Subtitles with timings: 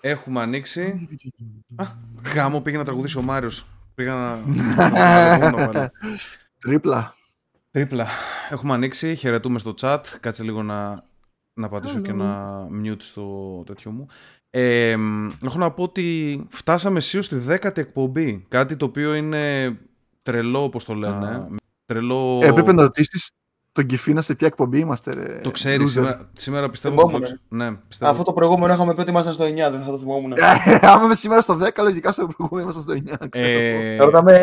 [0.00, 1.08] Έχουμε ανοίξει.
[1.76, 1.84] Α,
[2.34, 3.66] γάμο πήγε να τραγουδήσει ο Μάριος.
[3.94, 4.38] Πήγα να...
[6.58, 7.14] Τρίπλα.
[7.70, 8.06] Τρίπλα.
[8.50, 10.00] Έχουμε ανοίξει, χαιρετούμε στο chat.
[10.20, 11.04] Κάτσε λίγο να,
[11.54, 14.06] να πατήσω και ένα mute στο τέτοιο μου.
[14.50, 14.96] Ε,
[15.44, 18.44] έχω να πω ότι φτάσαμε σίγουρα στη δέκατη εκπομπή.
[18.48, 19.72] Κάτι το οποίο είναι
[20.22, 21.46] τρελό, όπως το λένε.
[21.84, 22.40] Τρελό...
[22.42, 23.30] Ε, έπρεπε να ρωτήσεις
[23.78, 25.14] τον Κιφίνα σε ποια εκπομπή είμαστε.
[25.14, 25.38] Ρε.
[25.42, 25.90] Το ξέρεις.
[25.90, 27.20] Σήμερα, σήμερα πιστεύω ότι.
[27.20, 27.38] Το...
[27.48, 28.10] Ναι, πιστεύω...
[28.10, 30.32] Αυτό το προηγούμενο είχαμε πει ότι ήμασταν στο 9, δεν θα το θυμόμουν.
[30.80, 33.26] Άμα είμαι σήμερα στο 10, λογικά στο προηγούμενο ήμασταν στο 9.
[33.30, 33.96] Ε...
[33.96, 34.42] Ρωτάμε,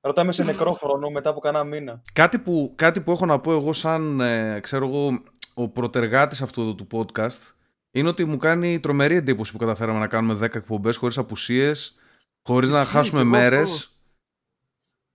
[0.00, 2.02] ρωτάμε σε νεκρό χρόνο μετά από κανένα μήνα.
[2.12, 5.22] Κάτι που, κάτι που έχω να πω εγώ, σαν ε, ξέρω εγώ,
[5.54, 7.52] ο προτεργάτης αυτού εδώ του podcast,
[7.90, 11.94] είναι ότι μου κάνει τρομερή εντύπωση που καταφέραμε να κάνουμε 10 εκπομπές χωρίς απουσίες,
[12.42, 13.89] χωρίς να χάσουμε μέρες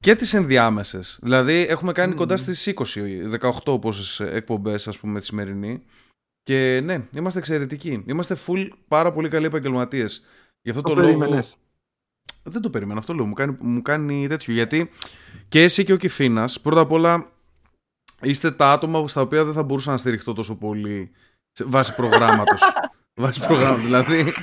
[0.05, 1.20] και τις ενδιάμεσες.
[1.22, 2.16] Δηλαδή έχουμε κάνει mm.
[2.16, 5.84] κοντά στις 20, 18 πόσες εκπομπές ας πούμε τη σημερινή.
[6.44, 8.04] Και ναι, είμαστε εξαιρετικοί.
[8.08, 10.26] Είμαστε full πάρα πολύ καλοί επαγγελματίες.
[10.62, 11.40] Γι' αυτό το, το λόγο...
[12.44, 13.26] Δεν το περίμενα, αυτό λέω.
[13.26, 14.54] Μου κάνει, μου κάνει τέτοιο.
[14.54, 14.90] Γιατί
[15.48, 17.32] και εσύ και ο Κιφίνας, πρώτα απ' όλα
[18.22, 21.12] είστε τα άτομα στα οποία δεν θα μπορούσα να στηριχτώ τόσο πολύ
[21.63, 22.62] βάσει προγράμματος.
[23.22, 23.84] βάσει προγράμματος.
[23.84, 24.34] Δηλαδή,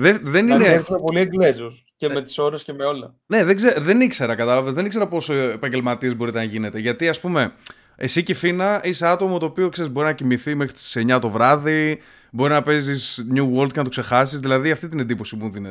[0.00, 0.64] δεν, δεν είναι...
[0.64, 1.84] Έχουμε πολύ Εγγλέζος.
[1.96, 3.14] Και με τις ώρες και με όλα.
[3.26, 4.74] Ναι, δεν, ξέ, δεν ήξερα, κατάλαβες.
[4.74, 6.78] Δεν ήξερα πόσο επαγγελματίε μπορείτε να γίνετε.
[6.78, 7.52] Γιατί, ας πούμε,
[7.96, 11.18] εσύ και η Φίνα είσαι άτομο το οποίο ξέρεις, μπορεί να κοιμηθεί μέχρι τις 9
[11.20, 14.40] το βράδυ, μπορεί να παίζεις New World και να το ξεχάσεις.
[14.40, 15.70] Δηλαδή, αυτή την εντύπωση μου δίνει.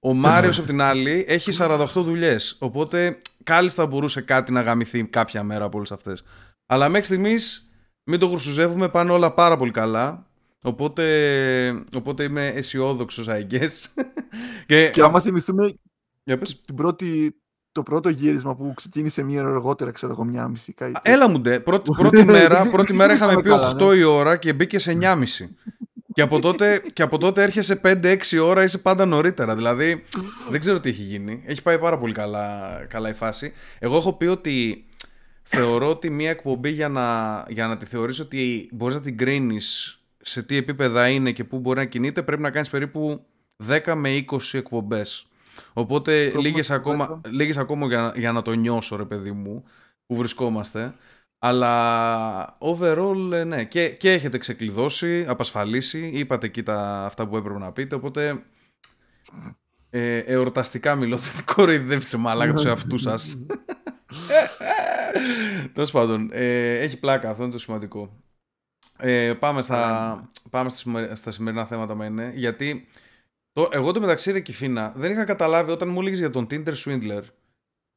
[0.00, 2.56] Ο Μάριος, απ' την άλλη, έχει 48 δουλειές.
[2.58, 6.24] Οπότε, κάλλιστα μπορούσε κάτι να γαμηθεί κάποια μέρα από όλες αυτές.
[6.66, 7.70] Αλλά μέχρι στιγμής,
[8.04, 10.26] μην το γρουσουζεύουμε, πάνε όλα πάρα πολύ καλά.
[10.66, 11.04] Οπότε,
[11.94, 14.04] οπότε είμαι αισιόδοξος, I guess.
[14.66, 15.74] και, και άμα θυμηθούμε
[16.66, 17.36] την πρώτη,
[17.72, 20.72] το πρώτο γύρισμα που ξεκίνησε μία ώρα αργότερα, ξέρω εγώ, μία μισή.
[20.72, 20.92] Κάτι.
[21.02, 21.60] Έλα μου ντε.
[21.60, 23.94] Πρώτη, πρώτη μέρα, πρώτη μέρα είχαμε πει 8 ναι.
[23.94, 25.24] η ώρα και μπήκε σε 9.30.
[26.12, 29.54] και, από τότε, και από τότε έρχεσαι 5-6 ώρα, είσαι πάντα νωρίτερα.
[29.54, 30.04] Δηλαδή,
[30.50, 31.42] δεν ξέρω τι έχει γίνει.
[31.46, 33.52] Έχει πάει πάρα πολύ καλά, καλά η φάση.
[33.78, 34.86] Εγώ έχω πει ότι
[35.42, 39.98] θεωρώ ότι μία εκπομπή για να, για να τη θεωρείς ότι μπορείς να την κρίνεις
[40.24, 43.26] σε τι επίπεδα είναι και πού μπορεί να κινείται, πρέπει να κάνεις περίπου
[43.68, 45.26] 10 με 20 εκπομπές.
[45.72, 49.64] Οπότε λίγες ακόμα, λίγες ακόμα για, για να το νιώσω ρε παιδί μου
[50.06, 50.94] που βρισκόμαστε.
[51.38, 57.58] Αλλά overall ε, ναι και, και έχετε ξεκλειδώσει, απασφαλίσει, είπατε εκεί τα, αυτά που έπρεπε
[57.58, 58.42] να πείτε οπότε
[59.90, 63.38] ε, εορταστικά μιλώ δεν κοροϊδεύει μαλάκα τους εαυτούς σας.
[65.74, 68.24] Τέλος πάντων, ε, έχει πλάκα, αυτό είναι το σημαντικό.
[68.98, 70.70] Ε, πάμε στα, πάμε
[71.12, 72.32] στα σημερινά θέματα με είναι.
[72.34, 72.86] Γιατί
[73.52, 76.74] το, εγώ το μεταξύ ρε Κιφίνα δεν είχα καταλάβει όταν μου έλεγες για τον Tinder
[76.84, 77.22] Swindler.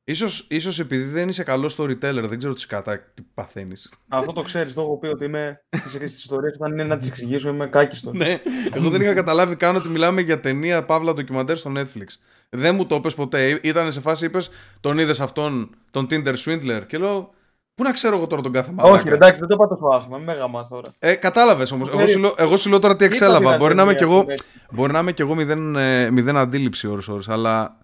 [0.09, 3.93] Ίσως, ίσως επειδή δεν είσαι καλό storyteller, δεν ξέρω τι κατά τι παθαίνεις.
[4.07, 7.49] Αυτό το ξέρεις, το έχω πει ότι είμαι στις ιστορίες όταν είναι να τις εξηγήσω
[7.49, 8.13] είμαι κάκιστος.
[8.17, 8.41] ναι,
[8.73, 12.05] εγώ δεν είχα καταλάβει καν ότι μιλάμε για ταινία παύλα ντοκιμαντέρ στο Netflix.
[12.49, 14.49] Δεν μου το είπες ποτέ, ήταν σε φάση είπες
[14.79, 17.33] τον είδες αυτόν τον Tinder Swindler και λέω
[17.77, 20.17] Πού να ξέρω εγώ τώρα τον κάθε μαλάκα; Όχι, εντάξει, δεν το είπα τόσο άσχημα.
[20.17, 20.93] Μην με γαμάς τώρα.
[20.99, 21.89] Ε, κατάλαβες όμως.
[21.89, 23.57] Εγώ, σου λέω, εγώ σου λέω τώρα τι εξέλαβα.
[23.57, 24.25] Μπορεί να είμαι κι εγώ,
[24.71, 27.23] μπορεί να είμαι κι εγώ μηδέν, ε, μηδέν αντίληψη ώρε-ώρε.
[27.27, 27.77] Αλλά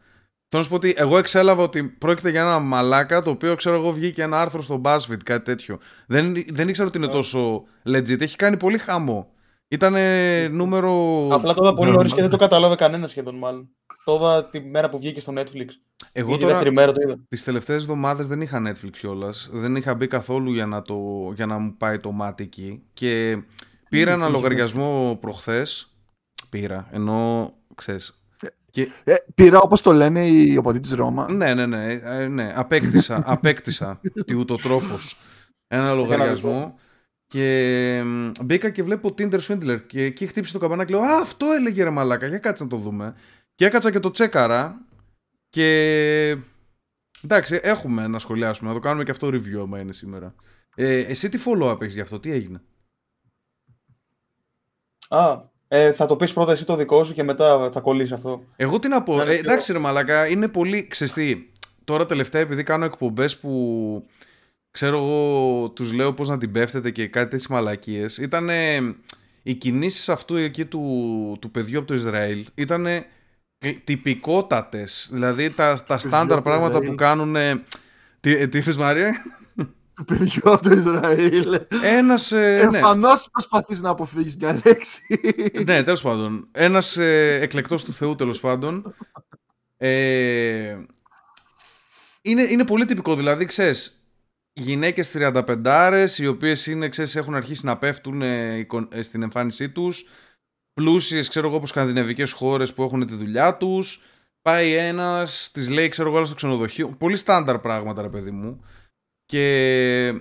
[0.48, 3.76] θέλω να σου πω ότι εγώ εξέλαβα ότι πρόκειται για ένα μαλάκα το οποίο ξέρω
[3.76, 5.78] εγώ βγήκε ένα άρθρο στο BuzzFeed, κάτι τέτοιο.
[6.08, 8.22] Δεν, δεν ήξερα ότι είναι τόσο legit.
[8.22, 9.28] Έχει κάνει πολύ χαμό.
[9.68, 9.96] Ήταν
[10.52, 11.28] νούμερο.
[11.32, 13.70] Απλά το είδα πολύ νωρίς και δεν το κατάλαβε κανένας σχεδόν μάλλον.
[14.06, 15.68] Το είδα τη μέρα που βγήκε στο Netflix.
[16.16, 17.16] Εγώ τώρα μέρα το είδα.
[17.28, 19.50] Τις τελευταίες εβδομάδες δεν είχα Netflix κιόλας.
[19.52, 22.84] Δεν είχα μπει καθόλου για να, το, για να μου πάει το μάτι εκεί.
[22.94, 23.44] Και
[23.90, 25.88] πήρα ένα λογαριασμό προχθές.
[26.50, 28.24] Πήρα, ενώ ξέρεις,
[28.70, 28.90] και...
[29.04, 31.32] Ε, πήρα όπως το λένε οι οπαδοί της Ρώμα.
[31.32, 31.92] Ναι, ναι, ναι.
[31.92, 32.54] Ε, ναι.
[32.56, 35.18] Απέκτησα, απέκτησα τι ούτω τρόπος
[35.68, 36.76] ένα λογαριασμό.
[37.28, 38.04] Και
[38.44, 40.92] μπήκα και βλέπω Tinder Swindler και εκεί χτύπησε το καμπανάκι.
[40.92, 42.28] Λέω Α, αυτό έλεγε ρε Μαλάκα.
[42.28, 43.16] Για κάτσε να το δούμε.
[43.56, 44.86] Και έκατσα και το τσέκαρα
[45.54, 46.38] και
[47.24, 50.36] εντάξει, έχουμε να σχολιάσουμε, να το κάνουμε και αυτό review άμα είναι σήμερα.
[50.76, 52.62] Ε, εσύ τι follow-up έχεις γι' αυτό, τι έγινε;
[55.10, 58.44] Α, ε, θα το πεις πρώτα εσύ το δικό σου και μετά θα κολλήσει αυτό.
[58.56, 61.52] Εγώ τι να πω, ε, εντάξει ρε μαλακά, είναι πολύ ξεστή.
[61.84, 64.08] Τώρα τελευταία επειδή κάνω εκπομπές που
[64.72, 68.18] ξέρω εγώ τους λέω πώς να την πέφτετε και κάτι τέτοιες μαλακίες.
[68.18, 68.80] Ήτανε
[69.44, 73.06] οι κινήσεις αυτού εκεί του, του παιδιού από το Ισραήλ ήτανε
[73.84, 75.10] τυπικότατες.
[75.12, 77.36] Δηλαδή τα, τα στάνταρ πράγματα που κάνουν.
[78.20, 79.14] Τι, τι είπες Μάρια;
[79.96, 81.60] Του παιδιού από το Ισραήλ.
[81.84, 82.32] Ένας.
[82.32, 82.78] Ε, ναι.
[82.78, 85.02] Εμφανώς προσπαθείς να αποφύγεις μια λέξη.
[85.66, 86.48] ναι, τέλος πάντων.
[86.52, 88.96] Ένας ε, εκλεκτός του Θεού, τέλος πάντων.
[89.78, 90.78] Ε,
[92.22, 93.16] είναι, είναι πολύ τυπικό.
[93.16, 94.08] Δηλαδή, ξέρεις,
[94.54, 98.68] γυναίκες 35 οι οποίες ξέρεις, έχουν αρχίσει να πέφτουν ε,
[99.00, 100.06] στην εμφάνισή τους
[100.74, 104.02] πλούσιες, ξέρω εγώ, σκανδιναβικές χώρες που έχουν τη δουλειά τους.
[104.42, 106.96] Πάει ένας, της λέει, ξέρω εγώ, στο ξενοδοχείο.
[106.98, 108.64] Πολύ στάνταρ πράγματα, ρε παιδί μου.
[109.26, 110.14] Και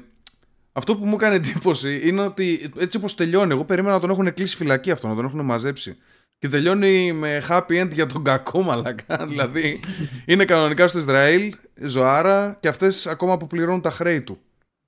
[0.73, 4.35] αυτό που μου έκανε εντύπωση είναι ότι έτσι όπως τελειώνει, εγώ περίμενα να τον έχουν
[4.35, 5.97] κλείσει φυλακή αυτό, να τον έχουν μαζέψει.
[6.39, 9.17] Και τελειώνει με happy end για τον κακό μαλακά.
[9.29, 9.81] δηλαδή
[10.25, 14.39] είναι κανονικά στο Ισραήλ, ζωάρα και αυτές ακόμα αποπληρώνουν τα χρέη του.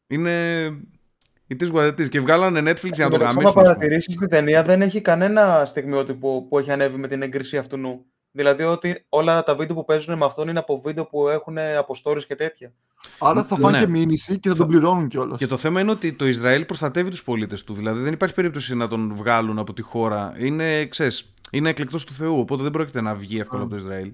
[0.07, 0.67] Είναι
[1.47, 2.09] η της γουαδετής.
[2.09, 3.47] Και βγάλανε Netflix για να το γαμίσουν.
[3.47, 7.77] Αν παρατηρήσεις την ταινία, δεν έχει κανένα στιγμιότυπο που έχει ανέβει με την έγκριση αυτού
[7.77, 8.05] νου.
[8.37, 11.95] Δηλαδή ότι όλα τα βίντεο που παίζουν με αυτόν είναι από βίντεο που έχουν από
[12.27, 12.73] και τέτοια.
[13.19, 13.85] Άρα θα φάνε ναι.
[13.85, 15.39] και μήνυση και θα τον πληρώνουν κιόλας.
[15.39, 17.75] Και το θέμα είναι ότι το Ισραήλ προστατεύει τους πολίτες του.
[17.75, 20.35] Δηλαδή δεν υπάρχει περίπτωση να τον βγάλουν από τη χώρα.
[20.39, 22.39] Είναι, ξέρεις, είναι εκλεκτός του Θεού.
[22.39, 24.13] Οπότε δεν πρόκειται να βγει εύκολα από το Ισραήλ.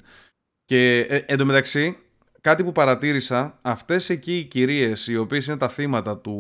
[0.65, 1.97] Και ε, εντωμεταξύ,
[2.41, 6.37] κάτι που παρατήρησα, αυτές εκεί οι κυρίες οι οποίες είναι τα θύματα του,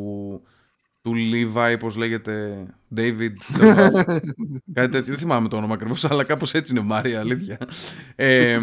[1.02, 2.66] του Levi, πώς λέγεται,
[2.96, 3.32] David,
[4.74, 7.58] κάτι τέτοιο, δεν θυμάμαι το όνομα ακριβώς, αλλά κάπως έτσι είναι Μάρια, αλήθεια.
[8.16, 8.58] Ε,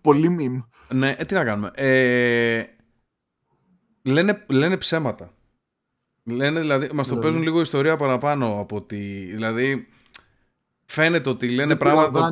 [0.00, 0.60] Πολύ μιμ.
[0.88, 1.70] Ναι, ε, τι να κάνουμε.
[1.74, 2.64] Ε,
[4.02, 5.32] λένε, λένε ψέματα.
[6.24, 7.20] Λένε, δηλαδή, μας το δηλαδή.
[7.20, 9.88] παίζουν λίγο ιστορία παραπάνω από ότι, δηλαδή,
[10.84, 12.28] φαίνεται ότι λένε πράγματα...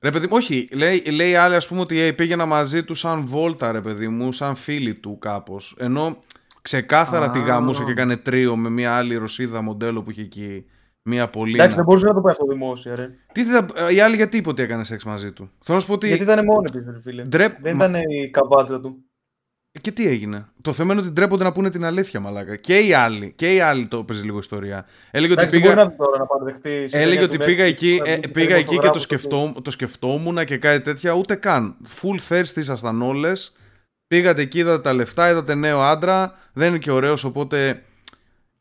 [0.00, 3.26] Ρε παιδί μου, όχι, λέει, λέει άλλη ας πούμε ότι hey, πήγαινα μαζί του σαν
[3.26, 5.76] βόλτα ρε παιδί μου, σαν φίλοι του κάπως.
[5.78, 6.18] Ενώ
[6.64, 10.64] ξεκάθαρα τη γαμούσε και έκανε τρίο με μια άλλη Ρωσίδα μοντέλο που είχε εκεί.
[11.02, 11.54] Μια πολύ.
[11.54, 13.10] Εντάξει, δεν μπορούσε να το πάει αυτό δημόσια, ρε.
[13.32, 13.66] Τι θα...
[13.90, 16.06] Η άλλη γιατί είπε ότι έκανε σεξ μαζί του; Θέλω να σου πω ότι.
[16.06, 17.22] Γιατί ήταν μόνο της, φίλε.
[17.22, 17.60] Ντρέπ...
[17.60, 19.04] Δεν ήταν η καβάτζα του.
[19.80, 22.56] Και τι έγινε; Το θέμα είναι ότι ντρέπονται να πούνε την αλήθεια, μαλάκα.
[22.56, 23.32] Και οι άλλοι.
[23.36, 24.86] Και οι άλλοι το παίζει λίγο ιστορία.
[25.10, 25.74] Έλεγε ότι πήγα.
[25.74, 29.70] Να τώρα να παραδεχτεί, Έλεγε ότι πήγα εκεί, ε, πήγα εκεί και το, σκεφτό, το
[29.70, 31.12] σκεφτόμουν και κάτι τέτοια.
[31.12, 31.76] Ούτε καν.
[32.00, 33.56] Full thirsty ήσασταν όλες.
[34.14, 36.38] Πήγατε εκεί, είδατε τα λεφτά, είδατε νέο άντρα.
[36.52, 37.82] Δεν είναι και ωραίος, οπότε.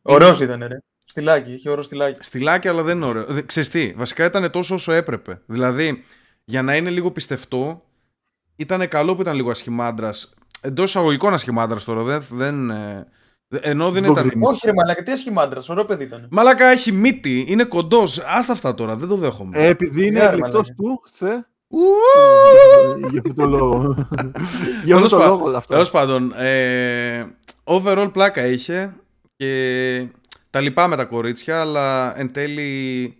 [0.01, 0.77] Ωραίος ήταν, ρε.
[1.05, 2.19] Στυλάκι, είχε ωραίο στυλάκι.
[2.21, 3.25] Στυλάκι, αλλά δεν είναι ωραίο.
[3.45, 5.41] Ξέρεις τι, βασικά ήταν τόσο όσο έπρεπε.
[5.45, 6.03] Δηλαδή,
[6.43, 7.83] για να είναι λίγο πιστευτό,
[8.55, 10.09] ήταν καλό που ήταν λίγο ασχημάντρα.
[10.61, 12.03] Εντός εισαγωγικών ασχημάντρα τώρα.
[12.03, 13.07] Δεν, δεν, ε,
[13.49, 14.31] ενώ δεν ήταν.
[14.41, 16.27] Όχι, ρε Μαλάκα, τι ασχημάντρα, ωραίο παιδί ήταν.
[16.31, 18.19] Μαλάκα έχει μύτη, είναι κοντός.
[18.19, 19.57] Άστα αυτά τώρα, δεν το δέχομαι.
[19.57, 21.47] Ε, επειδή είναι εκλεκτός του σε.
[23.11, 24.07] Για αυτό το λόγο.
[24.85, 25.73] Για αυτό το λόγο αυτό.
[25.73, 27.25] Τέλος πάντων, ε,
[27.63, 28.93] overall πλάκα είχε
[29.35, 30.07] και
[30.49, 33.15] τα λυπάμαι τα κορίτσια, αλλά εν τέλει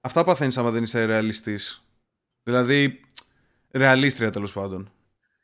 [0.00, 1.82] αυτά παθαίνεις άμα δεν είσαι ρεαλιστής.
[2.42, 3.00] Δηλαδή,
[3.70, 4.90] ρεαλίστρια τέλος πάντων.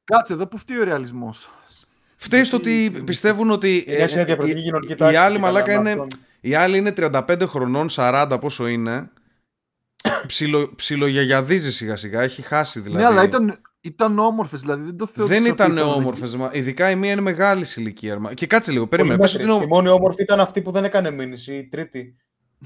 [0.04, 1.50] Κάτσε εδώ που φταίει ο ρεαλισμός;
[2.16, 3.84] Φταίει στο ότι πιστεύουν ότι.
[3.86, 4.06] Ε,
[5.12, 6.06] η άλλη μαλάκα είναι.
[6.40, 9.10] Η άλλη είναι 35 χρονών, 40 πόσο είναι
[10.26, 13.02] ψιλο, ψιλογιαγιαδίζει σιγά σιγά, έχει χάσει δηλαδή.
[13.02, 15.30] Ναι, αλλά ήταν, ήταν όμορφες, δηλαδή δεν το θεωρώ.
[15.30, 16.36] Δεν ήταν όμορφες.
[16.52, 18.20] Ειδικά η μία είναι μεγάλη ηλικία.
[18.34, 19.18] Και κάτσε λίγο, περίμενε.
[19.18, 19.48] Πες την...
[19.48, 22.16] Η μόνη όμορφη ήταν αυτή που δεν έκανε μήνυση, η τρίτη.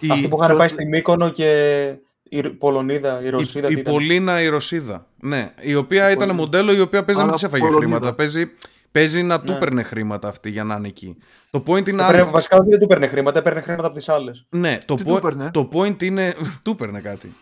[0.01, 0.11] Η...
[0.11, 3.69] Αυτή που είχαν πάει στη Μύκονο και η Πολωνίδα, η Ρωσίδα.
[3.69, 5.07] Η, η Πολίνα, η Ρωσίδα.
[5.21, 8.15] Ναι, η οποία ήταν μοντέλο η οποία παίζει να μην τη έφαγε χρήματα.
[8.15, 8.51] Παίζει
[8.93, 9.59] Παίζει να του ναι.
[9.59, 11.17] παίρνε χρήματα αυτή για να είναι εκεί.
[11.51, 12.03] Το point είναι.
[12.19, 14.47] Το Βασικά δεν του παίρνε χρήματα, έπαιρνε χρήματα από τις άλλες.
[14.49, 15.51] Ναι, το, po...
[15.51, 16.35] το point είναι.
[16.65, 17.33] του παίρνε κάτι.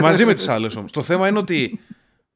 [0.00, 0.92] Μαζί με τις άλλες όμως.
[0.92, 1.80] Το θέμα είναι ότι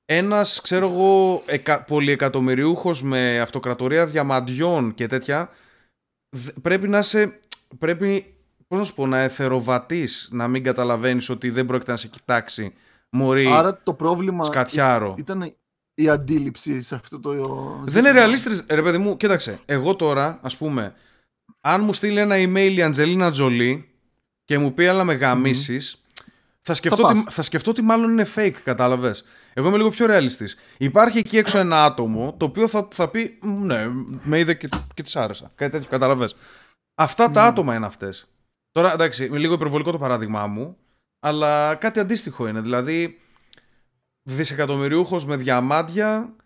[0.05, 1.82] ένας, ξέρω εγώ, εκα...
[1.82, 5.49] πολυεκατομμυριούχος με αυτοκρατορία διαμαντιών και τέτοια.
[6.62, 7.38] Πρέπει να σε.
[7.78, 8.34] Πρέπει,
[8.69, 12.75] πώς να σου πω, να εθεροβατείς, να μην καταλαβαίνεις ότι δεν πρόκειται να σε κοιτάξει.
[13.11, 15.14] Μωρή, Άρα το πρόβλημα σκατιάρο.
[15.18, 15.54] ήταν
[15.95, 17.33] η αντίληψη σε αυτό το.
[17.85, 19.59] Δεν είναι ρεαλίστρες, ρε παιδί μου, κοίταξε.
[19.65, 20.95] Εγώ τώρα, ας πούμε,
[21.61, 23.89] αν μου στείλει ένα email η Αντζελίνα Τζολί
[24.45, 26.03] και μου πει αλλά με γαμίσεις,
[26.61, 29.25] θα, σκεφτώ θα, ότι, θα σκεφτώ ότι μάλλον είναι fake, κατάλαβες.
[29.55, 30.59] Εγώ είμαι λίγο πιο ρεαλιστής.
[30.79, 33.87] Υπάρχει εκεί έξω ένα άτομο το οποίο θα, θα πει Ναι,
[34.23, 35.53] με είδε και, και της άρεσα.
[35.55, 36.37] Κάτι τέτοιο, κατάλαβες.
[36.95, 38.29] Αυτά τα άτομα είναι αυτές.
[38.71, 40.77] Τώρα εντάξει, είναι λίγο υπερβολικό το παράδειγμά μου,
[41.21, 42.61] αλλά κάτι αντίστοιχο είναι.
[42.61, 43.19] Δηλαδή,
[44.25, 46.37] δισεκατομμυριούχος με διαμάντια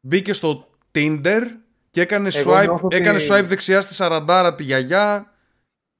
[0.00, 1.42] μπήκε στο Tinder
[1.90, 5.32] και έκανε swipe, έκανε swipe δεξιά στη Σαραντάρα τη γιαγιά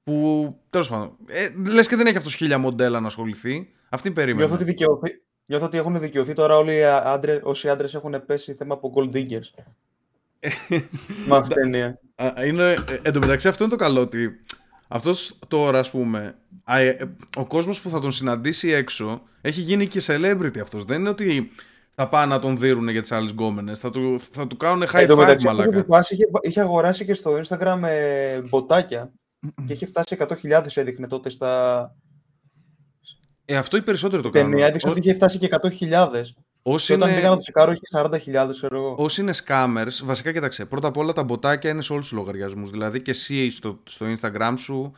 [0.03, 3.73] που τέλος πάντων ε, λες και δεν έχει αυτός χίλια μοντέλα να ασχοληθεί.
[3.89, 7.95] Αυτή περίμενε Νιώθω ότι, δικαιωθεί, νιώθω ότι έχουν δικαιωθεί τώρα όλοι οι άντρες, όσοι άντρες
[7.95, 9.65] έχουν πέσει θέμα από gold diggers.
[11.27, 12.01] Με αυτή την ταινία.
[12.47, 14.45] Είναι, ε, εν τω μεταξύ αυτό είναι το καλό ότι
[14.93, 16.35] αυτός τώρα ας πούμε
[16.67, 16.95] ε,
[17.37, 20.85] ο κόσμος που θα τον συναντήσει έξω έχει γίνει και celebrity αυτός.
[20.85, 21.51] Δεν είναι ότι
[21.95, 23.79] θα πάνε να τον δίνουν για τις άλλες γκόμενες.
[23.79, 25.85] Θα του, θα του κάνουν high five μεταξύ, μαλάκα.
[26.11, 29.13] Είχε, είχε αγοράσει και στο Instagram ε, μποτάκια
[29.67, 31.95] και είχε φτάσει 100.000 έδειχνε τότε στα...
[33.45, 34.51] Ε, αυτό οι περισσότεροι το κάνουν.
[34.51, 35.49] Ταινία έδειξε ότι είχε φτάσει και
[35.81, 36.23] 100.000.
[36.63, 37.17] Όσοι όταν είναι...
[37.17, 38.95] πήγα να το τσεκάρω είχε 40.000 ξέρω εγώ.
[38.99, 40.65] Όσοι είναι scammers, βασικά κοίταξε.
[40.65, 42.71] Πρώτα απ' όλα τα μποτάκια είναι σε όλους τους λογαριασμούς.
[42.71, 44.93] Δηλαδή και εσύ στο, στο Instagram σου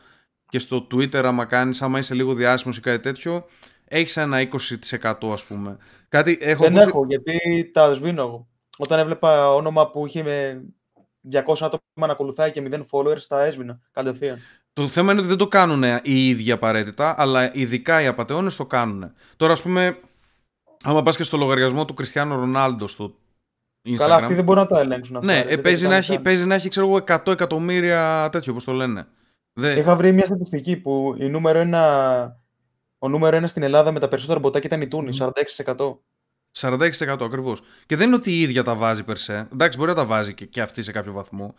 [0.49, 3.45] και στο Twitter άμα κάνεις, άμα είσαι λίγο διάσημος ή κάτι τέτοιο,
[3.85, 4.49] έχεις ένα
[5.01, 5.77] 20% ας πούμε.
[6.09, 8.47] Κάτι έχω Δεν έχω, γιατί τα σβήνω εγώ.
[8.77, 10.65] Όταν έβλεπα όνομα που είχε με
[11.31, 14.39] 200 άτομα να ακολουθάει και 0 followers, τα έσβηνα κατευθείαν.
[14.73, 18.65] Το θέμα είναι ότι δεν το κάνουν οι ίδιοι απαραίτητα, αλλά ειδικά οι απαταιώνες το
[18.65, 19.11] κάνουν.
[19.37, 19.97] Τώρα, ας πούμε,
[20.85, 23.15] άμα πας και στο λογαριασμό του Κριστιανού Ρονάλντο στο
[23.87, 23.95] Instagram.
[23.97, 25.19] Καλά, αυτοί δεν μπορούν να το ελέγξουν.
[25.23, 28.71] Ναι, ε, παίζει, να έχει, παίζει να έχει, ξέρω εγώ, 100 εκατομμύρια τέτοιο, όπως το
[28.71, 29.07] λένε.
[29.53, 29.77] Δεν...
[29.77, 32.41] Είχα βρει μια στατιστική που η νούμερο ένα,
[32.99, 35.17] ο νούμερο ένα στην Ελλάδα με τα περισσότερα μποτάκια ήταν η Τούνη,
[35.65, 35.75] 46%.
[36.57, 37.61] 46% ακριβώς.
[37.85, 39.47] Και δεν είναι ότι η ίδια τα βάζει περσέ.
[39.53, 41.55] Εντάξει, μπορεί να τα βάζει και, και αυτή σε κάποιο βαθμό.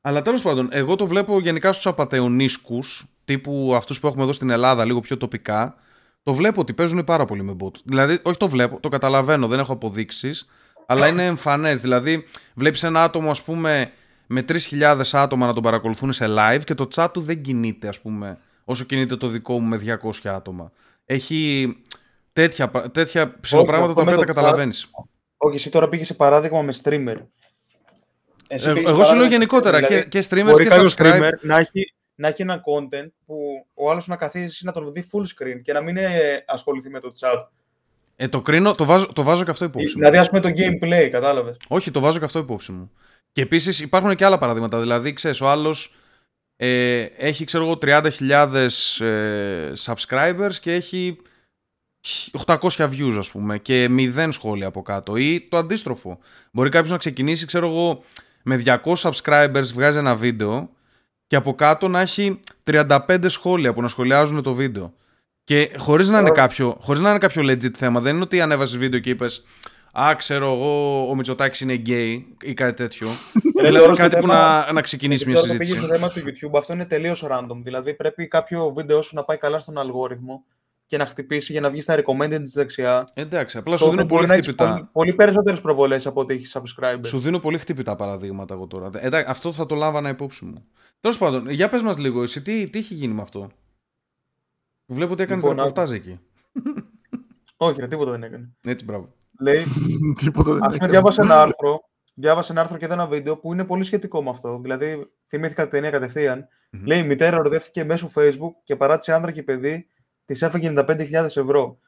[0.00, 2.78] Αλλά τέλος πάντων, εγώ το βλέπω γενικά στους απαταιωνίσκου,
[3.24, 5.76] τύπου αυτούς που έχουμε εδώ στην Ελλάδα, λίγο πιο τοπικά.
[6.22, 7.80] Το βλέπω ότι παίζουν πάρα πολύ με bot.
[7.84, 10.48] Δηλαδή, όχι το βλέπω, το καταλαβαίνω, δεν έχω αποδείξεις,
[10.86, 11.80] αλλά είναι εμφανές.
[11.80, 12.24] Δηλαδή,
[12.54, 13.92] βλέπεις ένα άτομο, ας πούμε,
[14.26, 18.00] με 3.000 άτομα να τον παρακολουθούν σε live και το chat του δεν κινείται, ας
[18.00, 20.72] πούμε, όσο κινείται το δικό μου με 200 άτομα.
[21.06, 21.72] Έχει
[22.32, 24.90] τέτοια, τέτοια ψηλοπράγματα τα οποία τα καταλαβαίνεις.
[25.36, 27.16] Όχι, εσύ τώρα πήγες σε παράδειγμα με streamer.
[28.48, 30.96] Εσύ ε, εγώ σου λέω γενικότερα δηλαδή, και, και streamers και subscribe.
[30.96, 35.08] Streamer να έχει, να έχει ένα content που ο άλλος να καθίσει να τον δει
[35.12, 35.96] full screen και να μην
[36.46, 37.46] ασχοληθεί με το chat.
[38.16, 39.98] Ε, το κρίνω, το βάζω, το βάζω και αυτό υπόψη μου.
[39.98, 41.56] Δηλαδή, ας πούμε το gameplay, κατάλαβες.
[41.68, 42.90] Όχι, το βάζω και αυτό υπόψη μου.
[43.32, 44.80] Και επίσης υπάρχουν και άλλα παραδείγματα.
[44.80, 45.94] Δηλαδή, ξέρεις, ο άλλος
[46.56, 48.68] ε, έχει, ξέρω εγώ, 30.000
[49.00, 51.16] ε, subscribers και έχει
[52.46, 55.16] 800 views, ας πούμε, και 0 σχόλια από κάτω.
[55.16, 56.18] Ή το αντίστροφο.
[56.52, 58.02] Μπορεί κάποιος να ξεκινήσει, ξέρω εγώ,
[58.42, 60.70] με 200 subscribers βγάζει ένα βίντεο
[61.32, 64.92] και από κάτω να έχει 35 σχόλια που να σχολιάζουν το βίντεο.
[65.44, 68.76] Και χωρίς να, είναι κάποιο, χωρίς να είναι κάποιο legit θέμα, δεν είναι ότι ανέβασες
[68.78, 69.44] βίντεο και είπες
[70.00, 73.08] Α, ξέρω εγώ, ο Μητσοτάκης είναι gay ή κάτι τέτοιο.
[73.62, 75.72] δηλαδή κάτι που να, να ξεκινήσει μια συζήτηση.
[75.72, 77.56] Πήγε στο θέμα του YouTube, αυτό είναι τελείως random.
[77.62, 80.44] Δηλαδή πρέπει κάποιο βίντεο σου να πάει καλά στον αλγόριθμο
[80.92, 83.08] και να χτυπήσει για να βγει στα recommended της δεξιά.
[83.14, 84.72] Εντάξει, απλά σου δίνω πολύ χτυπητά.
[84.72, 87.06] Πολύ, πολύ περισσότερες προβολές από ότι έχεις subscribers.
[87.06, 88.90] Σου δίνω πολύ χτυπητά παραδείγματα εγώ τώρα.
[88.94, 90.64] Εντάξει, αυτό θα το λάβανα υπόψη μου.
[91.00, 93.50] Τέλος πάντων, για πες μας λίγο, εσύ τι, τι έχει γίνει με αυτό;
[94.86, 96.20] Βλέπω ότι έκανες λοιπόν, ρεπορτάζ εκεί.
[97.56, 98.50] Όχι, ρε, τίποτα δεν έκανε.
[98.60, 99.14] Έτσι, μπράβο.
[99.40, 99.64] Λέει.
[100.20, 100.90] τίποτα δεν έκανε.
[100.90, 101.80] Διάβασε ένα άρθρο.
[102.14, 104.58] Διάβασε ένα άρθρο και ένα βίντεο που είναι πολύ σχετικό με αυτό.
[104.62, 106.44] Δηλαδή, θυμήθηκα την ταινία κατευθείαν.
[106.44, 106.80] Mm-hmm.
[106.84, 109.86] Λέει η μητέρα ορδεύτηκε μέσω Facebook και παράτησε άνδρα και παιδί
[110.32, 111.78] της έφεγε 95.000 ευρώ.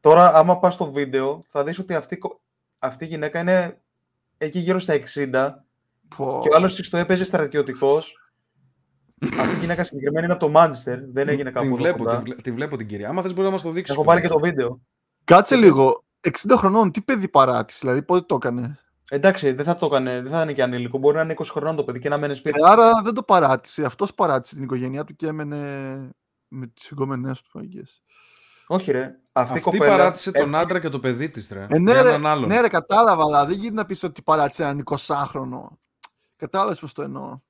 [0.00, 2.18] Τώρα, άμα πας στο βίντεο, θα δεις ότι αυτή,
[2.78, 3.80] αυτή η γυναίκα είναι
[4.38, 5.00] εκεί γύρω στα 60
[6.16, 8.30] και ο άλλος το έπαιζε στρατιωτικός.
[9.40, 12.54] αυτή η γυναίκα συγκεκριμένη είναι από το Manchester, δεν έγινε κάπου την βλέπω, την, την,
[12.54, 13.08] βλέπω την κυρία.
[13.08, 13.94] Άμα θες μπορείς να μας το δείξεις.
[13.94, 14.80] Έχω πάρει και το βίντεο.
[15.24, 16.04] Κάτσε λίγο.
[16.20, 18.78] 60 χρονών, τι παιδί παράτηση, δηλαδή πότε το έκανε;
[19.12, 20.98] Εντάξει, δεν θα το έκανε, δεν θα είναι και ανήλικο.
[20.98, 22.60] Μπορεί να είναι 20 χρονών το παιδί και να μένει σπίτι.
[22.62, 23.84] Ε, άρα δεν το παράτησε.
[23.84, 26.10] Αυτός παράτησε την οικογένειά του και έμενε
[26.50, 27.82] με τις εγκόμενέ του, αγγέ.
[28.66, 29.18] Όχι, ρε.
[29.32, 29.86] Αυτή, Αυτή κοπέλα...
[29.86, 31.66] παράτησε τον άντρα και το παιδί της, ρε.
[31.70, 35.68] Ε, ναι, ρε, ναι, ρε, κατάλαβα, αλλά δεν γίνεται να πεις ότι παράτησε έναν 20χρονο.
[36.36, 37.40] Κατάλαβες πώς το εννοώ.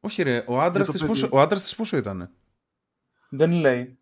[0.00, 0.44] Όχι, ρε.
[0.46, 2.30] Ο άντρας της πόσο, ο άντρας της πόσο ήταν.
[3.28, 3.98] Δεν λέει.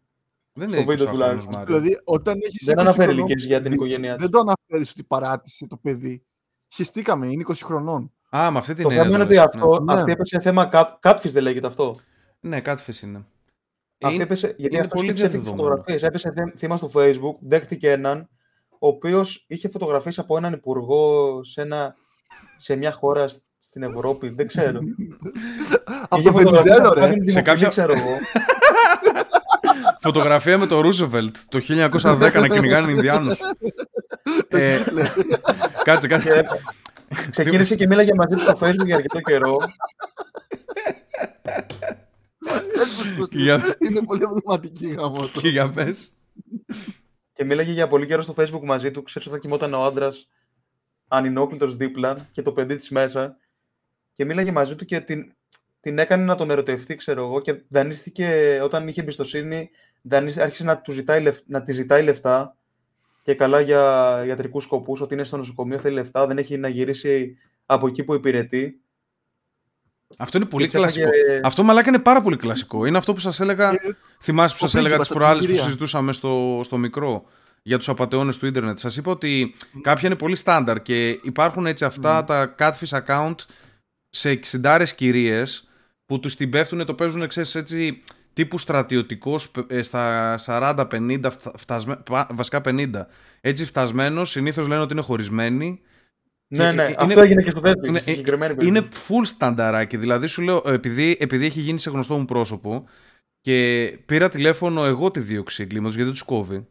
[0.53, 1.65] Δεν λέει βίντεο τουλάχιστον.
[1.65, 5.77] Δηλαδή, όταν έχεις δεν αναφέρει ηλικίες για την οικογένειά Δεν το αναφέρεις ότι παράτησε το
[5.77, 6.25] παιδί.
[6.69, 8.13] Χεστήκαμε, είναι 20 χρονών.
[8.37, 9.93] Α, με αυτή την Το θέμα είναι ότι αυτό, ναι.
[9.95, 10.71] αυτή έπεσε θέμα
[11.03, 11.97] catfish, δεν λέγεται αυτό.
[12.41, 13.27] Ναι, catfish είναι.
[14.01, 16.03] Αυτή έπεσε, γιατί αυτό πολύ είχε φωτογραφίες.
[16.03, 18.29] Έπεσε θύμα στο facebook, δέχτηκε έναν,
[18.69, 21.95] ο οποίος είχε φωτογραφίες από έναν υπουργό σε, ένα,
[22.57, 24.81] σε μια χώρα στην Ευρώπη, δεν ξέρω.
[26.09, 27.15] Από το Βενιζέλο, ρε.
[27.25, 27.69] Σε κάποια...
[27.69, 28.11] ξέρω εγώ.
[30.01, 31.61] Φωτογραφία με το Ρούσεβελτ το
[32.03, 33.41] 1910 να κυνηγάνε Ινδιάνους.
[34.49, 34.79] ε,
[35.85, 36.47] κάτσε, κάτσε.
[37.31, 39.57] Ξεκίνησε και μίλαγε μαζί του στο Facebook για αρκετό καιρό.
[43.79, 45.29] Είναι πολύ εμβληματική γάμο.
[45.43, 46.13] Και για πες.
[47.33, 49.03] Και μίλαγε για πολύ καιρό στο facebook μαζί του.
[49.03, 50.29] Ξέρεις όταν κοιμόταν ο άντρας
[51.09, 53.37] ανινόκλητος δίπλα και το παιδί της μέσα.
[54.13, 55.35] Και μίλαγε μαζί του και την,
[55.81, 57.41] την έκανε να τον ερωτευτεί, ξέρω εγώ.
[57.41, 59.71] Και δανείστηκε όταν είχε εμπιστοσύνη,
[60.39, 62.57] άρχισε να, του ζητάει, να τη ζητάει λεφτά
[63.23, 67.37] και καλά για ιατρικούς σκοπούς, ότι είναι στο νοσοκομείο, θέλει λεφτά, δεν έχει να γυρίσει
[67.67, 68.81] από εκεί που υπηρετεί.
[70.19, 71.09] Αυτό είναι πολύ κλασικό.
[71.43, 72.87] Αυτό μαλάκα είναι πάρα πολύ κλασικό.
[72.87, 73.71] Είναι αυτό που σας έλεγα.
[73.71, 73.77] Ε,
[74.23, 77.25] θυμάσαι που σας έλεγα τις προάλλες που συζητούσαμε στο, στο μικρό
[77.63, 78.79] για τους απαταιώνες του ίντερνετ.
[78.79, 83.35] Σας είπα ότι κάποια είναι πολύ στάνταρ και υπάρχουν έτσι αυτά τα catfish account
[84.11, 85.69] σε 60 κυρίες
[86.07, 87.99] που τους την πέφτουν, το παίζουν ξέρεις, έτσι
[88.33, 91.31] τύπου στρατιωτικός ε, στα 40-50,
[92.31, 92.91] βασικά 50.
[93.41, 95.81] Έτσι φτασμένος, συνήθως λένε ότι είναι χωρισμένοι
[96.49, 97.87] Ναι, ναι, είναι, αυτό έγινε και στο δεύτερο.
[97.87, 99.97] Είναι, συγκεκριμένη είναι full στανταράκι.
[99.97, 102.85] Δηλαδή σου λέω, επειδή, επειδή έχει γίνει σε γνωστό μου πρόσωπο
[103.41, 106.67] και πήρα τηλέφωνο εγώ τη δίωξη εγκλήματος γιατί τους κόβει.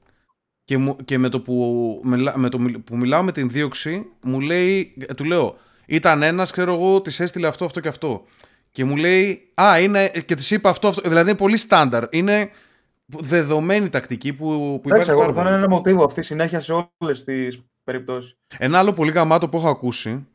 [0.64, 2.02] Και, μου, και με, το που,
[2.36, 7.02] με το που μιλάω με την δίωξη, μου λέει, του λέω, ήταν ένας, ξέρω εγώ,
[7.02, 8.26] της έστειλε αυτό, αυτό και αυτό.
[8.72, 10.10] Και μου λέει, Α, είναι.
[10.10, 11.10] και της είπα αυτό, αυτό.
[11.10, 12.04] Δηλαδή είναι πολύ στάνταρ.
[12.10, 12.50] Είναι
[13.06, 15.10] δεδομένη τακτική που, που υπάρχει.
[15.10, 18.38] Εγώ θα είναι ένα μοτίβο αυτή συνέχεια σε όλες τις περιπτώσει.
[18.58, 20.28] Ένα άλλο πολύ γαμάτο που έχω ακούσει,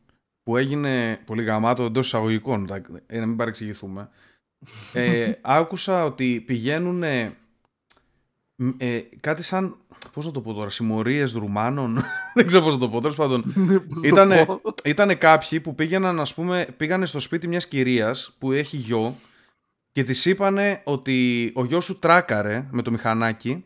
[0.43, 2.69] που έγινε πολύ γαμάτο εντός εισαγωγικών,
[3.05, 4.09] ε, να μην παρεξηγηθούμε.
[4.93, 7.31] ε, άκουσα ότι πηγαίνουν ε,
[9.19, 9.75] κάτι σαν
[10.13, 12.03] Πώς να το πω τώρα, συμμορίες Ρουμάνων.
[12.35, 12.99] δεν ξέρω πώς να το πω.
[12.99, 13.43] Τέλος πάντων.
[14.27, 14.45] Ναι,
[14.83, 19.15] ήτανε, κάποιοι που πήγαιναν, ας πούμε, πήγανε στο σπίτι μιας κυρίας που έχει γιο
[19.91, 23.65] και της είπανε ότι ο γιος σου τράκαρε με το μηχανάκι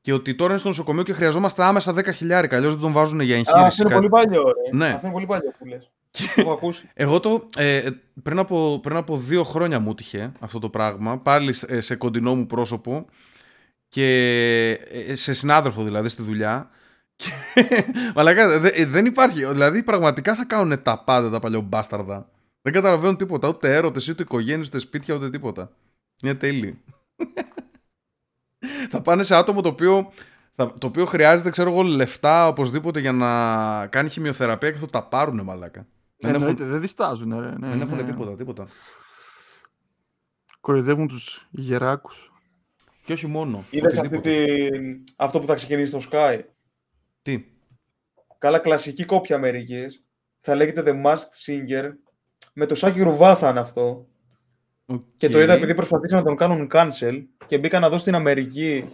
[0.00, 2.56] και ότι τώρα είναι στο νοσοκομείο και χρειαζόμαστε άμεσα 10 χιλιάρικα.
[2.56, 3.64] Αλλιώς δεν τον βάζουν για εγχείρηση.
[3.64, 4.76] Αυτό είναι πολύ παλιό, ρε.
[4.76, 4.88] Ναι.
[4.88, 5.90] Αυτό είναι πολύ παλιό που λες.
[6.94, 7.90] Εγώ το ε,
[8.22, 12.46] πριν, από, πριν από δύο χρόνια μου τυχε αυτό το πράγμα, πάλι σε κοντινό μου
[12.46, 13.06] πρόσωπο
[13.88, 14.06] και
[14.90, 16.70] ε, σε συνάδελφο δηλαδή στη δουλειά.
[18.14, 19.46] Μαλάκα, δεν υπάρχει.
[19.46, 21.68] Δηλαδή πραγματικά θα κάνουν τα πάντα τα παλιό
[22.62, 23.48] Δεν καταλαβαίνουν τίποτα.
[23.48, 25.70] Ούτε έρωτες, ούτε οικογένειες, ούτε σπίτια, ούτε τίποτα.
[26.22, 26.76] Είναι τέλειο.
[28.90, 30.12] Θα πάνε σε άτομο το οποίο,
[30.54, 35.40] το οποίο χρειάζεται, ξέρω εγώ, λεφτά οπωσδήποτε για να κάνει χημειοθεραπεία και θα τα πάρουν,
[35.40, 35.86] μαλάκα.
[36.16, 36.56] δεν, έχουν...
[36.56, 37.82] δεν διστάζουν, Ναι, δεν ναι.
[37.82, 38.68] έχουν τίποτα, τίποτα.
[40.60, 42.32] Κοροϊδεύουν τους γεράκους.
[43.04, 43.64] Και όχι μόνο.
[43.70, 43.98] Είδες
[45.16, 46.40] αυτό που θα ξεκινήσει στο Sky;
[47.22, 47.44] Τι;
[48.38, 50.04] Καλά κλασική κόπια Αμερικής.
[50.40, 51.90] Θα λέγεται The Masked Singer.
[52.52, 54.08] Με το Σάκη Ρουβά θα είναι αυτό.
[55.16, 58.84] Και το είδα επειδή προσπαθήσαν να τον κάνουν cancel και μπήκα να δω στην Αμερική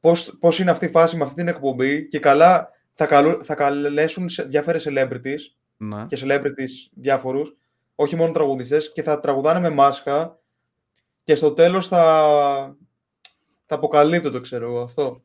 [0.00, 3.54] πώς, πώς είναι αυτή η φάση με αυτή την εκπομπή και καλά θα, καλού, θα
[3.54, 5.40] καλέσουν διάφορες celebrities
[5.76, 6.06] να.
[6.06, 7.56] και celebrities διάφορους,
[7.94, 10.38] όχι μόνο τραγουδιστές και θα τραγουδάνε με μάσκα
[11.24, 12.02] και στο τέλος θα
[13.66, 15.22] τα αποκαλύπτω το ξέρω εγώ αυτό.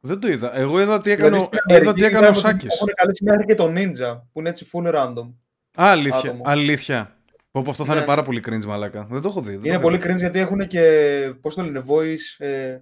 [0.00, 0.56] Δεν το είδα.
[0.56, 2.74] Εγώ είδα τι έκανε, δηλαδή, είδα τι έκανε ο Σάκης.
[2.74, 5.32] Έχουν καλέσει μέχρι και το Ninja που είναι έτσι full random.
[5.80, 6.40] Α, αλήθεια.
[6.42, 7.19] αλήθεια.
[7.50, 8.06] Πω, αυτό θα είναι ναι.
[8.06, 9.06] πάρα πολύ cringe, μαλάκα.
[9.10, 9.60] Δεν το έχω δει.
[9.62, 11.34] είναι πολύ cringe γιατί έχουν και.
[11.40, 12.44] Πώς το λένε, voice.
[12.44, 12.78] Ε,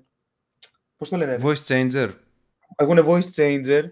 [0.99, 2.09] Πώς το λένε, Voice changer.
[2.77, 3.83] Έχουν voice changer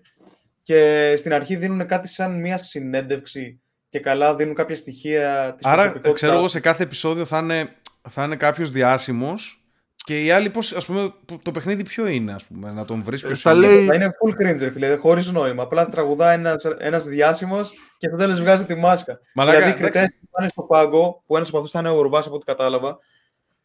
[0.63, 6.01] και στην αρχή δίνουν κάτι σαν μια συνέντευξη και καλά δίνουν κάποια στοιχεία της Άρα,
[6.13, 7.69] ξέρω εγώ, σε κάθε επεισόδιο θα είναι,
[8.09, 11.13] θα είναι κάποιος διάσημος και οι άλλοι, πώς, ας πούμε,
[11.43, 13.67] το παιχνίδι ποιο είναι, ας πούμε, να τον βρεις ποιος θα είναι.
[13.67, 13.85] Λέει...
[13.85, 15.63] Θα είναι full cringe, φίλε, χωρίς νόημα.
[15.63, 19.21] Απλά τραγουδά ένας, ένας διάσημος και στο τέλος βγάζει τη μάσκα.
[19.35, 22.01] Μαλάκα, δηλαδή, οι κριτές που πάνε στο πάγκο, που ένας από αυτούς θα είναι ο
[22.01, 22.99] Ρουβάς, από ό,τι κατάλαβα,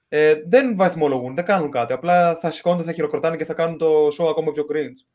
[0.07, 1.93] ε, δεν βαθμολογούν, δεν κάνουν κάτι.
[1.93, 5.05] Απλά θα σηκώνονται, θα χειροκροτάνε και θα κάνουν το show ακόμα πιο cringe.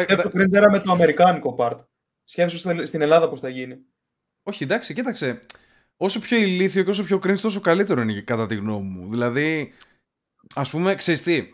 [0.00, 1.78] Σκέψου το cringe era με το αμερικάνικο part.
[2.24, 3.78] Σκέψου στην Ελλάδα πώς θα γίνει.
[4.42, 5.40] Όχι, εντάξει, κοίταξε
[5.98, 9.10] όσο πιο ηλίθιο και όσο πιο cringe, τόσο καλύτερο είναι κατά τη γνώμη μου.
[9.10, 9.72] Δηλαδή,
[10.54, 11.44] ας πούμε, ξέρεις τι,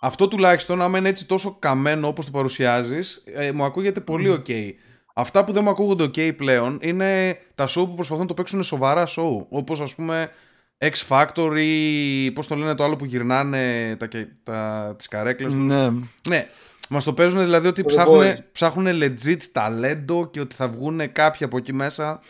[0.00, 4.72] αυτό τουλάχιστον, άμα είναι έτσι τόσο καμένο όπως το παρουσιάζεις, ε, μου ακούγεται πολύ ok.
[5.20, 8.62] Αυτά που δεν μου ακούγονται ok πλέον είναι τα show που προσπαθούν να το παίξουν
[8.62, 9.46] σοβαρά show.
[9.48, 10.30] Όπως ας πούμε
[10.78, 14.08] X Factor ή πώς το λένε το άλλο που γυρνάνε τα,
[14.42, 15.62] τα, τις καρέκλες τους.
[15.62, 15.90] Ναι.
[16.28, 16.48] ναι.
[16.88, 21.56] Μας το παίζουν δηλαδή ότι ψάχνουν, ψάχνουν legit ταλέντο και ότι θα βγουν κάποιοι από
[21.56, 22.20] εκεί μέσα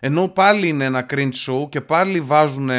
[0.00, 2.70] ενώ πάλι είναι ένα cringe show και πάλι βάζουν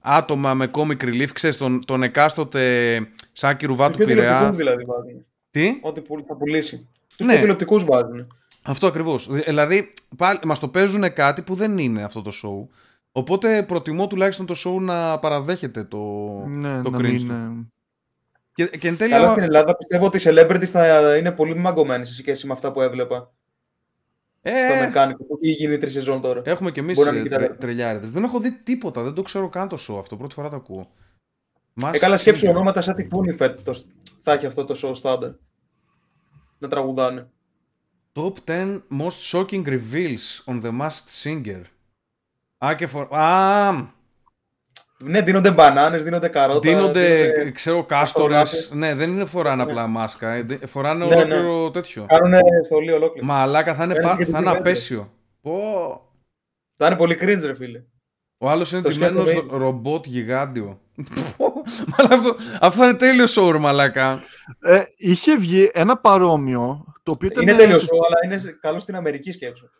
[0.00, 2.98] άτομα με comic relief, ξέρεις, τον, τον εκάστοτε
[3.32, 4.52] Σάκη Ρουβά του Πειραιά.
[4.52, 5.26] δηλαδή βάζουν.
[5.50, 6.88] Τι; Ό,τι θα πουλήσει.
[7.16, 7.38] Τους ναι.
[7.38, 8.26] τηλεοπτικούς βάζουν.
[8.68, 9.28] Αυτό ακριβώς.
[9.30, 12.74] Δηλαδή, πάλι, μας το παίζουν κάτι που δεν είναι αυτό το show.
[13.12, 15.98] Οπότε προτιμώ τουλάχιστον το show να παραδέχεται το,
[16.46, 17.72] ναι, το cringe του.
[18.54, 22.06] Και, και εν τέλει, Αλλά στην Ελλάδα πιστεύω ότι οι celebrities θα είναι πολύ μαγκωμένοι
[22.06, 23.32] σε σχέση με αυτά που έβλεπα.
[24.42, 26.42] Ε, στο μεκάνικο που έχει γίνει τρεις σεζόν τώρα.
[26.44, 28.10] Έχουμε κι εμείς τρε, τρελιάριδες.
[28.12, 30.16] Δεν έχω δει τίποτα, δεν το ξέρω καν το show αυτό.
[30.16, 30.90] Πρώτη φορά το ακούω.
[31.92, 33.68] Ε, καλά σκέψου ονόματα σαν τη Πούνιφετ
[34.20, 35.34] θα έχει αυτό το show standard.
[36.58, 37.28] Να τραγουδάνε.
[38.18, 41.62] Top 10 most shocking reveals on the Masked Singer.
[42.66, 43.06] Α, και for...
[43.10, 43.72] Α,
[45.04, 46.58] ναι, δίνονται μπανάνες, δίνονται καρότα.
[46.58, 47.50] Δίνονται, δίνονται...
[47.50, 48.70] ξέρω, κάστορες.
[48.72, 49.70] Ναι, δεν είναι φοράνε ναι.
[49.70, 50.32] απλά μάσκα.
[50.32, 51.70] Ε, φοράνε ναι, ολόκληρο ναι.
[51.70, 52.06] τέτοιο.
[52.08, 53.26] Κάνουν στολή ολόκληρο.
[53.26, 54.16] Μαλάκα θα είναι, πα...
[54.30, 55.12] θα είναι απέσιο.
[55.40, 55.60] Πω.
[56.76, 57.82] Θα είναι πολύ cringe, ρε φίλε.
[58.38, 60.80] Ο άλλος είναι τιμένο ρομπότ γιγάντιο.
[62.14, 64.22] αυτό, αυτό θα είναι τέλειο σοουρ, μαλάκα.
[64.60, 66.94] Ε, είχε βγει ένα παρόμοιο.
[67.02, 69.70] Το οποίο είναι τέλειο σοουρ, αλλά είναι καλό στην Αμερική σκέψη.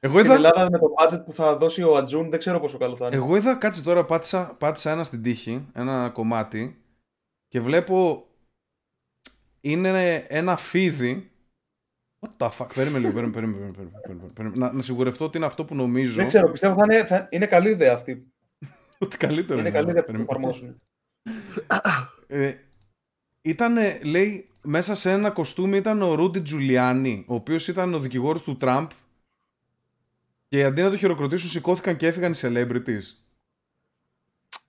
[0.00, 0.34] Εγώ είδα...
[0.34, 3.06] Στην Ελλάδα με το budget που θα δώσει ο Ατζούν δεν ξέρω πόσο καλό θα
[3.06, 3.16] είναι.
[3.16, 6.82] Εγώ είδα, κάτσε τώρα, πάτησα, πάτησα ένα στην τύχη, ένα κομμάτι
[7.48, 8.26] και βλέπω
[9.60, 11.30] είναι ένα φίδι
[12.20, 12.66] What the fuck.
[12.74, 13.70] Περίμενε λίγο, περίμενε,
[14.02, 16.14] περίμενε, να, να σιγουρευτώ ότι είναι αυτό που νομίζω.
[16.14, 18.32] Δεν ξέρω, πιστεύω θα είναι, θα είναι καλή ιδέα αυτή.
[18.98, 19.68] Ότι καλύτερο είναι.
[19.68, 20.80] Είναι καλή ιδέα που εφαρμόσουν.
[22.26, 22.54] Ε,
[23.42, 28.42] ήταν, λέει, μέσα σε ένα κοστούμι ήταν ο Ρούντι Τζουλιάνι, ο οποίος ήταν ο δικηγόρος
[28.42, 28.90] του Τραμπ
[30.48, 33.02] και αντί να το χειροκροτήσουν σηκώθηκαν και έφυγαν οι celebrities.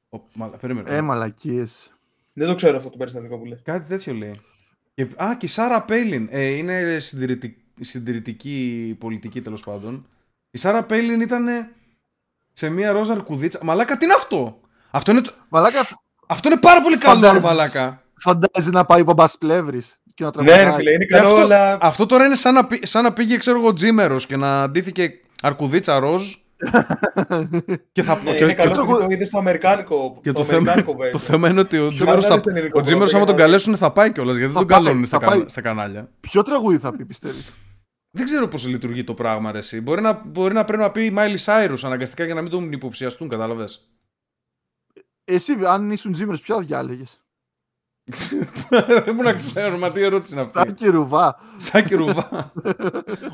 [0.10, 0.95] Ο, μα, περίμενε.
[0.95, 1.93] Ε, μαλακίες.
[2.34, 3.60] Δεν το ξέρω αυτό το περιστατικό που λέει.
[3.63, 4.39] Κάτι τέτοιο λέει.
[4.93, 6.28] Και, α, και η Σάρα Πέιλιν.
[6.32, 10.08] Ε, είναι συντηρητική, συντηρητική πολιτική τέλος πάντων.
[10.52, 11.45] Η Σάρα Πέιλιν ήταν
[12.54, 13.60] σε μία ροζα αρκουδίτσα.
[13.63, 14.60] Μαλάκα, τι είναι αυτό!
[14.91, 15.88] Αυτό είναι, μαλάκα...
[16.32, 18.02] αυτό είναι πάρα πολύ καλό, μαλάκα.
[18.18, 20.65] Φαντάζει να πάει ο μπαμπάς πλεύρης και να τραγουδάει.
[20.65, 21.78] Ναι, φίλε, είναι καλό, αυτό, αλλά...
[21.82, 25.12] αυτό τώρα είναι σαν να, σαν να πήγε, ξέρω εγώ, τζίμερος και να αντίθηκε
[25.42, 26.24] αρκουδίτσα ροζ.
[27.92, 30.20] και θα ναι, και, είναι καλό το είδε στο Αμερικάνικο.
[30.22, 30.74] Και το, θέμα,
[31.12, 32.42] το θέμα είναι ότι ο Τζίμερος, θα,
[32.74, 36.10] ο Τζίμερος άμα τον καλέσουν θα πάει κιόλας γιατί δεν τον καλούν στα, στα κανάλια.
[36.20, 37.54] Ποιο τραγούδι θα πει, πιστεύεις;
[38.12, 39.82] Δεν ξέρω πώς λειτουργεί το πράγμα, ρε, εσύ.
[39.82, 43.30] Μπορεί να, μπορεί να πρέπει να πει Μάιλι Σάιρους αναγκαστικά για να μην τον υποψιαστούν,
[43.30, 43.89] κατάλαβες;
[45.30, 47.22] Εσύ, αν ήσουν Τζίμερο, ποια διάλεγες;
[48.78, 50.58] Δεν μπορώ να ξέρω, μα τι ερώτηση είναι αυτή.
[50.58, 51.39] Σάκη Ρουβά.
[51.58, 52.52] Σάκη Ρουβά.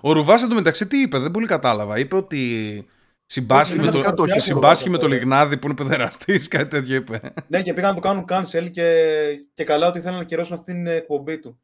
[0.01, 1.99] Ο Ρουβάς εντωμεταξύ τι είπε, δεν πολύ κατάλαβα.
[1.99, 2.85] Είπε ότι
[3.25, 7.33] συμπάσχει με, το, συμπάσχει με το Λιγνάδι που είναι παιδεραστής, κάτι τέτοιο είπε.
[7.47, 9.15] Ναι, και πήγαν να το κάνουν cancel και,
[9.53, 11.59] και καλά ότι θέλουν να κυρώσουν αυτή την εκπομπή του.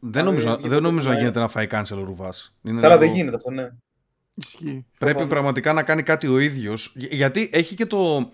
[0.00, 2.54] Δεν νομίζω, δεν νομίζω να γίνεται να φάει cancel ο Ρουβάς.
[2.80, 3.68] Καλά, δεν γίνεται αυτό, ναι.
[4.98, 6.92] Πρέπει πραγματικά να κάνει κάτι ο ίδιος.
[6.94, 8.30] Γιατί έχει και το.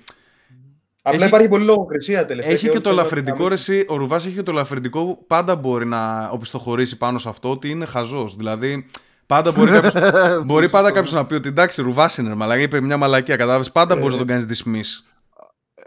[1.11, 1.29] Απλά έχει...
[1.29, 2.53] υπάρχει πολύ λογοκρισία τελευταία.
[2.53, 6.96] Έχει και, το ελαφρυντικό ρεσί, ο Ρουβάς έχει και το ελαφρυντικό, πάντα μπορεί να οπισθοχωρήσει
[6.96, 8.37] πάνω σε αυτό ότι είναι χαζός.
[8.37, 8.87] Δηλαδή,
[9.27, 9.94] πάντα μπορεί, κάποιος,
[10.46, 13.73] μπορεί πάντα κάποιος να πει ότι εντάξει, Ρουβάς είναι, μαλακά, είπε μια μαλακία, κατάλαβες.
[13.73, 15.05] Πάντα μπορείς να τον κάνεις dismiss.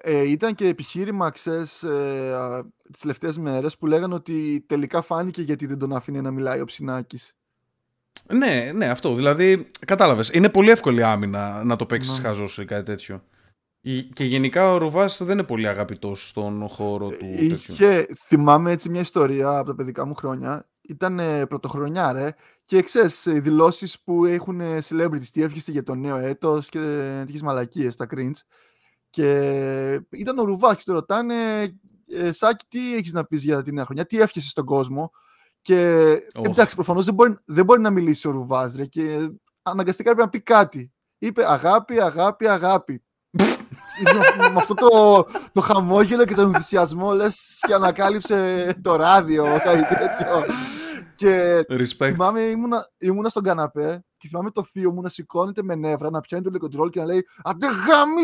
[0.01, 5.65] Ε, ήταν και επιχείρημα, ξέρεις, ε, τις τελευταίες μέρες που λέγανε ότι τελικά φάνηκε γιατί
[5.65, 7.36] δεν τον αφήνει να μιλάει ο Ψινάκης.
[8.31, 9.15] Ναι, ναι, αυτό.
[9.15, 10.29] Δηλαδή, κατάλαβες.
[10.33, 12.23] Είναι πολύ εύκολη άμυνα να το παίξεις ναι.
[12.23, 13.23] χαζός ή κάτι τέτοιο.
[14.13, 17.25] Και γενικά ο Ρουβάς δεν είναι πολύ αγαπητός στον χώρο του.
[17.25, 20.69] Είχε, θυμάμαι έτσι μια ιστορία από τα παιδικά μου χρόνια.
[20.81, 22.33] Ήταν πρωτοχρονιά, ρε.
[22.63, 25.27] Και ξέρεις, δηλώσεις που έχουν celebrities.
[25.31, 28.39] Τι εύχεστε για το νέο έτος και τέτοιες μαλακίες, τα cringe.
[29.09, 29.27] Και
[30.09, 31.35] ήταν ο Ρουβάς και του ρωτάνε,
[32.07, 35.11] ε, Σάκη, τι έχεις να πεις για την νέα χρονιά, τι εύχεσαι στον κόσμο;
[35.61, 36.45] Και oh.
[36.45, 38.85] εντάξει, προφανώς δεν, μπορεί, δεν μπορεί να μιλήσει ο Ρουβάς, ρε.
[38.85, 39.29] Και
[39.61, 40.91] αναγκαστικά έπρεπε να πει κάτι.
[41.17, 43.03] Είπε αγάπη, αγάπη, αγάπη
[44.38, 50.45] με αυτό το, το χαμόγελο και τον ενθουσιασμό λες και ανακάλυψε το ράδιο κάτι τέτοιο
[51.15, 52.10] και Respect.
[52.12, 56.21] θυμάμαι ήμουνα, ήμουνα στον καναπέ και θυμάμαι το θείο μου να σηκώνεται με νεύρα, να
[56.21, 57.67] πιάνει το λεκοντρόλ και να λέει Αντε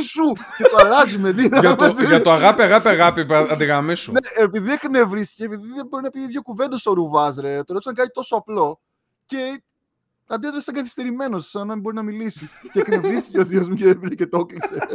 [0.10, 0.34] σου!
[0.58, 1.68] και το αλλάζει με δύναμη.
[1.68, 4.12] για, το, για το αγάπη, αγάπη, αγάπη, αντε σου.
[4.12, 7.94] Ναι, επειδή εκνευρίστηκε, επειδή δεν μπορεί να πει δύο κουβέντε ο Ρουβάζ, ρε, το ρώτησαν
[7.94, 8.82] κάτι τόσο απλό.
[9.26, 9.64] Και
[10.30, 12.50] αντέδρασε σαν καθυστερημένος, σαν να μην μπορεί να μιλήσει.
[12.72, 14.88] και εκνευρίστηκε ο θείος μου και και το έκλεισε.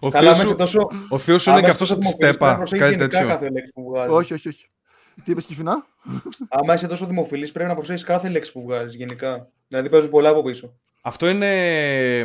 [0.00, 0.88] Ο Καλά, θεός, τόσο...
[1.08, 3.38] ο θεός είναι και αυτός από τη στέπα, κάτι τέτοιο.
[4.08, 4.66] Όχι, όχι, όχι.
[5.24, 5.86] Τι είπες Κυφινά;
[6.48, 9.48] Άμα είσαι τόσο δημοφιλής πρέπει να προσέχεις κάθε λέξη που βγάζεις γενικά.
[9.68, 10.74] Δηλαδή παίζουν πολλά από πίσω.
[11.00, 11.50] Αυτό είναι.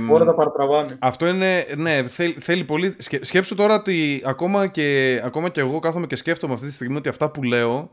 [0.09, 0.97] Όλα τα παρατραβάνε.
[0.99, 1.65] Αυτό είναι.
[1.75, 2.95] Ναι, θέλει, θέλει πολύ.
[3.21, 7.09] Σκέψου τώρα ότι ακόμα και, ακόμα και εγώ κάθομαι και σκέφτομαι αυτή τη στιγμή ότι
[7.09, 7.91] αυτά που λέω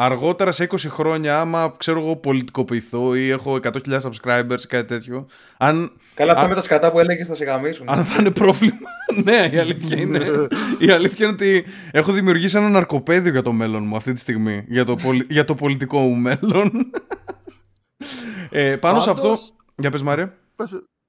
[0.00, 5.26] αργότερα σε 20 χρόνια, άμα ξέρω εγώ πολιτικοποιηθώ ή έχω 100.000 subscribers ή κάτι τέτοιο.
[5.58, 7.88] Αν, Καλά, αυτά με τα σκατά που έλεγες θα σε γαμίσουν.
[7.88, 8.78] Αν θα είναι πρόβλημα.
[9.24, 10.24] ναι, η αλήθεια είναι.
[10.86, 14.64] η αλήθεια είναι ότι έχω δημιουργήσει ένα ναρκοπαίδιο για το μέλλον μου αυτή τη στιγμή.
[14.68, 14.96] Για το,
[15.28, 16.90] για το πολιτικό μου μέλλον.
[18.50, 19.36] ε, πάνω σε αυτό.
[19.76, 20.34] Για πες Μάρια.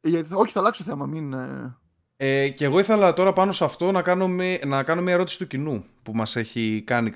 [0.02, 1.06] Ε, όχι, θα αλλάξω θέμα.
[1.06, 1.34] Μην...
[1.34, 1.76] Ε,
[2.18, 4.28] ε, και εγώ ήθελα τώρα πάνω σε αυτό να κάνω,
[4.66, 7.12] να κάνω μια ερώτηση του κοινού που μας έχει κάνει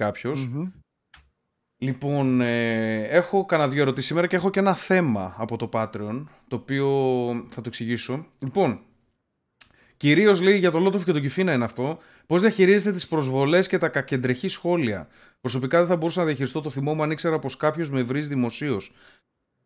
[1.84, 6.24] Λοιπόν, ε, έχω κανένα δύο ερωτήσεις σήμερα και έχω και ένα θέμα από το Patreon,
[6.48, 6.88] το οποίο
[7.50, 8.26] θα το εξηγήσω.
[8.40, 8.80] Λοιπόν,
[9.98, 13.78] κυρίως λέει για το Λότοφ και τον Κιφίνα είναι αυτό, πώς διαχειρίζετε τις προσβολές και
[13.78, 15.08] τα κακεντρεχή σχόλια.
[15.42, 18.28] Προσωπικά δεν θα μπορούσα να διαχειριστώ το θυμό μου αν ήξερα πως κάποιος με βρίζει
[18.28, 18.94] δημοσίως.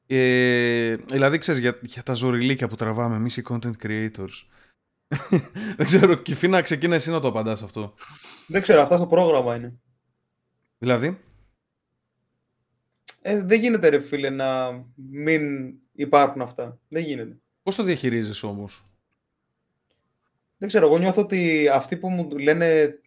[0.08, 4.44] Ε, δηλαδή, ξέρεις, για, για τα ζωριλίκια που τραβάμε εμείς οι content creators.
[5.78, 7.94] δεν ξέρω, Κιφίνα, ξεκίνα εσύ να το απαντάς αυτό.
[8.48, 9.80] Δεν ξέρω, αυτά στο πρόγραμμα είναι.
[10.78, 11.20] Δηλαδή;
[13.30, 16.80] Ε, δεν γίνεται ρε φίλε να μην υπάρχουν αυτά.
[16.88, 17.38] Δεν γίνεται.
[17.64, 18.84] Πώς το διαχειρίζεσαι όμως;
[20.58, 23.00] Δεν ξέρω, εγώ νιώθω ότι αυτοί που μου λένε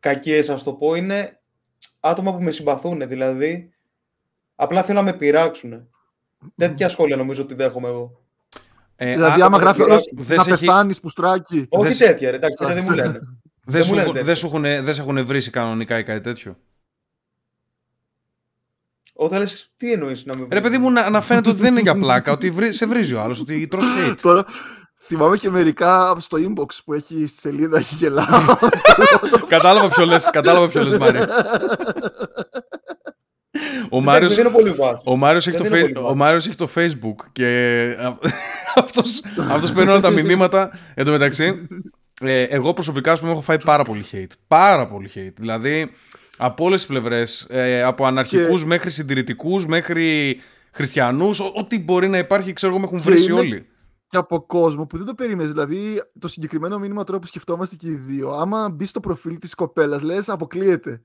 [0.00, 1.40] κακίες, ας το πω, είναι
[2.00, 3.08] άτομα που με συμπαθούν.
[3.08, 3.72] Δηλαδή,
[4.54, 5.88] απλά θέλω να με πειράξουν.
[6.56, 8.24] Τέτοια σχόλια νομίζω ότι δέχομαι εγώ.
[8.96, 10.48] Ε, δηλαδή, άμα γράφει όλος να έχει...
[10.48, 11.66] πεθάνεις που στράκι.
[11.68, 13.20] Όχι τέτοια, ρε, εντάξει, δεν μου λένε.
[13.66, 16.56] Δεν, σου, έχουν, δεν σε έχουν βρήσει κανονικά ή κάτι τέτοιο;
[19.16, 21.80] Όταν λες, τι εννοείς να μην Ρε παιδί μου, να, να φαίνεται ότι δεν είναι
[21.80, 24.14] για πλάκα, ότι βρει, σε βρίζει ο άλλος, ότι τρως hate.
[24.22, 24.44] Τώρα
[25.06, 28.26] θυμάμαι και μερικά στο inbox που έχει στη σελίδα έχει γελάω.
[29.48, 31.28] κατάλαβα ποιο λες, κατάλαβα ποιο λες Μάρια.
[33.90, 35.00] Ο Μάριος, Δεν είναι πολύ βάσο.
[35.04, 37.46] ο, Μάριος έχει το Δεν είναι face- πολύ ο Μάριος έχει το facebook και
[38.00, 38.18] α-
[38.84, 40.70] αυτός, αυτός παίρνει όλα τα μηνύματα.
[40.94, 41.66] Εν τω μεταξύ,
[42.20, 44.32] ε, εγώ προσωπικά ας πούμε, έχω φάει πάρα πολύ hate.
[44.48, 45.34] Πάρα πολύ hate.
[45.36, 45.90] Δηλαδή,
[46.36, 50.36] από όλες τις πλευρές, ε, από αναρχικούς μέχρι συντηρητικούς, μέχρι
[50.72, 53.66] χριστιανούς, ό- ό,τι μπορεί να υπάρχει, ξέρω εγώ, με έχουν Και βρήσει είναι- όλοι.
[54.08, 55.52] και από κόσμο που δεν το περίμενες.
[55.52, 59.54] Δηλαδή, το συγκεκριμένο μήνυμα τώρα που σκεφτόμαστε και οι δύο, άμα μπει στο προφίλ της
[59.54, 61.02] κοπέλας, λες, αποκλείεται.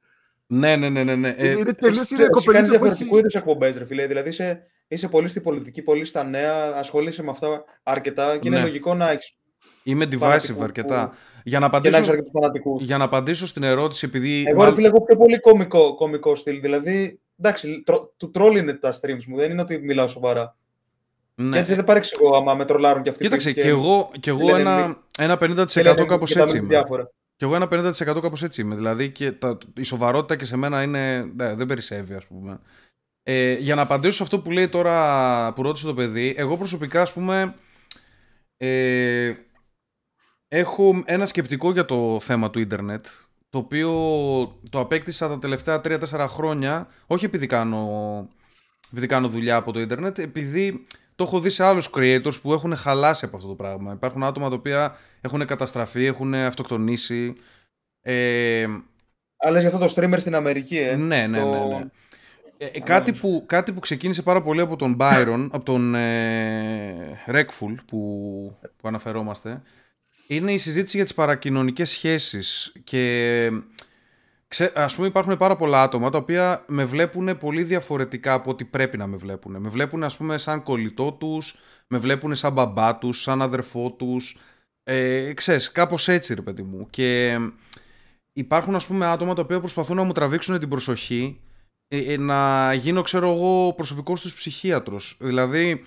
[0.47, 1.15] Ναι, ναι, ναι, ναι.
[1.15, 1.35] ναι.
[1.37, 2.79] Ε, είναι είναι τελείως Εσύ είναι κάνει κοπελίτσα που έχει.
[2.83, 4.07] διαφορετικού είδους εκπομπές, ρε φίλε.
[4.07, 7.47] Δηλαδή είσαι, είσαι πολύ στην πολιτική, πολύ στα νέα, ασχολείσαι με αυτά
[7.83, 8.63] αρκετά και είναι Ναι.
[8.63, 9.33] λογικό να έχεις
[9.83, 11.09] Είμαι divisive φανατικού αρκετά.
[11.09, 11.15] που-
[11.49, 12.83] Για να, και να απαντήσω, έχεις αρκετούς φανατικούς.
[12.83, 14.39] για να απαντήσω στην ερώτηση, επειδή.
[14.39, 16.61] Εγώ, ρε μάλλον- φίλε, έχω πιο πολύ κωμικό, κωμικό στυλ.
[16.61, 20.55] Δηλαδή, εντάξει, τρο, του τρόλ είναι τα streams μου, δεν είναι ότι μιλάω σοβαρά.
[21.35, 21.51] ναι.
[21.51, 23.23] Και έτσι δεν παρεξηγώ άμα με τρολάρουν και αυτοί.
[23.23, 26.35] Κοίταξε, που- και εγώ, και εγώ λένε ένα, μη- ένα 50% και λένε- κάπως και
[26.37, 26.69] τα έτσι μη είμαι.
[26.75, 27.11] διάφορα.
[27.35, 28.75] Και εγώ ένα 50% κάπως έτσι είμαι.
[28.75, 32.59] Δηλαδή και τα, η σοβαρότητα και σε μένα είναι, ναι, δεν περισσεύει ας πούμε.
[33.23, 37.01] Ε, για να απαντήσω σε αυτό που λέει τώρα που ρώτησε το παιδί, εγώ προσωπικά
[37.01, 37.53] ας πούμε
[38.57, 39.33] ε,
[40.49, 43.05] έχω ένα σκεπτικό για το θέμα του ίντερνετ
[43.49, 43.91] το οποίο
[44.69, 48.27] το απέκτησα τα τελευταία 3-4 χρόνια όχι επειδή κάνω,
[48.87, 50.85] επειδή κάνω δουλειά από το ίντερνετ επειδή
[51.15, 53.93] το έχω δει σε άλλους creators που έχουν χαλάσει από αυτό το πράγμα.
[53.93, 57.35] Υπάρχουν άτομα τα οποία έχουν καταστραφεί, έχουν αυτοκτονήσει.
[58.01, 58.67] Ε,
[59.37, 60.95] Αλλά για αυτό το streamer στην Αμερική, ε.
[60.95, 61.85] ναι, ναι, το- ναι, ναι.
[62.57, 67.21] Ε, ε, κάτι, που, κάτι που ξεκίνησε πάρα πολύ από τον Byron, από τον ε,
[67.27, 67.99] Rekful που,
[68.77, 69.61] που αναφερόμαστε,
[70.31, 73.51] είναι η συζήτηση για τις παρακοινωνικές σχέσεις και
[74.47, 78.65] ξέ, ας πούμε υπάρχουν πάρα πολλά άτομα τα οποία με βλέπουν πολύ διαφορετικά από ό,τι
[78.65, 79.61] πρέπει να με βλέπουν.
[79.61, 81.55] Με βλέπουν ας πούμε σαν κολλητό τους,
[81.87, 84.37] με βλέπουν σαν μπαμπά τους, σαν αδερφό τους,
[84.83, 86.87] ε, ξέρεις, κάπως έτσι ρε παιδί μου.
[86.89, 87.39] Και
[88.33, 91.39] υπάρχουν ας πούμε άτομα τα οποία προσπαθούν να μου τραβήξουν την προσοχή
[91.87, 95.17] ε, ε, να γίνω ξέρω εγώ προσωπικός τους ψυχίατρος.
[95.19, 95.85] Δηλαδή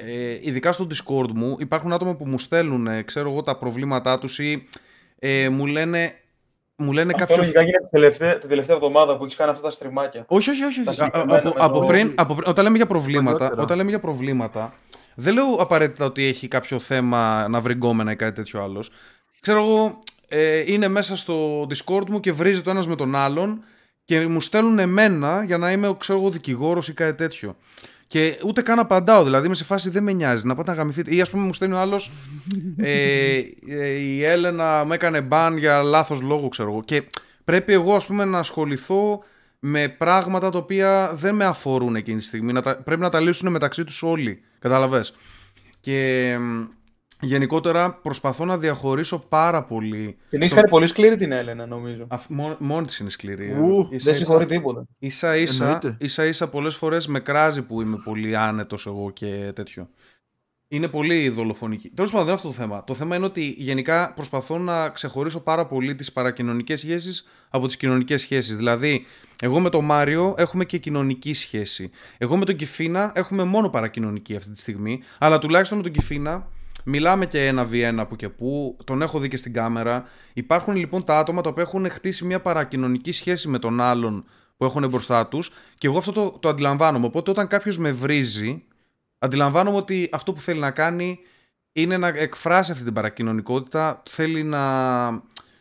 [0.00, 4.18] ε, ειδικά στο Discord μου υπάρχουν άτομα που μου στέλνουν ε, ξέρω εγώ τα προβλήματά
[4.18, 4.68] τους ή
[5.18, 6.12] ε, μου λένε,
[6.76, 7.36] μου λένε Αυτό κάποιο...
[7.42, 10.24] λογικά γίνεται την τελευταία, την τελευταία εβδομάδα που έχεις κάνει αυτά τα στριμάκια.
[10.28, 10.82] Όχι, όχι, όχι.
[10.84, 11.02] Τα όχι.
[11.02, 13.62] Α, α, συγκεκριμένα Από, με από το- πριν, από πριν- όταν λέμε για προβλήματα, Παλιότερα.
[13.62, 14.74] όταν λέμε για προβλήματα,
[15.14, 18.90] δεν λέω απαραίτητα ότι έχει κάποιο θέμα να βρει γκόμενα ή κάτι τέτοιο άλλος.
[19.40, 23.62] Ξέρω εγώ, ε, είναι μέσα στο Discord μου και βρίζει το ένας με τον άλλον
[24.04, 27.56] και μου στέλνουν εμένα για να είμαι, ξέρω εγώ, δικηγόρος ή κάτι τέτοιο.
[28.08, 31.14] Και ούτε καν απαντάω, δηλαδή είμαι σε φάση δεν με νοιάζει να πάτε να γαμηθείτε.
[31.14, 32.10] Ή ας πούμε μου στέλνει ο άλλος,
[32.76, 36.82] ε, ε, η Έλενα μου έκανε μπαν για λάθος λόγο, ξέρω εγώ.
[36.82, 37.02] Και
[37.44, 39.24] πρέπει εγώ, ας πούμε, να ασχοληθώ
[39.58, 42.52] με πράγματα τα οποία δεν με αφορούν εκείνη τη στιγμή.
[42.52, 44.40] Να τα, πρέπει να τα λύσουν μεταξύ τους όλοι.
[44.58, 45.04] Κατάλαβε.
[45.80, 46.64] Και μ,
[47.20, 50.16] γενικότερα προσπαθώ να διαχωρίσω πάρα πολύ.
[50.28, 52.04] Την έχεις το- κάνει πολύ σκληρή την Έλενα, νομίζω.
[52.08, 53.50] Αφ- μο- μόνη της είναι σκληρή.
[53.52, 54.84] Ου, Ίσα- Δεν ίσα- συγχωρεί τίποτα.
[54.98, 55.96] Ίσα ίσα, Εννοείται.
[56.00, 59.88] ίσα, ίσα πολλές φορές με κράζει που είμαι πολύ άνετος εγώ και τέτοιο.
[60.70, 61.90] Είναι πολύ δολοφονική.
[61.90, 62.84] Τέλος πάντων δεν είναι αυτό το θέμα.
[62.84, 67.76] Το θέμα είναι ότι γενικά προσπαθώ να ξεχωρίσω πάρα πολύ τις παρακοινωνικές σχέσεις από τις
[67.76, 68.56] κοινωνικές σχέσεις.
[68.56, 69.04] Δηλαδή,
[69.40, 71.90] εγώ με τον Μάριο έχουμε και κοινωνική σχέση.
[72.18, 75.00] Εγώ με τον Κιφίνα έχουμε μόνο παρακοινωνική αυτή τη στιγμή.
[75.18, 76.46] Αλλά τουλάχιστον με τον Κιφίνα
[76.84, 78.76] μιλάμε και ένα β1 που και που.
[78.84, 80.04] Τον έχω δει και στην κάμερα.
[80.32, 84.24] Υπάρχουν λοιπόν τα άτομα τα οποία έχουν χτίσει μια παρακοινωνική σχέση με τον άλλον
[84.56, 87.06] που έχουν μπροστά τους και εγώ αυτό το, το αντιλαμβάνομαι.
[87.06, 88.64] Οπότε όταν κάποιος με βρίζει,
[89.18, 91.18] αντιλαμβάνομαι ότι αυτό που θέλει να κάνει
[91.72, 94.62] είναι να εκφράσει αυτή την παρακοινωνικότητα, θέλει να,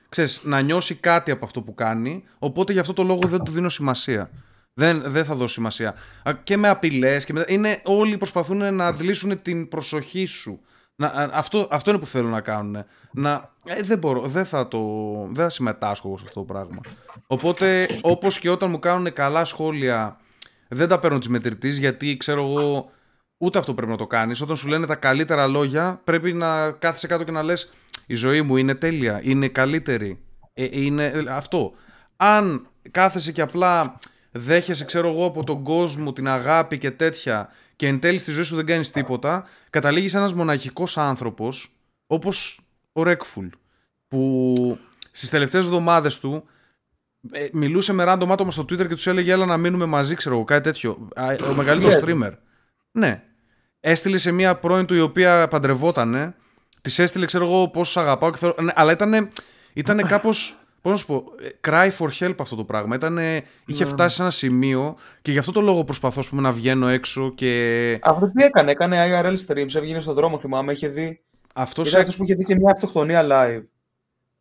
[0.10, 3.52] ξέρεις, να νιώσει κάτι από αυτό που κάνει, οπότε γι' αυτό το λόγο δεν του
[3.52, 4.30] δίνω σημασία.
[4.74, 5.96] Δεν, δεν θα δώσω σημασία.
[6.24, 7.46] Α, Και με απειλές και με...
[7.48, 10.62] είναι, όλοι προσπαθούν να αντλήσουν την προσοχή σου.
[11.00, 12.86] Να, α, αυτό, αυτό είναι που θέλουν να κάνουν.
[13.12, 14.80] Να, ε, δεν μπορώ, δεν θα, το,
[15.26, 16.80] δεν θα συμμετάσχω εγώ σε αυτό το πράγμα.
[17.28, 20.18] Οπότε, όπως και όταν μου κάνουν καλά σχόλια,
[20.68, 22.90] δεν τα παίρνω της μετρητής γιατί ξέρω εγώ
[23.38, 24.42] ούτε αυτό πρέπει να το κάνεις.
[24.42, 27.74] Όταν σου λένε τα καλύτερα λόγια, πρέπει να κάθεσαι κάτω και να λες
[28.06, 30.20] η ζωή μου είναι τέλεια, είναι καλύτερη.
[30.54, 31.72] Ε, είναι ε, αυτό.
[32.16, 33.98] Αν κάθεσαι και απλά
[34.32, 38.44] δέχεσαι, ξέρω εγώ, από τον κόσμο την αγάπη και τέτοια και εν τέλει στη ζωή
[38.44, 42.60] σου δεν κάνεις τίποτα, καταλήγεις ένας μοναχικός άνθρωπος όπως
[42.92, 43.48] ο Ρέκφουλ
[44.08, 44.80] που
[45.12, 46.44] στις τελευταίες εβδομάδες του
[47.32, 50.36] ε, μιλούσε με random άτομα στο Twitter και τους έλεγε έλα να μείνουμε μαζί, ξέρω
[50.36, 51.08] εγώ, κάτι τέτοιο.
[51.16, 52.32] Α, Ο μεγαλύτερος streamer.
[52.92, 53.24] Ναι.
[53.80, 56.36] Έστειλε σε μία πρώην του η οποία παντρευότανε,
[56.82, 58.56] της έστειλε, ξέρω εγώ, πόσο σ' αγαπάω και θέλω...
[58.62, 59.30] ναι, αλλά ήταν,
[59.74, 61.32] ήτανε κάπως, Πώς να σου πω,
[61.68, 62.96] cry for help αυτό το πράγμα.
[62.96, 63.90] Ήτανε, είχε ναι.
[63.90, 68.00] φτάσει σε ένα σημείο και γι' αυτό το λόγο προσπαθώ πούμε, να βγαίνω έξω και.
[68.02, 71.22] Αυτό τι έκανε, έκανε IRL streams, έβγαινε στον δρόμο, θυμάμαι, είχε δει.
[71.54, 73.64] Αυτός Ήταν αυτός που είχε δει και μια αυτοκτονία live.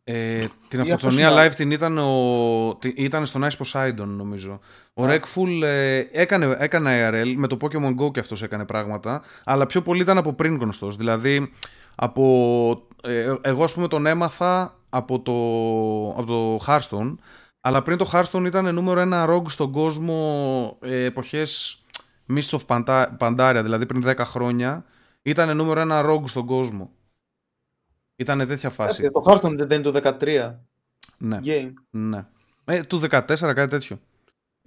[0.03, 4.59] Ε, την αυτοκτονία live την ήταν, ο, ήταν στον Ice Poseidon νομίζω.
[4.93, 5.09] Ο yeah.
[5.09, 9.81] Rekful ε, έκανε, έκανε IRL, με το Pokemon Go και αυτός έκανε πράγματα, αλλά πιο
[9.81, 10.95] πολύ ήταν από πριν γνωστός.
[10.95, 11.51] Δηλαδή,
[11.95, 15.31] από, ε, εγώ ας πούμε τον έμαθα από το,
[16.21, 17.15] από το Hearthstone,
[17.61, 21.81] αλλά πριν το Hearthstone ήταν νούμερο ένα rogue στον κόσμο ε, εποχές
[22.29, 22.85] Mists of
[23.19, 24.85] Pandaria, δηλαδή πριν 10 χρόνια,
[25.21, 26.91] ήταν νούμερο ένα rogue στον κόσμο.
[28.15, 29.09] Ήταν τέτοια φάση.
[29.09, 30.53] το Hearthstone δεν είναι το 13.
[31.17, 31.39] Ναι.
[31.43, 31.73] Game.
[31.89, 32.25] ναι.
[32.65, 33.99] Ε, του 14 κάτι τέτοιο.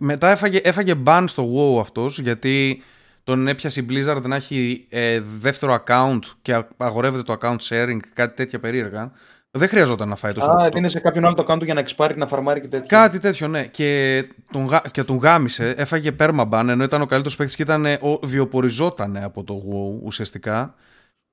[0.03, 2.83] Μετά έφαγε, έφαγε ban στο WoW αυτός γιατί
[3.25, 8.37] τον έπιασε η Blizzard να έχει ε, δεύτερο account και αγορεύεται το account sharing, κάτι
[8.37, 9.13] τέτοια περίεργα.
[9.53, 10.51] Δεν χρειαζόταν να φάει τόσο.
[10.51, 12.87] Α, είναι σε κάποιον άλλο το account για να εξπάρει, να φαρμάρει και τέτοιο.
[12.89, 13.67] Κάτι τέτοιο, ναι.
[13.67, 18.19] Και τον, και τον γάμισε, έφαγε permaban ενώ ήταν ο καλύτερος παίκτης και ήταν, ο,
[18.23, 20.75] βιοποριζόταν από το WoW ουσιαστικά.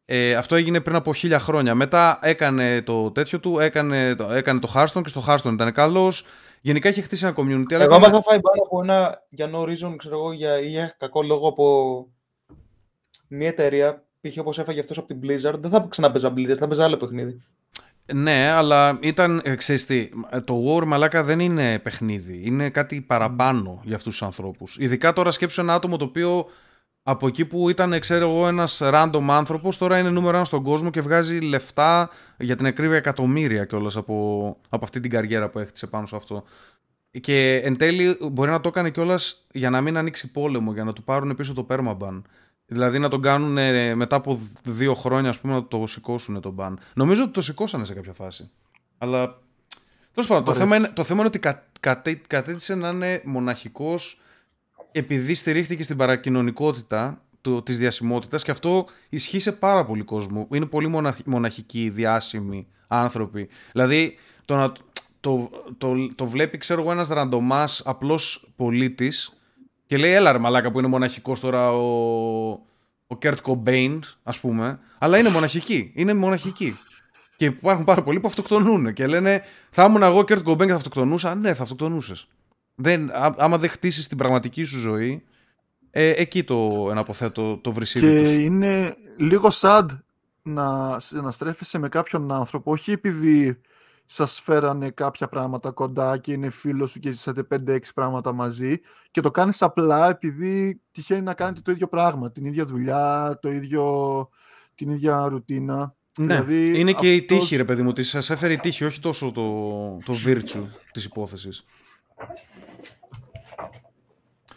[0.06, 1.76] Ε, αυτό έγινε πριν από χίλια χρόνια.
[1.76, 6.26] Μετά έκανε το τέτοιο του, έκανε, το, έκανε το Hearthstone και στο Hearthstone ήταν καλός.
[6.62, 7.72] Γενικά είχε χτίσει ένα community.
[7.72, 10.96] Εγώ, άμα θα φάει πάνω από ένα για no reason, ξέρω εγώ, για, ή για
[10.98, 12.08] κακό λόγο από
[13.28, 14.38] μια εταιρεία, π.χ.
[14.38, 17.42] όπως έφαγε αυτός από την Blizzard, δεν θα ξαναπέζα Blizzard, θα παίζα άλλο παιχνίδι.
[18.14, 20.10] Ναι, αλλά ήταν, ε, ξέρεις τι,
[20.44, 24.78] το War μαλάκα δεν είναι παιχνίδι, είναι κάτι παραπάνω για αυτούς τους ανθρώπους.
[24.80, 26.46] Ειδικά τώρα σκέψου ένα άτομο το οποίο
[27.04, 30.90] από εκεί που ήταν, ξέρω εγώ, ένας random άνθρωπος, τώρα είναι νούμερο ένα στον κόσμο
[30.90, 35.88] και βγάζει λεφτά για την ακρίβεια εκατομμύρια κιόλας από, από αυτή την καριέρα που έχτισε
[35.88, 36.44] πάνω σε αυτό.
[37.20, 40.94] Και εν τέλει μπορεί να το έκανε κιόλας για να μην ανοίξει πόλεμο, για να
[40.94, 42.22] του πάρουν πίσω το permaban.
[42.68, 43.52] Δηλαδή να τον κάνουν
[43.96, 46.74] μετά από δύο χρόνια, ας πούμε, να το σηκώσουν τον ban.
[46.94, 48.50] Νομίζω ότι το σηκώσανε σε κάποια φάση.
[48.98, 49.40] Αλλά.
[50.14, 51.66] Τέλος πάντων, το θέμα, είναι, το θέμα είναι ότι κα,
[52.28, 54.22] κατέτησε να είναι μοναχικός
[54.92, 57.22] επειδή στηρίχθηκε στην παρακοινωνικότητα
[57.64, 60.48] της διασημότητας και αυτό ισχύει σε πάρα πολύ κόσμο.
[60.52, 63.50] Είναι πολύ μοναχικοί, διάσημοι άνθρωποι.
[63.72, 64.72] Δηλαδή, το, να,
[65.20, 69.37] το, το, το, βλέπει, ξέρω εγώ, ένας ραντομάς απλός πολίτης
[69.88, 71.86] και λέει, έλα ρε μαλάκα που είναι μοναχικός τώρα ο,
[73.08, 74.80] ο Κερτ Κομπέιν, ας πούμε.
[74.98, 75.92] Αλλά είναι μοναχική.
[75.96, 76.78] Είναι μοναχική.
[77.36, 80.78] Και υπάρχουν πάρα πολλοί που αυτοκτονούν και λένε, θα ήμουν εγώ Κερτ Κομπέιν και θα
[80.78, 81.36] αυτοκτονούσα.
[81.36, 82.28] Ναι, θα αυτοκτονούσες.
[82.76, 85.24] Δεν, άμα δεν χτίσεις την πραγματική σου ζωή,
[85.90, 88.32] ε, εκεί το εναποθέτω το βρυσίδι Και τους.
[88.32, 89.86] είναι λίγο sad
[90.42, 93.62] να, να στρέφεσαι με κάποιον άνθρωπο, όχι επειδή
[94.10, 98.80] σας φέρανε κάποια πράγματα κοντά και είναι φίλος σου και ζήσατε 5-6 πράγματα μαζί
[99.12, 103.50] και το κάνεις απλά επειδή τυχαίνει να κάνετε το ίδιο πράγμα, την ίδια δουλειά, το
[103.50, 104.30] ίδιο,
[104.76, 105.96] την ίδια ρουτίνα.
[106.20, 109.00] Ναι, δηλαδή, είναι και η τύχη ρε παιδί μου, ότι σας έφερε η τύχη, όχι
[109.00, 111.66] τόσο το, το virtue της υπόθεσης.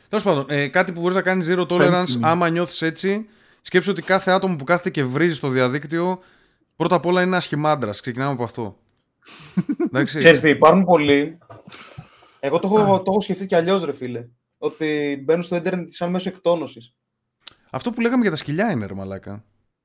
[0.08, 3.26] Τέλος πάντων, ε, κάτι που μπορείς να κάνεις zero tolerance άμα νιώθεις έτσι.
[3.62, 6.20] Σκέψου ότι κάθε άτομο που κάθεται και βρίζει στο διαδίκτυο
[6.76, 7.90] πρώτα απ' όλα είναι ένα σχημάντρα.
[7.90, 8.79] Ξεκινάμε από αυτό.
[10.04, 11.38] Ξέρεις τι, υπάρχουν πολλοί.
[12.40, 14.28] Εγώ το έχω, το έχω σκεφτεί και αλλιώς, ρε φίλε.
[14.58, 16.94] Ότι μπαίνουν στο Ιντερνετ σαν μέσο εκτόνωσης.
[17.70, 19.44] Αυτό που λέγαμε για τα σκυλιά είναι, ρε Μαλάκα.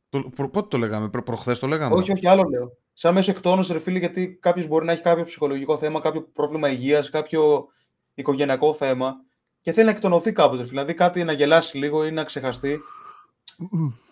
[0.10, 2.78] Το, προ, πότε το λέγαμε, προ, προχθές το λέγαμε; Όχι, όχι, άλλο λέω.
[2.93, 6.69] Σαν μέσο εκτόνωσης, ρε φίλε, γιατί κάποιος μπορεί να έχει κάποιο ψυχολογικό θέμα, κάποιο πρόβλημα
[6.69, 7.67] υγείας, κάποιο
[8.13, 9.15] οικογενειακό θέμα
[9.62, 10.80] και θέλει να εκτονωθεί κάπως, ρε φίλε.
[10.80, 12.80] Δηλαδή κάτι να γελάσει λίγο ή να ξεχαστεί.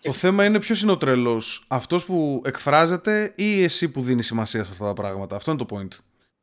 [0.01, 1.65] Το θέμα είναι ποιος είναι ο τρελός.
[1.67, 5.35] Αυτός που εκφράζεται ή εσύ που δίνεις σημασία σε αυτά τα πράγματα.
[5.35, 5.97] Αυτό είναι το point.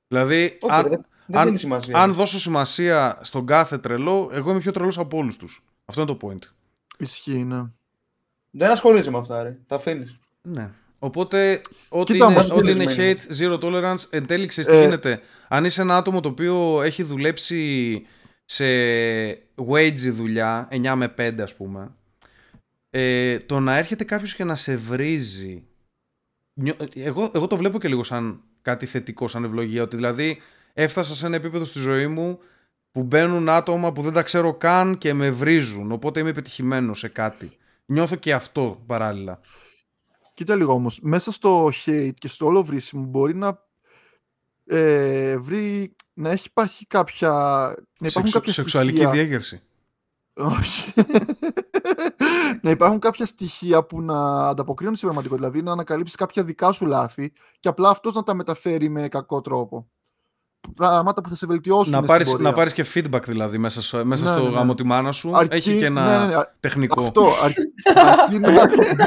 [0.09, 4.61] Δηλαδή, Όχι, αν, δεν, δεν αν, σημασία, αν δώσω σημασία στον κάθε τρελό, εγώ είμαι
[4.61, 5.65] πιο τρελός από όλους τους.
[5.85, 6.49] Αυτό είναι το point.
[6.99, 7.63] Ισχύει, ναι.
[8.51, 9.59] Δεν ασχολείσαι με αυτά, ρε.
[9.67, 10.19] Τα αφήνεις.
[10.43, 10.71] Ναι.
[10.99, 14.81] Οπότε, ό,τι είναι, ό,τι είναι hate, zero tolerance, εν τέλει ξέρεις τι ε.
[14.81, 15.21] γίνεται.
[15.49, 18.03] Αν είσαι ένα άτομο το οποίο έχει δουλέψει
[18.45, 18.65] σε
[19.69, 21.95] wage δουλειά, 9 με 5 ας πούμε,
[22.91, 25.65] ε, το να έρχεται κάποιος και να σε βρίζει,
[26.95, 30.41] εγώ, εγώ το βλέπω και λίγο σαν κάτι θετικό, σαν ευλογία, ότι δηλαδή
[30.73, 32.39] έφτασα σε ένα επίπεδο στη ζωή μου
[32.91, 37.09] που μπαίνουν άτομα που δεν τα ξέρω καν και με βρίζουν, οπότε είμαι επιτυχημένο σε
[37.09, 37.57] κάτι.
[37.87, 39.41] Νιώθω και αυτό παράλληλα.
[40.35, 43.69] Κοίτα λίγο όμως, μέσα στο hate και στο όλο βρίσιμο μπορεί να
[44.67, 47.31] ε, βρει να έχει υπάρχει κάποια.
[47.99, 49.13] Να υπάρχουν κάποια σεξουαλική στοιχεία...
[49.13, 49.63] διέγερση.
[50.41, 50.93] Όχι.
[52.63, 55.49] να υπάρχουν κάποια στοιχεία που να ανταποκρίνουν στην πραγματικότητα.
[55.51, 59.41] Δηλαδή να ανακαλύψεις κάποια δικά σου λάθη και απλά αυτός να τα μεταφέρει με κακό
[59.41, 59.91] τρόπο.
[60.77, 61.93] πράγματα που θα σε βελτιώσουν.
[61.93, 64.55] Να πάρει να πάρεις και feedback δηλαδή μέσα, μέσα ναι, στο ναι, ναι.
[64.55, 65.37] γάμο τη μάνα σου.
[65.37, 66.43] Αρκεί, Έχει και ένα ναι, ναι, ναι.
[66.61, 67.03] τεχνικό.
[67.03, 67.33] Αυτό.
[67.43, 68.49] αρκεί να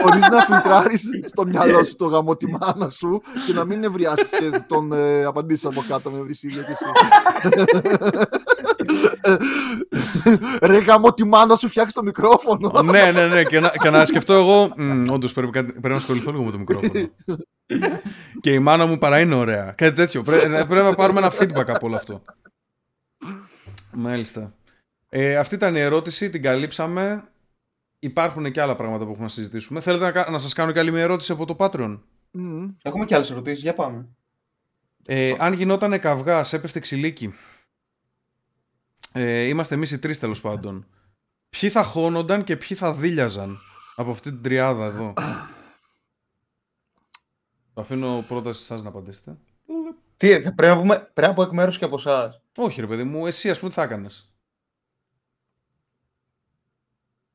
[0.02, 4.30] μπορείς να φιλτράρεις στο μυαλό σου το γάμο τη μάνα σου και να μην νευριάσει
[4.30, 6.86] και τον ε, απαντήσεις από κάτω με βρυσίδια και εσύ.
[10.62, 12.82] Ρε γάμο τη μάνα σου φτιάξει το μικρόφωνο.
[12.82, 13.44] ναι, ναι, ναι.
[13.44, 14.74] Και να, και να σκεφτώ εγώ.
[15.10, 17.10] Όντως πρέπει, πρέπει να ασχοληθώ λίγο με το μικρόφωνο.
[18.42, 19.74] και η μάνα μου παρά είναι ωραία.
[19.78, 20.22] Κάτι τέτοιο.
[20.22, 22.24] Πρέπει, πρέπει να πάρουμε ένα feedback από όλο αυτό.
[23.92, 24.54] Μάλιστα.
[25.10, 27.24] Ε, αυτή ήταν η ερώτηση, την καλύψαμε.
[28.00, 29.80] Υπάρχουν και άλλα πράγματα που έχουμε να συζητήσουμε.
[29.80, 32.00] Θέλετε να, να σας κάνω και άλλη μια ερώτηση από το Patreon;
[32.38, 32.74] Mm.
[32.82, 34.06] Έχουμε και άλλες ερωτήσεις, για πάμε.
[35.06, 37.34] Ε, αν γινόταν καυγά, έπεφτε ξυλίκι.
[39.16, 40.88] Ε, είμαστε εμείς οι τρεις τέλος πάντων.
[41.50, 43.58] Ποιοι θα χώνονταν και ποιοι θα δίλιαζαν
[43.96, 45.14] από αυτή την τριάδα εδώ;
[47.74, 49.38] Το αφήνω πρώτα σε εσάς να απαντήσετε.
[50.18, 52.42] Τι, πρέπει να, πούμε, πρέπει να πω εκ μέρους και από εσάς.
[52.56, 54.34] Όχι, ρε παιδί μου, εσύ ας πούμε τι θα έκανες;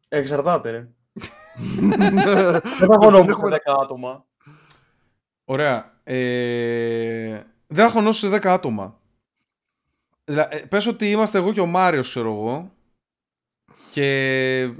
[0.09, 0.89] Εξαρτάται, ρε.
[2.79, 4.25] Δεν θα χωνόμουν σε 10 άτομα.
[5.45, 6.01] Ωραία.
[6.05, 7.43] Ε...
[7.67, 9.01] Δεν θα χωνώσω σε 10 άτομα.
[10.29, 12.71] Δηλαδή, ε, πες ότι είμαστε εγώ και ο Μάριος, ξέρω εγώ.
[13.93, 14.75] Και...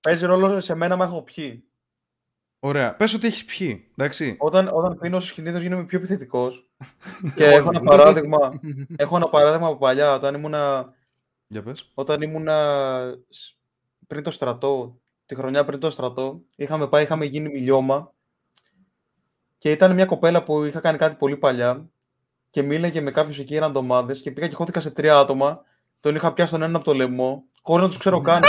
[0.00, 1.64] Παίζει ρόλο σε μένα, μα έχω πιει.
[2.60, 2.96] Ωραία.
[2.96, 3.90] Πες ότι έχεις πιει.
[3.96, 4.36] Εντάξει.
[4.38, 6.70] Όταν, όταν πίνω συνήθω γίνομαι πιο επιθετικός.
[7.36, 8.60] και έχω ένα παράδειγμα.
[8.96, 10.14] έχω ένα παράδειγμα από παλιά.
[10.14, 10.94] Όταν ήμουνα.
[11.46, 11.90] Για πες.
[11.94, 13.18] Όταν ήμουνα
[14.06, 18.12] πριν το στρατό, τη χρονιά πριν το στρατό, είχαμε πάει, είχαμε γίνει μιλιώμα.
[19.58, 21.90] Και ήταν μια κοπέλα που είχα κάνει κάτι πολύ παλιά
[22.50, 25.62] και μίλαγε με κάποιους εκεί ραντομάδε και πήγα και χώθηκα σε τρία άτομα.
[26.00, 28.42] Τον είχα πιάσει τον ένα από το λαιμό, χωρίς να τους ξέρω καν.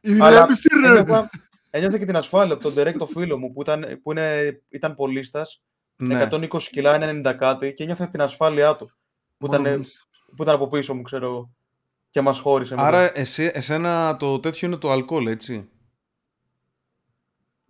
[0.00, 1.04] Ηρέμηση, ρε!
[1.74, 4.94] Ένιωθα και την ασφάλεια από τον Derek το φίλο μου που ήταν, που είναι, ήταν
[4.94, 5.62] πολίστας,
[5.96, 6.28] ναι.
[6.30, 8.90] 120 κιλά, 90 κάτι και ένιωθα την ασφάλειά του
[9.38, 9.62] που ήταν,
[10.36, 11.50] που ήταν από πίσω μου, ξέρω
[12.10, 12.74] και μας χώρισε.
[12.78, 15.68] Άρα εσύ, εσένα το τέτοιο είναι το αλκοόλ, έτσι.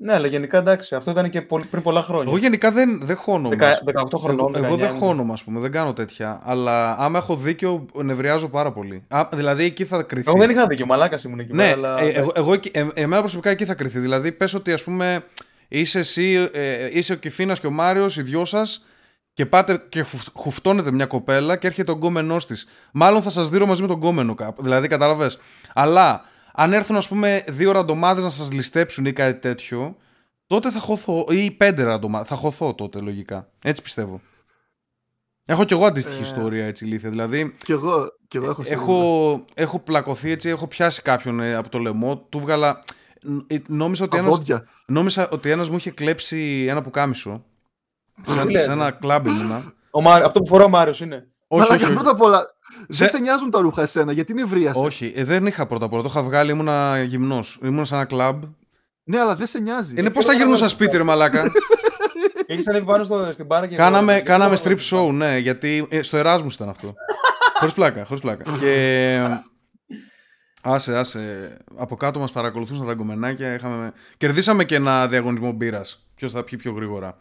[0.04, 2.24] Ναι, αλλά γενικά εντάξει, αυτό ήταν και πριν πολλά χρόνια.
[2.26, 3.56] Εγώ γενικά δεν, δεν χώνομαι.
[3.84, 4.54] 18 χρονών.
[4.54, 6.40] Εγώ, εγώ δεν χώνομαι, ας πούμε, δεν κάνω τέτοια.
[6.44, 9.04] Αλλά άμα έχω δίκιο, νευριάζω πάρα πολύ.
[9.08, 10.28] Α, δηλαδή εκεί θα κρυθεί.
[10.30, 11.52] Εγώ δεν είχα δίκιο, μαλάκας ήμουν εκεί.
[11.52, 12.00] Ναι, αλλά...
[12.00, 13.98] ε, εγώ, εγώ, ε, εμένα προσωπικά εκεί θα κρυθεί.
[13.98, 15.24] Δηλαδή, πες ότι ας πούμε
[15.68, 18.86] είσαι εσύ, ε, είσαι ο Κυφίνα και ο Μάριος, οι δυο σας,
[19.34, 22.66] και πάτε και χουφτώνετε μια κοπέλα και έρχεται ο γκόμενός της.
[22.92, 24.62] Μάλλον θα σας δίνω μαζί με τον γκόμενο κάπου.
[24.62, 25.38] Δηλαδή, κατάλαβες.
[25.74, 29.96] Αλλά αν έρθουν, ας πούμε, δύο ραντομάδες να σας ληστέψουν ή κάτι τέτοιο,
[30.46, 31.26] τότε θα χωθώ.
[31.28, 32.28] ή πέντε ραντομάδες.
[32.28, 33.48] Θα χωθώ τότε, λογικά.
[33.64, 34.20] Έτσι πιστεύω.
[35.44, 36.24] Έχω κι εγώ αντίστοιχη ε...
[36.24, 37.10] ιστορία έτσι ηλίθεια.
[37.10, 37.52] Δηλαδή.
[37.64, 41.78] Κι εγώ, κι εγώ έχω, έχω, έχω πλακωθεί έτσι, έχω πιάσει κάποιον ε, από το
[41.78, 42.78] λαιμό, του βγάλα.
[43.46, 44.42] Ε, νόμιζα ότι, ένας,
[44.86, 47.44] νόμιζα ότι ένας μου είχε κλέψει ένα πουκάμισο.
[48.26, 49.74] σε, σε ένα κλαμπ ήμουνα.
[50.24, 51.26] Αυτό που φορά ο Μάριος είναι.
[51.46, 52.51] Όχι, όχι, πρώτα απ' όλα,
[52.88, 54.72] δεν σε νοιάζουν τα ρούχα εσένα, γιατί είναι ευρεία.
[54.74, 56.02] Όχι, ε, δεν είχα πρώτα απ' όλα.
[56.02, 57.58] Το είχα βγάλει, ήμουνα γυμνός.
[57.62, 58.42] Ήμουνα σε ένα κλαμπ.
[59.04, 59.94] Ναι, αλλά δεν σε νοιάζει.
[59.98, 61.44] Είναι πώς θα γυρνούσα σαν σπίτι, ρε Μαλάκα.
[62.46, 63.76] Έχεις ανέβει πάνω στο, στην μπάρα και.
[63.76, 66.94] Κάναμε, κάναμε strip show, ναι, γιατί ε, στο Εράσμου ήταν αυτό.
[67.58, 68.44] χωρίς πλάκα, χωρίς πλάκα.
[68.60, 69.18] και.
[70.62, 71.56] Άσε, άσε.
[71.76, 73.54] Από κάτω μας παρακολουθούσαν τα γκομενάκια.
[73.54, 73.92] Είχαμε...
[74.16, 76.10] Κερδίσαμε και ένα διαγωνισμό μπύρας.
[76.14, 77.16] Ποιος θα πιει πιο γρήγορα.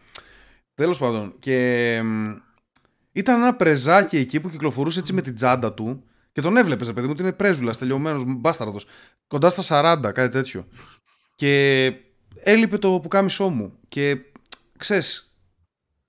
[0.76, 1.34] Τέλος πάντων.
[1.39, 2.02] Και
[3.12, 7.05] ήταν ένα πρεζάκι εκεί που κυκλοφορούσε έτσι με την τσάντα του και τον έβλεπες, παιδί
[7.05, 8.86] μου, ότι είναι πρέζουλας, τελειωμένος, μπάσταρδος.
[9.28, 10.68] Κοντά στα 40, κάτι τέτοιο.
[11.36, 11.93] Και
[12.36, 13.74] έλειπε το πουκάμισό μου.
[13.88, 14.18] Και
[14.78, 15.38] ξέρεις,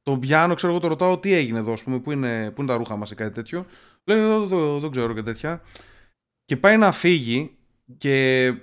[0.02, 2.70] τον πιάνω, ξέρω εγώ, το ρωτάω τι έγινε εδώ, ας πούμε, πού είναι, πού είναι
[2.70, 3.66] τα ρούχα μας ή κάτι τέτοιο.
[4.04, 4.20] Λέει,
[4.80, 5.62] δεν ξέρω και τέτοια.
[6.44, 7.56] Και πάει να φύγει
[7.98, 8.54] και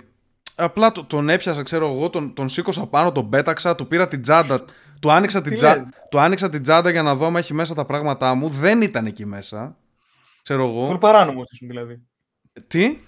[0.54, 4.64] απλά τον έπιασα, ξέρω εγώ, τον, τον σήκωσα πάνω, τον πέταξα, του πήρα την τσάντα,
[5.00, 5.88] του άνοιξα, την τσα...
[6.10, 8.48] του άνοιξα την τσάντα για να δω αν έχει μέσα τα πράγματά μου.
[8.48, 9.76] Δεν ήταν εκεί μέσα.
[10.42, 10.86] Ξέρω εγώ.
[10.86, 12.00] Φουλ παράνομος ήσουν δηλαδή.
[12.66, 12.98] Τι;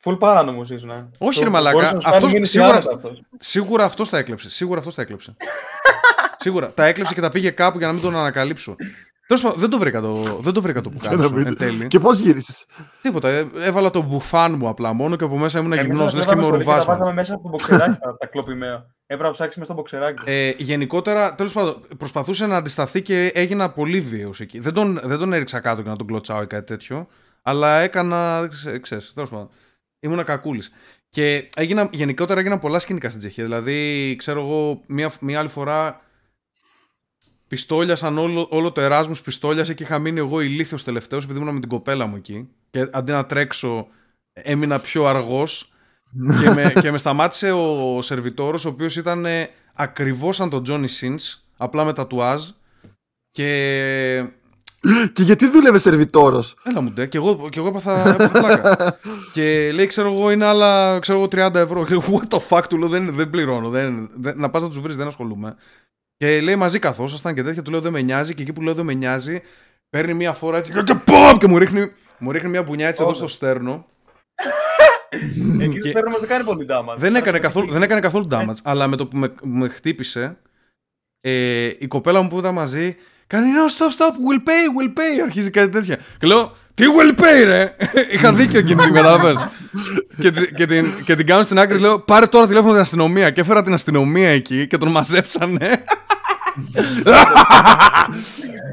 [0.00, 0.88] Φουλ παράνομος ήσουν.
[0.88, 1.06] Ναι.
[1.18, 1.98] Όχι, ρε Μαλάκα.
[2.04, 2.82] Αυτός, σίγουρα,
[3.38, 4.50] σίγουρα αυτός τα έκλεψε.
[4.50, 5.36] Σίγουρα αυτός τα έκλεψε.
[6.42, 6.72] σίγουρα.
[6.72, 8.76] Τα έκλεψε και τα πήγε κάπου για να μην τον ανακαλύψω.
[9.26, 11.86] Τέλος πάντων, δεν το βρήκα το, δεν το, βρήκα το που κάνω.
[11.86, 12.66] Και πώς γύρισες;
[13.02, 13.28] Τίποτα.
[13.28, 16.14] Ε, έβαλα το μπουφάν μου απλά μόνο και από μέσα ήμουν γυμνός.
[16.14, 16.92] Λες και με ορουβάσμα.
[16.92, 18.86] Τα βάζαμε μέσα από το μποξεράκι τα κλοπημαία.
[19.06, 20.22] Έπρεπε να ψάξεις μέσα στο μποξεράκι.
[20.26, 24.58] Ε, γενικότερα, τέλος πάντων, προσπαθούσε να αντισταθεί και έγινα πολύ βίαιος εκεί.
[24.58, 27.06] Δεν τον, δεν τον έριξα κάτω και να τον κλωτσάω ή κάτι τέτοιο.
[27.42, 28.48] Αλλά έκανα.
[28.80, 29.48] ξέρεις, τέλος πάντων.
[30.00, 30.70] Ήμουν κακούλης.
[31.08, 33.44] Και έγινα, γενικότερα έγιναν πολλά σκηνικά στην Τσεχία.
[33.44, 36.00] Δηλαδή, ξέρω εγώ, μία, μία άλλη φορά
[37.48, 41.60] πιστόλιασαν όλο, όλο το Εράσμους πιστόλιασε και είχα μείνει εγώ ηλίθιος τελευταίος επειδή ήμουν με
[41.60, 43.86] την κοπέλα μου εκεί και αντί να τρέξω
[44.32, 45.72] έμεινα πιο αργός
[46.40, 50.88] και, με, και με σταμάτησε ο σερβιτόρος ο οποίος ήταν ε, ακριβώς σαν τον Johnny
[51.00, 52.42] Sins απλά με τατουάζ
[53.30, 54.30] και
[55.12, 58.98] και γιατί δούλευε σερβιτόρος; Έλα μου ντε, και εγώ, και εγώ έπαθα, έπαθα πλάκα.
[59.34, 61.86] και λέει, ξέρω εγώ, είναι άλλα ξέρω εγώ, 30 ευρώ.
[61.90, 63.68] What the fuck, του λέω, δεν, δεν πληρώνω.
[63.68, 65.56] Δεν, δεν, να πας να τους βρεις, δεν ασχολούμαι.
[66.16, 68.34] Και λέει μαζί καθόσασταν και τέτοια, του λέω δεν με νοιάζει.
[68.34, 69.42] Και εκεί που λέω δεν με νοιάζει,
[69.90, 73.14] παίρνει μία φορά έτσι και, ποπ, και μου ρίχνει, μου ρίχνει μια μπουνιά έτσι εδώ
[73.14, 73.86] στο στέρνο.
[75.60, 76.96] Εκεί το στέρνο δεν κάνει πολύ damage.
[76.96, 80.38] Δεν έκανε καθόλου, δεν έκανε καθόλου damage, αλλά με το που με, με χτύπησε,
[81.20, 82.96] ε, η κοπέλα μου που ήταν μαζί,
[83.26, 85.98] κάνει no stop stop, will pay, will pay, αρχίζει κάτι τέτοια.
[86.18, 87.76] Και λέω, τι will pay ρε,
[88.14, 89.48] είχα δίκιο εκείνη την κατάλαβες.
[90.20, 93.30] και, και, την, και την κάνω στην άκρη, λέω, πάρε τώρα τηλέφωνο την αστυνομία.
[93.30, 95.84] Και έφερα την αστυνομία εκεί και τον μαζέψανε.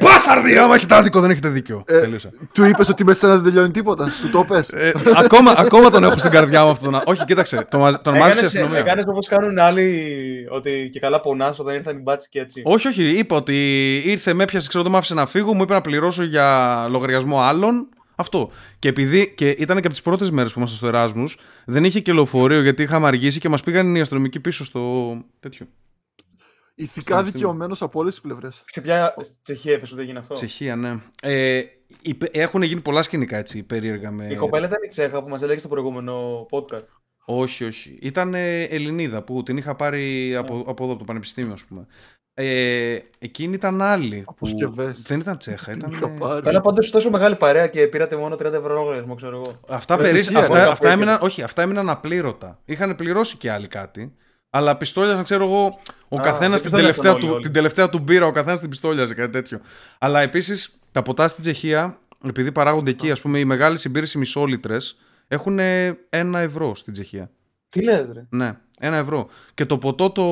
[0.02, 0.58] Μπάσταρδι!
[0.58, 1.84] Άμα έχετε άδικο, δεν έχετε δίκιο.
[1.88, 2.10] Ε,
[2.54, 4.12] του είπες ότι μέσα δεν τελειώνει τίποτα.
[4.22, 4.70] Του το πες.
[4.70, 7.02] Ε, ακόμα, ακόμα τον έχω στην καρδιά μου αυτόν.
[7.06, 7.68] Όχι, κοίταξε.
[7.70, 8.80] Τον, τον μάζεψε η αστυνομία.
[8.80, 10.16] Έκανες όπως κάνουν άλλοι
[10.50, 12.62] ότι και καλά πονάς όταν ήρθαν οι μπάτσε και έτσι.
[12.66, 13.04] Όχι, όχι.
[13.04, 16.24] Είπα ότι ήρθε, με έπιασε, ξέρω, το μ' άφησε να φύγω, μου είπε να πληρώσω
[16.24, 17.88] για λογαριασμό άλλων.
[18.16, 18.52] Αυτό.
[18.80, 21.26] Και επειδή και ήταν και από τις πρώτες μέρες που ήμασταν στο Εράσμου,
[21.66, 25.66] δεν είχε και λεωφορείο γιατί είχαμε αργήσει και μας πήγαν οι αστυνομικοί πίσω στο τέτοιο.
[26.76, 28.64] Ηθικά δικαιωμένος από όλες τις πλευρές.
[28.66, 30.98] Σε ποια Τσεχία είπες ότι έγινε αυτό; Τσεχία, ναι.
[31.22, 31.62] Ε,
[32.32, 34.12] έχουν γίνει πολλά σκηνικά έτσι περίεργα.
[34.12, 34.28] Με...
[34.32, 36.88] Η κοπέλα ήταν η Τσέχα που μας έλεγε στο προηγούμενο podcast.
[37.26, 37.98] Όχι, όχι.
[38.02, 40.66] Ήταν Ελληνίδα που την είχα πάρει από, yeah.
[40.68, 41.86] από εδώ, από το Πανεπιστήμιο, ας πούμε.
[42.36, 44.26] Ε, εκείνη ήταν άλλη.
[44.36, 44.48] Που
[45.06, 45.72] δεν ήταν Τσέχα.
[45.72, 46.20] Ήταν...
[46.44, 49.60] Καλά, πάντως τόσο μεγάλη παρέα και πήρατε μόνο 30 ευρώ λογαριασμό, ξέρω εγώ.
[49.68, 50.20] Αυτά, περί...
[50.20, 52.60] αυτά, αυτά, έμειναν, όχι, αυτά έμειναν απλήρωτα.
[52.66, 54.16] Είχαν πληρώσει και άλλοι κάτι.
[54.56, 58.60] Αλλά πιστόλιαζαν, ξέρω εγώ, ο καθένας την, τελευταία του, την τελευταία του μπύρα, ο καθένας
[58.60, 59.60] την πιστόλιαζε, κάτι τέτοιο.
[59.98, 64.98] Αλλά επίσης τα ποτά στην Τσεχία, επειδή παράγονται εκεί, ας πούμε, οι μεγάλες συμπήρες μισόλιτρες
[65.28, 65.60] έχουν
[66.10, 67.32] ένα ευρώ στην Τσεχία.
[67.70, 69.28] Τι λες, ρε; Ναι, ένα ευρώ.
[69.54, 70.24] Και το ποτό, το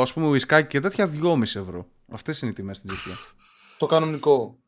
[0.00, 1.86] ας πούμε, ουισκάκι και τέτοια, δυόμιση ευρώ.
[2.12, 3.14] Αυτές είναι οι τιμές στην Τσεχία.
[3.78, 4.58] Το κανονικό.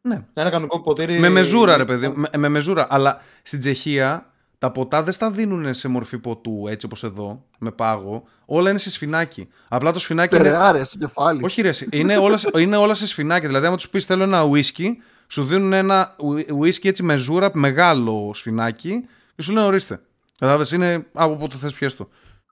[0.00, 0.24] Ναι.
[0.34, 1.18] Ένα κανονικό ποτήρι.
[1.18, 2.08] Με μεζούρα, ρε παιδί.
[2.08, 2.86] Με, με μεζούρα.
[2.90, 4.31] Αλλά στην Τσεχία
[4.62, 8.24] τα ποτά δεν στα δίνουν σε μορφή ποτού, έτσι όπως εδώ, με πάγο.
[8.44, 9.48] Όλα είναι σε σφινάκι.
[9.68, 10.36] Απλά το σφινάκι.
[10.36, 10.84] είναι...
[10.84, 11.44] στο κεφάλι.
[11.44, 13.46] Όχι, ρε, είναι, όλα, είναι όλα σε σφινάκι.
[13.46, 14.86] Δηλαδή, άμα τους πεις θέλω ένα whisky,
[15.26, 16.16] σου δίνουν ένα
[16.60, 19.04] whisky έτσι με ζούρα, μεγάλο σφινάκι
[19.36, 20.00] και σου λένε ορίστε.
[20.38, 22.08] Κατάλαβες, είναι από πότε θες πιέστο.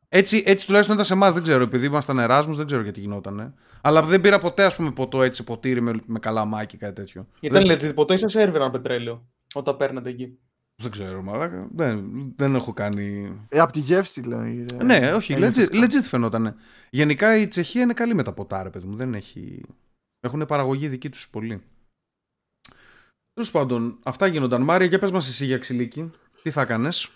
[0.08, 1.62] Έτσι, έτσι τουλάχιστον ήταν σε εμάς, δεν ξέρω.
[1.62, 3.54] Επειδή ήμασταν Εράσμους, δεν ξέρω γιατί γινόταν.
[3.80, 7.26] Αλλά δεν πήρα ποτέ, ας πούμε, ποτό έτσι, ποτήρι με, με καλά μάκι, κάτι τέτοιο.
[7.40, 7.78] Ήταν δεν...
[7.78, 10.38] legit, ποτέ είσαι ένα πετρέλαιο όταν παίρνατε εκεί.
[10.80, 11.68] Δεν ξέρω, μαλάκα.
[11.74, 12.04] Δεν,
[12.36, 13.36] δεν έχω κάνει.
[13.48, 14.66] Ε, από τη γεύση, λέει.
[14.84, 16.56] Ναι, όχι, legit, legit φαινόταν.
[16.90, 18.96] Γενικά η Τσεχία είναι καλή με τα ποτά, ρε παιδί μου.
[18.96, 19.62] Δεν έχει.
[20.20, 21.62] Έχουν παραγωγή δική τους πολύ.
[23.32, 24.62] Τέλος πάντων, αυτά γίνονταν.
[24.62, 26.10] Μάρια, για πες μας εσύ για ξυλίκι.
[26.42, 27.08] Τι θα έκανες;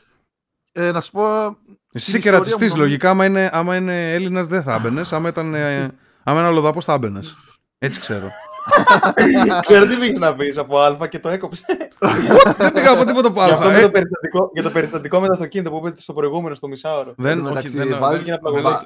[0.73, 1.47] Ε, να σου πω.
[1.93, 2.77] Εσύ είσαι και ρατσιστής.
[2.77, 5.03] Λογικά, άμα είναι, άμα είναι Έλληνας, δεν θα έμπαινε.
[5.11, 5.55] Άμα ήταν.
[5.55, 5.83] Ε,
[6.23, 7.21] άμα είναι αλλοδαπό, θα έμπαινε.
[7.85, 8.30] Έτσι ξέρω.
[9.66, 11.64] Ξέρω τι πήγες να πεις από Α και το έκοψες.
[12.59, 13.47] Δεν πήγα από τίποτα από Α.
[13.47, 13.89] Για, το ε.
[13.89, 17.12] περιστατικό, για το περιστατικό με το αυτοκίνητο που είπε στο προηγούμενο, στο μισάωρο.
[17.16, 17.89] Δεν, όχι, δεν,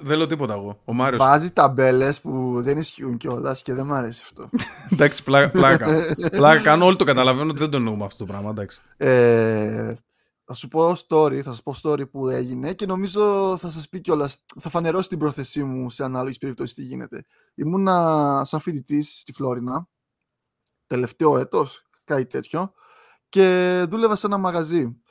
[0.01, 0.79] δεν, λέω τίποτα εγώ.
[0.85, 1.27] Ο Μάριος.
[1.27, 4.49] Βάζεις ταμπέλες που δεν ισχύουν κιόλας και δεν μου αρέσει αυτό.
[4.93, 5.77] εντάξει, πλάκα.
[6.31, 6.85] πλάκα κάνω.
[6.85, 8.55] Όλοι το καταλαβαίνουν ότι δεν το εννοούμε αυτό το πράγμα.
[10.49, 10.49] Εντάξει.
[10.49, 13.89] Ε, θα σου πω story, θα σας πω story που έγινε και νομίζω θα σας
[13.89, 17.25] πει κιόλας, θα φανερώσει την πρόθεσή μου σε ανάλογη περίπτωση τι γίνεται.
[17.55, 19.89] Ήμουνα σαν φοιτητής στη Φλόρινα,
[20.87, 22.73] τελευταίο έτος, κάτι τέτοιο,
[23.29, 25.03] και δούλευα σε ένα μαγαζί.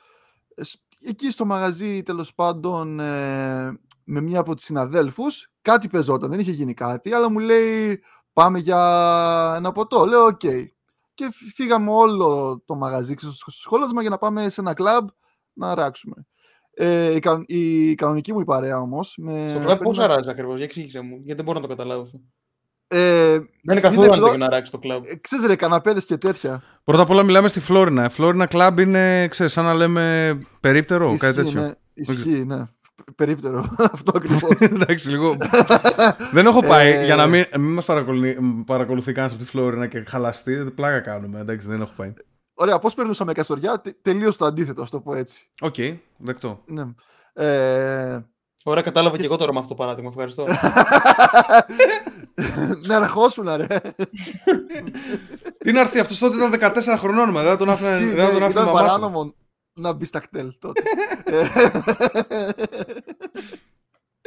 [1.00, 6.52] Εκεί στο μαγαζί, τέλος πάντων, ε, με μία από τις συναδέλφους, κάτι παιζόταν, δεν είχε
[6.52, 10.04] γίνει κάτι, αλλά μου λέει πάμε για ένα ποτό.
[10.06, 10.40] Λέω, οκ.
[11.14, 15.08] Και φύγαμε όλο το μαγαζί στο σχόλασμα για να πάμε σε ένα κλαμπ
[15.58, 16.26] να αράξουμε.
[16.74, 19.18] Ε, η, κα, η, κανονική μου η παρέα όμως.
[19.50, 22.20] Στο κλαμπ που αράζει ακριβώς, για εξήγησε μου, γιατί δεν μπορώ να το καταλάβω αυτό.
[22.90, 25.04] Ε, δεν είναι καθόλου αστείο να αράξει το κλαμπ.
[25.04, 26.62] Ε, ξέρεις ρε, καναπέδες και τέτοια.
[26.84, 28.04] Πρώτα απ' όλα μιλάμε στη Φλόρινα.
[28.04, 31.60] Η Φλόρινα κλαμπ είναι, ξέρεις, σαν να λέμε περίπτερο, ισχύει, κάτι τέτοιο.
[31.60, 32.64] Ναι, ισχύει, ναι.
[33.16, 33.74] Περίπτερο.
[33.92, 34.50] Αυτό ακριβώς.
[34.72, 35.36] Εντάξει, λίγο.
[36.32, 37.84] δεν έχω πάει ε, για να μην, μην μας
[38.64, 40.54] παρακολουθεί κανένας από τη Φλόρινα και χαλαστεί.
[40.74, 41.40] Πλάκα κάνουμε.
[41.40, 42.12] Εντάξει, δεν έχω πάει.
[42.60, 45.50] Ωραία, πώς περνούσαμε Καστοριά, τελείως το αντίθετο, ας το πω έτσι.
[45.60, 46.62] Οκ, οκέι, δεκτό.
[46.66, 46.84] Ναι.
[47.32, 48.20] Ε...
[48.64, 50.10] Ωραία, κατάλαβα και εγώ τώρα με αυτό το παράδειγμα.
[50.10, 50.44] Ευχαριστώ.
[52.86, 53.66] ναι, αρχόσουνα, ρε.
[55.58, 59.34] Τι να έρθει αυτός τότε ήταν 14 χρονών, μα δεν τον άφηνε ναι, Ήταν παράνομο
[59.72, 60.82] να μπει στα κτέλ τότε.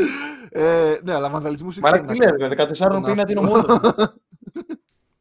[0.50, 2.04] ε, ναι, αλλά βανδαλισμούς ήξερα.
[2.04, 2.30] Μα τι λέει,
[2.80, 3.82] 14 πίνα την ομόνια.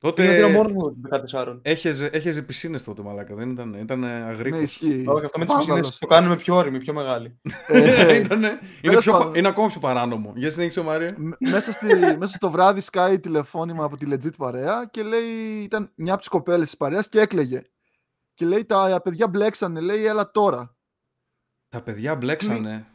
[0.02, 1.00] Τότε Είναι μόνο μου
[1.32, 1.58] 14.
[1.62, 4.60] έχεζε, έχεζε πισίνες τότε μαλάκα, δεν ήταν, ήταν Ναι, αγρίκος.
[4.62, 5.04] ισχύει.
[5.08, 5.66] Όχι, αυτό με τις Βάνδαλος.
[5.80, 7.40] πισίνες το κάνουμε πιο όρημοι, πιο μεγάλοι.
[7.66, 9.34] Ε, Ήτανε- είναι, τέλος πιο, πα- πάντων.
[9.34, 10.32] είναι ακόμα πιο παράνομο.
[10.36, 11.10] Για συνέχισε ο Μάριο.
[11.18, 11.86] μ- μέσα, στη,
[12.18, 16.30] μέσα στο βράδυ σκάει τηλεφώνημα από τη legit παρέα και λέει ήταν μια από τις
[16.30, 17.62] κοπέλες της παρέας και έκλαιγε.
[18.34, 20.76] Και λέει τα παιδιά μπλέξανε, λέει έλα τώρα.
[21.68, 22.86] Τα παιδιά μπλέξανε.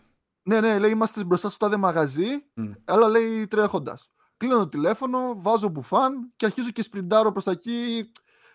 [0.48, 2.72] Ναι, ναι, λέει είμαστε μπροστά στο τάδε μαγαζί, Μμ.
[2.86, 4.10] έλα λέει τρέχοντας.
[4.38, 8.12] Κλείνω το τηλέφωνο, βάζω μπουφάν και αρχίζω και σπριντάρω προς τα εκεί.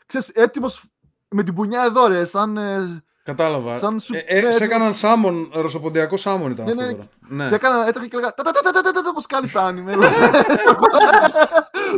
[0.07, 0.85] Ξέρεις, έτοιμος
[1.29, 2.57] με την πουνιά εδώ ρε, σαν...
[2.57, 3.79] ε, Κατάλαβα.
[3.79, 4.63] Σαν σου- Ε, ε, ναι, σε έτσι.
[4.65, 6.91] έκαναν σάμον, ρωσοποντιακό σάμον ήταν Ναι, αυτό ναι.
[6.93, 7.07] τώρα.
[7.29, 7.49] Ναι.
[7.49, 9.65] Και έκανα, έτρεχε και λέγα «Τα, τα, τα, τα, τα, τα, τα», όπως κάνεις στα
[9.65, 9.95] άνιμε.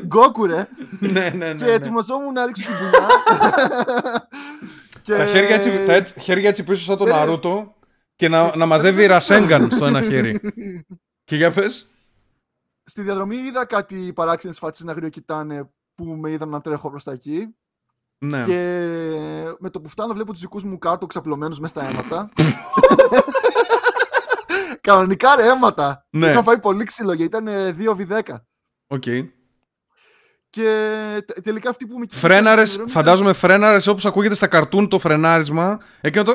[0.05, 0.69] Γκόκου ρε.
[1.01, 1.71] ναι, ναι, ναι, Και ναι.
[1.71, 3.09] ετοιμαζόμουν να ρίξω την πουνιά.
[5.03, 7.13] Και- Τα χέρια έτσι, τα έτσι- χέρια έτσι πίσω σαν τον Ναι.
[7.13, 7.75] Ναρούτο
[8.17, 10.41] και να, να μαζεύει ρασέγκαν στο ένα χέρι.
[11.25, 11.87] και για πες.
[12.93, 17.13] Στη διαδρομή είδα κάτι παράξενες φάτσες να γριοκοιτάνε που με είδαν να τρέχω προς τα
[17.13, 17.55] εκεί.
[18.19, 18.45] Ναι.
[18.45, 18.57] Και
[19.59, 22.29] με το που φτάνω βλέπω τους δικούς μου κάτω ξαπλωμένους μέσα στα αίματα.
[24.81, 26.07] Κανονικά ρε αίματα.
[26.11, 26.31] Ναι.
[26.31, 28.21] Είχα φάει πολύ ξύλο γιατί ήταν 2v10.
[28.87, 29.03] Οκ.
[30.51, 30.65] Και
[31.27, 34.89] τε- τελικά αυτοί που με κοιτούσαν Φρέναρες, στη διαδρομή φαντάζομαι φρέναρες όπως ακούγεται στα καρτούν
[34.89, 35.79] το φρενάρισμα.
[36.01, 36.33] Εκείνο το...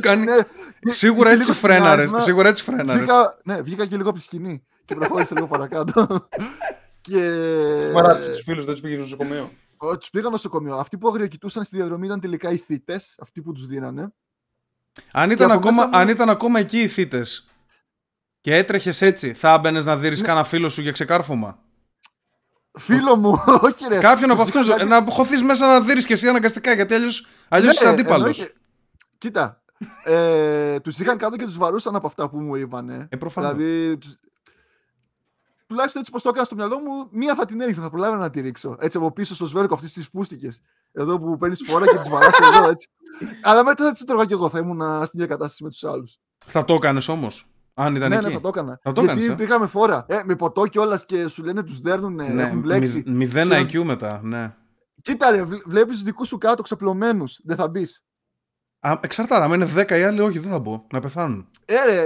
[0.00, 0.22] κάνει...
[0.22, 0.46] ήταν-
[0.84, 1.84] Ναι, Σίγουρα και έτσι λίγο φρέναρες.
[1.88, 2.20] φρενάρισμα.
[2.20, 2.96] Σίγουρα έτσι φρέναρες.
[3.00, 6.28] Βγήκα, ναι, βγήκα και λίγο από τη σκηνή και προχώρησα λίγο παρακάτω.
[7.00, 7.30] και.
[7.92, 9.50] Παράτησε του φίλους, δεν τους πήγε στο νοσοκομείο.
[9.98, 10.76] Τους πήγα νοσοκομείο.
[10.76, 14.12] Αυτοί που αγριοκοιτούσαν στη διαδρομή ήταν τελικά οι θήτες, αυτοί που τους δίνανε.
[15.12, 17.48] Αν ήταν, από ακόμα, μέσα μου- αν ήταν ακόμα εκεί οι θύτες
[18.40, 20.00] και έτρεχες έτσι, θα έμπαινες να Ναι.
[20.00, 21.58] δείρεις κανένα φίλο σου για ξεκάρφωμα;
[22.78, 23.30] Φίλο μου,
[23.66, 23.98] όχι ρε.
[23.98, 26.94] Κάποιον από Τους είχα αυτούς, κάτι- να χωθείς μέσα να δείρεις και εσύ αναγκαστικά, γιατί
[26.94, 28.38] αλλιώς, αλλιώς είσαι Ναι, αντίπαλος.
[28.38, 28.54] εννοείται.
[29.18, 29.62] Κοίτα.
[30.04, 33.06] Ε, τους είχαν κάτω και τους βαρούσαν από αυτά που μου είπανε.
[33.10, 33.52] Ε, προφανώς.
[33.56, 33.98] Δηλαδή.
[33.98, 34.18] τους-
[35.70, 38.30] Τουλάχιστον έτσι πώ το έκανα στο μυαλό μου, μία θα την έριχνα, θα προλάβαινα να
[38.30, 38.76] τη ρίξω.
[38.80, 40.48] Έτσι από πίσω στο σβέρκο αυτής της πούστηκε.
[40.92, 42.88] Εδώ που παίρνεις φορά και τις βαρά εδώ έτσι.
[43.42, 46.18] Αλλά μετά θα τι έτρωγα κι εγώ, θα ήμουν στην ίδια κατάσταση με τους άλλους.
[46.46, 48.78] Θα το έκανες όμως, αν ήταν Ναι, εκεί; ναι, θα το έκανα.
[48.82, 50.04] Θα το Γιατί έκανες, ε; πήγαμε φόρα.
[50.08, 53.02] Ε, με ποτό κιόλας και σου λένε τους δέρνουν, Ναι, έχουν μπλέξει.
[53.06, 54.54] μη- μηδέν Και- IQ μετά, ναι.
[55.02, 57.24] Κοίτα, ρε, βλέπεις τους δικούς σου κάτω ξαπλωμένου.
[57.44, 58.04] Δεν θα μπεις.
[58.80, 61.48] Α, εξαρτάται, αν είναι 10 οι άλλοι, όχι, δεν θα μπω, να πεθάνουν.
[61.64, 62.04] Ε, ρε,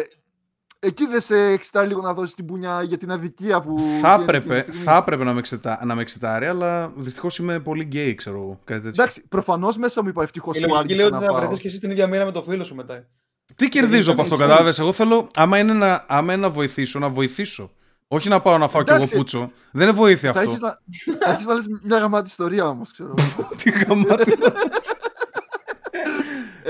[0.85, 3.79] εκεί δεν σε εξητάρει λίγο να δώσεις την πουνιά για την αδικία που.
[3.79, 4.81] θα, γίνεται εκείνη έπρεπε, τη στιγμή.
[4.83, 8.61] θα έπρεπε να με, εξετά, να με εξετάρει, αλλά δυστυχώς είμαι πολύ γκέι, ξέρω εγώ.
[8.65, 9.03] Κάτι τέτοιο.
[9.03, 11.41] Εντάξει, προφανώς μέσα μου είπα ευτυχώς Η που λογική λέει άργησα ότι να θα πάω.
[11.41, 13.07] βρεθείς και εσύ στην ίδια μοίρα με το φίλο σου μετά.
[13.55, 14.49] Τι κερδίζω από δεν αυτό, ισχύει.
[14.49, 17.71] κατάλαβες; Εγώ θέλω, άμα είναι, να, άμα είναι να βοηθήσω, να βοηθήσω.
[18.09, 19.17] Όχι να πάω να φάω κι εγώ Εντάξει.
[19.17, 19.51] πούτσο.
[19.73, 20.51] Δεν είναι βοήθεια Θα αυτό.
[20.51, 20.79] έχεις να,
[21.27, 23.15] θα έχεις να λες μια γαμάτη ιστορία όμως, ξέρω.
[23.63, 24.33] Τι γαμάτι.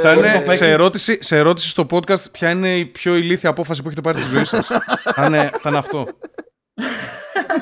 [0.09, 2.87] Ε, Θα μπορεί είναι να παίξει- σε ερώτηση, σε ερώτηση στο podcast ποια είναι η
[2.87, 4.67] πιο ηλίθια απόφαση που έχετε πάρει στη ζωή σας;
[5.15, 6.07] θα, είναι, θα είναι αυτό.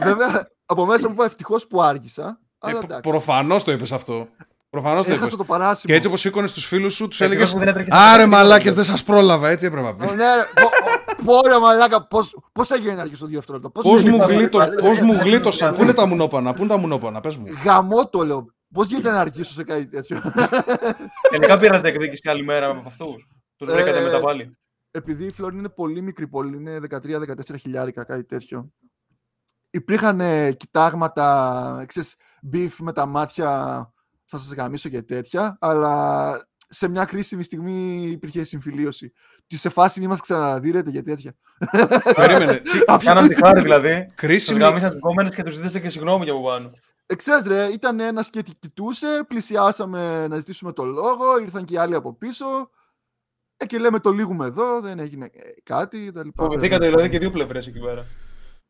[0.03, 2.41] Βέβαια, από μέσα μου είπα ευτυχώς που άργησα.
[2.59, 3.11] Αλλά Ε, εντάξει.
[3.11, 4.29] Προφανώς το είπες αυτό.
[4.71, 5.23] Προφανώς το είπες.
[5.23, 5.83] Έχασα το παράσημο.
[5.87, 8.29] Και έτσι όπως σήκωνες τους φίλους σου, τους Ευτυχώς έλεγες που δεν έτρεχες Άρε στο
[8.31, 8.75] μαλάκες, παιχνίδι.
[8.77, 9.49] δεν σας πρόλαβα.
[9.49, 10.11] Έτσι έπρεπε να πεις.
[10.11, 13.71] Ω, Ναι, ρε, πο- πόρα μαλάκα, πώς, πώς έγινε να αρχίσει το δευτερόλεπτο.
[13.71, 16.73] Πώς Πώς γίνεται μου, να- γλίτω, πώς μου γλίτωσαν, πού είναι τα μουνόπανα, πού είναι
[16.73, 17.45] τα μουνόπανα, πες μου.
[17.65, 18.47] Γαμώ το λέω.
[18.73, 20.21] Πώς γίνεται να αρχίσω σε κάτι τέτοιο;
[21.31, 23.27] Τελικά πήρατε εκδίκηση καλή μέρα από αυτούς.
[23.57, 24.57] Τους Ε, βρήκατε μετά πάλι.
[24.91, 28.73] Επειδή η Φλόριν είναι πολύ μικρή πόλη, είναι 13-14 χιλιάρικα, κάτι τέτοιο.
[29.71, 32.15] Υπήρχαν ε, κοιτάγματα, ξέρεις,
[32.53, 33.49] beef με τα μάτια,
[34.25, 36.33] θα σας γαμίσω και τέτοια, αλλά
[36.69, 39.13] σε μια κρίσιμη στιγμή υπήρχε συμφιλίωση.
[39.47, 41.33] Τι σε φάση μη μας ξαναδείρετε για τέτοια.
[42.17, 42.59] Περίμενε.
[42.59, 44.05] τι- Κάναν τη χάρη δηλαδή.
[44.07, 44.59] Τους Κρίσιμη.
[44.59, 46.71] γάμισαν τι κόμενε και τους ζήτησε και συγγνώμη για από πάνω.
[47.13, 51.75] Ε, ξέρεις ρε, ήταν ένας και τι κοιτούσε, πλησιάσαμε να ζητήσουμε το λόγο, ήρθαν και
[51.75, 52.47] οι άλλοι από πίσω.
[53.57, 56.13] Ε, και λέμε το λίγουμε εδώ, δεν έγινε ε, κάτι.
[56.13, 56.45] τα λοιπά.
[56.45, 58.07] Φοβηθήκατε δηλαδή και δύο πλευρές εκεί πέρα.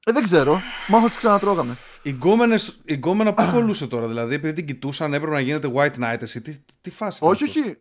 [0.05, 1.77] Ε, δεν ξέρω, μάλλον τις ξανατρώγαμε.
[2.03, 5.95] Η γκόμενες- Η γκόμενα που κολούσε τώρα, δηλαδή, επειδή την κοιτούσαν, έπρεπε να γίνεται white
[5.99, 6.41] knight εσύ.
[6.43, 7.19] Τι, τι φάση.
[7.19, 7.77] ήταν όχι, αυτό; όχι.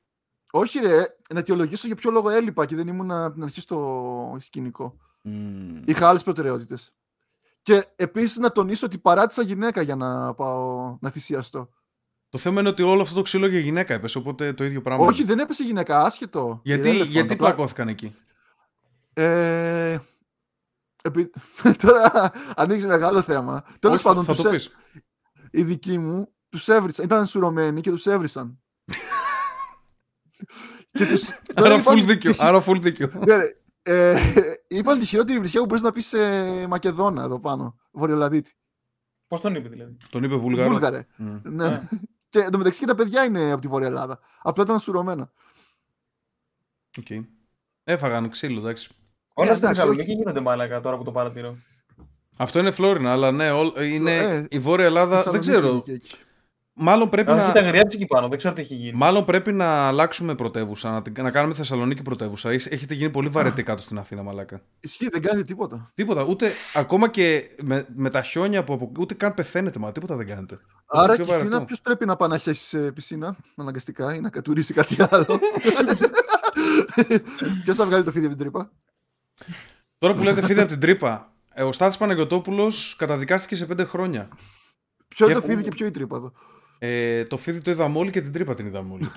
[0.52, 4.38] Όχι ρε, να αιτιολογήσω για ποιο λόγο έλειπα και δεν ήμουν από την αρχή στο
[4.40, 4.98] σκηνικό.
[5.24, 5.82] Μμμ.
[5.86, 6.94] Είχα άλλες προτεραιότητες.
[7.62, 11.70] Και επίσης να τονίσω ότι παράτησα γυναίκα για να πάω να θυσιαστώ.
[12.30, 15.06] Το θέμα είναι ότι όλο αυτό το ξύλο για γυναίκα έπεσε, οπότε το ίδιο πράγμα.
[15.06, 16.62] Όχι, δεν έπεσε γυναίκα, άσχετο.
[16.64, 18.16] Γιατί, Irrelevant, γιατί απλά- πλακώθηκαν εκεί;
[19.14, 19.98] Ε,
[21.04, 21.32] επί...
[21.84, 23.64] Τώρα ανοίξει μεγάλο θέμα.
[23.80, 24.70] Τέλος Όχι, πάντων, θα τους το έ- πεις.
[25.52, 27.06] οι δικοί μου τους έβρισαν.
[27.06, 28.60] Ήταν σουρωμένοι και τους έβρισαν.
[30.92, 31.24] και τους...
[31.54, 32.32] τώρα Άρα είπαν full δίκιο.
[32.32, 33.12] τη- Άρα full δίκιο.
[33.90, 36.18] Ναι, ρε, ε, είπαν τη χειρότερη βρισιά που μπορείς να πεις σε
[36.68, 37.80] Μακεδόνα εδώ πάνω.
[37.92, 38.54] Βορειοελλαδίτη.
[39.28, 40.72] Πώς τον είπε δηλαδή; Τον είπε Βούλγαρος.
[40.72, 41.06] Βούλγαρε.
[41.16, 41.38] Μμ.
[41.44, 41.66] Ναι.
[41.66, 41.82] Ε.
[42.30, 44.20] και εντωμεταξύ και τα παιδιά είναι από τη Βόρεια Ελλάδα.
[44.42, 45.32] Απλά ήταν σουρωμένα.
[47.00, 47.26] Οκ.
[47.84, 48.90] Έφαγαν ξύλο, εντάξει.
[49.34, 51.58] Όλα στην εντάξει, Θεσσαλονίκη γίνονται μάλακα τώρα που το παρατηρώ.
[52.38, 55.10] Αυτό είναι Φλόρινα, αλλά ναι, όλ- είναι Ε, η Βόρεια Ελλάδα.
[55.10, 55.68] Δεν Θεσσαλονίκη ξέρω.
[55.72, 56.16] είναι και εκεί.
[56.82, 57.44] Μάλλον πρέπει να.
[57.44, 58.98] Έχει τα εκεί πάνω, δεν ξέρω τι έχει γίνει.
[58.98, 62.50] Μάλλον πρέπει να αλλάξουμε πρωτεύουσα, να, να κάνουμε Θεσσαλονίκη πρωτεύουσα.
[62.50, 64.62] Έχετε γίνει πολύ βαρετή κάτω στην Αθήνα, μαλάκα.
[64.80, 65.92] Ισχύει, δεν κάνει τίποτα.
[65.94, 66.24] Τίποτα.
[66.24, 70.60] Ούτε ακόμα και με, με τα χιόνια που ούτε καν πεθαίνετε, μα τίποτα δεν κάνετε.
[70.86, 74.96] Άρα και Αθήνα, ποιος πρέπει να πάει να χέσει πισίνα αναγκαστικά ή να κατουρίσει κάτι
[75.10, 75.40] άλλο.
[77.64, 78.72] Ποιος θα βγάλει το φίδι από την τρύπα;
[79.98, 84.28] Τώρα που λέτε φίδι από την τρύπα, ε, ο Στάθης Παναγιωτόπουλος καταδικάστηκε σε πέντε χρόνια.
[85.08, 86.34] Ποιο είναι το φίδι και ποιο η τρύπα εδώ;
[86.84, 89.12] Ε, το φίδι το είδα μόλι και την τρύπα την είδα μόλι.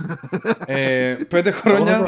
[0.66, 2.06] ε, πέντε, χρόνια,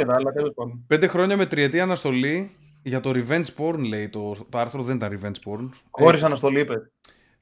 [0.86, 2.50] πέντε χρόνια με τριετή αναστολή
[2.82, 4.08] για το revenge porn λέει.
[4.08, 5.68] Το, το άρθρο δεν ήταν revenge porn.
[5.90, 6.90] Χωρίς ε, αναστολή είπε.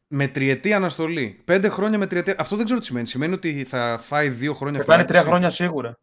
[0.07, 1.41] Με τριετή αναστολή.
[1.45, 2.35] Πέντε χρόνια με τριετή.
[2.39, 3.07] Αυτό δεν ξέρω τι σημαίνει.
[3.07, 5.99] Σημαίνει ότι θα φάει δύο χρόνια Θα κάνει τρία χρόνια σίγουρα.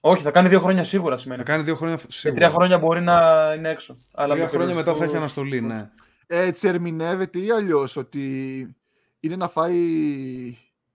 [0.00, 1.42] Όχι, θα κάνει δύο χρόνια σίγουρα σημαίνει.
[1.42, 2.40] Θα κάνει δύο χρόνια σίγουρα.
[2.40, 3.18] Και τρία χρόνια μπορεί να
[3.56, 3.96] είναι έξω.
[4.12, 5.90] Αλλά τρία χρόνια μετά θα έχει αναστολή, ναι.
[6.26, 8.26] Έτσι ερμηνεύεται ή αλλιώς ότι
[9.20, 9.76] είναι να φάει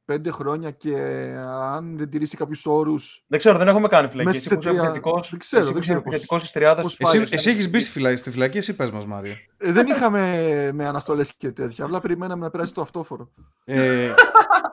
[0.08, 0.96] πέντε χρόνια και
[1.62, 3.24] αν δεν τηρήσει κάποιους όρους.
[3.28, 4.38] Δεν ξέρω, δεν έχουμε κάνει φυλακή.
[4.38, 4.92] Εσύ τρία...
[4.92, 6.02] Δεν ξέρω, δεν ξέρω.
[6.02, 6.26] Πώς...
[6.26, 9.34] Πώς εσύ, εσύ έχεις μπει στη φυλακή, στη φυλακή, εσύ πες μας, Μάρια.
[9.58, 10.22] Ε, δεν είχαμε
[10.74, 11.86] με αναστολές και τέτοια.
[11.86, 13.32] Απλά περιμέναμε να περάσει το αυτόφορο.
[13.66, 14.10] Ε,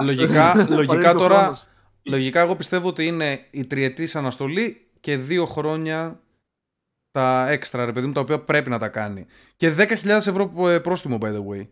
[0.00, 1.56] λογικά, λογικά τώρα.
[2.02, 6.20] Λογικά, εγώ πιστεύω ότι είναι η τριετής αναστολή και δύο χρόνια
[7.10, 9.26] τα έξτρα, ρε παιδί μου, τα οποία πρέπει να τα κάνει.
[9.56, 11.66] Και 10.000 ευρώ ε, πρόστιμο, by the way.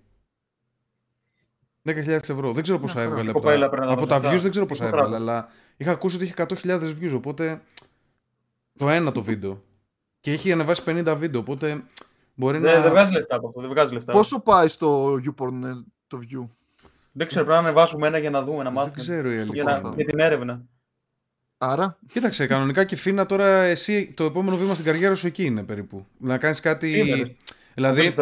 [1.84, 2.52] 10.000 ευρώ.
[2.52, 3.30] Δεν ξέρω πόσα έβγαλε.
[3.30, 3.50] Από,
[3.90, 7.62] από τα views δεν ξέρω πόσα έβγαλε, αλλά είχα ακούσει ότι είχε 100.000 views, οπότε
[8.78, 9.62] το ένα το βίντεο.
[10.20, 11.82] Και έχει ανεβάσει 50 βίντεο, οπότε
[12.34, 12.80] μπορεί ναι, να...
[12.80, 14.12] Δεν βγάζει λεφτά από αυτό, δεν βγάζει λεφτά.
[14.12, 15.72] Πόσο πάει στο YouPorn ε,
[16.06, 16.48] το view?
[17.12, 18.94] Δεν ξέρω, πρέπει να ανεβάσουμε ένα για να δούμε, να μάθουμε.
[18.94, 19.62] Δεν ξέρω η αλήθεια.
[19.62, 19.92] Για, να...
[19.94, 20.62] για την έρευνα.
[21.58, 21.98] Άρα.
[22.06, 26.06] Κοίταξε, κανονικά και φίνα τώρα εσύ το επόμενο βήμα στην καριέρα σου εκεί είναι περίπου.
[26.18, 26.98] Να κάνεις κάτι.
[26.98, 27.36] Είναι,
[27.74, 28.14] δηλαδή.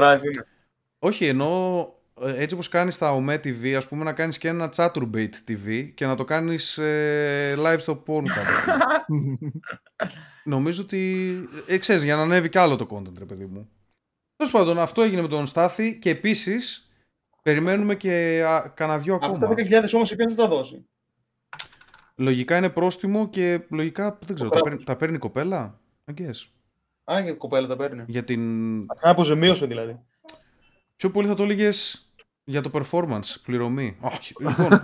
[0.98, 4.70] Όχι, ενώ ε, έτσι όπως κάνεις τα OME TV, ας πούμε να κάνεις και ένα
[4.76, 8.72] Chaturbate TV και να το κάνεις ε, live στο Pornhub.
[10.44, 11.34] Νομίζω ότι,
[11.66, 13.68] ε, ξέρεις, για να ανέβει κι άλλο το content, ρε παιδί μου.
[14.36, 16.90] Τέλος πάντων, αυτό έγινε με τον Στάθη και επίσης
[17.42, 18.42] περιμένουμε και
[18.74, 19.32] κανένα δυο ακόμα.
[19.32, 20.82] Αυτά τα 10.000 όμως ποιος θα τα δώσει;
[22.14, 26.46] Λογικά είναι πρόστιμο και λογικά, δεν ξέρω, τα παίρνει, τα παίρνει η κοπέλα, I guess.
[27.04, 28.04] Α, για την κοπέλα τα παίρνει.
[28.06, 28.42] Για την...
[29.00, 30.00] Αποζημίωσε δηλαδή.
[30.96, 32.09] Πιο πολύ θα το έλεγες
[32.50, 33.96] για το performance, πληρωμή.
[34.00, 34.34] Όχι.
[34.38, 34.80] Λοιπόν,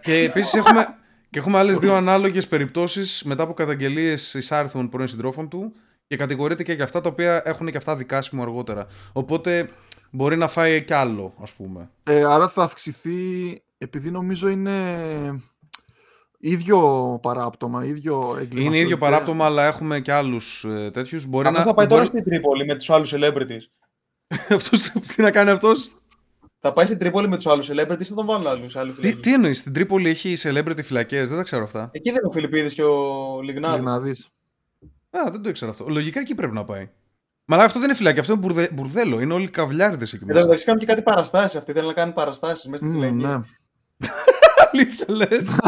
[0.00, 0.96] και επίσης έχουμε,
[1.30, 5.72] και έχουμε άλλες δύο ανάλογες περιπτώσεις μετά από καταγγελίες εισάρθμων πρώην συντρόφων του
[6.06, 8.86] και κατηγορείται και για αυτά τα οποία έχουν και αυτά δικάσιμο αργότερα.
[9.12, 9.68] Οπότε
[10.10, 11.90] μπορεί να φάει κι άλλο, ας πούμε.
[12.04, 14.76] Ε, άρα θα αυξηθεί, επειδή νομίζω είναι
[16.38, 18.66] ίδιο παράπτωμα, ίδιο έγκλημα.
[18.66, 21.24] Είναι ίδιο παράπτωμα, αλλά έχουμε και άλλους ε, τέτοιους.
[21.24, 21.62] Αυτό να...
[21.62, 23.62] θα πάει τώρα στην Τρίπολη με τους άλλους celebrities.
[24.56, 25.90] αυτός, τι να κάνει αυτός;
[26.66, 28.76] Θα πάει στην Τρίπολη με τους άλλους celebrities, θα τον βάλουν άλλους.
[29.00, 31.88] Τι, τι εννοείς, στην Τρίπολη έχει celebrity φυλακές, δεν τα ξέρω αυτά.
[31.92, 34.10] Εκεί δεν είναι ο Φιλιππίδης και ο Λιγνάδη.
[35.10, 35.86] Α, δεν το ήξερα αυτό.
[35.88, 36.88] Λογικά εκεί πρέπει να πάει.
[37.44, 38.68] Μα αυτό δεν είναι φυλακή, αυτό είναι μπουρδε...
[38.72, 39.20] μπουρδέλο.
[39.20, 40.40] Είναι όλοι καβλιάριδες εκεί μέσα.
[40.40, 41.56] Εντάξει, κάνουν και κάτι παραστάσεις.
[41.56, 43.14] Αυτοί θέλουν να κάνουν παραστάσεις μέσα στη φυλακή.
[43.14, 43.40] Mm, ναι.
[44.72, 45.58] Αλήθεια λες.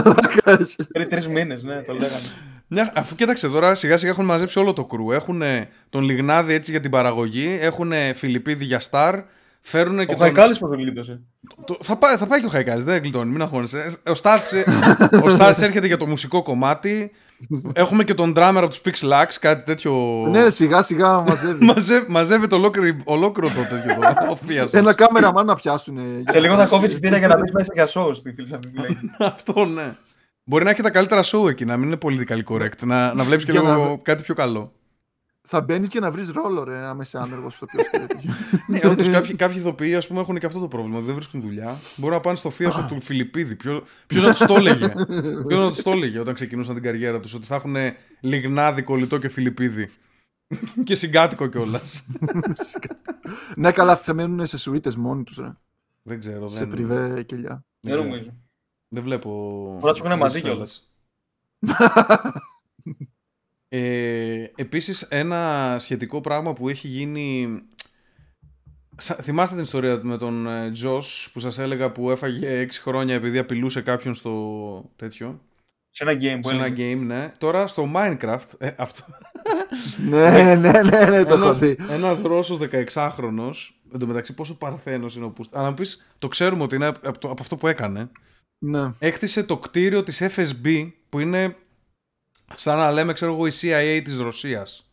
[0.93, 2.27] Πριν τρεις μήνες, ναι, το λέγανε.
[2.67, 5.13] Μια, αφού κοίταξε τώρα, σιγά σιγά έχουν μαζέψει όλο το κρού.
[5.13, 5.43] Έχουν
[5.89, 9.21] τον Λιγνάδη έτσι για την παραγωγή, έχουν Φιλιππίδη για στάρ,
[9.61, 10.69] Φέρουν και ο Χαϊκάλης τον...
[10.69, 11.21] δεν γλίτωσε.
[11.81, 13.97] θα, πάει, θα πάει και ο Χαϊκάλης, δεν γλιτώνει, μην αγχώνεσαι.
[14.07, 17.11] Ο Στάθη έρχεται για το μουσικό κομμάτι.
[17.73, 19.93] Έχουμε και τον drummer από τους Pixelax, κάτι τέτοιο.
[20.31, 21.65] Ναι, σιγά σιγά μαζεύει.
[21.65, 24.79] μαζεύει μαζεύεται ολόκληρο, ολόκληρο το τέτοιο.
[24.79, 25.99] Ένα κάμερα μάλλον να πιάσουν.
[26.31, 28.57] Σε λίγο θα κόβεις την για να μπεις μέσα για show στη φίλη
[29.19, 29.97] Αυτό ναι.
[30.45, 32.83] Μπορεί να έχει τα καλύτερα show εκεί, να μην είναι politically correct.
[32.85, 34.73] Να, να βλέπεις και λίγο κάτι πιο καλό
[35.51, 38.07] θα μπαίνεις και να βρεις ρόλο, ρε, άμεσα άνεργο στο οποίο
[38.67, 41.01] Ναι, όντως κάποιοι, κάποιοι ηθοποιοί ας πούμε, έχουν και αυτό το πρόβλημα.
[41.01, 41.79] Δεν βρίσκουν δουλειά.
[41.97, 43.57] Μπορούν να πάνε στο θείο του Φιλιππίδη.
[43.57, 43.83] Ποιο
[44.23, 44.93] να τους το έλεγε;
[45.47, 47.77] Ποιος να τους το έλεγε όταν ξεκινούσαν την καριέρα τους, ότι θα έχουν
[48.21, 49.91] λιγνάδι, κολλητό και Φιλιππίδη.
[50.85, 52.07] και συγκάτοικο κιόλας.
[53.57, 55.57] ναι, καλά, θα μένουν σε σουίτες μόνοι τους, ρε.
[56.03, 56.49] Δεν ξέρω.
[56.49, 57.65] Σε πριβέ κελιά.
[57.81, 58.35] Δεν νομίζω.
[58.89, 59.31] Δεν βλέπω.
[59.81, 60.91] Μπορεί να μαζί κιόλας.
[63.69, 67.49] Ε, επίσης ένα σχετικό πράγμα που έχει γίνει
[69.01, 73.39] Θυμάστε την ιστορία με τον Τζος ε, που σας έλεγα που έφαγε 6 χρόνια επειδή
[73.39, 75.41] απειλούσε κάποιον στο τέτοιο;
[75.91, 76.41] Σε ένα game.
[76.41, 77.33] Σε ένα game, ναι.
[77.39, 78.49] Τώρα στο Minecraft.
[78.59, 79.05] Ε, αυτό.
[80.11, 81.77] ναι, ναι, ναι, ναι, το έχω δει.
[81.91, 83.55] Ένας Ρώσος 16χρονος,
[83.93, 85.57] εν τω μεταξύ πόσο παρθένος είναι ο Πούστη.
[85.57, 88.11] Αλλά να πεις, το ξέρουμε ότι είναι από, το, από αυτό που έκανε.
[88.59, 88.93] Ναι.
[88.99, 91.57] Έκτισε το κτίριο της FSB που είναι
[92.55, 94.91] σαν να λέμε, ξέρω εγώ, η CIA της Ρωσίας.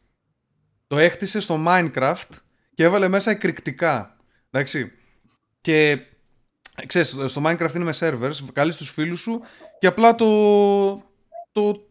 [0.87, 2.29] Το έχτισε στο Minecraft
[2.73, 4.17] και έβαλε μέσα εκρηκτικά.
[4.51, 4.91] Εντάξει.
[5.61, 5.99] Και
[6.87, 9.41] ξέρεις, στο Minecraft είναι με servers, καλείς τους φίλους σου
[9.79, 10.25] και απλά το,
[11.51, 11.87] το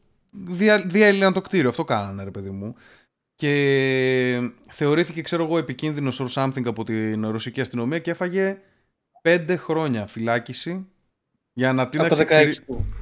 [0.86, 1.68] διέλυναν το κτίριο.
[1.68, 2.74] Αυτό κάνανε, ρε παιδί μου.
[3.34, 8.58] Και θεωρήθηκε, ξέρω εγώ, επικίνδυνος or something από την ρωσική αστυνομία και έφαγε
[9.22, 10.86] πέντε χρόνια φυλάκιση
[11.54, 12.26] για ανατείναξη,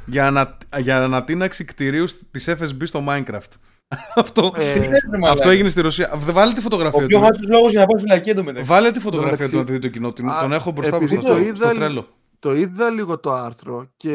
[0.07, 0.59] για, ανα...
[0.79, 3.53] για ανατείναξη κτηρίου της FSB στο Minecraft.
[4.15, 4.89] αυτό, ε,
[5.29, 6.11] αυτό έγινε στη Ρωσία.
[6.17, 7.49] Βάλε τη φωτογραφία Ο πιο του.
[7.49, 8.69] λόγος για να πάω φυλακή εντωμεταξύ.
[8.69, 10.13] Βάλε τη φωτογραφία του να τη δει το κοινό.
[10.13, 11.21] Τον έχω μπροστά μου στο,
[11.55, 12.07] στο τρέλο
[12.43, 14.13] το είδα λίγο το άρθρο και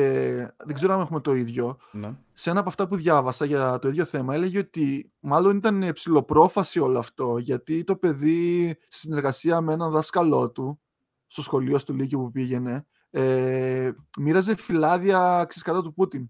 [0.66, 1.78] δεν ξέρω αν έχουμε το ίδιο.
[1.92, 2.14] Ναι.
[2.34, 6.80] Σε ένα από αυτά που διάβασα για το ίδιο θέμα έλεγε ότι μάλλον ήταν ψηλοπρόφαση
[6.80, 10.80] όλο αυτό γιατί το παιδί σε συνεργασία με έναν δάσκαλό του
[11.28, 12.86] στο σχολείο στο Λύκειο που πήγαινε
[13.18, 16.30] ε, μοίραζε φυλάδια κατά του Πούτιν.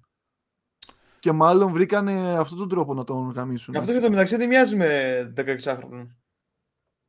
[1.19, 3.75] Και μάλλον βρήκανε αυτόν τον τρόπο να τον γαμίσουν.
[3.75, 6.07] Αυτό και το μεταξύ δεν μοιάζει με 16χρονο.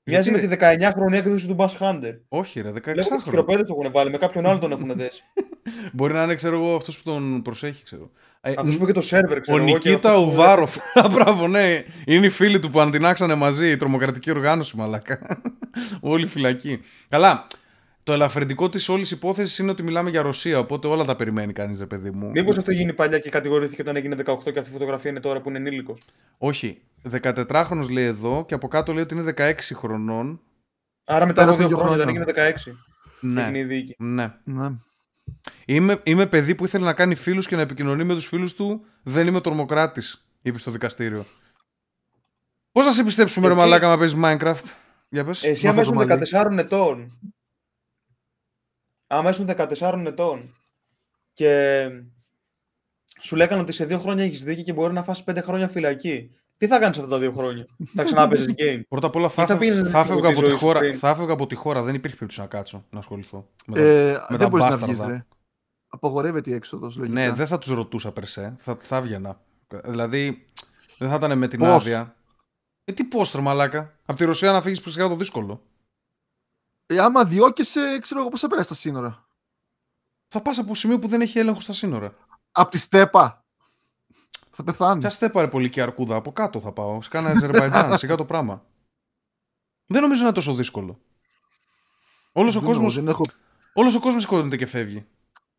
[0.04, 2.18] Μοιάζει με τη 19χρονη έκδοση του Bass Hunter.
[2.28, 2.80] Όχι, ρε, 16
[3.26, 3.44] χρονο.
[3.44, 5.22] το έχουν βάλει, με κάποιον άλλο τον έχουν δέσει.
[5.92, 8.10] Μπορεί να είναι, ξέρω εγώ, αυτός που τον προσέχει, ξέρω.
[8.40, 9.62] Ε, αυτός που και το σερβερ, ξέρω.
[9.62, 10.76] Ο Νικήτα Ουβάροφ.
[11.12, 11.82] Μπράβο, ναι.
[12.06, 15.42] Είναι οι φίλοι του που αντινάξανε μαζί, η τρομοκρατική οργάνωση, μαλακά.
[16.00, 16.80] Όλοι φυλακοί.
[17.08, 17.46] Καλά.
[18.08, 21.78] Το ελαφρυντικό της όλης υπόθεσης είναι ότι μιλάμε για Ρωσία, οπότε όλα τα περιμένει κανείς,
[21.80, 22.30] ρε παιδί μου.
[22.30, 25.40] Μήπως αυτό γίνει παλιά και κατηγορήθηκε όταν έγινε 18 και αυτή η φωτογραφία είναι τώρα
[25.40, 26.00] που είναι ενήλικος;
[26.38, 26.80] Όχι.
[27.22, 30.40] 14χρονο λέει εδώ και από κάτω λέει ότι είναι 16 χρονών.
[31.04, 32.72] Άρα μετά από δύο χρόνια δεν έγινε 16.
[33.20, 33.50] Ναι.
[33.98, 34.34] ναι.
[34.44, 34.70] ναι.
[35.66, 38.84] Είμαι, είμαι παιδί που ήθελε να κάνει φίλους και να επικοινωνεί με τους φίλους του.
[39.02, 41.24] Δεν είμαι τρομοκράτης, είπε στο δικαστήριο.
[42.72, 43.54] Πώς να σε πιστέψουμε, Εσύ...
[43.54, 44.74] ρε Μαλάκα, να παίζεις Minecraft;
[45.08, 45.44] Για πες.
[45.44, 47.10] Εσύ αμέσως 14 ετών
[49.08, 50.54] άμα ήσουν 14 ετών
[51.32, 51.88] και
[53.20, 56.30] σου λέγανε ότι σε δύο χρόνια έχεις δίκη και μπορεί να φας πέντε χρόνια φυλακή.
[56.58, 58.80] Τι θα κάνεις αυτά τα δύο χρόνια, Θα ξανά παίζει game.
[58.88, 61.82] Πρώτα απ' όλα θα, θα, θα, φεύγα από τη χώρα, θα έφευγα από τη χώρα.
[61.82, 63.46] Δεν υπήρχε περίπτωση να κάτσω να ασχοληθώ.
[63.66, 65.26] Με ε, με δεν μπορείς να βγεις, ρε.
[65.88, 66.96] Απογορεύεται η έξοδος.
[66.96, 68.54] Ναι, δεν θα τους ρωτούσα περσέ.
[68.58, 69.40] Θα, θα έβγαινα.
[69.84, 70.46] Δηλαδή,
[70.98, 72.16] δεν θα ήταν με την πώς; άδεια.
[72.84, 73.98] Ε, τι πώς, τρομαλάκα.
[74.06, 75.62] Από τη Ρωσία να φύγεις προσεχά το δύσκολο.
[76.90, 79.26] Ε, άμα διώκεσαι, ξέρω εγώ πώς θα περάσει τα σύνορα.
[80.28, 82.14] Θα πας από σημείο που δεν έχει έλεγχο στα σύνορα.
[82.52, 83.44] Από τη στέπα.
[84.50, 85.00] Θα πεθάνεις.
[85.00, 86.16] Ποια στέπα, ρε πολύ και αρκούδα.
[86.16, 87.02] Από κάτω θα πάω.
[87.02, 88.64] Σκάνα Αζερβαϊτζάν, σιγά το πράγμα.
[89.86, 91.00] Δεν νομίζω να είναι τόσο δύσκολο.
[92.32, 93.08] Όλος ο κόσμο.
[93.08, 93.24] Έχω...
[93.72, 95.06] Όλος ο κόσμος σηκώνεται και φεύγει.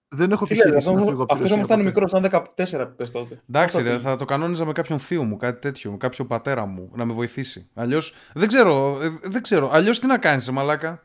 [0.08, 3.42] Δεν έχω επιχειρήσει να φύγω Αυτό όμω ήταν μικρό, ήταν 14 πες τότε.
[3.50, 6.92] Εντάξει, ρε, θα το κανόνιζα με κάποιον θείο μου, κάτι τέτοιο, με κάποιον πατέρα μου
[6.94, 7.70] να με βοηθήσει.
[7.74, 8.16] Αλλιώς.
[8.34, 9.70] Δεν ξέρω, ε, δεν ξέρω.
[9.72, 11.04] Αλλιώς τι να κάνεις, μαλάκα.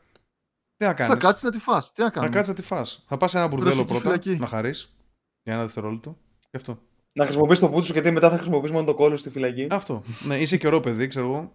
[0.93, 1.93] Τι να Θα κάτσεις να τη φας.
[1.93, 3.05] Τι να Θα κάτσεις να τη φας.
[3.09, 4.37] Θα πας σε ένα μπουρδέλο πρώτα φυλακή.
[4.37, 4.97] να χαρείς.
[5.43, 6.16] Για ένα δευτερόλεπτο.
[6.51, 6.78] Γι' αυτό.
[7.12, 9.66] Να χρησιμοποιήσει το πούτσο γιατί μετά θα χρησιμοποιήσει μόνο το κόλλο στη φυλακή.
[9.70, 10.03] Αυτό.
[10.26, 11.53] ναι, είσαι καιρό παιδί, ξέρω εγώ.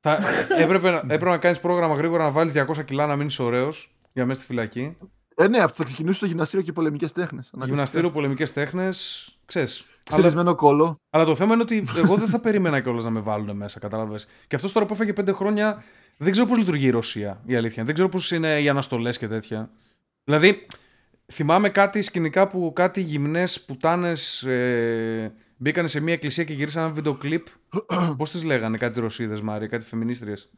[0.00, 0.18] Θα...
[0.58, 4.40] έπρεπε, έπρεπε να κάνεις πρόγραμμα γρήγορα να βάλεις 200 κιλά να μείνεις ωραίος για μέσα
[4.40, 4.96] στη φυλακή.
[5.36, 7.50] Ε, ναι, αυτό θα ξεκινήσει στο γυμναστήριο και πολεμικές τέχνες.
[7.64, 9.84] Γυμναστήριο, πολεμικές τέχνες, ξέρεις.
[10.10, 10.96] Ξερισμένο κόλλο.
[11.10, 14.26] Αλλά το θέμα είναι ότι εγώ δεν θα περίμενα κιόλας να με βάλουν μέσα, κατάλαβες.
[14.46, 15.82] Και αυτός τώρα που έφαγε πέντε χρόνια
[16.22, 17.84] δεν ξέρω πώς λειτουργεί η Ρωσία, η αλήθεια.
[17.84, 19.70] Δεν ξέρω πώς είναι οι αναστολές και τέτοια.
[20.24, 20.66] Δηλαδή,
[21.32, 26.92] θυμάμαι κάτι σκηνικά που κάτι γυμνές πουτάνες ε, μπήκαν σε μια εκκλησία και γυρίσαν ένα
[26.92, 27.46] βίντεο κλιπ.
[28.18, 30.48] πώς τις λέγανε, κάτι Ρωσίδες, Μάρια, κάτι φεμινίστριες.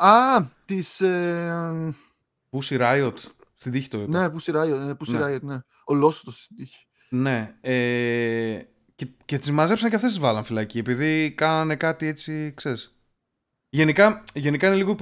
[0.00, 1.00] Α, τις.
[1.00, 1.94] Ε...
[2.50, 3.16] Pussy Riot.
[3.56, 4.20] Στην τύχη το είπα.
[4.20, 4.92] Ναι, Pussy Riot, ναι.
[4.92, 5.24] Pussy ναι.
[5.24, 5.56] Riot, ναι.
[5.84, 6.86] Ολόσωτο στην τύχη.
[7.08, 7.54] Ναι.
[7.60, 8.58] Ε,
[8.94, 12.91] και, και τις μαζέψαν και αυτές τις βάλαν φυλακή, επειδή κάνανε κάτι έτσι, ξέρεις.
[13.74, 14.96] Γενικά, γενικά είναι λίγο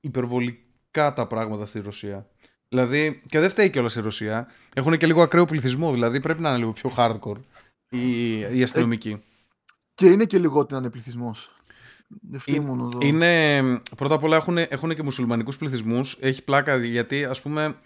[0.00, 2.26] υπερβολικά τα πράγματα στη Ρωσία.
[2.68, 4.46] Δηλαδή, και δεν φταίει κιόλας η Ρωσία.
[4.74, 7.40] Έχουν και λίγο ακραίο πληθυσμό, δηλαδή πρέπει να είναι λίγο πιο hardcore
[7.90, 9.22] η, η αστυνομική.
[9.94, 11.56] και είναι και λιγότερο ανεπληθυσμός.
[13.00, 13.62] Είναι,
[13.96, 16.16] πρώτα απ' όλα έχουν, έχουν και μουσουλμανικούς πληθυσμούς.
[16.20, 17.76] Έχει πλάκα γιατί ας πούμε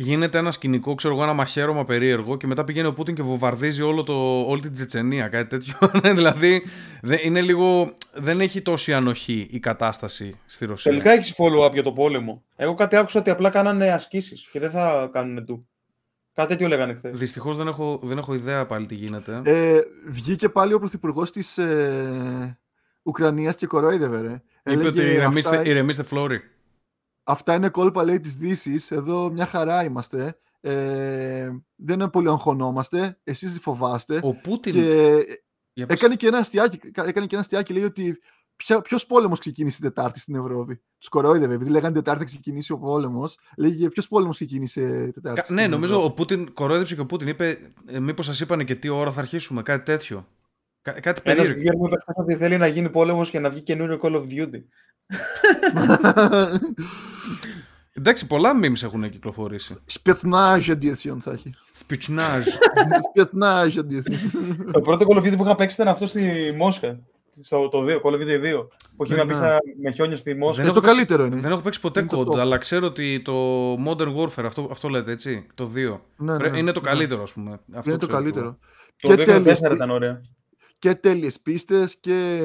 [0.00, 3.82] γίνεται ένα σκηνικό, ξέρω εγώ, ένα μαχαίρωμα περίεργο και μετά πηγαίνει ο Πούτιν και βομβαρδίζει
[3.82, 5.74] όλο το, όλη την Τσετσενία, κάτι τέτοιο.
[6.02, 6.62] Ναι, δηλαδή
[7.22, 10.90] είναι λίγο, δεν έχει τόση ανοχή η κατάσταση στη Ρωσία.
[10.90, 12.44] Τελικά έχεις follow-up για το πόλεμο.
[12.56, 15.68] Εγώ κάτι άκουσα ότι απλά κάνανε ασκήσεις και δεν θα κάνουν του.
[16.34, 17.18] Κάτι τέτοιο λέγανε χθες.
[17.18, 19.40] Δυστυχώς δεν έχω, δεν έχω ιδέα πάλι τι γίνεται.
[19.44, 22.58] Ε, βγήκε πάλι ο πρωθυπουργός της ε,
[23.02, 24.20] Ουκρανίας και κορόιδευε.
[24.20, 24.42] Ρε.
[24.72, 25.70] Είπε ότι ηρεμήστε, αυτά...
[25.70, 26.42] ηρεμήστε φλόρι.
[27.30, 28.90] Αυτά είναι κόλπα λέει της δύσης.
[28.90, 30.38] Εδώ μια χαρά είμαστε.
[30.60, 33.18] Ε, δεν πολύ αγχωνόμαστε.
[33.24, 34.20] Εσείς φοβάστε.
[34.22, 34.72] Ο Πούτιν...
[34.72, 38.18] Και έκανε, και ένα αστιάκι, έκανε και ένα αστιάκι, λέει ότι
[38.82, 40.80] Ποιος πόλεμος ξεκίνησε την Τετάρτη στην Ευρώπη.
[40.98, 41.54] Τους κορόιδευε.
[41.54, 45.40] Επειδή λέγανε Τετάρτη ξεκινήσει ο πόλεμος, λέγε ποιος πόλεμος ξεκίνησε Τετάρτη.
[45.40, 48.74] Κα, ναι, νομίζω ο Πούτιν κορόιδεψε και ο Πούτιν είπε, ε, μήπως σας είπανε και
[48.74, 50.26] τι ώρα θα αρχίσουμε, κάτι τέτοιο.
[50.82, 51.60] Κά, κάτι περίεργο.
[51.60, 54.62] Ένα ότι θέλει να γίνει πόλεμος και να βγει καινούριο Call of Duty.
[57.92, 59.76] Εντάξει, πολλά memes έχουν κυκλοφορήσει.
[59.86, 61.54] Σπετνάζ edition θα έχει.
[61.70, 62.44] Σπιτσνάζ.
[63.10, 64.14] Σπετνάζ edition.
[64.72, 66.98] Το πρώτο Call of Duty που είχα παίξει ήταν αυτό στη Μόσχα.
[67.42, 68.66] Στο το 2, Call of Duty 2.
[68.96, 69.30] Που είχε Ναι, μια ναι.
[69.32, 70.56] πίστα με χιόνια στη Μόσχα.
[70.56, 71.40] Δεν Ε, έχω το παίξει- καλύτερο είναι.
[71.40, 72.38] Δεν έχω παίξει ποτέ Είναι το COD, top.
[72.38, 73.32] αλλά ξέρω ότι το
[73.86, 76.00] Modern Warfare, αυτό, αυτό λέτε έτσι, το 2.
[76.16, 76.58] Ναι, ναι, Πρέ- ναι.
[76.58, 76.88] είναι το Ναι.
[76.88, 77.50] καλύτερο, ας πούμε.
[77.74, 78.46] Αυτό Είναι το ξέρω καλύτερο.
[78.46, 78.58] εγώ.
[79.00, 80.20] Το Και 2 και το τέλειες 4 πι- ήταν ωραία.
[80.78, 82.40] Και τέλειες πίστες και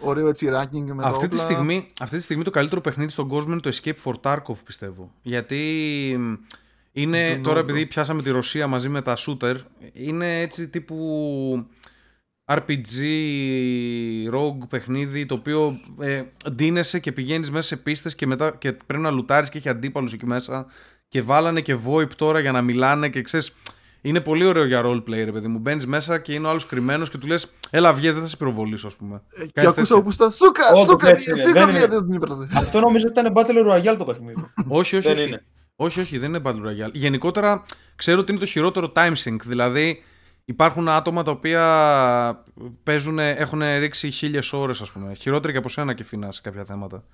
[0.00, 1.38] ωραίο έτσι ranking με τα Αυτή τη, όπλα.
[1.38, 5.12] στιγμή, αυτή τη στιγμή το καλύτερο παιχνίδι στον κόσμο είναι το Escape for Tarkov, πιστεύω.
[5.22, 5.56] Γιατί
[6.18, 6.32] μ,
[6.92, 7.70] είναι, Τον τώρα Νότο.
[7.72, 9.54] επειδή πιάσαμε τη Ρωσία μαζί με τα shooter,
[9.92, 11.66] είναι έτσι τύπου
[12.44, 13.00] RPG,
[14.32, 19.02] rogue παιχνίδι, το οποίο ε, ντύνεσαι και πηγαίνεις μέσα σε πίστες και μετά και πρέπει
[19.02, 20.66] να λουτάρεις και έχει αντίπαλους εκεί μέσα
[21.08, 23.54] και βάλανε και VoIP τώρα για να μιλάνε και ξέρεις,
[24.04, 25.58] είναι πολύ ωραίο για roleplay, ρε παιδί μου.
[25.58, 28.36] Μπαίνεις μέσα και είναι ο άλλος κρυμμένος και του λες: Έλα, βγες, δεν θα σε
[28.36, 29.22] πυροβολήσω, ας πούμε.
[29.34, 29.96] Ε, Και Κάνεις ακούσα τέτοια.
[29.96, 30.68] όπου στα Σούκα!
[30.72, 31.08] Όντως Σούκα!
[31.08, 31.52] έτσι είναι, Σούκα!
[31.60, 31.86] δεν μία είναι.
[31.86, 32.48] δεν την είπατε.
[32.56, 34.44] Αυτό νομίζω ότι ήταν Battle Royale το παιχνίδι.
[34.68, 35.06] όχι, όχι.
[35.08, 35.26] Δεν όχι.
[35.28, 35.44] είναι.
[35.76, 36.92] Όχι, όχι, δεν είναι Battle Royale.
[36.92, 37.62] Γενικότερα
[37.96, 39.36] ξέρω ότι είναι το χειρότερο time sync.
[39.44, 40.02] Δηλαδή
[40.44, 41.64] υπάρχουν άτομα τα οποία
[42.82, 45.14] παίζουν, έχουν ρίξει χίλιες ώρες, ας πούμε.
[45.14, 47.04] Χειρότεροι και από σένα και φινά σε κάποια θέματα.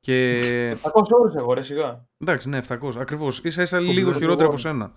[0.00, 0.40] Και.
[0.82, 2.06] 800 ώρες εγώ, ρε, σιγά.
[2.18, 2.96] Εντάξει, ναι, 700.
[2.98, 3.40] Ακριβώς.
[3.48, 4.56] σα ίσα λίγο βλέπω χειρότεροι από εγώ.
[4.56, 4.92] σένα.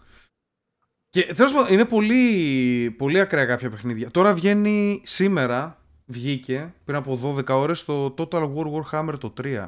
[1.16, 4.12] Και τέλος πάντων, είναι πολύ, πολύ ακραία κάποια παιχνίδια.
[4.12, 9.66] Τώρα βγαίνει σήμερα, βγήκε πριν από 12 ώρες το Total War Warhammer το 3.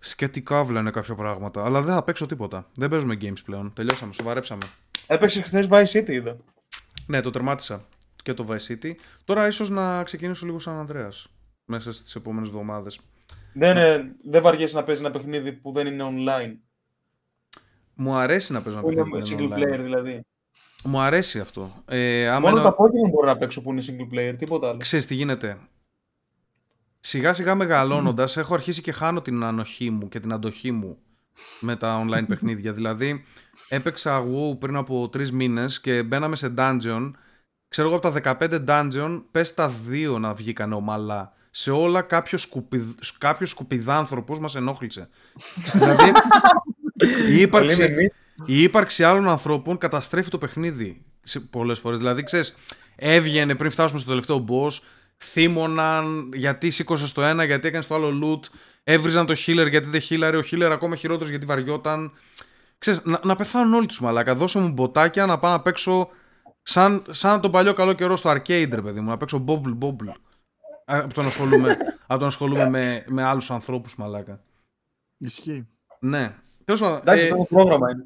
[0.00, 1.64] Σκέτη κάβλα είναι κάποια πράγματα.
[1.64, 2.70] Αλλά δεν θα παίξω τίποτα.
[2.74, 3.72] Δεν παίζουμε games πλέον.
[3.72, 4.62] Τελειώσαμε, σοβαρέψαμε.
[5.06, 6.36] Έπαιξε χθες Vice City, είδα.
[7.06, 7.84] Ναι, το τερμάτισα
[8.22, 8.92] και το Vice City.
[9.24, 11.26] Τώρα ίσως να ξεκινήσω λίγο σαν Ανδρέας
[11.64, 13.00] μέσα στις επόμενες εβδομάδες.
[13.52, 16.56] Δεν, ε, δεν βαριέσαι να παίζεις ένα παιχνίδι που δεν είναι online.
[17.94, 19.74] Μου αρέσει να παίζω ένα Που είναι παιχνίδι που είναι single online.
[19.74, 20.20] player δηλαδή.
[20.84, 21.72] Μου αρέσει αυτό.
[21.86, 24.78] Ε, άμα Μόνο ένα- τα Pokemon μπορώ να παίξω που είναι single player, τίποτα άλλο.
[24.78, 25.58] Ξέρεις τι γίνεται.
[27.00, 30.98] Σιγά σιγά μεγαλώνοντας έχω αρχίσει και χάνω την ανοχή μου και την αντοχή μου
[31.60, 32.72] με τα online παιχνίδια.
[32.72, 33.24] Δηλαδή
[33.68, 37.10] έπαιξα WoW πριν από τρεις μήνες και μπαίναμε σε dungeon.
[37.68, 41.32] Ξέρω εγώ από τα 15 dungeon πες τα δύο να βγήκαν ομαλά.
[41.50, 42.88] Σε όλα κάποιος, σκουπιδ...
[43.18, 45.08] κάποιος σκουπιδάνθρωπος μας ενόχλησε.
[45.72, 46.12] δηλαδή
[47.28, 48.12] η ύπαρξη, Λέμε εμείς,
[48.46, 51.98] η ύπαρξη άλλων ανθρώπων καταστρέφει το παιχνίδι σε πολλές φορές.
[51.98, 52.56] Δηλαδή, ξέρεις,
[52.96, 54.78] έβγαινε πριν φτάσουμε στο τελευταίο boss,
[55.22, 58.48] θύμωναν γιατί σήκωσες το ένα, γιατί έκανες το άλλο loot,
[58.84, 62.12] έβριζαν το healer γιατί δεν healer, ο healer ακόμα χειρότερος γιατί βαριόταν.
[62.78, 64.34] Ξέρεις, να, να πεθάνουν όλοι τους μαλάκα.
[64.34, 66.08] Δώσε μου μποτάκια να πάω να παίξω
[66.62, 70.08] σαν, σαν τον παλιό καλό καιρό στο arcade, ρε παιδί μου, να παίξω bobble bobble.
[70.84, 71.76] Α, Από το να ασχολούμαι,
[72.06, 74.40] από το να ασχολούμαι με, με άλλους ανθρώπους, μαλάκα.
[75.18, 75.68] Ισχύει.
[76.00, 76.36] Ναι.
[76.64, 78.04] Τέλος πάντων, Εντάξει, ε, αυτό το πρόγραμμα είναι.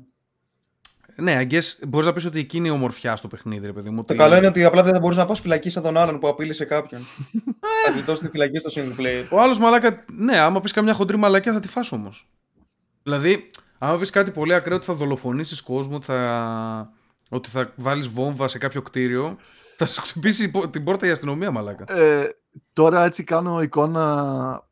[1.16, 3.88] ναι, I guess μπορείς να πεις ότι εκείνη είναι η ομορφιά στο παιχνίδι, ρε παιδί
[3.90, 3.96] μου.
[3.96, 6.18] Το ότι- καλό είναι ότι απλά δεν θα μπορείς να πας φυλακή σαν τον άλλον
[6.18, 7.00] που απείλησε κάποιον.
[7.86, 9.24] θα γλιτώσεις τη φυλακή στο single player.
[9.30, 12.28] Ο άλλος μαλάκα, ναι, άμα πεις καμιά χοντρή μαλακιά θα τη φας όμως.
[13.02, 16.92] Δηλαδή, άμα πεις κάτι πολύ ακραίο ότι θα δολοφονήσεις κόσμο, ότι θα,
[17.30, 19.36] ότι θα βάλεις βόμβα σε κάποιο κτίριο,
[19.76, 21.84] θα σου χτυπήσει η πο- την πόρτα η αστυνομία, μαλάκα.
[21.98, 22.28] Ε,
[22.72, 24.67] τώρα έτσι κάνω εικόνα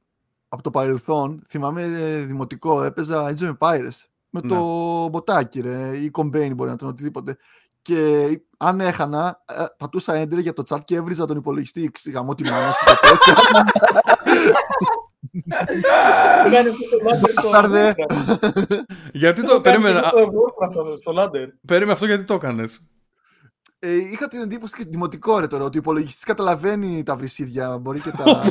[0.57, 1.43] από το παρελθόν.
[1.49, 3.99] Θυμάμαι ε, δημοτικό, έπαιζα Age of Empires
[4.31, 4.49] με Ναι.
[4.49, 4.65] το
[5.09, 7.37] μποτάκι ρε, ή κομπέιν μπορεί να ήταν οτιδήποτε.
[7.83, 12.43] Και αν έχανα, ε, πατούσα έντρε για το chat και έβριζα τον υπολογιστή γαμώ τη
[12.45, 13.65] μάνα σου και τέτοια.
[16.53, 17.95] Κάνει αυτό το ladder στο Μπάσταρδε.
[17.97, 18.81] Warcraft.
[19.13, 19.61] γιατί Το το.
[19.61, 21.49] κάνει Περίμενε, αυτό α, το Warcraft αυτό, στο ladder.
[21.67, 22.81] περίμενε αυτό γιατί το έκανες.
[23.79, 27.79] Ε, είχα την εντύπωση και δημοτικό ρε τώρα ότι ο υπολογιστής καταλαβαίνει τα βρυσίδια.
[27.79, 28.25] Μπορεί και τα.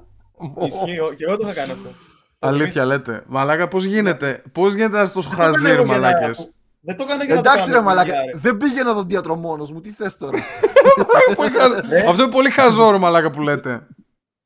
[0.54, 0.76] Πω, μαλάκα.
[0.84, 1.88] Ισχύει, ο- και εγώ το είχα κάνει αυτό.
[2.48, 3.22] Αλήθεια λέτε.
[3.26, 4.42] Μαλάκα, πώς γίνεται.
[4.52, 7.04] Πώς γίνεται να είσαι τόσο Δεν το έκανα χαζίρ, εγώ για να- μαλάκες; Δεν το
[7.06, 8.38] έκανα για να το Εντάξει ρε κάνω, μαλάκα, παιδιά, ρε.
[8.38, 10.38] δεν πήγαινα δοντίατρο μόνος μου, τι θες τώρα;
[12.08, 13.86] Αυτό είναι πολύ χαζό, ρε μαλάκα που λέτε.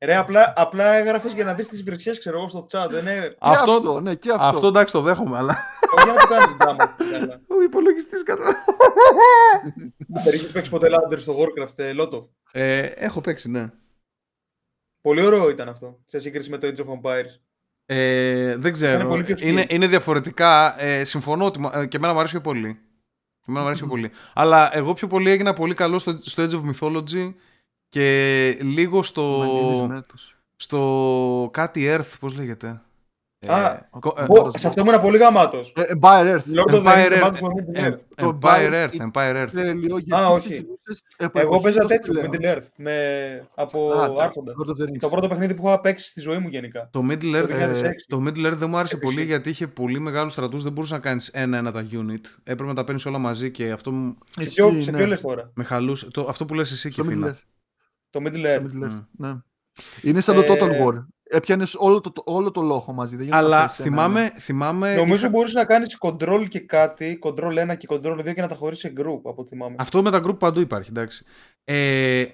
[0.05, 2.87] Ρε, απλά, απλά έγραφες για να δεις τις βρυσιές, ξέρω εγώ, στο chat.
[2.89, 3.27] Δεν είναι...
[3.27, 4.43] Και Αυτό- αυτό, ναι, και αυτό.
[4.45, 5.57] Αυτό εντάξει το δέχομαι, αλλά.
[5.95, 6.95] Όχι για να το κάνεις δράμα.
[7.47, 8.43] Ο υπολογιστής κατά.
[10.07, 12.21] Δεν έχεις παίξεις ποτέ ladder στο Warcraft, ε, Lotto.
[12.51, 13.69] Ε, έχω παίξει, ναι.
[15.01, 17.39] Πολύ ωραίο ήταν αυτό, σε σύγκριση με το Age of Empires.
[17.85, 19.07] Ε, δεν ξέρω.
[19.07, 19.71] πολύ πιο Είναι, skill.
[19.71, 20.81] είναι διαφορετικά.
[20.83, 22.73] Ε, συμφωνώ ότι μα- ε, και εμένα μου αρέσει πιο πολύ.
[23.39, 24.11] Και εμένα μου αρέσει πιο πολύ.
[24.33, 27.33] Αλλά εγώ πιο πολύ έγινα πολύ καλό στο, στο Edge of Mythology
[27.89, 30.37] και λίγο στο, Μανίδης μέθους.
[30.55, 32.81] στο κάτι Earth, πώς λέγεται.
[33.45, 35.73] Α, κο- ε, Πω, Ω, Σε αυτό ήμουν πολύ γαμάτος.
[35.75, 36.41] Ε, Empire Earth.
[36.59, 37.23] Lord of the Empire Rings, The Earth.
[37.23, 37.99] Battle for Middle ε, Earth.
[38.15, 39.49] Το Empire Empire Earth, Empire Earth.
[39.51, 40.49] Τέλειο, γιατί όχι.
[40.49, 42.29] ξεκινούσες Εγώ εποχή παίζα τόσο τέτοιο, πλέον.
[42.31, 43.47] Middle Earth, με...
[43.55, 44.53] από Α, το Άρχοντα.
[44.53, 44.97] Lord of the Rings.
[44.99, 46.89] Το πρώτο παιχνίδι που έχω παίξει στη ζωή μου γενικά.
[46.91, 47.91] Το Middle Earth, Το ε, 2006.
[48.07, 49.15] το Middle Earth δεν μου άρεσε Επίσης.
[49.15, 52.21] πολύ γιατί είχε πολύ μεγάλους στρατούς, δεν μπορούσες να κάνεις ένα-ένα τα unit.
[52.43, 54.97] Έπρεπε να τα παίρνεις όλα μαζί και αυτό μου- Σε Ισχύει, ποιο, σε ναι.
[54.97, 56.11] ποιο λες τώρα; με χαλούσε.
[56.11, 57.33] Το, αυτό που λες εσύ και Στο Middle Φίνα.
[57.35, 57.41] Earth.
[58.09, 58.61] Το Middle στο Earth.
[58.61, 59.05] Middle Earth, Mm.
[59.17, 59.33] ναι.
[60.01, 61.05] Είναι σαν το Ε, Total War.
[61.29, 63.15] Έπιανες όλο το, όλο το λόγο μαζί.
[63.15, 64.95] Δεν Αλλά θυμάμαι, θυμάμαι.
[64.95, 65.29] Νομίζω είχα...
[65.29, 68.81] μπορείς να κάνεις control και κάτι, control 1 και control 2 και να τα χωρίσει
[68.81, 69.75] σε group από θυμάμαι.
[69.79, 71.25] Αυτό με τα group παντού υπάρχει, εντάξει.
[71.63, 72.25] Ε,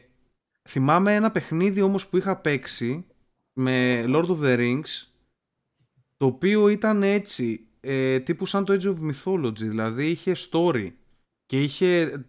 [0.70, 3.06] θυμάμαι ένα παιχνίδι όμως που είχα παίξει
[3.54, 5.08] με Lord of the Rings
[6.18, 10.92] το οποίο ήταν έτσι ε, τύπου σαν το Age of Mythology δηλαδή είχε story
[11.46, 12.24] και είχε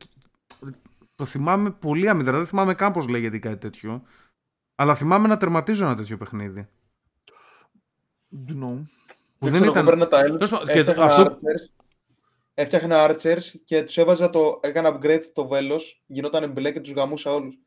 [1.16, 4.02] το θυμάμαι πολύ αμυδρά δεν θυμάμαι καν πως λέγεται κάτι τέτοιο
[4.74, 6.68] αλλά θυμάμαι να τερματίζω ένα τέτοιο παιχνίδι
[8.48, 8.82] no.
[9.38, 10.08] Που δεν ήταν...
[10.08, 10.24] Τα
[10.72, 11.38] και αυτό...
[12.54, 14.60] Έφτιαχνα Archers και τους έβαζα το...
[14.62, 17.58] Έκανα upgrade το βέλος, γινόταν μπλε και τους γαμούσα όλους.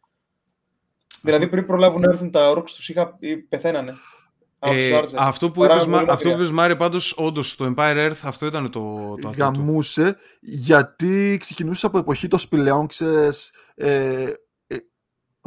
[1.21, 3.17] Δηλαδή πριν προλάβουν να έρθουν τα orcs τους είχα...
[3.49, 3.93] πεθαίνανε.
[4.59, 8.71] Ε, αυτό που είπες, αυτό που είπες Μάρι πάντως όντως το Empire Earth αυτό ήταν
[8.71, 14.33] το, το Γαμούσε γιατί ξεκινούσε από εποχή των σπηλαίων ξέρεις ε, ε,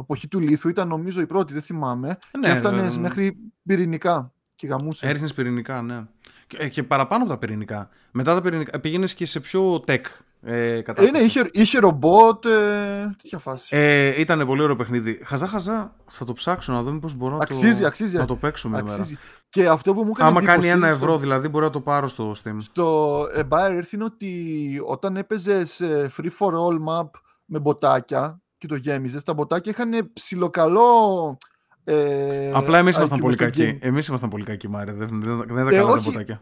[0.01, 4.33] εποχή του λίθου ήταν νομίζω η πρώτη δεν θυμάμαι ναι, και έφτανε ε, μέχρι πυρηνικά
[4.55, 6.05] και γαμούσε Έριχνες πυρηνικά ναι
[6.47, 10.01] και, και παραπάνω από τα πυρηνικά μετά τα πυρηνικά πήγαινες και σε πιο tech
[10.43, 13.75] ε, ε, ναι, είχε, είχε ρομπότ, ε, τέτοια φάση.
[13.75, 15.21] Ε, ήταν πολύ ωραίο παιχνίδι.
[15.23, 18.69] Χαζά, χαζά, θα το ψάξω να δω μήπως μπορώ αξίζει, το, αξίζει, να το παίξω
[18.69, 19.07] μια μέρα.
[19.49, 22.31] Και αυτό που μου έκανε Άμα κάνει ένα ευρώ, δηλαδή μπορεί να το πάρω στο
[22.43, 22.55] Steam.
[22.57, 25.81] Στο Empire είναι ότι όταν έπαιζες
[26.17, 27.09] free for all map
[27.45, 31.37] με μποτάκια και το γέμιζες, τα μποτάκια είχαν ψιλοκαλό.
[31.83, 33.77] Ε, Απλά εμείς ήμασταν πολύ κακοί.
[33.81, 34.91] Εμείς ήμασταν πολύ κακοί, Μάρε.
[34.91, 36.41] Δεν, δεν, δεν, δεν τα κάναμε τα μποτάκια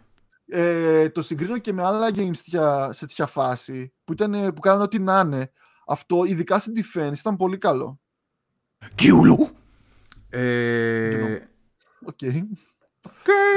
[0.49, 2.35] ε, το συγκρίνω και με άλλα games
[2.89, 5.51] σε τέτοια φάση που, ήταν, που κάνανε ό,τι να είναι.
[5.87, 7.99] Αυτό, ειδικά στην defense, ήταν πολύ καλό.
[8.95, 9.49] Κιούλου!
[10.29, 11.39] Ε...
[12.05, 12.17] Οκ.
[12.21, 12.41] Οκέι.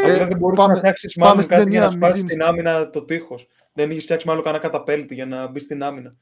[0.04, 3.46] Ε, δεν μπορούσες να φτιάξεις μάλλον κάτι για να σπάσεις στην άμυνα το τείχος.
[3.72, 6.12] Δεν είχε φτιάξει μάλλον κανένα καταπέλτη για να μπεις στην άμυνα.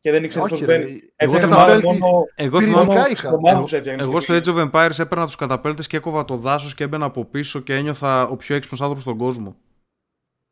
[0.00, 1.00] Και δεν ήξερε πώς μπαίνει.
[1.16, 3.04] Εγώ, θυμάμαι, μόνο, εγώ, θυμάμαι,
[3.98, 7.24] εγώ στο Age of Empires έπαιρνα τους καταπέλτες και έκοβα το δάσος και έμπαινα από
[7.24, 9.56] πίσω και ένιωθα ο πιο έξυπνος άνθρωπος στον κόσμο.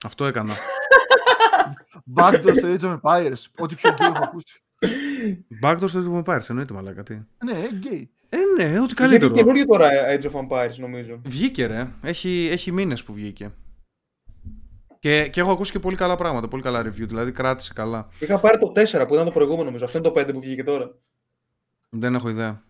[0.04, 0.52] Αυτό έκανα.
[2.16, 3.42] Backdoor στο Age of Empires.
[3.58, 4.62] Ό,τι πιο γκέι έχω ακούσει.
[5.62, 7.14] Backdoor στο Age of Empires, εννοείται μαλάκα τι.
[7.44, 8.10] Ναι, γκέι.
[8.28, 9.26] Ε, ναι, ό,τι καλύτερο.
[9.26, 11.20] Βγήκε καινούριο τώρα Age of Empires, νομίζω.
[11.24, 11.88] Βγήκε, ρε.
[12.02, 13.50] Έχει, έχει μήνες που βγήκε.
[14.98, 18.08] Και, και έχω ακούσει και πολύ καλά πράγματα, πολύ καλά review, δηλαδή κράτησε καλά.
[18.20, 19.84] Είχα πάρει το 4 που ήταν το προηγούμενο, νομίζω.
[19.84, 20.98] Αυτό είναι το 5 που βγήκε τώρα.
[21.88, 22.62] Δεν έχω ιδέα.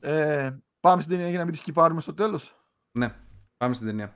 [0.00, 0.50] ε,
[0.80, 2.56] πάμε στην ταινία για να μην τη σκυπάρουμε στο τέλος.
[2.98, 3.14] Ναι,
[3.56, 4.14] πάμε στην ταινία.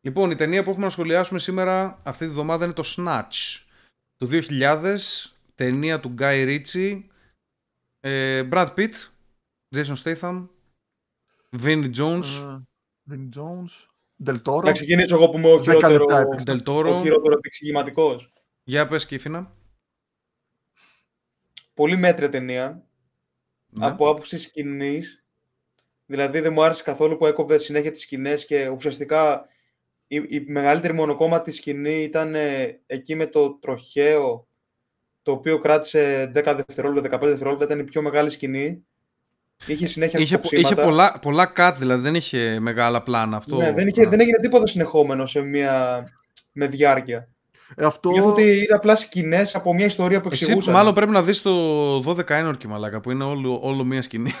[0.00, 3.64] Λοιπόν, η ταινία που έχουμε να σχολιάσουμε σήμερα αυτή τη βδομάδα είναι το Snatch.
[4.16, 4.96] Το 2000,
[5.54, 7.02] ταινία του Guy Ritchie,
[8.00, 8.92] ε, Brad Pitt,
[9.76, 10.48] Jason Statham,
[11.62, 12.22] Vinnie Jones.
[12.22, 12.62] Uh,
[13.10, 13.88] Vinnie Jones,
[14.24, 14.62] Del Toro.
[14.64, 16.04] Να ξεκινήσω εγώ που είμαι ο χειρότερο,
[16.46, 16.86] Del Toro.
[16.86, 18.32] Ο χειρότερο επεξηγηματικός.
[18.64, 19.54] Για πες Κύφινα.
[21.74, 22.86] Πολύ μέτρια ταινία.
[23.66, 23.86] Ναι.
[23.86, 25.24] Από άποψη σκηνής.
[26.06, 29.48] Δηλαδή δεν μου άρεσε καθόλου που έκοβε συνέχεια τις σκηνές και ουσιαστικά
[30.06, 34.48] η, η μεγαλύτερη μονοκόμματη σκηνή ήταν ε, εκεί με το τροχαίο,
[35.22, 38.86] το οποίο κράτησε 10 δευτερόλεπτα, 15 δευτερόλεπτα, ήταν η πιο μεγάλη σκηνή.
[39.66, 43.56] Είχε συνέχεια είχε, είχε πολλά, πολλά cut, δηλαδή δεν είχε μεγάλα πλάνα αυτό.
[43.56, 46.04] Ναι, δεν, είχε, δεν έγινε τίποτα συνεχόμενο σε μια,
[46.52, 47.28] με διάρκεια.
[47.76, 48.10] Ε, αυτό...
[48.10, 50.58] Νιώθω ότι είναι απλά σκηνές από μια ιστορία που εξηγούσαν.
[50.58, 54.32] Εσύ μάλλον πρέπει να δεις το 12 ένορκη μαλάκα που είναι όλο, όλο μια σκηνή.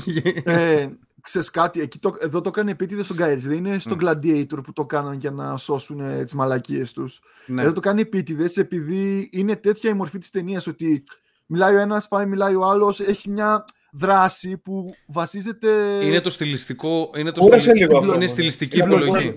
[0.44, 0.86] ε,
[1.20, 3.40] ξέρεις κάτι, εκεί το, εδώ το έκανε επίτηδες στον Γκάιρτ.
[3.40, 7.20] Δεν είναι στον Gladiator που το κάναν για να σώσουν ε, τις μαλακίες τους.
[7.46, 7.62] Ναι.
[7.62, 11.04] Εδώ το κάνει επίτηδες επειδή είναι τέτοια η μορφή της ταινίας ότι
[11.46, 15.68] μιλάει ο ένας, πάει, μιλάει ο άλλος, έχει μια δράση που βασίζεται.
[16.04, 17.10] Είναι το στιλιστικό.
[17.16, 19.34] Είναι, το στιλιστικό, λίγο, είναι στιλιστική επιλογή.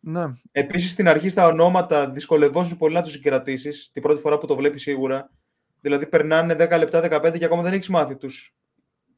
[0.00, 0.24] Ναι.
[0.52, 3.90] Επίσης στην αρχή στα ονόματα δυσκολευόσουν πολύ να τους συγκρατήσεις.
[3.92, 5.30] Την πρώτη φορά που το βλέπεις σίγουρα.
[5.80, 8.54] Δηλαδή περνάνε 10 λεπτά, 15 και ακόμα δεν έχεις μάθει τους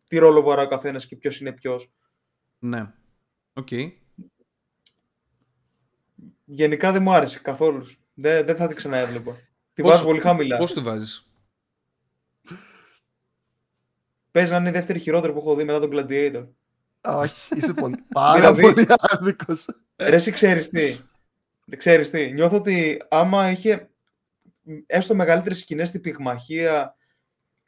[0.08, 1.92] τι ρόλο βαρά ο καθένας και ποιος είναι ποιος.
[2.58, 2.92] Ναι.
[3.52, 3.68] Οκ.
[3.70, 3.92] Οκέι.
[6.44, 7.86] Γενικά δεν μου άρεσε καθόλου.
[8.14, 9.36] Δεν, δεν θα την ξαναέβλεπα.
[9.72, 10.56] Τη βάζω πολύ χαμηλά.
[10.56, 11.29] Πώς τη βάζεις;
[14.30, 16.46] Πες να είναι η δεύτερη χειρότερη που έχω δει μετά τον Gladiator.
[17.00, 19.66] Όχι, είσαι πολύ, πάρα δηλαδή, πολύ άδικος.
[19.96, 20.96] Ρε εσύ ξέρεις τι.
[21.76, 22.32] Ξέρεις τι.
[22.32, 23.90] Νιώθω ότι άμα είχε
[24.86, 26.94] έστω μεγαλύτερες σκηνές στην πυγμαχία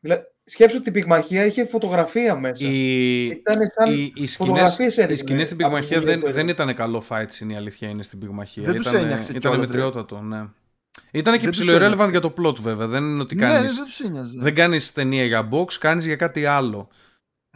[0.00, 2.64] δηλαδή, σκέψου ότι η πυγμαχία είχε φωτογραφία μέσα.
[2.66, 3.26] Η...
[3.26, 7.52] Ήταν σαν η, οι φωτογραφίες Οι σκηνές στην πυγμαχία δεν, δεν ήταν καλό fight είναι
[7.52, 8.62] η αλήθεια είναι στην πυγμαχία.
[8.62, 10.46] Δεν ήταν, ένιαξε Ήταν μετριότατο, ναι.
[11.10, 12.86] Ήταν και ψηλό irrelevant για το plot βέβαια.
[12.86, 16.88] Δεν είναι ότι κάνεις, ναι, δεν, δεν κάνεις ταινία για box, κάνεις για κάτι άλλο.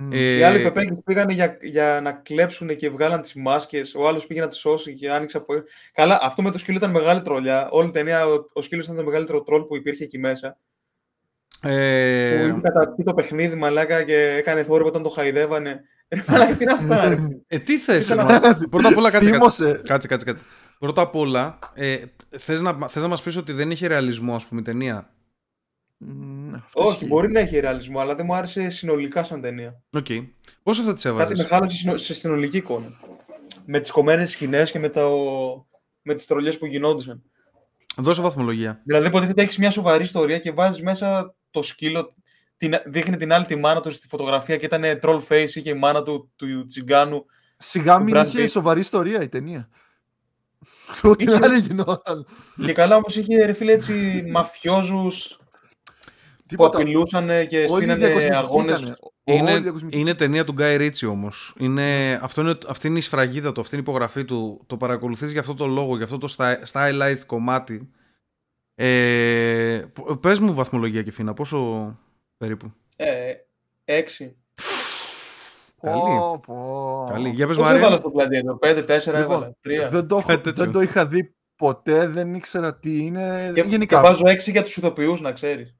[0.03, 0.09] Mm.
[0.13, 0.37] Ε...
[0.37, 3.95] Οι άλλοι πεπέγγες πήγαν για, για να κλέψουν και βγάλαν τις μάσκες.
[3.95, 5.55] Ο άλλος πήγε να τις σώσει και άνοιξε από...
[5.93, 7.69] Καλά, αυτό με το σκύλο ήταν μεγάλη τρολιά.
[7.71, 10.59] Όλη η ταινία ο, ο σκύλος ήταν το μεγαλύτερο τρόλ που υπήρχε εκεί μέσα.
[11.63, 12.39] Ε...
[12.39, 15.81] Που είχε καταπεί το παιχνίδι μαλάκα και έκανε θόρυβο όταν το χαϊδεύανε.
[16.09, 17.17] Ρε μαλάκα, τι είναι αυτά, ρε;
[17.47, 19.65] Ε, τι θες, Ήθελα μα- Πρώτα απ' όλα κάτσε, κάτσε.
[19.65, 19.81] Θύμωσε.
[19.85, 20.45] Κάτσε, κάτσε, κάτσε.
[20.79, 21.97] Πρώτα απ' όλα, ε,
[22.39, 25.11] θες, να, θες να μας πεις ότι δεν είχε ρεαλισμό, ας πούμε, η ταινία;
[25.99, 27.07] Μ, αυτό Όχι, ισχύει.
[27.07, 29.83] μπορεί να έχει ρεαλισμό, αλλά δεν μου άρεσε συνολικά σαν ταινία.
[29.93, 30.07] Οκ.
[30.63, 31.43] Πόσο θα τις Κάτι έβαζες.
[31.43, 32.93] μεγάλο σε συνο- σε συνολική εικόνα.
[33.65, 35.11] Με τις κομμένες σκηνές και με, το...
[36.03, 37.23] με τις τρολιές που γινόντουσαν.
[37.97, 38.81] Δώσε βαθμολογία.
[38.85, 42.15] Δηλαδή, υποτίθεται έχεις μια σοβαρή ιστορία και βάζεις μέσα το σκύλο.
[42.57, 45.75] Την, δείχνει την άλλη τη μάνα του στη φωτογραφία και ήταν troll face, είχε η
[45.75, 47.25] μάνα του, του τσιγκάνου.
[47.57, 48.49] Σιγά του μην Brad είχε Pitt.
[48.51, 49.69] σοβαρή ιστορία η ταινία.
[51.03, 51.39] Ό,τι Είχε.
[51.39, 52.27] να γινόταν.
[52.65, 56.79] και καλά όμως είχε ρε φίλε έτσι μαφιόζους που Τίποτα.
[56.79, 58.79] απειλούσαν και Όλη η στείνανε διακοσμητική αγώνες.
[58.81, 58.97] ήτανε.
[59.25, 60.01] Όλη η Είναι, διακοσμητική.
[60.01, 61.55] είναι ταινία του Γκάι Ρίτσι όμως.
[61.59, 64.63] Είναι, αυτό είναι, αυτή είναι η σφραγίδα του, αυτή είναι η υπογραφή του.
[64.67, 67.91] Το παρακολουθείς για αυτό το λόγο, για αυτό το sty- stylized κομμάτι.
[68.75, 71.99] Ε, π- πες μου βαθμολογία και φίνα, πόσο
[72.37, 72.73] περίπου.
[72.97, 73.33] Ε,
[73.85, 74.37] έξι.
[75.81, 76.01] Καλή.
[76.01, 77.07] Πω, πω.
[77.11, 77.29] Καλή.
[77.29, 77.81] Για πες Πώς Μαρία.
[77.81, 79.57] έβαλα στο Gladiator, 5-4 Λοιπόν, έβαλα.
[79.61, 79.89] 3.
[79.91, 80.65] δεν, το έχω, Κάτι τέτοιο.
[80.65, 83.51] δεν το είχα δει ποτέ, δεν ήξερα τι είναι.
[83.55, 85.75] Και, Γενικά, και βάζω 6 για τους ηθοποιούς, να ξέρεις.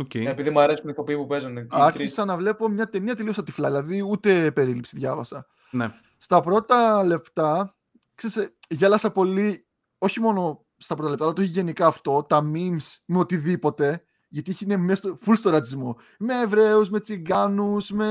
[0.00, 0.14] Οκ.
[0.14, 1.60] Επειδή μου αρέσουν οι ηθοποιοί που παίζανε.
[1.60, 1.82] οι τρεις.
[1.82, 5.46] άρχισα να βλέπω μια ταινία τελείως στα τυφλά, δηλαδή ούτε περίληψη διάβασα.
[5.70, 5.90] Ναι.
[6.16, 7.76] Στα πρώτα λεπτά,
[8.14, 9.66] ξέρεις, ε, γέλασα πολύ,
[9.98, 14.02] όχι μόνο στα πρώτα λεπτά, αλλά το είχε γενικά αυτό, τα memes με οτιδήποτε,
[14.32, 15.96] γιατί είχε μέσα στο, full στο ρατσισμό.
[16.18, 18.06] Με Εβραίους, με Τσιγκάνους, με...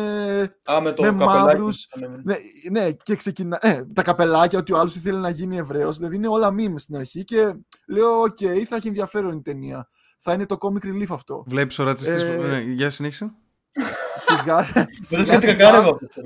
[0.72, 1.38] Α, με το με καπελάκι.
[1.38, 1.88] μαύρους.
[1.99, 2.15] Ναι, ναι.
[2.23, 2.35] Ναι,
[2.72, 3.57] ναι, και ξεκινά.
[3.61, 5.98] Ε, τα καπελάκια, ότι ο άλλος ήθελε να γίνει Εβραίος.
[5.98, 7.53] Δηλαδή είναι όλα memes στην αρχή και
[7.88, 8.38] λέω: Οκ,
[8.68, 9.89] θα έχει ενδιαφέρον η ταινία.
[10.19, 11.43] Θα είναι το comic relief αυτό.
[11.48, 12.41] Βλέπεις ο ρατσιστής Ε, που...
[12.41, 13.34] Ναι, για συνέχισε.
[14.15, 14.61] Σιγά.
[14.73, 15.89] Δεν σιγά, σκέφτηκα σιγά, καν εγώ.
[15.89, 16.22] αυτό.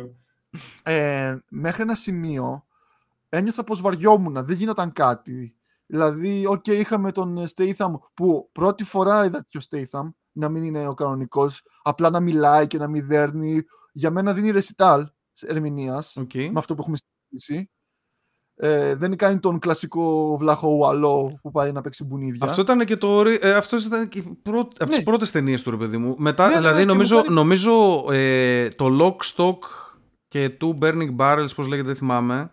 [0.84, 2.66] ε, μέχρι ένα σημείο
[3.30, 5.55] ένιωθα πως βαριόμουν, δεν γινόταν κάτι.
[5.86, 10.88] Δηλαδή, οκ, είχαμε τον Statham που πρώτη φορά είδα και ο Statham να μην είναι
[10.88, 13.64] ο κανονικός, απλά να μιλάει και να μην δέρνει.
[13.91, 15.07] Για μένα δίνει ρεσιτάλ
[15.41, 16.16] ερμηνείας.
[16.18, 16.34] Οκ.
[16.34, 17.70] με αυτό που έχουμε συζητήσει.
[18.57, 22.48] Ε, δεν κάνει τον κλασικό βλάχο ουαλό που πάει να παίξει μπουνίδια.
[22.49, 23.22] Αυτό ήταν και το.
[23.22, 25.03] ρι- Ε, αυτός ήταν και η πρώτη, από τις Ναι.
[25.03, 26.16] πρώτες ταινίες του, ρε παιδί μου.
[26.18, 29.57] Μετά, Ναι, ναι, δηλαδή, ναι, και νομίζω, μου κάνει- νομίζω ε, το Lock, Stock
[30.28, 32.52] και Two Burning Barrels, πώς λέγεται, δεν θυμάμαι.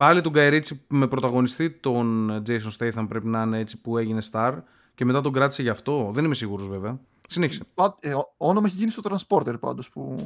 [0.00, 4.20] Πάλι του Guy Ritchie με πρωταγωνιστή τον Jason Statham πρέπει να είναι έτσι που έγινε
[4.32, 4.54] star.
[4.94, 6.10] Και μετά τον κράτησε γι' αυτό.
[6.14, 6.98] Δεν είμαι σίγουρος βέβαια.
[7.28, 7.62] Συνέχισε.
[7.74, 10.16] Πα- ε, ο- όνομα έχει γίνει στο Transporter πάντως που...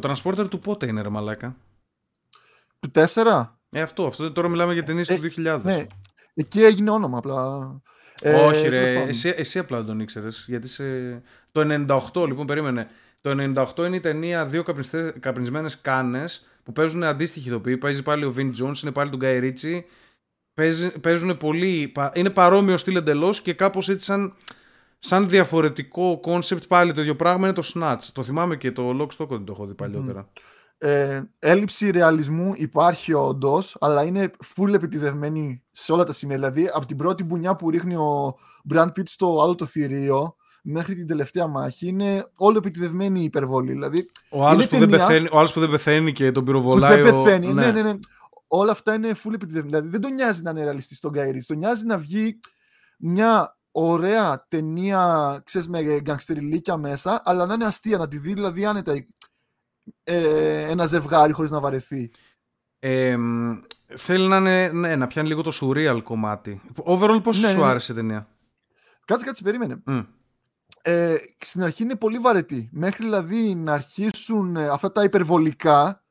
[0.00, 1.56] Το Transporter του πότε είναι, ρε Μαλάκα;
[2.80, 3.44] Του 4.
[3.70, 5.60] Ε, αυτό, αυτό τώρα μιλάμε για ταινίε Ε, του 2000.
[5.62, 5.86] Ναι,
[6.34, 7.70] εκεί έγινε όνομα απλά.
[8.20, 8.94] Ε, Όχι, τέλος ρε.
[8.94, 9.08] πάντων.
[9.08, 10.44] Εσύ, εσύ απλά δεν τον ήξερες.
[10.48, 10.84] Γιατί σε...
[11.52, 11.60] Το
[12.14, 12.88] 98, λοιπόν, περίμενε.
[13.20, 13.30] Το
[13.76, 14.64] 98 είναι η ταινία δύο
[15.20, 17.76] καπνισμένες κάνες που παίζουν αντίστοιχοι ηθοποιοί.
[17.78, 19.80] Παίζει πάλι ο Vin Jones, είναι πάλι του Guy Ritchie.
[20.54, 21.88] Παίζει, παίζουν πολύ.
[21.88, 24.34] πα- Είναι παρόμοιο στυλ εντελώς και κάπως έτσι σαν,
[24.98, 28.02] σαν διαφορετικό κόνσεπτ πάλι το ίδιο πράγμα είναι το Snatch.
[28.12, 30.28] Το θυμάμαι και το Lock Stock δεν το έχω δει παλιότερα.
[30.78, 36.36] Ε, έλλειψη ρεαλισμού υπάρχει όντως, αλλά είναι full επιτηδευμένη σε όλα τα σημεία.
[36.36, 38.36] Δηλαδή, από την πρώτη μπουνιά που ρίχνει ο
[38.74, 43.72] Brad Pitt στο άλλο το θηρίο μέχρι την τελευταία μάχη, είναι όλο επιτηδευμένη η υπερβολή.
[43.72, 46.44] Δηλαδή, Ο άλλος Είναι που, δεν ταινία- πεθαίνει, ο άλλος που δεν πεθαίνει και τον
[46.44, 47.02] που πυροβολάει.
[47.02, 47.52] δεν ο- πεθαίνει.
[47.52, 47.70] Ναι.
[47.72, 47.98] ναι, ναι,
[48.46, 49.76] Όλα αυτά είναι full επιτηδευμένα.
[49.78, 51.44] Δηλαδή, δεν τον νοιάζει να είναι ρεαλιστής ο Guy Ritchie.
[51.46, 52.38] Τον νοιάζει να βγει
[52.98, 58.64] μια ωραία ταινία, ξέρεις, με γκαγκστεριλίκια μέσα, αλλά να είναι αστεία, να τη δει δηλαδή
[58.64, 58.92] άνετα
[60.04, 62.10] ε, ένα ζευγάρι χωρίς να βαρεθεί.
[62.78, 63.52] Ε, μ,
[63.96, 66.60] θέλει να, είναι, ναι, να πιάνει λίγο το surreal κομμάτι.
[66.84, 67.68] Overall, πώς Ναι, σου ναι, ναι.
[67.68, 68.28] άρεσε η ταινία;
[69.04, 69.82] Κάτσε, κάτσε, περίμενε.
[69.84, 70.00] Μμ.
[70.82, 72.68] Ε, στην αρχή είναι πολύ βαρετή.
[72.72, 76.04] Μέχρι δηλαδή να αρχίσουν ε, αυτά τα υπερβολικά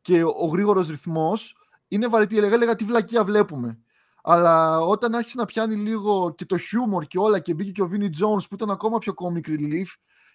[0.00, 1.56] και ο, ο γρήγορος ρυθμός
[1.88, 2.36] είναι βαρετή.
[2.36, 3.78] Έλεγα, έλεγα τι βλακεία βλέπουμε.
[4.22, 7.88] Αλλά όταν άρχισε να πιάνει λίγο και το χιούμορ και όλα και μπήκε και ο
[7.88, 9.86] Βίνι Jones που ήταν ακόμα πιο comic relief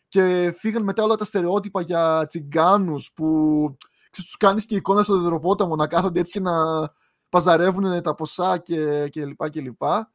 [0.08, 3.26] και φύγαν μετά όλα τα στερεότυπα για τσιγκάνους που
[4.10, 6.52] ξέρεις, τους κάνεις και εικόνα στο δεδροπόταμο να κάθονται έτσι και να
[7.30, 10.12] παζαρεύουν τα ποσά και, και λοιπά και λοιπά.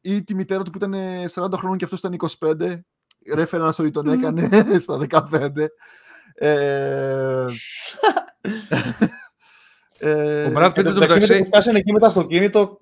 [0.00, 0.94] Ή τη μητέρα του που ήταν
[1.34, 2.80] 40 χρόνων και αυτός ήταν 25.
[3.34, 4.48] Ρέφερανς ότι τον έκανε
[4.80, 5.66] στα 15.
[6.34, 7.46] Ε,
[9.98, 11.38] ε, Ο Brad Pitt Εν τω εν τω μεταξύ, με το μεταξύ.
[11.38, 12.78] που φτάσανε εκεί με το αυτοκίνητο,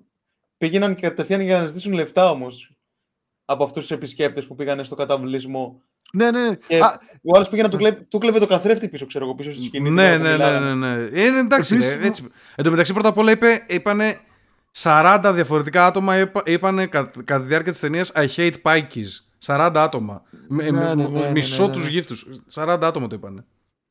[0.57, 2.73] πήγαιναν και κατευθείαν για να ζητήσουν λεφτά όμως.
[3.45, 5.81] Από αυτούς τους επισκέπτες που πήγαν στο καταβλισμό.
[6.13, 6.55] ναι, ναι.
[6.67, 7.91] Και Α, ο άλλος πήγε να του, κλέ...
[7.91, 9.89] του κλέβε το καθρέφτη πίσω, ξέρω εγώ, πίσω στη σκηνή.
[9.89, 10.73] Ναι, την ώρα ναι, που ναι, μιλάγανε.
[10.73, 11.21] ναι, ναι.
[11.21, 11.75] Είναι εντάξει.
[11.75, 12.31] Επίσης, ρε, έτσι.
[12.55, 14.19] Εν τω μεταξύ, πρώτα απ' όλα είπε, είπανε
[14.77, 19.07] 40 διαφορετικά άτομα είπα- είπανε κα- κατά τη διάρκεια της ταινίας I hate pikeys.
[19.45, 20.21] 40 άτομα.
[20.47, 21.73] Με- Ναι, με- ναι, ναι, ναι, μισό ναι, ναι.
[21.73, 22.27] τους γύφτους.
[22.47, 23.45] 40 άτομα το είπανε.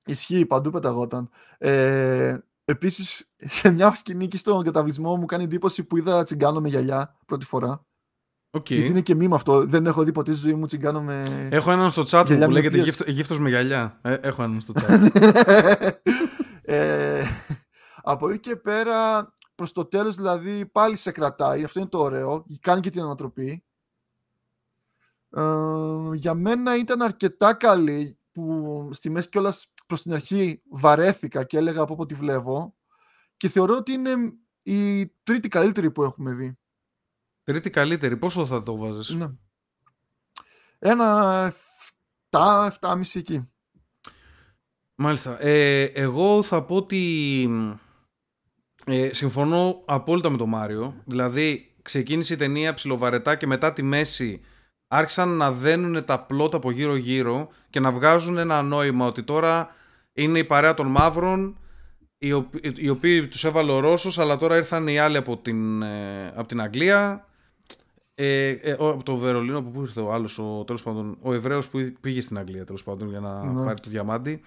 [0.06, 1.30] Ισχύει, παντού πεταγόταν.
[1.58, 6.68] Ε, Επίσης, σε μια σκηνή εκεί στον καταυλισμό μου κάνει εντύπωση που είδα τσιγκάνο με
[6.68, 7.84] γυαλιά πρώτη φορά.
[8.50, 8.70] Οκ.
[8.70, 9.66] Γιατί είναι και meme αυτό.
[9.66, 11.48] Δεν έχω δει ποτέ στη ζωή μου τσιγκάνο με.
[11.50, 13.98] Έχω έναν στο chat μου Γυαλιά που με λέγεται οποίες- γύφτο, γύφτος με γυαλιά.
[14.02, 15.08] Ε, έχω έναν στο chat.
[16.62, 17.22] Ε,
[18.02, 22.46] από εκεί και πέρα, προς το τέλος δηλαδή πάλι σε κρατάει, αυτό είναι το ωραίο,
[22.60, 23.64] κάνει και την ανατροπή.
[25.30, 25.42] Ε,
[26.14, 31.82] για μένα ήταν αρκετά καλή που στη μέση κιόλας προς την αρχή βαρέθηκα και έλεγα
[31.82, 32.76] από ό,τι βλέπω
[33.36, 34.14] και θεωρώ ότι είναι
[34.62, 36.58] η τρίτη καλύτερη που έχουμε δει.
[37.42, 39.26] Τρίτη καλύτερη, πόσο θα το βάζεις; Ναι.
[40.78, 41.52] Ένα
[42.30, 43.48] 7, 7,5 εκεί.
[44.94, 45.42] Μάλιστα.
[45.42, 47.48] Ε, εγώ θα πω ότι
[48.88, 50.94] ε, συμφωνώ απόλυτα με τον Μάριο.
[51.04, 54.40] Δηλαδή, ξεκίνησε η ταινία ψιλοβαρετά και μετά τη μέση
[54.88, 59.74] άρχισαν να δένουν τα πλώτα από γύρω-γύρω και να βγάζουν ένα νόημα ότι τώρα
[60.12, 61.58] είναι η παρέα των μαύρων
[62.18, 65.82] οι, οποίοι, οι οποίοι τους έβαλε ο Ρώσος αλλά τώρα ήρθαν οι άλλοι από την,
[65.82, 67.26] ε, από την Αγγλία
[68.14, 71.92] ε, ε, από το Βερολίνο που ήρθε ο άλλος ο, τέλος πάντων, ο Εβραίος που
[72.00, 73.64] πήγε στην Αγγλία τέλος πάντων για να ναι.
[73.64, 74.40] πάρει το διαμάντι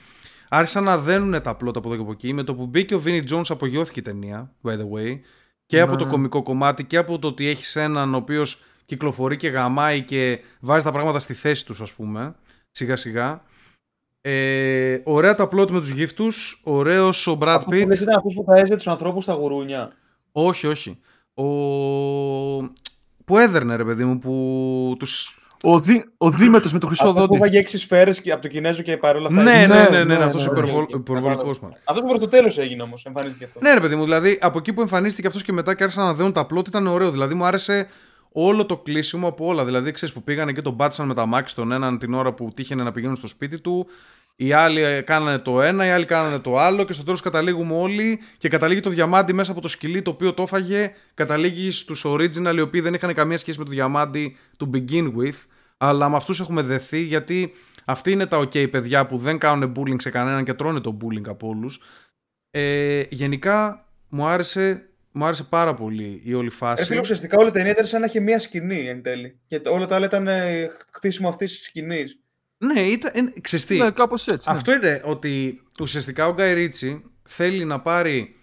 [0.53, 2.99] άρχισαν να δένουν τα πλώτα από εδώ και από εκεί με το που μπήκε ο
[2.99, 5.19] Βίνι Jones απογειώθηκε η ταινία by the way
[5.65, 6.11] και από το ναι.
[6.11, 10.83] κομικό κομμάτι και από το ότι έχεις έναν ο οποίος κυκλοφορεί και γαμάει και βάζει
[10.83, 12.35] τα πράγματα στη θέση τους, ας πούμε,
[12.71, 13.43] σιγά σιγά.
[14.21, 16.61] Ε, ωραία τα πλότ με τους γύφτους.
[16.63, 17.89] Ωραίος ο Brad Pitt.
[17.89, 19.91] Αυτό ήταν αυτός που θα έζησε τους ανθρώπους στα γουρούνια.
[20.31, 20.99] Όχι, όχι.
[21.33, 21.43] Ο...
[23.25, 25.40] Που έδερνε, ρε παιδί μου, που τους.
[25.63, 27.19] Ο, Δή, ο Δήμετρος με το χρυσό δόντι.
[27.19, 29.41] Αυτό που βάγει έξι σφαίρες από το Κινέζο και παρόλα αυτά.
[29.41, 30.51] Ναι, ναι, ναι, ναι, ναι, ναι αυτός ο
[30.95, 31.69] υπερβολικό μα.
[31.83, 33.59] Αυτός που προ το τέλος έγινε όμως, εμφανίστηκε αυτό.
[33.61, 36.13] Ναι, ρε παιδί μου, δηλαδή από εκεί που εμφανίστηκε αυτός και μετά και άρχισαν να
[36.13, 37.11] δίνουν τα πλότ ήταν ωραίο.
[37.11, 37.87] Δηλαδή μου άρεσε
[38.31, 39.65] όλο το κλείσιμο από όλα.
[39.65, 42.51] Δηλαδή, ξέρεις που πήγανε και τον μπάτσαν με τα μάξι τον έναν την ώρα που
[42.55, 43.87] τύχαινε να πηγαίνουν στο σπίτι του.
[44.41, 48.19] Οι άλλοι κάνανε το ένα, οι άλλοι κάνανε το άλλο και στο τέλος καταλήγουμε όλοι
[48.37, 50.93] και καταλήγει το διαμάντι μέσα από το σκυλί το οποίο το έφαγε.
[51.13, 55.45] Καταλήγει στους original οι οποίοι δεν είχαν καμία σχέση με το διαμάντι του begin with.
[55.77, 57.53] Αλλά με αυτούς έχουμε δεθεί γιατί
[57.85, 61.27] αυτοί είναι τα ok παιδιά που δεν κάνουν bullying σε κανέναν και τρώνε το bullying
[61.27, 61.81] από όλους.
[62.51, 66.83] Ε, γενικά μου άρεσε μου άρεσε πάρα πολύ η όλη φάση.
[66.83, 69.39] Έφυγε ουσιαστικά όλη η ταινία ήταν σαν να είχε μία σκηνή εν τέλει.
[69.47, 72.20] Και όλα τα άλλα ήταν ε, χτίσιμο αυτής της σκηνής.
[72.65, 73.33] Ναι, ήταν.
[73.41, 73.77] Ξεστή.
[73.77, 74.49] Ναι, κάπως έτσι.
[74.49, 74.55] Ναι.
[74.55, 78.35] Αυτό είναι ότι ουσιαστικά ο Γκάι Ρίτσι θέλει να πάρει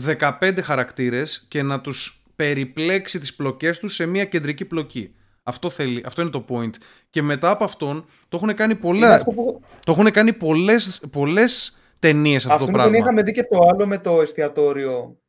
[0.00, 5.14] 15 χαρακτήρες και να τους περιπλέξει τις πλοκές τους σε μία κεντρική πλοκή.
[5.42, 6.70] Αυτό, θέλει, αυτό είναι το point.
[7.10, 9.24] Και μετά από αυτόν το έχουν κάνει πολλά.
[9.24, 9.60] Που...
[9.84, 12.90] Το έχουν κάνει πολλές, πολλές ταινίες αυτό, το πράγμα.
[12.90, 15.20] Αυτό είχαμε δει και το άλλο με το εστιατόριο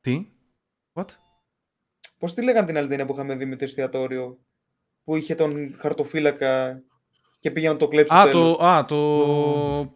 [0.00, 0.26] τι;
[0.92, 1.06] What?
[2.18, 4.38] Πώς τη λέγανε την άλλη ταινία που είχαμε δει με το εστιατόριο
[5.04, 6.82] που είχε τον χαρτοφύλακα;
[7.44, 8.96] Και πήγε να το κλέψει α, το, α, το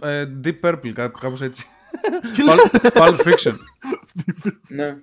[0.03, 1.67] ε, Deep Purple, κάπως έτσι.
[2.99, 3.55] Pulp Fiction.
[4.69, 4.97] ναι.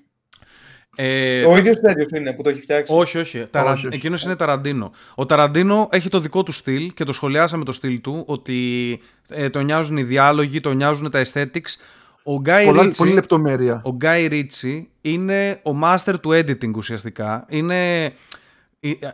[0.95, 2.93] Ε, ο ίδιος τέτοιος είναι που το έχει φτιάξει.
[2.95, 3.45] Όχι, όχι.
[3.49, 3.71] Ταρα...
[3.71, 3.95] όχι, όχι.
[3.95, 4.91] Εκείνος είναι Ταραντίνο.
[5.15, 8.99] Ο Ταραντίνο έχει το δικό του στυλ και το σχολιάσαμε το στυλ του ότι
[9.29, 11.75] ε, τον νοιάζουν οι διάλογοι, τον νοιάζουν τα aesthetics.
[12.23, 13.81] Ο Guy Πολλά, Ritchie, πολύ λεπτομέρεια.
[13.85, 17.45] Ο Guy Ritchie είναι ο master του editing ουσιαστικά.
[17.49, 18.11] Είναι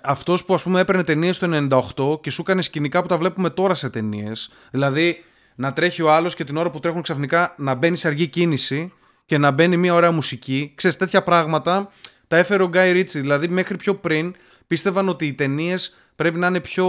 [0.01, 1.67] αυτός που ας πούμε έπαιρνε ταινίες το
[2.15, 4.51] 98 και σου έκανε σκηνικά που τα βλέπουμε τώρα σε ταινίες.
[4.71, 5.23] Δηλαδή
[5.55, 8.93] να τρέχει ο άλλος και την ώρα που τρέχουν ξαφνικά να μπαίνει σε αργή κίνηση
[9.25, 10.71] και να μπαίνει μια ωραία μουσική.
[10.75, 11.91] Ξέρεις τέτοια πράγματα
[12.27, 13.05] τα έφερε ο Guy Ritchie.
[13.05, 14.35] Δηλαδή μέχρι πιο πριν
[14.67, 16.87] πίστευαν ότι οι ταινίες πρέπει να είναι πιο,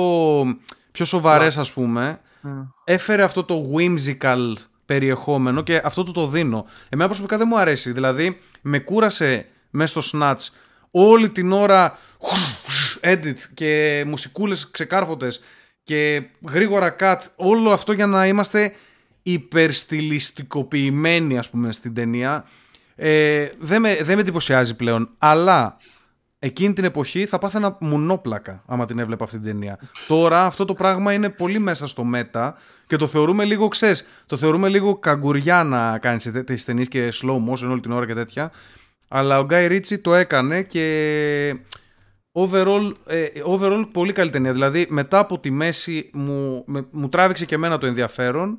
[0.93, 2.21] πιο σοβαρές ας πούμε.
[2.45, 2.49] Mm.
[2.85, 4.53] Έφερε αυτό το whimsical
[4.87, 6.67] περιεχόμενο και αυτό του το δίνω.
[6.89, 7.93] Εμένα προσωπικά δεν μου αρέσει.
[7.93, 10.49] Δηλαδή, με κούρασε μέσα στο Snatch
[10.95, 11.99] όλη την ώρα
[13.01, 15.41] edit και μουσικούλες ξεκάρφωτες
[15.85, 17.19] και γρήγορα cut.
[17.37, 18.73] Όλο αυτό για να είμαστε
[19.23, 22.45] υπερστιλιστικοποιημένοι ας πούμε στην ταινία.
[22.95, 25.11] Ε, δεν, με, δεν με εντυπωσιάζει πλέον.
[25.19, 25.77] Αλλά
[26.39, 29.79] εκείνη την εποχή θα πάθαινα μουνόπλακα άμα την έβλεπα αυτή την ταινία.
[30.07, 32.57] Τώρα αυτό το πράγμα είναι πολύ μέσα στο μέτα
[32.87, 37.37] και το θεωρούμε λίγο, ξέρεις, το θεωρούμε λίγο καγκουριά να κάνεις τις ταινίες και slow
[37.51, 38.51] motion όλη την ώρα και τέτοια.
[39.15, 41.57] Αλλά ο Γκάι Ρίτσι το έκανε και
[42.33, 44.53] overall, ε, overall πολύ καλή ταινία.
[44.53, 48.59] Δηλαδή μετά από τη μέση μου, μου τράβηξε και εμένα το ενδιαφέρον.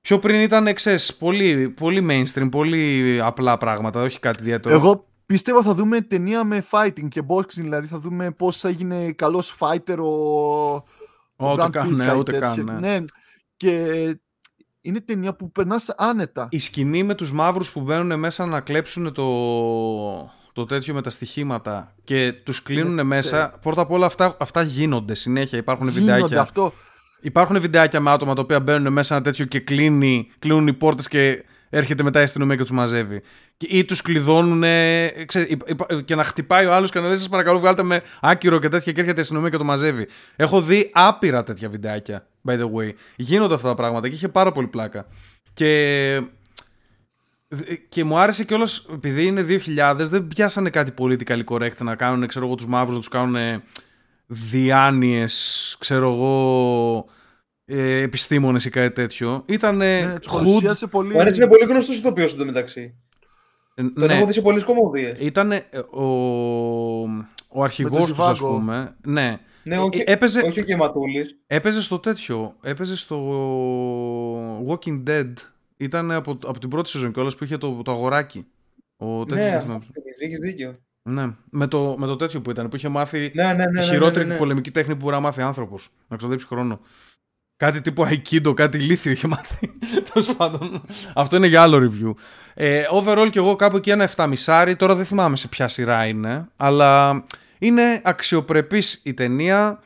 [0.00, 4.74] Πιο πριν ήταν, ξέρεις, πολύ, πολύ mainstream, πολύ απλά πράγματα, όχι κάτι ιδιαίτερο.
[4.74, 9.58] Εγώ Πιστεύω θα δούμε ταινία με fighting και boxing, δηλαδή θα δούμε πώς έγινε καλός
[9.58, 12.72] fighter ο, ούτε καν, ναι, ούτε καν, ναι.
[12.72, 13.04] ναι.
[13.56, 14.20] Και
[14.86, 16.48] είναι ταινία που περνάς άνετα.
[16.50, 19.24] Η σκηνή με τους μαύρους που μπαίνουν μέσα να κλέψουν το,
[20.52, 23.42] το τέτοιο με τα στοιχήματα και τους κλείνουν ναι, μέσα.
[23.42, 23.58] Ναι.
[23.62, 26.40] Πρώτα απ' όλα αυτά, αυτά γίνονται συνέχεια, υπάρχουν γίνονται, βιντεάκια.
[26.40, 26.72] Αυτό.
[27.20, 31.08] Υπάρχουν βιντεάκια με άτομα τα οποία μπαίνουν μέσα ένα τέτοιο και κλείνει, κλείνουν οι πόρτες
[31.08, 33.22] και έρχεται μετά η αστυνομία και τους μαζεύει.
[33.58, 34.60] Ή τους κλειδώνουν
[36.04, 38.92] και να χτυπάει ο άλλος και να λέει: Σας παρακαλώ, βγάλτε με άκυρο και τέτοια
[38.92, 40.08] και έρχεται η αστυνομία και το μαζεύει.
[40.36, 42.90] Έχω δει άπειρα τέτοια βιντεάκια, by the way.
[43.16, 45.06] Γίνονται αυτά τα πράγματα και είχε πάρα πολύ πλάκα.
[45.54, 46.22] Και
[47.88, 52.46] Και μου άρεσε κιόλας, επειδή είναι 2000, δεν πιάσανε κάτι πολιτικά correct να κάνουν, ξέρω
[52.46, 53.62] εγώ, τους μαύρους να τους κάνουν
[54.26, 57.06] διάνοιες, ξέρω εγώ,
[57.66, 59.42] ε, επιστήμονες ή κάτι τέτοιο.
[59.46, 59.76] Ήταν.
[59.76, 60.14] Ναι,
[60.90, 61.12] πολύ...
[61.12, 62.94] Μου άρεσε είναι πολύ γνωστός ηθοποιό εντωμεταξύ.
[63.74, 64.14] Ε, Τον ναι.
[64.14, 65.16] έχω δει σε πολλές κομμωδίες.
[65.20, 65.52] Ήταν
[65.90, 66.04] ο,
[67.48, 68.96] ο αρχηγός τους, ας πούμε.
[69.04, 69.38] Ναι.
[69.62, 71.38] Ναι, όχι, έπαιζε, όχι ο Κεματούλης.
[71.46, 72.56] Έπαιζε στο τέτοιο.
[72.62, 73.18] Έπαιζε στο
[74.68, 75.32] Walking Dead.
[75.76, 78.46] Ήταν από, από την πρώτη σεζόν κιόλας που είχε το, το αγοράκι.
[78.96, 79.82] Ο ναι, αυτό
[80.18, 80.78] έχεις δίκιο.
[81.02, 83.86] Ναι, με το, με το τέτοιο που ήταν, που είχε μάθει ναι, ναι, ναι, τη
[83.86, 85.88] χειρότερη πολεμική τέχνη που μπορεί να μάθει άνθρωπος.
[86.08, 86.80] Να ξοδέψει χρόνο.
[87.56, 89.78] Κάτι τύπου Aikido, κάτι λίθιο είχε μάθει.
[90.12, 90.82] Τέλος πάντων.
[91.14, 92.14] Αυτό είναι για άλλο review.
[92.54, 94.74] Ε, overall και εγώ κάπου εκεί ένα 7,5.
[94.76, 96.48] Τώρα δεν θυμάμαι σε ποια σειρά είναι.
[96.56, 97.24] Αλλά
[97.58, 99.80] είναι αξιοπρεπής η ταινία.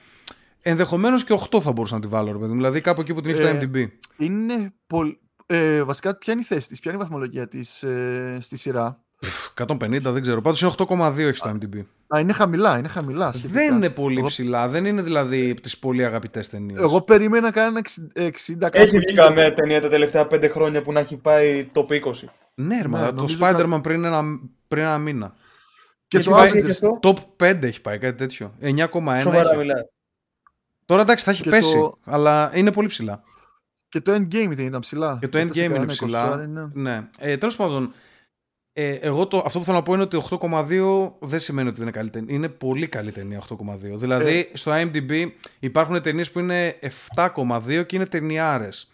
[0.63, 2.53] Ενδεχομένως και 8 θα μπορούσα να τη βάλω, ρε παιδί.
[2.53, 3.87] Δηλαδή κάπου εκεί που την έχει ε, το MDB.
[4.17, 5.21] Είναι πολύ.
[5.47, 9.01] Ε, βασικά, ποια είναι η θέση της, ποια είναι η βαθμολογία της ε, στη σειρά;
[9.67, 10.41] 150, δεν ξέρω.
[10.41, 11.85] Πάντως είναι 8,2 έχει στο MDB.
[12.17, 13.33] Α, είναι χαμηλά, είναι χαμηλά.
[13.33, 13.61] Σχετικά.
[13.61, 14.27] Δεν είναι πολύ Εγώ...
[14.27, 16.81] ψηλά, δεν είναι δηλαδή από τις πολύ αγαπητές ταινίες.
[16.81, 17.81] Εγώ περίμενα να κάνει
[18.15, 21.99] 60 Έχει βγει καμία ταινία τα τελευταία 5 χρόνια που να έχει πάει το 20.
[22.55, 23.81] Ναι, ναι το Spider-Man κα...
[23.81, 24.23] πριν, ένα,
[24.69, 25.35] πριν ένα μήνα.
[26.09, 27.11] Και, και το Avengers.
[27.11, 28.55] Top 5 έχει πάει, κάτι τέτοιο.
[28.61, 28.77] 9,1.
[29.23, 29.83] Σοβαρά μιλάει.
[30.85, 31.99] Τώρα εντάξει θα έχει και πέσει, το...
[32.05, 33.23] αλλά είναι πολύ ψηλά.
[33.89, 35.19] Και το Endgame δεν ήταν ψηλά.
[35.21, 36.47] Και το Endgame είναι ψηλά.
[36.73, 37.09] Ναι.
[37.19, 37.93] Ε, Τέλος πάντων,
[38.81, 41.91] ε, εγώ το, αυτό που θέλω να πω είναι ότι 8,2 δεν σημαίνει ότι είναι
[41.91, 42.35] καλή ταινία.
[42.35, 43.57] Είναι πολύ καλή ταινία 8,2.
[43.81, 44.57] Δηλαδή ε.
[44.57, 46.79] στο IMDb υπάρχουν ταινίες που είναι
[47.15, 48.91] 7,2 και είναι ταινιάρες.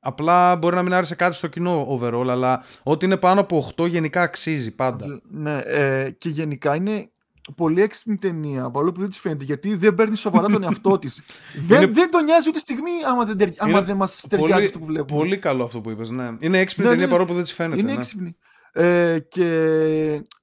[0.00, 3.88] Απλά μπορεί να μην άρεσε κάτι στο κοινό overall, αλλά ό,τι είναι πάνω από 8
[3.88, 5.20] γενικά αξίζει πάντα.
[5.30, 7.10] Ναι, ε, και γενικά είναι
[7.54, 11.22] πολύ έξυπνη ταινία, παρόλο που δεν της φαίνεται, γιατί δεν παίρνει σοβαρά τον εαυτό της.
[11.56, 13.82] δεν, δεν τον νοιάζει ούτε στιγμή άμα δεν, τερ...
[13.84, 15.20] δεν μας ταιριάζει αυτό που βλέπουμε.
[15.20, 16.10] Πολύ καλό αυτό που είπες.
[16.10, 16.36] Ναι.
[16.38, 17.80] Είναι έξυπνη ναι, ταινία ναι, παρόλο που δεν της φαίνεται.
[17.80, 17.96] Είναι ναι.
[17.96, 18.36] έξυπνη.
[18.78, 19.48] Ε, και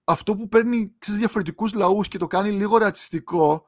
[0.04, 3.66] αυτό που παίρνει διαφορετικούς λαούς και το κάνει λίγο ρατσιστικό,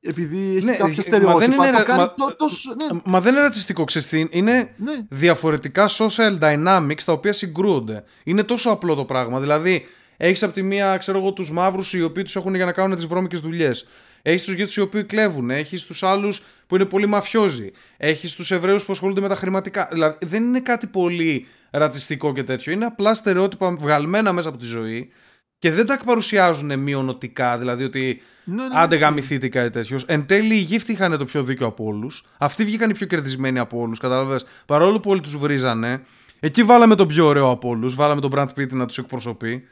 [0.00, 1.32] επειδή έχει ναι, κάποια στερεότυπα.
[1.32, 3.00] Μα δεν είναι, το κάνει μα, τόσο, ναι.
[3.04, 4.92] μα δεν είναι ρατσιστικό, ξέρεις Είναι ναι.
[5.08, 8.04] διαφορετικά social dynamics τα οποία συγκρούονται.
[8.24, 9.40] Είναι τόσο απλό το πράγμα.
[9.40, 9.86] Δηλαδή,
[10.16, 12.96] έχεις από τη μία, ξέρω εγώ, τους μαύρους οι οποίοι τους έχουν για να κάνουν
[12.96, 13.86] τις βρώμικες δουλειές.
[14.22, 15.50] Έχεις τους γέτε οι οποίοι κλέβουν.
[15.50, 17.70] Έχεις τους άλλους που είναι πολύ μαφιόζοι.
[17.96, 19.88] Έχεις τους Εβραίους που ασχολούνται με τα χρηματικά.
[19.92, 22.72] Δηλαδή, δεν είναι κάτι πολύ ρατσιστικό και τέτοιο.
[22.72, 25.10] Είναι απλά στερεότυπα βγαλμένα μέσα από τη ζωή
[25.58, 27.58] και δεν τα παρουσιάζουν μειονοτικά.
[27.58, 29.00] Δηλαδή ότι ναι, ναι, άντε ναι.
[29.00, 29.98] γαμηθείτε κάτι τέτοιο.
[30.06, 32.24] Εν τέλει, οι γύφτοι είχαν το πιο δίκιο από όλους.
[32.38, 33.98] Αυτοί βγήκαν οι πιο κερδισμένοι από όλους.
[33.98, 34.44] Κατάλαβες.
[34.66, 36.02] Παρόλο που όλοι τους βρίζανε,
[36.40, 37.94] εκεί βάλαμε τον πιο ωραίο από όλους.
[37.94, 39.62] Βάλαμε τον Brad Pitt να τους εκπροσωπεί.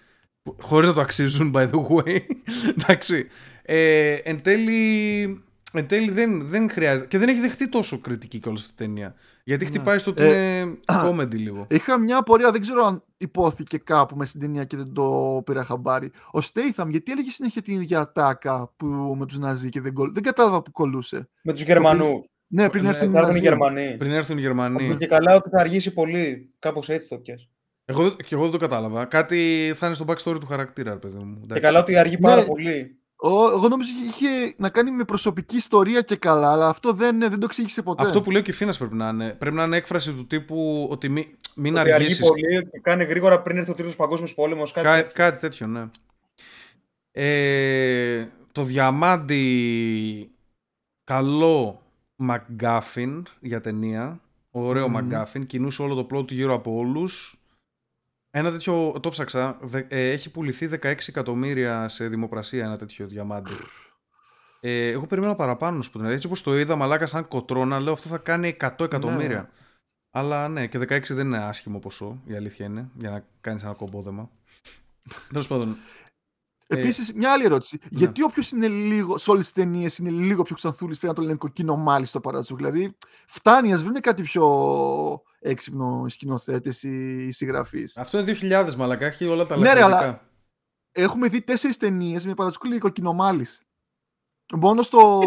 [0.60, 2.20] Χωρίς να το αξίζουν, by the way.
[2.76, 3.28] Εντάξει.
[3.70, 5.42] Ε, εν τέλει,
[5.72, 7.06] εν τέλει δεν, δεν χρειάζεται.
[7.06, 9.14] Και δεν έχει δεχτεί τόσο κριτική κιόλα αυτή η ταινία.
[9.44, 9.70] Γιατί ναι.
[9.70, 11.66] χτυπάει στο ότι ε, είναι comedy λίγο.
[11.70, 15.64] Είχα μια απορία, δεν ξέρω αν υπόθηκε κάπου μες στην ταινία και δεν το πήρα
[15.64, 16.10] χαμπάρι.
[16.30, 18.86] Ο Στέιθαμ, γιατί έλεγε συνέχεια την ίδια ατάκα που
[19.18, 20.12] με τους Ναζί και δεν, κολ...
[20.12, 21.28] δεν κατάλαβα που κολούσε.
[21.42, 22.24] Με τους Γερμανούς.
[22.46, 23.96] Ναι, πριν ναι, έρθουν, ναι, οι Γερμανοί.
[23.98, 24.96] Πριν έρθουν οι Γερμανοί.
[24.96, 26.54] Και καλά ότι θα αργήσει πολύ.
[26.58, 27.50] Κάπως έτσι το πιάσει.
[27.84, 29.04] Εγώ, και εγώ δεν το κατάλαβα.
[29.04, 31.46] Κάτι θα είναι στο backstory του χαρακτήρα, παιδί μου.
[31.52, 32.46] Και καλά ότι αργεί πάρα ναι.
[32.46, 32.97] πολύ.
[33.24, 37.38] Εγώ νόμιζα ότι είχε να κάνει με προσωπική ιστορία και καλά, αλλά αυτό δεν, δεν
[37.38, 38.02] το εξήγησε ποτέ.
[38.02, 39.32] Αυτό που λέει ο Κιφίνα πρέπει να είναι.
[39.32, 41.24] Πρέπει να είναι έκφραση του τύπου ότι μην,
[41.54, 42.28] μην ότι αργήσεις.
[42.28, 44.72] πολύ και κάνει γρήγορα πριν έρθει ο τρίτος παγκόσμιος πόλεμος.
[44.72, 45.12] Κάτι, Κά, τέτοιο.
[45.12, 45.88] κάτι τέτοιο, ναι.
[47.12, 50.30] Ε, το διαμάντι
[51.04, 51.82] καλό
[52.28, 54.20] McGuffin για ταινία.
[54.50, 54.98] Ωραίο mm.
[54.98, 55.46] McGuffin.
[55.46, 57.37] Κινούσε όλο το πλότο γύρω από όλους.
[58.30, 63.52] Ένα τέτοιο, το ψάξα, ε, έχει πουληθεί 16 εκατομμύρια σε δημοπρασία ένα τέτοιο διαμάντι.
[64.60, 68.18] Ε, εγώ περιμένω παραπάνω, σου Έτσι όπως το είδα, μαλάκα σαν κοτρώνα, λέω αυτό θα
[68.18, 69.40] κάνει 100 εκατομμύρια.
[69.40, 69.48] Ναι.
[70.10, 73.72] Αλλά ναι, και 16 δεν είναι άσχημο ποσό, η αλήθεια είναι, για να κάνεις ένα
[73.72, 74.30] κομπόδεμα.
[75.28, 75.76] Τέλος πάντων.
[76.66, 77.78] Επίσης, μια άλλη ερώτηση.
[77.82, 77.98] Ναι.
[77.98, 81.26] Γιατί όποιος είναι λίγο, σε όλες τις ταινίες είναι λίγο πιο ξανθούλης, πρέπει να το
[81.26, 82.54] λένε κοκκίνο μάλι στο παράτσο.
[82.54, 82.96] Δηλαδή,
[83.26, 84.46] φτάνει, ας βρουν κάτι πιο
[85.40, 87.84] έξυπνο σκηνοθέτε ή, ή συγγραφεί.
[87.96, 89.74] Αυτό είναι 2000 μαλακά, έχει όλα τα λεφτά.
[89.74, 90.22] Ναι, αλλά
[90.92, 93.62] έχουμε δει τέσσερις ταινίες με παρατσούκλι κοκκινομάλης.
[94.52, 95.20] Μόνο στο.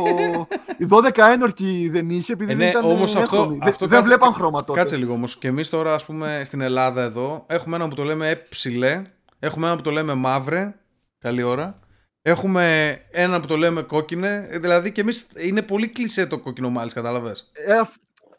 [0.78, 4.34] Οι 12 ένορκοι δεν είχε επειδή ε, ναι, δεν ήταν όμως αυτό, αυτό, δεν βλέπαν
[4.34, 4.80] χρώμα τότε.
[4.80, 5.38] Κάτσε λίγο όμως.
[5.38, 9.02] Και εμείς τώρα, ας πούμε, στην Ελλάδα εδώ έχουμε ένα που το λέμε ψηλέ,
[9.40, 10.76] έχουμε ένα που το λέμε μαύρε.
[11.20, 11.80] Καλή ώρα.
[12.22, 14.48] Έχουμε ένα που το λέμε κόκκινε.
[14.52, 17.82] Δηλαδή και εμείς είναι πολύ κλεισέ το κόκκινο μάλιστα, κατάλαβες; Ε,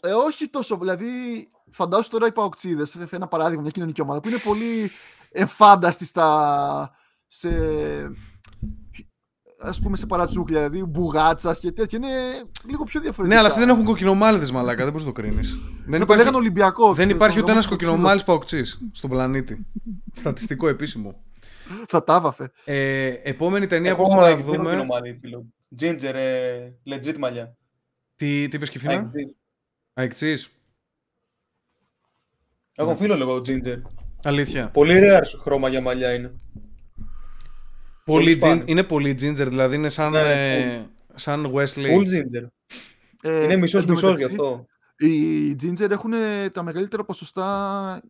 [0.09, 0.77] ε, όχι τόσο.
[0.77, 1.09] Δηλαδή
[1.73, 4.91] φαντάσου τώρα οι παοξίδες, ένα παράδειγμα, μια κοινωνική ομάδα που είναι πολύ
[5.31, 6.91] εμφάνταστη στα.
[7.27, 7.49] Σε,
[9.65, 11.99] ας πούμε σε παρατσούκλια, δηλαδή μπουγάτσας και τέτοια.
[12.03, 13.29] Είναι λίγο πιο διαφορετικά.
[13.29, 15.59] Ναι, αλλά αυτοί δεν έχουν κοκκινομάλιδε μαλάκα, δεν μπορείς να το κρίνεις.
[15.87, 16.97] Δεν θα το λέγανε Ολυμπιακός.
[16.97, 19.67] Δεν υπάρχει ούτε ένας κοκκινομάλης παοξής στον πλανήτη.
[20.13, 21.23] Στατιστικό επίσημο.
[21.87, 22.51] Θα τα βάφε.
[22.65, 24.87] Ε, επόμενη ταινία που έχουμε να δούμε.
[25.81, 27.57] Ginger, ε, legit μαλλιά.
[28.17, 29.11] Τι, τι είπες Κιφίνα;
[29.95, 30.62] Αεκτζής.
[32.75, 32.97] Έχω ναι.
[32.97, 33.83] φίλο λέγω Ginger.
[34.23, 34.71] Αλήθεια.
[34.71, 36.33] Πολύ rare χρώμα για μαλλιά είναι.
[38.05, 41.97] Πολύ πολύ είναι πολύ ginger, δηλαδή είναι σαν, ναι, ε, σαν Wesley.
[41.97, 42.47] Full ginger.
[43.23, 44.67] Ε, είναι μισός μισός γι' αυτό.
[44.97, 46.13] Οι ginger έχουν
[46.53, 48.03] τα μεγαλύτερα ποσοστά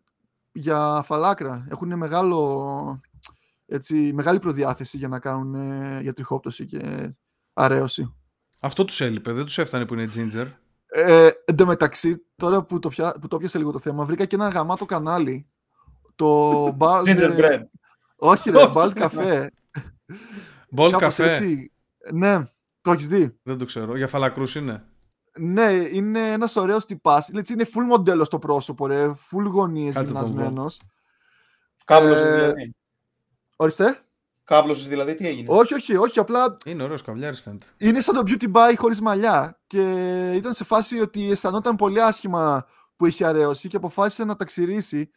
[0.51, 1.67] για φαλάκρα.
[1.71, 3.01] Έχουν μεγάλο,
[3.65, 5.55] έτσι, μεγάλη προδιάθεση για να κάνουν
[6.01, 7.13] για τριχόπτωση και
[7.53, 8.15] αρέωση.
[8.59, 10.47] Αυτό τους έλειπε, δεν τους έφτανε που είναι ginger.
[10.85, 14.25] Ε, εν τω μεταξύ, τώρα που το, πια, που το πιάσε λίγο το θέμα, βρήκα
[14.25, 15.47] και ένα γαμάτο κανάλι.
[16.15, 17.03] Το Bald...
[17.03, 17.61] Ginger bread.
[18.15, 19.47] Όχι ρε, Bald Café.
[20.77, 21.55] Bald Café.
[22.13, 22.43] Ναι,
[22.81, 23.97] το έχεις δει; Δεν το ξέρω.
[23.97, 24.83] Για φαλακρούς είναι.
[25.39, 27.27] Ναι, είναι ένας ωραίος τυπάς.
[27.27, 29.07] Είναι full μοντέλο στο πρόσωπο, ρε.
[29.07, 30.81] Full γωνίες γυμνασμένος.
[31.85, 32.53] Κάβλο ε,
[33.55, 34.02] Ορίστε.
[34.43, 36.19] Κάβλωσε δηλαδή, τι έγινε; Όχι, όχι, όχι.
[36.19, 36.57] Απλά.
[36.65, 37.65] Είναι ωραίος καβλιάρης φαίνεται.
[37.77, 39.59] Είναι σαν το beauty buy χωρίς μαλλιά.
[39.67, 39.81] Και
[40.35, 42.65] ήταν σε φάση ότι αισθανόταν πολύ άσχημα
[42.95, 45.09] που είχε αρέωση και αποφάσισε να τα ξηρίσει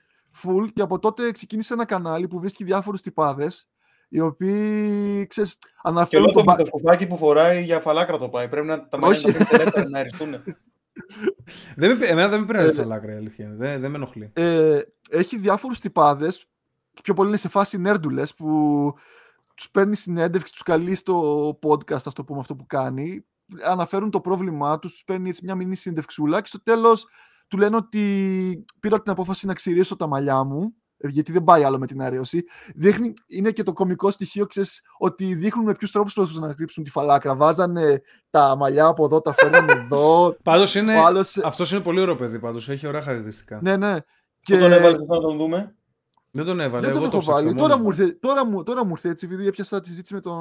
[0.43, 0.67] full.
[0.75, 3.69] Και από τότε ξεκίνησε ένα κανάλι που βρίσκει διάφορους τυπάδες.
[4.09, 6.27] Οι οποίοι ξέρεις, αναφέρουν.
[6.27, 8.49] Και το, το σκουφάκι που φοράει για φαλάκρα το πάει.
[8.49, 10.43] Πρέπει να τα μαλλιά να να αριστούν.
[11.77, 13.55] δεν με, εμένα δεν με πήρε φαλάκρα η αλήθεια.
[13.57, 14.31] Δεν, δεν με ενοχλεί.
[14.33, 14.81] Ε,
[15.11, 16.47] έχει διάφορους τυπάδες
[17.03, 18.93] πιο πολύ είναι σε φάση νέρντουλες που
[19.55, 23.25] τους παίρνει συνέντευξη, τους καλεί στο podcast, ας το πούμε αυτό που κάνει,
[23.65, 27.07] αναφέρουν το πρόβλημά τους, τους παίρνει έτσι μια μηνύ συνέντευξούλα και στο τέλος
[27.49, 31.65] του λένε ότι πήρα την απόφαση να ξηρίσω τα μαλλιά μου, ε, γιατί δεν πάει
[31.65, 32.45] άλλο με την αρέωση.
[32.75, 36.85] Δείχνει, είναι και το κομικό στοιχείο, ξέρεις, ότι δείχνουν με ποιους τρόπους προσπαθούν να κρύψουν
[36.85, 37.37] τη φαλάκρα.
[37.37, 40.37] Βάζανε τα μαλλιά από εδώ, τα φέρνουν εδώ.
[40.43, 40.95] Πάντως είναι.
[40.95, 41.37] Άλλος...
[41.37, 42.69] Αυτός είναι πολύ ωραίο παιδί, πάντως.
[42.69, 43.59] Έχει ωραία χαρακτηριστικά.
[43.63, 43.97] Ναι, ναι.
[44.41, 44.59] Και...
[44.59, 45.76] τον έβαλες να τον δούμε.
[46.37, 46.87] Δεν τον έβαλε.
[46.87, 47.55] Δεν τον έχω βάλει.
[47.55, 50.35] Τώρα μου, ήρθε, τώρα, μου, τώρα μου ήρθε έτσι, επειδή έπιασα τη συζήτηση με, το,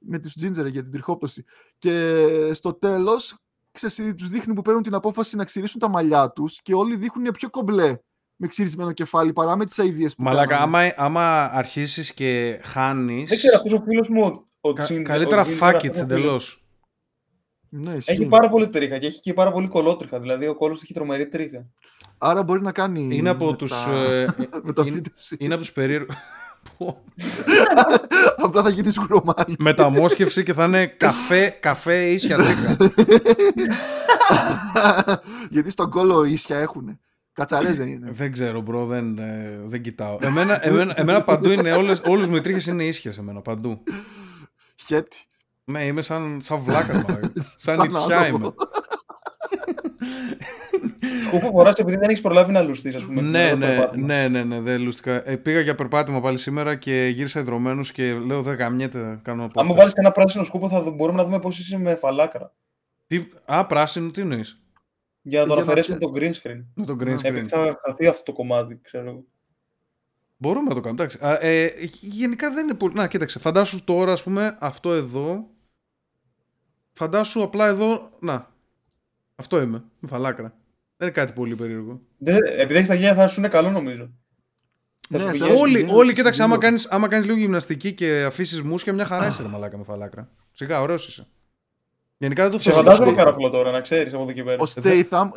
[0.00, 1.44] με τους Ginger για την τριχόπτωση.
[1.78, 2.16] Και
[2.52, 3.38] στο τέλος,
[4.16, 7.50] τους δείχνει που παίρνουν την απόφαση να ξυρίσουν τα μαλλιά τους και όλοι δείχνουν πιο
[7.50, 7.98] κομπλέ
[8.36, 13.24] με ξυρισμένο κεφάλι παρά με τις αειδίε που Μαλάκα, άμα, άμα αρχίσεις και χάνει.
[13.28, 14.44] Δεν ξέρω, αυτός ο φίλος μου.
[14.60, 16.64] Ο, κα, καλύτερα fuck it εντελώς.
[17.68, 20.20] Ναι, έχει πάρα πολύ τρίχα και έχει και πάρα πολύ κολότριχα.
[20.20, 21.66] Δηλαδή ο κόλος έχει τρομερή τρίχα.
[22.26, 23.16] Άρα μπορεί να κάνει.
[23.16, 23.72] Είναι από τους.
[23.86, 24.26] Ε,
[24.84, 25.00] είναι,
[25.38, 26.14] είναι από τους περίεργου.
[28.44, 29.56] Απλά θα γίνεις σκουρομάλι.
[29.58, 32.76] Μεταμόσχευση και θα είναι καφέ, καφέ ίσια τρίχα.
[35.50, 36.98] Γιατί στον κόλο ίσια έχουν.
[37.32, 38.10] Κατσαρές δεν είναι.
[38.10, 40.18] Δεν ξέρω, bro, δεν, ε, δεν κοιτάω.
[40.20, 43.82] Εμένα, εμένα, εμένα παντού είναι, όλες, όλες μου οι τρίχες είναι ίσιες εμένα, παντού.
[44.86, 45.18] Γέτι.
[45.64, 47.04] Ναι, είμαι σαν, σαν βλάκας,
[47.56, 48.54] σαν νητσιά είμαι.
[51.26, 53.20] Σκούφο φοράς επειδή δεν έχεις προλάβει να λουστείς, ας πούμε.
[53.20, 55.28] Ναι, ναι, ναι, ναι, ναι, δεν λούστηκα.
[55.28, 59.20] Ε, πήγα για περπάτημα πάλι σήμερα και γύρισα ιδρωμένος και λέω δεν γαμιέται.
[59.22, 62.54] Κάνω Αν μου βάλεις ένα πράσινο σκούφο, θα μπορούμε να δούμε πώς είσαι με φαλάκρα.
[63.06, 63.26] Τι...
[63.44, 64.62] Α, πράσινο, τι εννοείς;
[65.22, 66.64] Για να το αναφερέσουμε το green screen.
[66.74, 67.24] Με το green screen.
[67.24, 69.24] Επειδή θα χαθεί αυτό το κομμάτι, ξέρω
[70.36, 71.02] Μπορούμε να το κάνουμε.
[71.02, 71.18] Εντάξει.
[71.22, 72.94] Α, ε, γενικά δεν είναι πολύ.
[72.94, 73.38] Να, κοίταξε.
[73.38, 75.48] Φαντάσου τώρα, ας πούμε, αυτό εδώ.
[76.92, 78.10] Φαντάσου απλά εδώ.
[78.20, 78.53] Να,
[79.34, 79.84] αυτό είμαι.
[80.00, 80.56] Με φαλάκρα.
[80.96, 82.00] Δεν είναι κάτι πολύ περίεργο.
[82.18, 84.10] Δεν, επειδή έχεις τα γένεια θα σου είναι καλό νομίζω.
[85.08, 85.24] Ναι,
[85.58, 89.42] όλοι, όλοι κοίταξε, άμα κάνει άμα κάνεις λίγο γυμναστική και αφήσεις μουσια, μια χαρά είσαι
[89.42, 90.30] μαλάκα με φαλάκρα.
[90.52, 91.26] Σιγά, ωραίος είσαι.
[92.16, 92.74] Γενικά δεν το θέλω.
[92.74, 94.56] Σε φαντάζομαι καραφλό τώρα, να ξέρεις από εδώ και πέρα.
[94.58, 95.30] Ο Στέιθαμ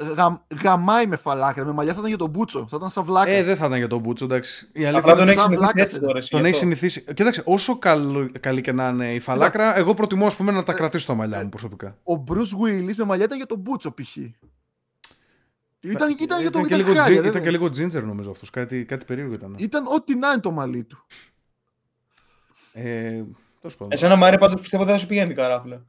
[0.63, 1.65] γαμάει με φαλάκρα.
[1.65, 2.65] Με μαλλιά θα ήταν για τον Μπούτσο.
[2.69, 3.29] Θα ήταν σαν βλάκα.
[3.29, 4.69] Ε, δεν θα ήταν για τον Μπούτσο, εντάξει.
[4.73, 6.29] Η αλήθεια τον έχεις συνηθίσει.
[6.29, 7.03] Τον έχει συνηθίσει.
[7.13, 7.79] Κοίταξε, όσο
[8.39, 11.43] καλή και να είναι η φαλάκρα, εγώ προτιμώ ας πούμε, να τα κρατήσω τα μαλλιά
[11.43, 11.97] μου προσωπικά.
[12.03, 14.15] Ο Μπρου Βίλι με μαλλιά ήταν για τον Μπούτσο π.χ.
[15.79, 18.85] Ήταν, ήταν, για το ήταν, και λίγο, χάγια, ήταν και λίγο ginger νομίζω αυτός, κάτι,
[18.85, 19.55] κάτι περίεργο ήταν.
[19.57, 21.05] Ήταν ό,τι να είναι το μαλλί του.
[22.73, 23.23] Ε,
[23.87, 25.85] Εσένα Μάρι πάντως πιστεύω δεν θα σου πηγαίνει καράφλα.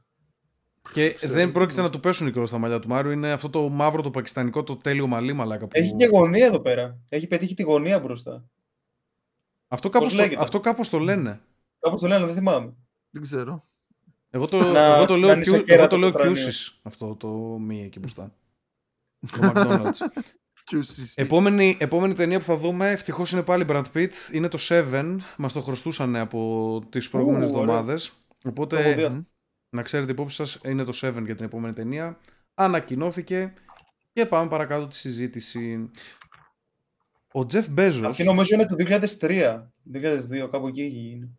[0.93, 3.11] Και δεν πρόκειται να του πέσουν οι στα μαλλιά του Μάριου.
[3.11, 5.67] Είναι αυτό το μαύρο, το πακιστανικό, το τέλειο μαλλί μαλάκα.
[5.67, 5.71] Που...
[5.73, 6.97] Έχει και γωνία εδώ πέρα.
[7.09, 8.43] Έχει πετύχει τη γωνία μπροστά.
[9.67, 11.39] Αυτό κάπως, το, αυτό κάπως το λένε.
[11.79, 12.73] Κάπως το λένε, δεν θυμάμαι.
[13.09, 13.67] Δεν ξέρω.
[14.29, 16.13] Εγώ το, να, εγώ το λέω, κιου, εγώ το λέω
[16.81, 17.27] αυτό το
[17.59, 18.33] μη εκεί μπροστά.
[19.19, 20.21] το McDonald's.
[21.15, 25.17] επόμενη, επόμενη ταινία που θα δούμε, ευτυχώς είναι πάλι Brad Pitt, είναι το Seven.
[25.37, 28.11] Μας το χρωστούσαν από τις προηγούμενες εβδομάδες.
[28.43, 29.07] Οπότε
[29.69, 32.17] να ξέρετε υπόψη σας είναι το 7 για την επόμενη ταινία.
[32.53, 33.53] Ανακοινώθηκε
[34.13, 35.91] και πάμε παρακάτω τη συζήτηση.
[37.31, 38.07] Ο Τζεφ Μπέζο.
[38.07, 38.75] Αυτή νομίζω είναι το
[39.19, 39.61] 2003.
[39.93, 41.37] 2002, κάπου εκεί γίνει.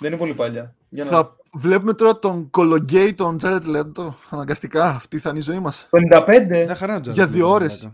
[0.00, 0.74] Δεν είναι πολύ παλιά.
[0.88, 1.10] Για να...
[1.10, 4.16] Θα βλέπουμε τώρα τον Κολογγέι, τον Τζάρετ Λέντο.
[4.30, 4.88] Αναγκαστικά.
[4.88, 5.88] Αυτή θα είναι η ζωή μας.
[5.90, 6.72] 55.
[6.76, 7.90] Χαρά, Για δύο ώρες.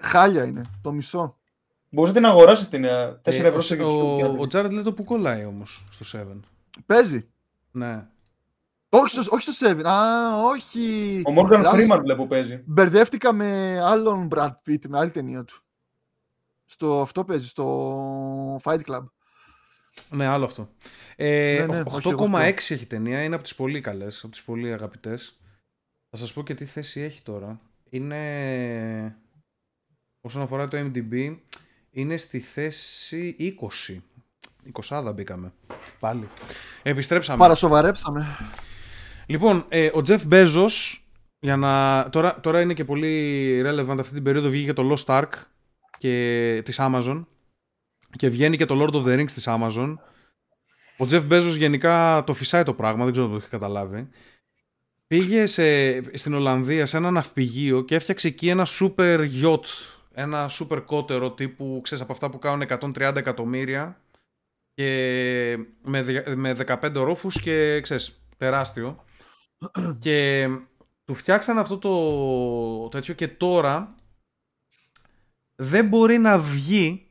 [0.00, 0.62] Χάλια είναι.
[0.82, 1.36] Το μισό.
[1.90, 2.84] Μπορείτε να αγοράσει αυτήν.
[2.84, 2.88] 4
[3.22, 6.40] ε, ευρώ σε Ο, ο Τζάρετ Λέντο που κολλάει όμως στο 7.
[6.86, 7.28] Παίζει.
[7.70, 8.06] Ναι.
[8.88, 9.84] Όχι στο, όχι στο 7.
[9.84, 11.22] Α, όχι.
[11.26, 12.62] Ο Morgan Freeman βλέπω παίζει.
[12.66, 15.62] Μπερδεύτηκα με άλλον Brad Pitt, με άλλη ταινία του.
[16.64, 19.04] Στο αυτό παίζει, στο Fight Club.
[20.10, 20.68] Ναι, άλλο αυτό.
[21.16, 25.40] Ε, ναι, ναι, 8,6 έχει ταινία, είναι από τις πολύ καλές, από τις πολύ αγαπητές.
[26.10, 27.56] Θα σας πω και τι θέση έχει τώρα.
[27.90, 29.16] Είναι,
[30.20, 31.36] όσον αφορά το MDB,
[31.90, 33.36] είναι στη θέση
[33.88, 33.96] 20.
[34.88, 35.52] 20 μπήκαμε.
[35.98, 36.28] Πάλι.
[36.82, 37.38] Επιστρέψαμε.
[37.38, 38.36] Παρασοβαρέψαμε.
[39.26, 40.98] Λοιπόν, ε, ο Jeff Bezos,
[41.38, 42.08] για να...
[42.10, 45.28] τώρα, τώρα είναι και πολύ relevant αυτή την περίοδο, βγήκε το Lost Ark
[45.98, 46.62] και...
[46.64, 47.24] της Amazon
[48.16, 49.96] και βγαίνει και το Lord of the Rings της Amazon.
[50.98, 54.08] Ο Jeff Bezos γενικά το φυσάει το πράγμα, δεν ξέρω αν το έχει καταλάβει.
[55.06, 59.64] Πήγε σε, στην Ολλανδία σε ένα ναυπηγείο και έφτιαξε εκεί ένα super yacht,
[60.12, 64.00] ένα super κότερο τύπου, ξέρεις, από αυτά που κάνουν 130 εκατομμύρια
[64.74, 69.04] και με, με 15 ορόφους και ξέρεις, τεράστιο.
[70.04, 70.48] και
[71.04, 73.86] του φτιάξαν αυτό το τέτοιο και τώρα
[75.54, 77.10] δεν μπορεί να βγει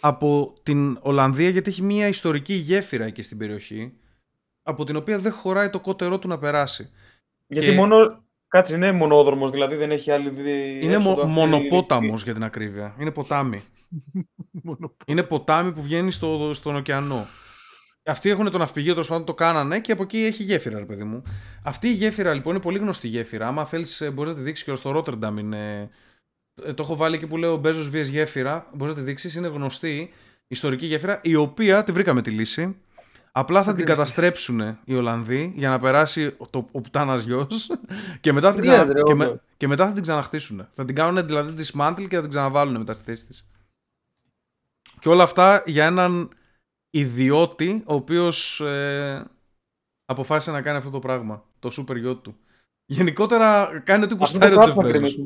[0.00, 3.98] από την Ολλανδία γιατί έχει μια ιστορική γέφυρα εκεί στην περιοχή
[4.62, 6.90] από την οποία δεν χωράει το κότερό του να περάσει.
[7.46, 10.78] Γιατί μόνο Κάτσε, είναι μονόδρομος, δηλαδή δεν έχει άλλη δι...
[10.82, 12.94] Είναι μο, μονοπόταμος για την ακρίβεια.
[12.98, 13.62] Είναι ποτάμι.
[15.06, 17.26] είναι ποτάμι που βγαίνει στο, στον ωκεανό.
[18.04, 21.04] Αυτοί έχουν το ναυπηγείο, τέλος πάντων το κάνανε και από εκεί έχει γέφυρα, ρε παιδί
[21.04, 21.22] μου.
[21.62, 23.46] Αυτή η γέφυρα λοιπόν είναι πολύ γνωστή γέφυρα.
[23.46, 25.38] Άμα θέλεις, ε, μπορείς να τη δείξεις και στο Ρότερνταμ.
[25.38, 25.90] Είναι...
[26.64, 28.70] Ε, το έχω βάλει εκεί που λέω Μπέζο Βίε γέφυρα.
[28.74, 29.34] Μπορείς να τη δείξεις.
[29.34, 30.10] Είναι γνωστή
[30.46, 32.76] ιστορική γέφυρα, η οποία τη βρήκαμε τη λύση.
[33.38, 37.70] Απλά θα την καταστρέψουν οι Ολλανδοί για να περάσει το, ο πουτάνας γιος
[38.20, 38.64] και, μετά θα την
[39.04, 40.68] και, και, μετά θα την ξαναχτίσουν.
[40.74, 43.48] Θα την κάνουν δηλαδή τη dismantle και θα την ξαναβάλουν μετά στη θέση της.
[44.98, 46.28] Και όλα αυτά για έναν
[46.90, 49.30] ιδιώτη ο οποίος ε,
[50.04, 51.44] αποφάσισε να κάνει αυτό το πράγμα.
[51.58, 52.36] Το super yacht του.
[52.90, 54.74] Γενικότερα κάνει ό,τι κουστάρει ο Τζεφ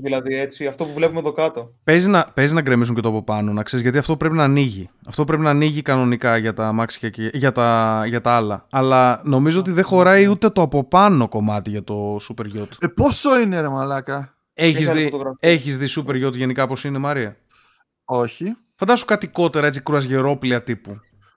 [0.02, 1.74] Δηλαδή, έτσι, αυτό που βλέπουμε εδώ κάτω.
[1.84, 4.44] Παίζει να, παίζει να γκρεμίσουν και το από πάνω, να ξέρεις, γιατί αυτό πρέπει να
[4.44, 4.90] ανοίγει.
[5.06, 8.66] Αυτό πρέπει να ανοίγει κανονικά για τα αμάξια και για τα, για τα άλλα.
[8.70, 12.68] Αλλά νομίζω ότι δεν χωράει ούτε το από πάνω κομμάτι για το Super Yacht.
[12.80, 17.36] Ε, πόσο είναι, ρε Μαλάκα; Έχεις δει, έχεις δει Super Yacht γενικά πώς είναι, Μαρία.
[18.04, 18.56] Όχι.
[18.74, 20.90] Φαντάσου κάτι κότερα έτσι κρουαζιερόπλια τύπου.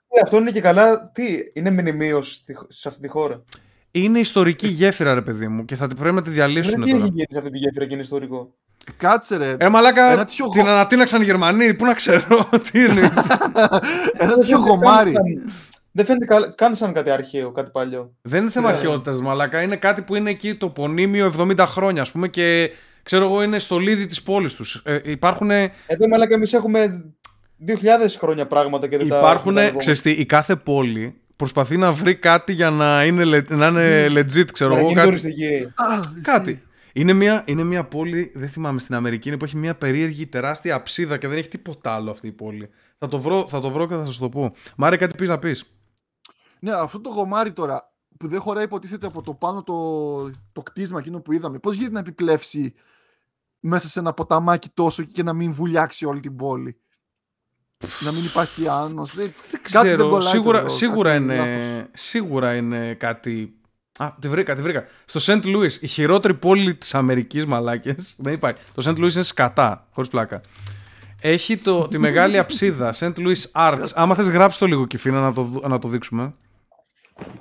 [0.07, 1.11] Ε, αυτό είναι και καλά.
[1.11, 1.23] Τι,
[1.53, 3.43] είναι μνημείωση σε αυτή τη χώρα.
[3.97, 6.85] Είναι ιστορική γέφυρα, ρε παιδί μου, και θα πρέπει να τη διαλύσουν τώρα.
[6.85, 8.53] Δεν έχει γίνει αυτή τη γέφυρα και είναι ιστορικό.
[8.97, 9.55] Κάτσε ρε.
[9.59, 13.01] Ε, μαλάκα, ένα την ανατείναξαν οι Γερμανοί, πού να ξέρω, τι είναι.
[14.17, 15.13] ένα τέτοιο γομάρι.
[15.91, 18.13] Δεν φαίνεται καν σαν κάτι αρχαίο, κάτι παλιό.
[18.21, 19.61] Δεν είναι θέμα αρχαιότητας, μαλάκα.
[19.61, 22.71] Είναι κάτι που είναι εκεί το πονίμιο 70 χρόνια, ας πούμε, και
[23.03, 24.81] ξέρω εγώ είναι στο λίδι της πόλης τους.
[24.85, 25.51] Ε, υπάρχουν.
[25.51, 27.05] Εδώ, μαλάκα, εμείς έχουμε
[27.67, 27.73] 2.000
[28.17, 29.65] χρόνια πράγματα και δεν υπάρχουν, τα.
[29.65, 34.77] Υπάρχουν, η κάθε πόλη προσπαθεί να βρει κάτι για να είναι, να είναι legit, ξέρω
[34.77, 34.93] εγώ.
[34.93, 35.73] Κάτι.
[36.21, 36.63] κάτι.
[36.93, 40.75] Είναι μια, είναι μια πόλη, δεν θυμάμαι στην Αμερική, είναι που έχει μια περίεργη τεράστια
[40.75, 42.69] αψίδα και δεν έχει τίποτα άλλο αυτή η πόλη.
[42.97, 44.53] Θα το βρω, θα το βρω και θα σας το πω.
[44.77, 45.65] Μάρε, κάτι πεις να πεις.
[46.61, 50.99] Ναι, αυτό το γομάρι τώρα που δεν χωράει υποτίθεται από το πάνω το, το κτίσμα
[50.99, 51.59] εκείνο που είδαμε.
[51.59, 52.73] Πώς γίνεται να επιπλέψει
[53.59, 56.79] μέσα σε ένα ποταμάκι τόσο και να μην βουλιάξει όλη την πόλη;
[57.99, 59.15] Να μην υπάρχει άνος.
[59.15, 63.59] Δεν, ξέρω, δεν σίγουρα, σίγουρα, είναι, σίγουρα είναι κάτι...
[63.97, 64.85] Α, τη βρήκα, τη βρήκα.
[65.05, 68.61] Στο Σεντ Λούις, η χειρότερη πόλη της Αμερικής, μαλάκες, δεν υπάρχει.
[68.73, 70.41] Το Σεντ Λούις είναι σκατά, χωρίς πλάκα.
[71.21, 73.85] Έχει το, τη μεγάλη αψίδα, Σεντ Λούις Arts.
[73.93, 76.33] Άμα θες γράψει το λίγο Κιφίνα να το, να το δείξουμε.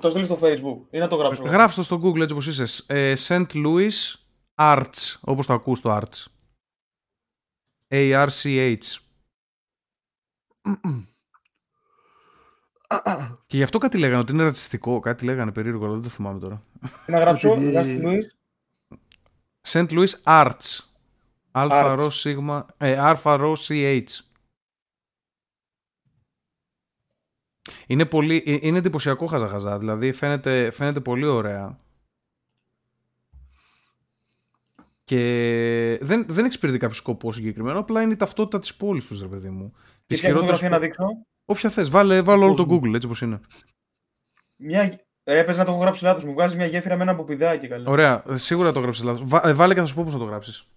[0.01, 1.43] Το στείλεις στο facebook ή να το γράψω.
[1.43, 2.85] Γράψτε το στο google έτσι όπως είσαι.
[2.87, 3.47] Ε, St.
[3.53, 4.15] Louis
[4.55, 6.25] Arts, όπως το ακούς το Arts.
[7.89, 8.77] A-R-C-H.
[13.47, 15.01] Και γι' αυτό κάτι λέγανε, ότι είναι ρατσιστικό.
[15.01, 16.63] Κάτι λέγανε περίεργο, αλλά δεν το θυμάμαι τώρα.
[17.07, 17.57] Να γράψω,
[19.61, 20.79] Σεντ Λουίς Arts.
[21.51, 24.05] Αλφα ρο σίγμα, ε, αλφα ρο CH.
[27.87, 31.79] Είναι, πολύ, ε, είναι εντυπωσιακό χαζαχαζά, δηλαδή φαίνεται, φαίνεται πολύ ωραία.
[35.05, 39.29] Και δεν, δεν εξυπηρετεί κάποιο σκοπό συγκεκριμένο, απλά είναι η ταυτότητα της πόλης τους, ρε
[39.29, 39.75] παιδί μου.
[40.07, 40.61] Τις χειρότερες.
[40.63, 41.07] να δείξω;
[41.45, 43.41] Όποια θες, βάλε, βάλε όλο το Google έτσι όπως είναι.
[44.57, 44.81] Μια...
[45.27, 46.25] Ε, έπαιζε να το έχω γράψει λάθος.
[46.25, 47.69] Μου βγάζει μια γέφυρα με ένα ποπιδάκι.
[47.69, 47.91] Καλά.
[47.91, 49.29] Ωραία, σίγουρα το γράψεις λάθος.
[49.29, 50.69] Βά, ε, βάλε και θα σου πω πώς να το γράψεις.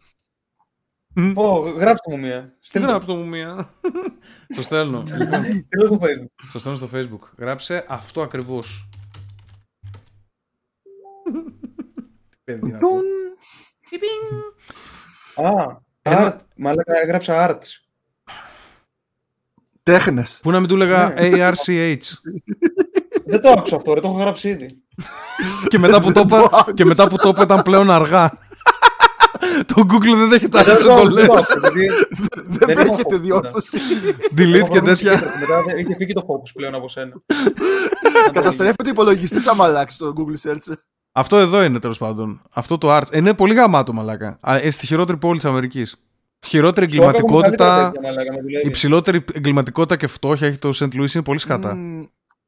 [1.33, 2.41] Πω, γράψτε μου μία.
[2.59, 2.87] Τι Στείλτε.
[2.87, 3.73] γράψτε μου μία.
[4.55, 5.03] το στέλνω.
[5.17, 6.25] λοιπόν, Στείλτε στο Facebook.
[6.53, 7.29] το στέλνω στο facebook.
[7.37, 8.89] Γράψε αυτό ακριβώς.
[12.29, 12.87] Τι παιδί είναι αυτό.
[12.87, 13.05] Τουν.
[15.45, 16.41] Α, Ένα- art.
[16.55, 17.86] Μαλάκα, έγραψα arts.
[19.91, 20.39] Τέχνες.
[20.43, 21.29] Πού να μην του λέγα Ναι.
[21.49, 21.97] ARCH.
[23.29, 24.83] Δεν το άκουσα αυτό, ρε, το έχω γράψει ήδη.
[25.67, 28.31] και, μετά που το είπα, και μετά που το είπα ήταν πλέον αργά.
[29.75, 31.25] το Google δεν δέχεται άλλες Δεν το- δεν το εντολές.
[31.25, 33.77] άκουσα, γιατί Δεν Δεν έχω δέχεται focus, διόρθωση.
[34.37, 35.13] Delete έχω και βρει τέτοια.
[35.19, 35.39] secret.
[35.39, 37.11] Μετά δεν- είχε φύγει το focus πλέον από σένα.
[38.31, 40.73] Καταστρέφεται ο υπολογιστής άμα αλλάξει το Google Search.
[41.11, 42.41] Αυτό εδώ είναι τέλος πάντων.
[42.53, 43.11] Αυτό το arts.
[43.11, 44.37] Ε, Είναι πολύ γαμάτο μαλάκα.
[44.41, 45.95] Α, ε, Στη χειρότερη πόλη της Αμερικής.
[46.45, 47.91] Χειρότερη Στο άκουγα καλύτερα εγκληματικότητα.
[47.91, 48.67] τέτοια, μαλάκα, να δουλεύει.
[48.67, 51.75] Η ψηλότερη εγκληματικότητα και φτώχεια έχει το Σεντ Λουί είναι πολύ σκατά.
[51.75, 52.03] Μμ,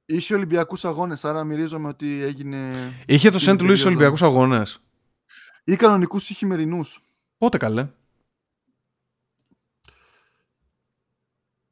[0.05, 2.71] Είχε Ολυμπιακούς αγώνες, άρα μυρίζομαι ότι έγινε.
[3.05, 3.87] Είχε το Την Σεντ Λουί περίοδο.
[3.87, 4.81] Ολυμπιακούς Αγώνες.
[5.63, 6.99] ή κανονικούς ή χειμερινούς.
[7.37, 7.87] Πότε καλέ.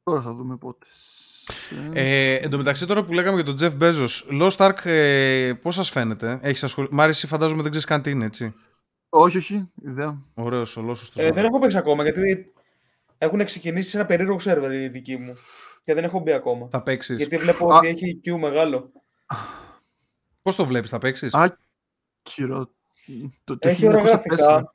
[0.03, 0.85] Τώρα θα δούμε πότε.
[1.94, 5.76] Ε, εν τω μεταξύ, τώρα που λέγαμε για τον Jeff Bezos, Lost Ark, ε, πώς
[5.76, 6.88] σας φαίνεται; Έχεις ασχολ...
[6.91, 8.53] Μάρι, εσύ φαντάζομαι δεν ξέρεις καν τι είναι, έτσι.
[9.09, 10.21] Όχι, όχι, ιδέα.
[10.34, 12.53] Ωραίος, ο Λόσος Ε, δεν έχω παίξει ακόμα γιατί
[13.17, 15.34] έχουν ξεκινήσει σε ένα περίεργο σερβερ οι δικοί μου.
[15.84, 16.67] Και δεν έχω μπει ακόμα.
[16.71, 17.17] Θα παίξεις.
[17.17, 17.77] Γιατί βλέπω Α.
[17.77, 18.91] ότι έχει Q μεγάλο.
[20.41, 21.57] Πώς το βλέπεις, θα παίξεις; Α,
[22.23, 22.71] Κύριο.
[23.43, 24.05] Το, το Έχει ωραία 1904.
[24.05, 24.73] γραφικά.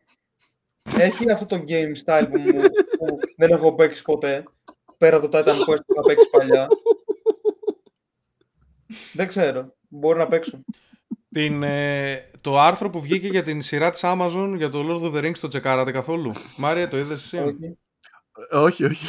[0.98, 2.60] Έχει αυτό το game style που, μου,
[2.98, 4.44] που δεν έχω παίξει ποτέ.
[4.98, 6.68] Πέρα από το Titan Quest που είχα παίξει παλιά.
[9.12, 9.74] δεν ξέρω.
[9.88, 10.60] Μπορεί να παίξω.
[11.32, 15.14] Την, ε, το άρθρο που βγήκε για την σειρά της Amazon για το Lord of
[15.16, 17.78] the Rings το τσεκάρατε καθόλου; Μάρια, το είδες εσύ; Όχι.
[18.50, 19.06] Ε, όχι, όχι.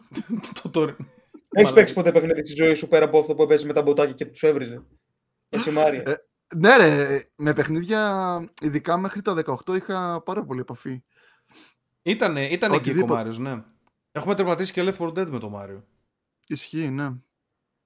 [0.62, 0.82] το, το...
[0.82, 0.96] Έχεις
[1.48, 1.74] Μαλάκα.
[1.74, 4.26] παίξει ποτέ παιχνίδι στη ζωή σου πέρα από αυτό που έπαιζε με τα μποτάκια και
[4.26, 4.82] τους έβριζε;
[5.48, 6.02] Εσύ Μάρια.
[6.06, 6.14] Ε,
[6.56, 9.34] Ναι, ρε, με παιχνίδια, ειδικά μέχρι τα
[9.66, 11.02] 18, είχα πάρα πολύ επαφή.
[12.02, 13.12] Ήτανε, ήτανε εκεί ο Οτιδήποτε.
[13.12, 13.62] Μάριος, ναι.
[14.12, 15.86] Έχουμε τερματίσει και Left 4 Dead με τον Μάριο.
[16.46, 17.10] Ισχύει, ναι.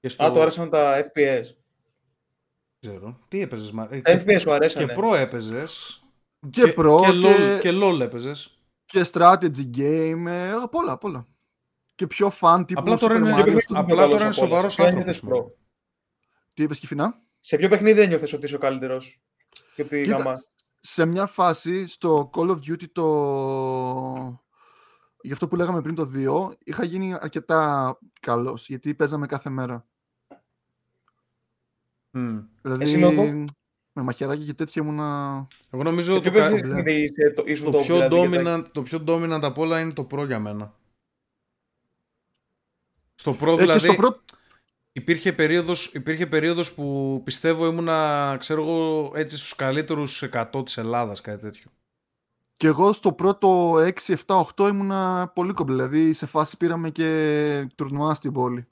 [0.00, 0.24] Και στο...
[0.24, 1.44] Α, του άρεσαν τα FPS.
[2.88, 3.18] Ξέρω.
[3.28, 4.02] Τι έπαιζες Μάριο.
[4.02, 4.86] Τα Και, FPS σου αρέσανε.
[4.86, 6.00] και προ έπαιζες.
[6.50, 8.58] Και Pro και, LOL, και- και LOL έπαιζες.
[8.84, 11.26] Και strategy game, ε, απ' όλα, απ' όλα.
[11.94, 14.24] Και πιο fun τύπου Απλά τώρα Super είναι- Mario παιχνίδι στο- πιο απλά καλός τώρα
[14.24, 14.48] είναι από όλα.
[14.48, 15.46] σοβαρός Σε ποιο άνθρωπος, ένιωθες μάλλον.
[15.50, 15.52] pro?
[16.54, 19.20] Τι είπες Κιφινά; Σε ποιο παιχνίδι ένιωθες ότι είσαι ο καλύτερος
[19.74, 20.36] και ότι Κοίτα, γαμά;
[20.80, 24.40] σε μια φάση στο Call of Duty το...
[25.20, 29.86] Γι' αυτό που λέγαμε πριν το 2, είχα γίνει αρκετά καλός, γιατί παίζαμε κάθε μέρα.
[32.18, 32.38] Μμ.
[32.62, 33.44] Δηλαδή, Εσύ, Λόκο;
[33.92, 35.46] με μαχαιράκια και τέτοια ήμουνα...
[35.70, 38.42] Εγώ νομίζω Σε το, ποιο κα- παιχνίδι είσαι το- ήσουν το, top, πιο δηλαδή, για
[38.42, 40.74] τα- dominant, το πιο dominant απ' όλα είναι το Pro για μένα.
[43.14, 43.72] Στο Pro Ε, δηλαδή...
[43.72, 44.20] και στο πρώτο...
[44.92, 51.20] Υπήρχε περίοδος, υπήρχε περίοδος που πιστεύω ήμουνα, ξέρω εγώ, έτσι στους καλύτερους 100 της Ελλάδας,
[51.20, 51.70] κάτι τέτοιο.
[52.56, 53.90] Και εγώ στο πρώτο 6,
[54.26, 55.86] 7, 8 ήμουνα πολύ κομπλέ.
[55.86, 58.66] Δηλαδή σε φάση πήραμε και τουρνουά στην πόλη.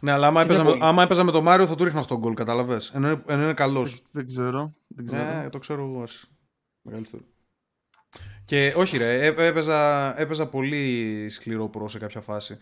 [0.00, 0.82] Ναι, αλλά άμα Είναι έπαιζα, με, πολύ.
[0.84, 2.90] άμα έπαιζα με τον Μάριο θα του ρίχνα 8 γκολ, καταλαβες.
[2.94, 3.90] Ενώ, είναι- ενώ είναι καλός.
[3.90, 4.72] Δεν, δεν ξέρω.
[4.86, 5.22] Δεν ξέρω.
[5.22, 6.02] Ναι, το ξέρω εγώ.
[6.02, 6.24] ας.
[6.82, 7.26] Μεγάλη ιστορία.
[8.44, 12.58] Και όχι ρε, έ- έπαιζα, έπαιζα πολύ σκληρό προ σε κάποια φάση.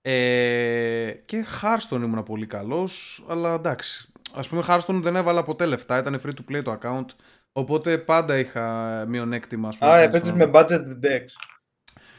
[0.00, 4.08] Ε, και Hearthstone ήμουν πολύ καλός, αλλά εντάξει.
[4.34, 7.06] Ας πούμε Hearthstone δεν έβαλα ποτέ λεφτά, ήταν free to play το account,
[7.52, 9.68] οπότε πάντα είχα μειονέκτημα.
[9.68, 11.55] ας πούμε, Α, απέναντι έπαιζες στον- με budget decks.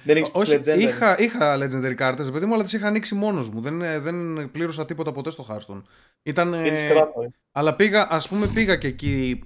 [0.08, 0.80] Δεν έχεις τις όχι, legendary.
[0.80, 3.62] είχα, είχα legendary κάρτες, παιδί μου, αλλά τις είχα ανοίξει μόνος μου.
[3.62, 5.82] Δεν, δεν πλήρωσα τίποτα ποτέ στο Hearthstone.
[6.24, 7.30] Ήταν, Και τις ε, κράτω, ε.
[7.52, 9.44] αλλά πήγα, ας πούμε, πήγα και εκεί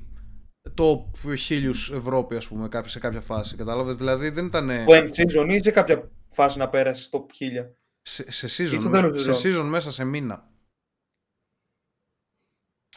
[0.77, 3.55] top χίλιους Ευρώπη, ας πούμε, κάποιο- σε κάποια φάση.
[3.55, 7.75] Κατάλαβες, δηλαδή δεν ήταν Το end season ή σε κάποια φάση να πέρασεις στο χίλια;
[8.01, 10.49] σε, σε, στο season, τέλος σε της season μέσα σε μήνα.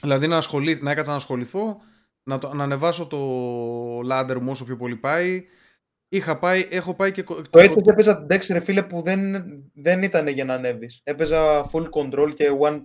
[0.00, 1.80] Δηλαδή να, ασχολεί, να έκατσα να ασχοληθώ,
[2.22, 3.18] να, το, να ανεβάσω το
[4.10, 5.44] ladder μου όσο πιο πολύ πάει.
[6.08, 7.22] Είχα πάει, έχω πάει και...
[7.22, 9.44] κο- Το έτσι έπαιζα decks ρε φίλε που δεν,
[9.74, 11.00] δεν ήταν για να ανέβεις.
[11.04, 12.80] Έπαιζα full control και one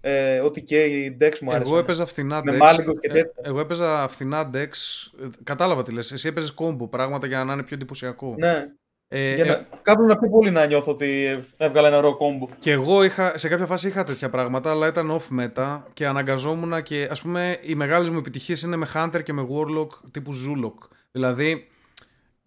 [0.00, 1.66] ε, ό,τι και οι decks μου άρεσαν.
[1.72, 2.62] Εγώ έπαιζα φθηνά Με decks.
[2.62, 3.32] Malygos και Ε, τέτοια.
[3.42, 5.10] εγώ έπαιζα φθηνά decks.
[5.22, 6.12] Ε, Κατάλαβα τι λες.
[6.12, 8.34] Εσύ έπαιζες κόμπο πράγματα για να είναι πιο εντυπωσιακό.
[8.38, 8.64] Ναι.
[9.08, 12.48] Ε, Για ε, να, κάπου να πει πολύ να νιώθω ότι έβγαλα ένα ρο κόμπο.
[12.58, 16.82] Και εγώ είχα, σε κάποια φάση είχα τέτοια πράγματα, αλλά ήταν off meta και αναγκαζόμουν
[16.82, 20.88] και ας πούμε οι μεγάλες μου επιτυχίες είναι με Hunter και με Warlock τύπου Zulok.
[21.12, 21.66] Δηλαδή,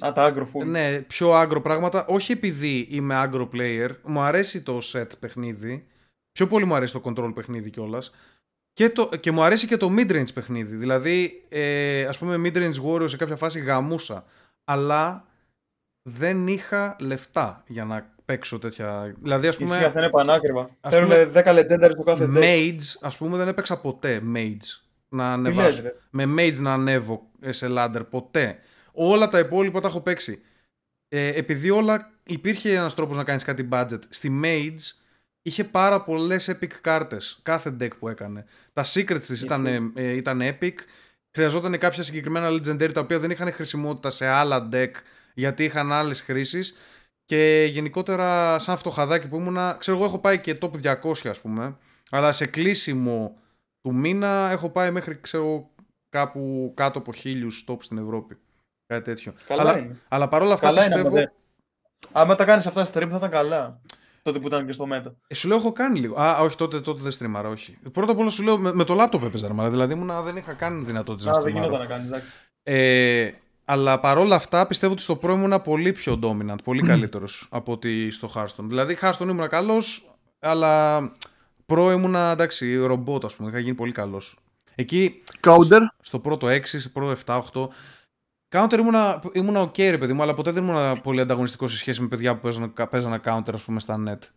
[0.06, 0.66] Α, τα aggro full.
[0.66, 5.86] ναι, πιο άγκρο πράγματα, όχι επειδή είμαι άγκρο player, μου αρέσει το set παιχνίδι,
[6.32, 8.12] πιο πολύ μου αρέσει το control παιχνίδι κιόλας.
[8.74, 10.76] Και, το, και μου αρέσει και το mid-range παιχνίδι.
[10.76, 14.26] Δηλαδή, ε, ας πούμε, mid-range warrior σε κάποια φάση γαμούσα.
[14.66, 15.26] Αλλά
[16.10, 19.16] δεν είχα λεφτά για να παίξω τέτοια.
[19.22, 20.70] Δηλαδή, ας Ισχύει, πούμε, αυτά είναι πανάκριβα.
[20.82, 22.38] ας Θέλουν πούμε, 10 legendary στο κάθε deck.
[22.44, 24.82] Mage, ας πούμε, δεν έπαιξα ποτέ Mage.
[25.10, 25.82] Να Τι λες, ανεβάσω.
[25.82, 25.94] ρε.
[26.10, 28.60] με Mage να ανέβω ε, σε ladder, ποτέ.
[28.96, 30.42] Όλα τα υπόλοιπα τα έχω παίξει.
[31.10, 34.00] ε, επειδή όλα υπήρχε ένας τρόπος να κάνεις κάτι budget.
[34.10, 35.02] Στη Mage
[35.42, 38.46] είχε πάρα πολλές epic κάρτες, κάθε deck που έκανε.
[38.74, 39.66] Τα secrets της ήταν,
[39.96, 40.74] ε, ήταν epic,
[41.32, 44.92] χρειαζόταν κάποια συγκεκριμένα legendary τα οποία δεν είχαν χρησιμότητα σε άλλα deck
[45.34, 46.76] γιατί είχαν άλλες χρήσεις
[47.26, 51.78] και γενικότερα σαν φτωχαδάκι που ήμουνα, ξέρω εγώ έχω πάει και top 200 ας πούμε,
[52.10, 53.38] αλλά σε κλείσιμο
[53.82, 55.70] του μήνα έχω πάει μέχρι ξέρω
[56.10, 58.38] κάπου κάτω από χίλιους top στην Ευρώπη.
[58.88, 59.34] Κάτι τέτοιο.
[59.48, 60.00] Καλά αλλά, είναι.
[60.08, 61.10] αλλά παρόλα αυτά Καλά πιστεύω...
[61.10, 61.20] είναι,
[62.12, 63.80] άμα, άμα τα κάνεις αυτά stream θα ήταν καλά.
[64.22, 65.12] Τότε που ήταν και στο Meta.
[65.28, 66.20] Ε, σου λέω, έχω κάνει λίγο.
[66.22, 67.78] Α, όχι, τότε, τότε δεν στριμάρα, όχι.
[67.92, 70.54] Πρώτα απ' όλα σου λέω, με, με το λάπτοπ έπαιζα, ρε, δηλαδή ήμουν, δεν είχα
[70.54, 71.66] καν δυνατότητα να Α, δεν στριμάρω.
[71.66, 72.28] γινόταν να κάνεις, εντάξει.
[72.64, 73.32] Ε,
[73.66, 78.12] αλλά παρόλα αυτά πιστεύω ότι στο Pro ήμουν πολύ πιο dominant, πολύ καλύτερος από ότι
[78.12, 78.64] στο Hearthstone.
[78.64, 81.00] Δηλαδή, Hearthstone ήμουν καλός, αλλά
[81.66, 83.50] Pro ήμουν εντάξει, ρομπότ, ας πούμε.
[83.50, 84.38] Είχα γίνει πολύ καλός.
[84.76, 85.80] Εκεί Counter.
[86.00, 87.68] στο πρώτο 6, στο πρώτο 7-8.
[88.56, 92.02] Counter ήμουνα, ήμουνα ok ρε παιδί μου, αλλά ποτέ δεν ήμουν πολύ ανταγωνιστικός σε σχέση
[92.02, 94.30] με παιδιά που παίζανε, παίζανε counter ας πούμε στα net.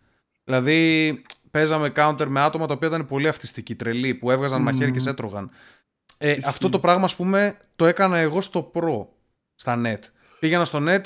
[0.45, 4.65] Δηλαδή παίζαμε counter με άτομα τα οποία ήταν πολύ αυτιστικοί, τρελοί, που έβγαζαν Μμμ.
[4.65, 5.51] μαχαίρι και σε έτρωγαν.
[6.19, 6.49] Ε, Ισχύει.
[6.49, 9.07] αυτό το πράγμα ας πούμε το έκανα εγώ στο pro,
[9.55, 10.01] στα net.
[10.41, 11.03] Πήγαινα στο net,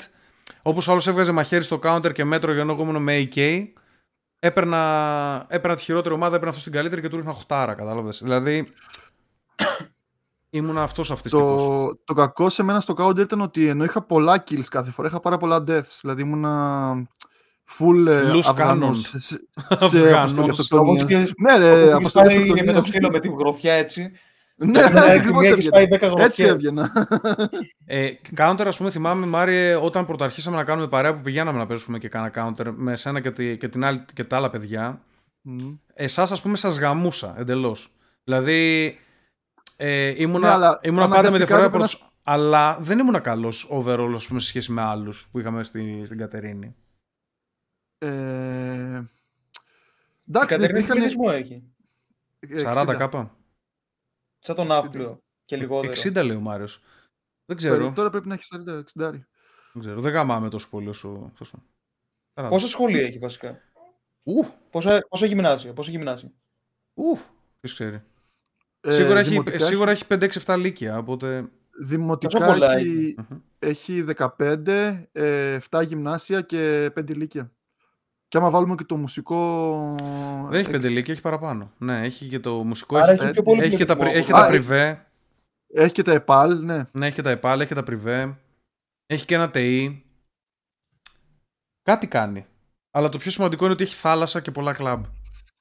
[0.61, 3.67] όπως άλλος έβγαζε μαχαίρι στο counter και μέτρο ενώ εγώ ήμουν με AK,
[4.39, 8.21] έπαιρνα, έπαιρνα τη χειρότερη ομάδα, έπαιρνα αυτό στην καλύτερη και του ρίχνα χτάρα, κατάλαβες.
[8.23, 8.67] Δηλαδή,
[10.53, 11.63] ήμουν αυτός αυτιστικός.
[11.63, 15.07] Το, το κακό σε μένα στο counter ήταν ότι ενώ είχα πολλά kills κάθε φορά,
[15.07, 15.97] είχα πάρα πολλά deaths.
[16.01, 16.93] Δηλαδή ήμουνα
[17.77, 19.15] full ε, Loose Αφγανός cannon.
[19.17, 19.39] σε, σε
[19.69, 20.31] Αφγανός.
[20.31, 21.01] αποστολή αυτοκτονίας.
[21.03, 22.89] Όπως και- Ναι, ρε, Όπως αποστολή πάει με το αυτοκτονίας.
[22.89, 24.11] ξύλο με την γροθιά έτσι.
[24.55, 25.99] Ναι, Έχει έτσι ακριβώς έχεις πάει έβγαινα.
[25.99, 26.27] 10 γροθιές.
[26.27, 26.91] Έτσι έβγαινα.
[27.85, 31.97] Ε, counter, ας πούμε, θυμάμαι, Μάριε, όταν πρωτοαρχίσαμε να κάνουμε παρέα που πηγαίναμε να παίζουμε
[31.97, 35.01] και κάνα counter με σένα και, τη, και, την άλλη, και τα άλλα παιδιά.
[35.41, 35.57] Μμ.
[35.93, 37.89] Εσάς, ας πούμε, σας γαμούσα εντελώς.
[38.23, 38.95] Δηλαδή,
[39.85, 41.65] ε, ήμουνα, Ναι, αλλά ήμουνα πάντα με αναγκαστικά διαφορά.
[41.65, 45.39] έπρεπε να προς- Αλλά δεν ήμουνα καλός overall, ας πούμε, σε σχέση με άλλους που
[45.39, 46.75] είχαμε στη, στην Κατερίνη.
[47.97, 49.07] Ε, Η Εντάξει,
[50.27, 50.97] δεν Κατερίνα τι υπήρχαν...
[50.97, 51.63] πληθυσμό έχει.
[52.39, 52.95] ε, 40 60.
[52.97, 53.37] κάπα.
[54.39, 55.23] Σαν τον Αύπλιο.
[55.45, 55.93] Και λιγότερο.
[55.93, 56.81] 60 λέει ο Μάριος.
[57.45, 57.91] Δεν Περί- ξέρω.
[57.93, 59.25] Τώρα πρέπει να έχεις 40-60.
[59.73, 60.01] Δεν ξέρω.
[60.01, 61.31] Δεν γαμάμε τόσο πολύ όσο.
[61.37, 61.63] τόσο.
[62.33, 62.49] 40.
[62.49, 63.61] Πόσα σχολεία έχει βασικά;
[64.23, 65.73] Ου, Πόσα, πόσα γυμνάσια.
[65.73, 66.31] Πόσα γυμνάσια.
[66.93, 67.17] ου,
[67.59, 68.03] ποιος ξέρει.
[68.85, 71.45] Ε, σίγουρα, έχει, δημοτικά σίγουρα έχει 5-6-7 λύκεια, οπότε.
[71.83, 73.37] Δημοτικά Τόσο πολλά έχει, Μμμ.
[73.59, 77.51] έχει 15, ε, 7 γυμνάσια και 5 ηλικία.
[78.27, 79.95] Και άμα βάλουμε και το μουσικό.
[80.49, 80.89] Δεν έχει 5 έξι.
[80.89, 81.71] λύκεια, έχει παραπάνω.
[81.77, 82.97] Ναι, έχει και το μουσικό.
[82.97, 84.17] Άρα έχει, έχει πιο πολύ έχει και τα, πρι- πληθυσμό.
[84.17, 85.05] έχει και τα Α, πριβέ.
[85.73, 86.83] Έχει και τα ΕΠΑΛ, ναι.
[86.91, 88.37] Ναι, έχει και τα ΕΠΑΛ, έχει και τα πριβέ.
[89.05, 90.03] Έχει και ένα ΤΕΙ.
[91.81, 92.45] Κάτι κάνει.
[92.91, 95.03] Αλλά το πιο σημαντικό είναι ότι έχει θάλασσα και πολλά κλαμπ.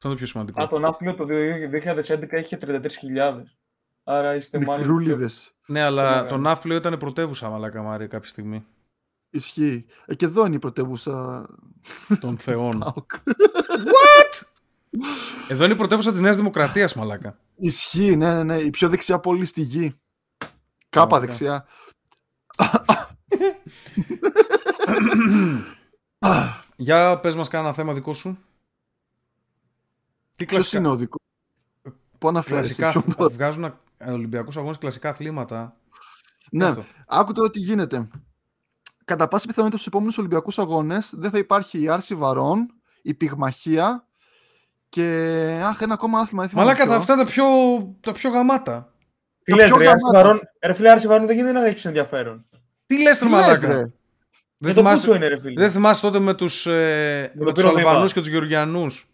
[0.05, 0.62] Αυτό είναι το πιο σημαντικό.
[0.62, 3.43] Α, τον Αύπλιο το 2011 είχε 33.000.
[4.05, 4.74] Άρα είστε μάλλον.
[4.74, 5.29] πιο- Μικρούλιδε.
[5.66, 6.29] Ναι, αλλά μεγάλο.
[6.29, 8.65] το Ναύπλιο ήταν πρωτεύουσα, μαλάκα Μάρια, κάποια στιγμή.
[9.31, 9.87] Ισχύει.
[10.07, 11.47] Ε, και εδώ είναι η πρωτεύουσα.
[12.20, 12.79] Των θεών.
[12.85, 13.12] ΠΑΟΚ.
[15.49, 17.39] Εδώ είναι η πρωτεύουσα της Νέας Δημοκρατίας, μαλάκα.
[17.57, 18.57] Ισχύει, ναι, ναι, ναι.
[18.57, 20.01] Η πιο δεξιά πόλη στη γη.
[20.89, 21.27] Κάπα Ωραία.
[21.27, 21.66] δεξιά.
[26.77, 28.39] Για πες μας κάνα θέμα δικό σου.
[30.47, 31.16] Τι Ποιο είναι ο δικό.
[32.19, 33.74] Πού αναφέρεσαι, κλασικά ποιον το- βγάζουν
[34.06, 35.77] Ολυμπιακούς αγώνες κλασικά αθλήματα.
[36.51, 36.85] Ναι, Αυτό.
[37.06, 38.09] άκου τώρα τι γίνεται.
[39.05, 44.06] Κατά πάση πιθανότητα στους επόμενους Ολυμπιακούς Αγώνες δεν θα υπάρχει η άρση βαρών, η πυγμαχία
[44.89, 45.05] και.
[45.64, 46.43] Αχ, ένα ακόμα άθλημα.
[46.43, 46.93] δεν θυμάμαι Μαλάκα, ποιο.
[46.94, 47.44] τα αυτά τα πιο,
[48.01, 48.94] τα πιο γαμάτα.
[49.43, 50.23] Τι Τα λες πιο ρε, Άρση γαμάτα.
[50.28, 52.47] Βαρών- ρε φίλε, Άρση Βαρών δεν γίνεται να έχεις ενδιαφέρον.
[52.86, 53.93] Τι λες, Τι τρε λες, μαλάκα; ρε; Δεν
[54.59, 57.52] Για το θυμάσαι, πούσο είναι ρε φίλε; δεν θυμάσαι τότε με τους, ε, το με
[57.52, 57.89] τους Πύρο Δήμα.
[57.90, 59.12] Αλβανούς και τους Γεωργιανούς.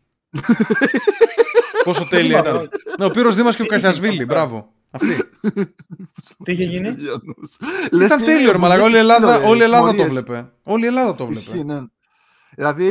[1.85, 2.69] Πόσο τέλεια Δήμα, ήταν.
[2.99, 4.73] Ναι, ο Πύρος Δήμας και ο Καχιασβίλη, μπράβο.
[4.91, 5.17] Αυτή.
[6.45, 6.89] Τι είχε γίνει;
[7.93, 8.83] Λες Ήταν και τέλειο, ρε μαλάκα.
[8.83, 10.13] Όλη η μπουμπές και Ελλάδα, ξύλο, ρε, όλη η Ελλάδα το συμμορίες.
[10.25, 10.53] βλέπε.
[10.63, 11.73] Όλη η Ελλάδα το Ισχύει, βλέπε.
[11.73, 11.81] ναι.
[12.55, 12.87] Δηλαδή,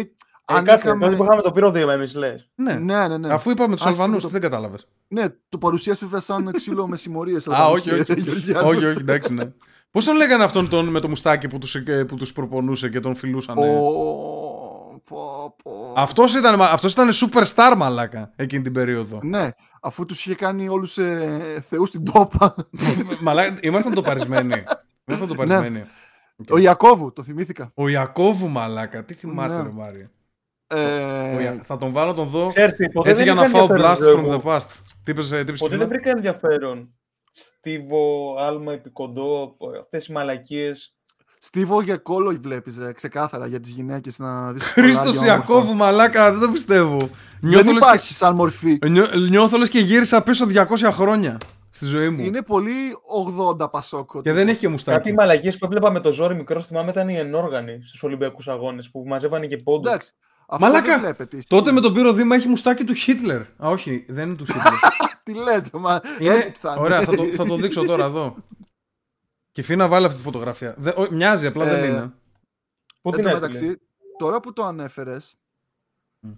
[0.45, 1.03] Ε, αν κάτσε, είχαμε...
[1.05, 2.49] τότε που είχαμε το πύρο δήμα εμείς λες.
[2.55, 2.73] Ναι.
[2.73, 3.34] Ναι, ναι, ναι.
[3.34, 4.88] Αφού είπαμε τους Άσχετο Αλβανούς, το- τι δεν κατάλαβες.
[5.07, 7.47] Ναι, το παρουσίασε βέβαια σαν ξύλο με συμμορίες.
[7.47, 8.22] Α, Αλβανούς όχι, και όχι.
[8.22, 8.64] Γεωργιανούς.
[8.76, 9.43] όχι, όχι, εντάξει, ναι.
[9.91, 12.99] Πώς τον λέγανε αυτόν τον με το μουστάκι που τους, ε, που τους προπονούσε και
[12.99, 13.57] τον φιλούσαν.
[13.57, 13.64] Ω,
[15.10, 15.94] πω, πω.
[15.96, 19.20] Αυτός ήταν, αυτός ήταν superstar μαλάκα εκείνη την περίοδο.
[19.24, 19.50] Ναι,
[19.82, 22.56] αφού τους είχε κάνει όλους ε, θεούς στην τόπα.
[23.22, 24.64] μαλάκα, ήμασταν το παρισμένοι.
[25.06, 25.46] Ήμασταν το Ναι.
[25.46, 25.84] παρισμένοι.
[26.50, 27.72] Ο Ιακώβου, το θυμήθηκα.
[27.76, 29.64] Ο Ιακώβου μαλάκα, τι θυμάσαι Ναι.
[29.64, 30.12] ρε Μάρια.
[30.68, 33.48] Ε, Ο Για- Θα τον βάλω τον δω Ξέρεις τι, ποτέ έτσι για δεν να
[33.50, 34.42] είχα φάω blast ενδιαφέρον, from εγώ.
[34.44, 34.68] the past.
[35.04, 36.94] Τι είπες, ε, τι είπες Ποτέ Κιφίνα; δεν βρήκα ενδιαφέρον.
[37.32, 40.97] Στίβο, άλμα, επικοντό, αυτές οι μαλακίες.
[41.39, 45.53] Στίβο για κόλλο βλέπεις ρε, ξεκάθαρα για τις γυναίκες να δεις Χρήστος κολλάρια όμορφα.
[45.53, 46.97] Ιακώβου μαλάκα, δεν το πιστεύω.
[47.39, 48.80] Νιώθω Δεν λες υπάρχει σαν μορφή.
[48.80, 51.38] και, νιώ- νιώθω λες και γύρισα πίσω 200 χρόνια
[51.69, 52.23] στη ζωή μου.
[52.23, 52.73] Είναι πολύ
[53.59, 54.22] 80 πασόκο.
[54.22, 54.97] Και δεν έχει και μουστάκι.
[54.97, 58.89] Κάτι μαλακίες που έβλεπα με το ζόρι μικρό, θυμάμαι ήταν οι ενόργανοι στους Ολυμπιακούς Αγώνες
[58.91, 59.89] που μαζεύανε και πόντους.
[59.89, 60.11] Εντάξει.
[60.47, 61.39] Αυτό Μαλάκα, δεν βλέπετε.
[61.47, 63.39] Τότε με τον Πύρο Δήμα έχει μουστάκι του Χίτλερ.
[63.39, 64.64] Α, όχι, δεν είναι του Χίτλερ.
[65.23, 66.01] Τι λες, ρε, μα.
[66.19, 66.45] είναι...
[66.47, 66.85] edit θα είναι.
[66.85, 68.35] Ωραία, θα το, θα το δείξω τώρα εδώ.
[69.58, 70.76] Και φίνα βάλει αυτή τη φωτογραφία.
[70.78, 72.14] Δε, ο, μοιάζει, απλά δεν Ε, είναι.
[73.02, 73.34] Πού Εν την τω έστειλε.
[73.40, 73.80] μεταξύ,
[74.18, 75.38] τώρα που το ανέφερες,
[76.20, 76.32] Μμ.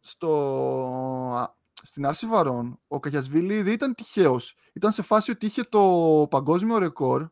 [0.00, 1.50] στο...
[1.82, 4.54] στην Άρση Βαρών, ο Καγιασβίλη δεν ήταν τυχαίος.
[4.72, 7.26] Ήταν σε φάση ότι είχε το παγκόσμιο ρεκόρ.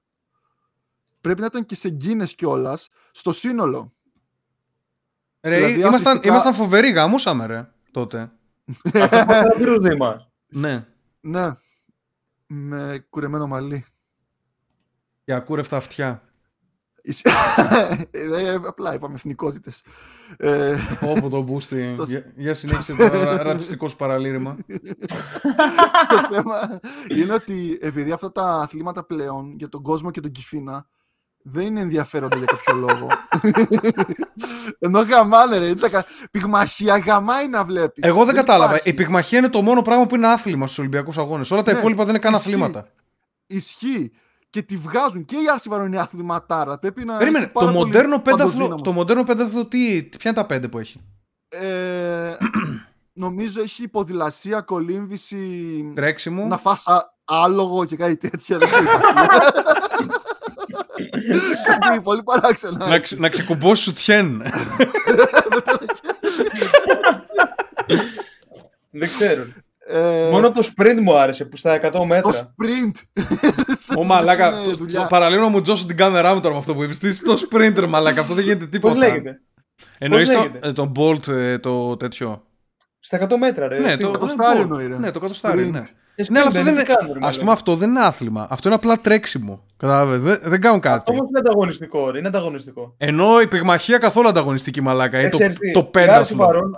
[1.21, 3.93] Πρέπει να ήταν και σε γκίνες κιόλας στο σύνολο.
[5.41, 8.33] Ρε, δηλαδή, ήμασταν, αυτιστικά- ήμασταν φοβεροί, γαμούσαμε ρε, τότε.
[8.95, 10.31] Αυτό που ήταν πήρε ο Δήμα.
[10.47, 10.87] Ναι,
[11.21, 11.49] Ναι.
[12.47, 13.85] Με κουρεμένο μαλλί.
[15.25, 16.23] Και ακούρευτα αυτιά.
[17.03, 17.27] Ισ-
[18.11, 19.85] Ε, απλά είπαμε εθνικότητες.
[20.37, 21.95] Ε, Όπω το μπούστι.
[21.97, 24.57] Το- για, για συνέχισε το ρα- ρατσιστικός σου παραλήρημα.
[26.09, 30.87] το θέμα είναι ότι επειδή αυτά τα αθλήματα πλέον για τον κόσμο και τον Κιφίνα
[31.45, 33.07] δεν είναι ενδιαφέροντα για κάποιο λόγο.
[34.79, 38.03] Ενώ γαμάνε ρε, είναι τα κα- πυγμαχία γαμάει να βλέπεις.
[38.09, 38.71] Εγώ δεν κατάλαβα.
[38.73, 38.89] υπάρχει.
[38.89, 41.51] Η πυγμαχία είναι το μόνο πράγμα που είναι άθλημα στους Ολυμπιακούς Αγώνες.
[41.51, 42.49] Όλα τα Ναι, υπόλοιπα δεν είναι καν ισχύει.
[42.49, 42.89] αθλήματα.
[43.47, 44.13] Ισχύει.
[44.53, 46.79] Και τη βγάζουν και η Άρση Βαρών είναι αθληματάρα.
[46.79, 48.83] Πρέπει να Περίμενε, είσαι πάρα το πολύ μοντέρνο, πένταθλο, παντοδύναμος.
[48.83, 51.01] το μοντέρνο πένταθλο τι, ποια είναι τα πέντε που έχει;
[51.49, 52.37] Ε,
[53.13, 56.47] νομίζω έχει ποδηλασία, κολύμβηση, Τρέξιμο.
[56.47, 58.59] να φας α- άλογο και κάτι τέτοια.
[58.59, 58.85] δεν ξέρω.
[61.81, 62.89] Κάτι πολύ παράξενα.
[62.89, 64.43] να, ξε, να ξεκουμπώσει σου τιέν.
[68.91, 69.45] Δεν ξέρω.
[69.93, 72.31] Ε, Μόνο το sprint μου άρεσε που στα 100 το μέτρα.
[72.33, 73.23] sprint.
[73.99, 75.01] Ω μαλάκα, Στην, ε, το- δουλειά.
[75.01, 76.99] το- παραλίγο να μου τζώσω την κάμερά μου τώρα με αυτό που είπες.
[76.99, 78.95] Τι στο sprinter μαλάκα, αυτό δεν γίνεται Πώς τίποτα.
[78.97, 79.41] λέγεται;
[79.99, 82.43] Εννοείς το, λέγεται; ε, τον Bolt ε, το τέτοιο.
[83.01, 83.79] Στα 100 μέτρα, ρε.
[83.79, 83.97] Ναι, φίλε.
[84.03, 84.63] το Εκατοστάρι Bolt.
[84.63, 84.99] εννοεί, ρε.
[84.99, 85.73] Ναι, το εκατοστάρι, Sprint.
[85.73, 85.83] ναι.
[86.17, 86.83] Και Ναι, αλλά sprint, αυτό δεν τι είναι.
[86.97, 87.53] κάνουν, ρε, Α πούμε, μαλάκα.
[87.53, 88.47] αυτό δεν είναι άθλημα.
[88.51, 89.63] Αυτό είναι απλά τρέξιμο.
[89.77, 90.23] Κατάλαβες.
[90.23, 90.97] Δεν, δεν κάνουν κάτι.
[90.99, 92.19] Αυτό όμως είναι ανταγωνιστικό, ρε.
[92.19, 92.95] Είναι ανταγωνιστικό.
[92.99, 95.19] Ενώ η πυγμαχία καθόλου ανταγωνιστική μαλάκα.
[95.19, 95.91] Είναι Ε, το, ξέρεις τι, το η Άρση
[96.35, 96.71] πένταθλο.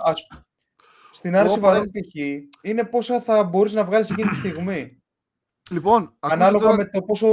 [1.33, 1.99] Βαρών, ας- Στην Άρση Όπα, Βαρών ε.
[2.01, 2.15] π.χ.
[2.61, 5.03] είναι πόσα θα μπορείς να βγάλεις εκείνη τη στιγμή.
[5.69, 7.27] Λοιπόν, ακούστε Ανάλογα τώρα με το πόσο,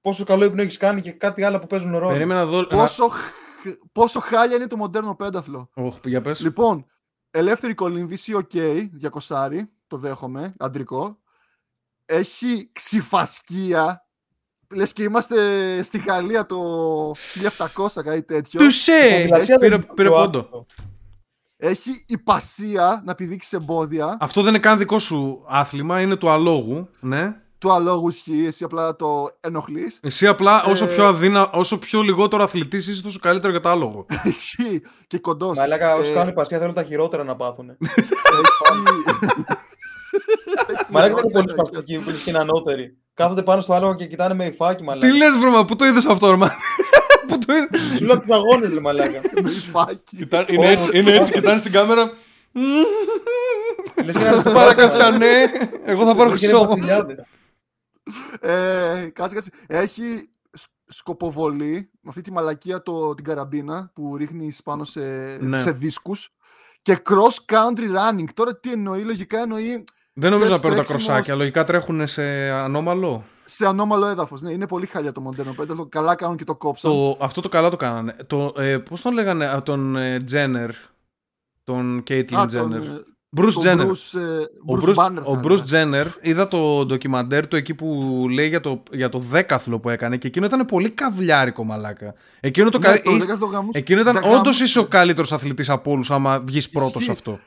[0.00, 2.12] πόσο καλό ύπνο έχεις κάνει και κάτι άλλο που παίζουν ρόλο.
[2.12, 2.66] Περίμενα εδώ.
[2.66, 5.70] πόσο, χ- πόσο χάλια είναι το μοντέρνο πένταθλο.
[5.74, 6.40] να- Οχ, για πες.
[6.40, 6.86] Λοιπόν,
[7.30, 8.50] ελεύθερη κολύμβηση, οκ,
[9.00, 11.18] 200, το δέχομαι, αντρικό.
[12.04, 14.02] Έχει ξυφασκία.
[14.74, 15.36] Λες και είμαστε
[15.82, 16.56] στη Γαλλία το
[17.34, 18.60] 1700, κάτι τέτοιο.
[18.60, 18.92] Τουσέ!
[19.18, 20.66] Ποδηλασία Πήρε, δεν είναι πήρε το πόντο.
[21.60, 21.70] Άθλο.
[21.70, 24.16] Έχει υπασία να πηδήξεις εμπόδια.
[24.20, 26.88] Αυτό δεν είναι καν δικό σου άθλημα, είναι του αλόγου.
[27.00, 27.36] Ναι.
[27.58, 29.98] Του αλόγου ισχύει, εσύ απλά το ενοχλείς.
[30.02, 33.68] Εσύ απλά όσο, Ε, πιο αδύνα, όσο πιο λιγότερο αθλητής είσαι, τόσο καλύτερο για το
[33.68, 34.06] άλογο.
[34.24, 35.56] Ισχύει και κοντός.
[35.56, 37.70] Μαλάκα, όσοι Ε, κάνουν υπασία θέλουν τα χειρότερα να πάθουν.
[40.70, 42.96] Έχει Μαλάκα δεν είναι πολύ χειρότερα, σπαστικοί που είναι και είναι ανώτεροι.
[43.14, 45.12] Κάθονται πάνω στο άλογο και κοιτάνε με υφάκι, Τι μαλάκα.
[45.16, 46.36] λες, βρήμα, πού το είδες αυτό, ρε,
[47.28, 47.96] Πού το είδε.
[47.96, 49.20] Σου λέω τους αγώνες, ρε μαλάκα.
[49.42, 50.16] Με υφάκι.
[50.16, 52.12] Κοιτά- είναι, έτσι, είναι έτσι, κοιτάνε στην κάμερα.
[54.04, 55.44] Λες και να Παρακάτσα, ναι.
[55.84, 56.68] Εγώ θα πάρω Λες και είναι χρυσό.
[56.68, 57.16] βασιλιάδες.
[58.40, 59.50] Ε, κάτσε, κάτσε.
[59.66, 65.00] Έχει σ- σκοποβολή με αυτή τη μαλακία το, την καραμπίνα που ρίχνει πάνω σε,
[65.40, 65.58] Ναι.
[65.58, 66.28] σε δίσκους
[66.82, 68.24] και cross country running.
[68.34, 69.84] Τώρα τι εννοεί, λογικά εννοεί
[70.20, 71.34] Δεν νομίζω να Ξέρεις, παίρνουν τα τρέξιμο- κροσάκια.
[71.34, 73.24] Λογικά τρέχουν σε ανώμαλο.
[73.44, 74.40] σε ανώμαλο έδαφος.
[74.42, 75.86] Ναι, είναι πολύ χαλιά το μοντέρνο πένταλο.
[75.86, 76.90] Καλά κάνουν και το κόψαν.
[76.90, 78.14] Το, αυτό το καλά το κάνανε.
[78.26, 80.70] Το, ε, Πώς τον λέγανε α, τον ε, Τζένερ.
[81.64, 82.80] Τον Κέιτλιν Α, τον, Τζένερ.
[82.82, 83.02] ε,
[83.36, 83.86] Bruce τον Jenner.
[83.86, 85.42] Bruce, ε, Ο Bruce Bruce, Banner θα ο έλεγα.
[85.42, 89.88] Bruce Jenner, είδα το ντοκιμαντέρ του εκεί που λέει για το, για το δέκαθλο που
[89.88, 92.14] έκανε και εκείνο ήταν πολύ καβλιάρικο μαλάκα.
[92.40, 95.32] Εκείνο, το, Ναι, κα- το ή- δέκατο γαμούς- εκείνο ήταν δεκάμους- όντως είσαι ο καλύτερος
[95.32, 97.10] αθλητής από όλους άμα βγεις πρώτος Ισχύει.
[97.10, 97.38] αυτό.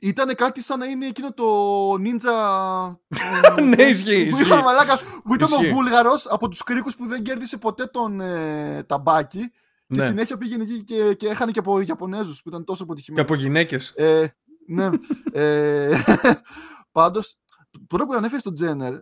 [0.00, 1.44] Ήταν κάτι σαν να είναι εκείνο το
[1.92, 2.96] ninja.
[3.64, 4.46] Ναι, ισχύει, Που ισχύει.
[4.46, 5.70] ήταν, μαλάκα, που ήταν Ισχύει.
[5.70, 9.50] ο Βούλγαρος από τους κρίκου που δεν κέρδισε ποτέ τον ε, ταμπάκι.
[9.86, 10.04] Και Ναι.
[10.04, 13.22] συνέχεια πήγαινε εκεί και, και έχανε και από Ιαπωνέζους που ήταν τόσο Και αποτυχημένοι.
[13.22, 13.88] από γυναίκες.
[13.96, 14.34] Ε,
[14.66, 14.88] ναι.
[15.32, 16.02] ε,
[16.92, 17.38] Πάντως,
[17.86, 18.94] τώρα που ανέφερες στον Τζένερ,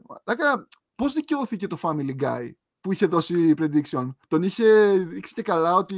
[0.95, 2.51] πώς δικαιώθηκε το Family Guy
[2.81, 4.65] που είχε δώσει prediction; Τον είχε
[5.09, 5.97] δείξει και καλά ότι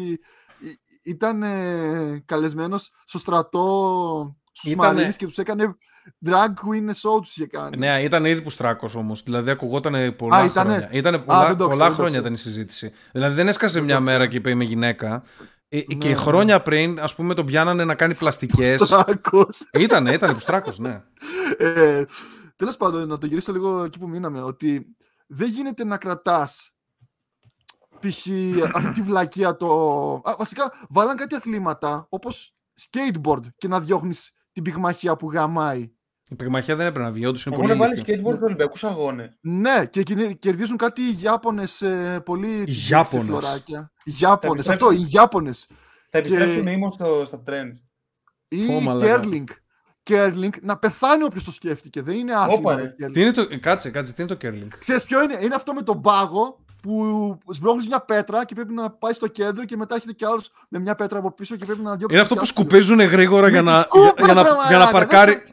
[0.60, 5.76] ή- ήταν ε, καλεσμένος στο στρατό στους Ήτανε- Marines και τους έκανε
[6.26, 7.76] drag queen show τους είχε κάνει.
[7.76, 9.22] Ναι, ήταν ήδη που στράκος όμως.
[9.22, 10.88] Δηλαδή ακουγόταν πολλά Α, ήτανε; χρόνια.
[10.92, 12.20] Ήτανε πολλά, δεν το ξέρω, πολλά δεν το χρόνια ξέρω.
[12.20, 12.92] ήταν η συζήτηση.
[13.12, 14.30] Δηλαδή δεν έσκασε Δεν μια το μέρα ξέρω.
[14.30, 15.22] και είπε Είμαι γυναίκα.
[15.68, 16.14] Ε, Ναι, και ναι.
[16.14, 18.80] χρόνια πριν, ας πούμε, τον πιάνανε να κάνει πλαστικές.
[18.86, 19.68] Στράκος.
[19.72, 21.02] ήτανε, ήτανε που στράκος, ναι.
[21.58, 22.04] ε,
[22.56, 26.72] Τέλος πάντων, να το γυρίσω λίγο εκεί που μείναμε, ότι δεν γίνεται να κρατάς
[28.00, 28.26] π.χ.
[28.74, 29.66] αυτή τη βλακεία το.
[30.24, 34.32] Α, βασικά, βάλαν κάτι αθλήματα όπως skateboard και να διώχνεις
[34.62, 35.90] την πυγμαχία που γαμάει.
[36.30, 37.78] Η πυγμαχία δεν έπρεπε να βγει, όντως είναι Έχουν πολύ.
[37.78, 38.14] βάλει ηλίθιο.
[38.14, 39.36] skateboard στους Ολυμπιακούς Αγώνες.
[39.40, 43.10] Ναι, και κερδι- κερδίζουν κάτι οι Ιάπωνες ε, πολύ έτσι, Ιάπωνες.
[43.12, 43.92] γέξι φλωράκια.
[44.04, 45.68] Οι Ιάπωνες, Θα αυτό, οι Ιάπωνες.
[46.10, 47.72] Θα επιστρέψουν ήμουν στο, στα trends.
[48.48, 49.06] Ή Ω, μαλάκα.
[49.06, 49.46] Κέρλινγκ.
[50.02, 52.02] Κέρλινγκ, να πεθάνει όποιος το σκέφτηκε.
[52.02, 52.58] Δεν είναι άθλημα.
[52.58, 52.88] Όπα, ρε, ρε.
[52.88, 53.14] κέρλινγκ.
[53.14, 53.60] Τι είναι το.
[53.60, 54.68] Κάτσε, κάτσε, τι είναι το curling.
[54.78, 58.90] Ξέρεις ποιο είναι, είναι αυτό με τον πάγο που σμπρώχνεις μια πέτρα και πρέπει να
[58.90, 61.80] πάει στο κέντρο και μετά έρχεται κι άλλος με μια πέτρα από πίσω και πρέπει
[61.80, 62.66] να διώξει Είναι αυτό κι που άλλος.
[62.68, 64.92] σκουπίζουν γρήγορα Με για τις να, σκούπες, για, για να, ρε για να μαλάκα, δεν
[64.92, 65.32] παρκάρει.
[65.32, 65.52] σε-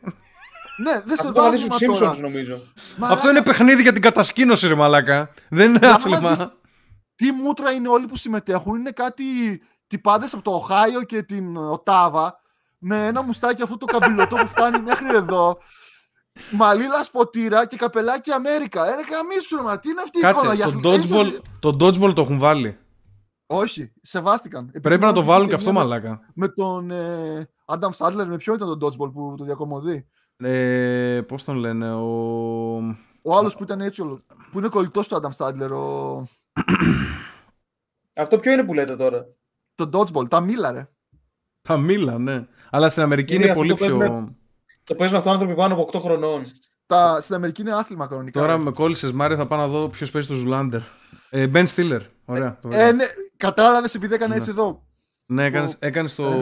[0.84, 2.18] Ναι, δεν σε Αυτό θα δει δω στους άτομα Simpsons, τώρα.
[2.22, 2.60] νομίζω.
[3.00, 5.30] Αυτό είναι παιχνίδι για την κατασκήνωση, ρε Μαλάκα.
[5.50, 6.30] Δεν είναι άμα άθλημα.
[6.30, 6.48] δεις-
[7.16, 9.24] Τι μούτρα είναι όλοι που συμμετέχουν, είναι κάτι
[9.88, 12.40] τυπάδες από το Οχάιο και την Οτάβα
[12.78, 15.58] με ένα μουστάκι αυτό το καμπυλωτό που φτάνει μέχρι εδώ.
[16.52, 18.86] Μαλίλα σποτήρα και καπελάκι Αμέρικα.
[18.88, 21.26] Ε, ρε γαμίσου, ρε, μα τι είναι αυτή η Κάτσε, εικόνα για το αθλη- dodgeball,
[21.26, 22.78] είσαι- το dodgeball το έχουν βάλει.
[23.48, 24.64] Όχι, σεβάστηκαν.
[24.64, 26.20] Επειδή Πρέπει να το μόνο βάλουν και είχε αυτό, μια- μαλάκα.
[26.34, 30.08] Με τον ε, Adam Sandler, με ποιο ήταν το dodgeball που το διακομωδεί;
[30.38, 32.76] Ε, πώς τον λένε, ο...
[33.28, 34.20] Ο άλλος που ήταν έτσι, όλο-
[34.52, 36.28] που είναι κολλητός του Adam Sandler, ο...
[38.22, 39.26] Αυτό ποιο είναι που λέτε τώρα;
[39.76, 40.90] το dodgeball, τα μήλα, ρε.
[41.62, 42.48] Τα μήλα, ναι.
[42.70, 44.36] Αλλά στην Αμερική Είναι είναι αυτό πολύ το παίζουν- πιο...
[44.86, 46.42] Το παίζουν αυτό άνθρωποι πάνω από 8 χρονών.
[46.46, 48.40] Στα, στην Αμερική είναι άθλημα κανονικά.
[48.40, 48.60] Τώρα ρε.
[48.62, 50.80] με κόλλησες Μάρια θα πάω να δω ποιος παίζει το Zoolander.
[51.30, 52.00] Ε, Ben Stiller.
[52.26, 52.58] Ωραία.
[52.62, 52.92] το Ε, βρήκα.
[52.94, 53.06] ναι,
[53.38, 54.36] κατάλαβες επειδή έκανα Ναι.
[54.36, 54.84] έτσι εδώ.
[55.28, 56.32] ναι, έκανες, έκανες το...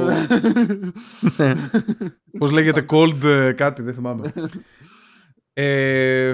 [2.40, 4.34] Πώς λέγεται cold ε, κάτι, δεν θυμάμαι.
[5.54, 6.34] ε,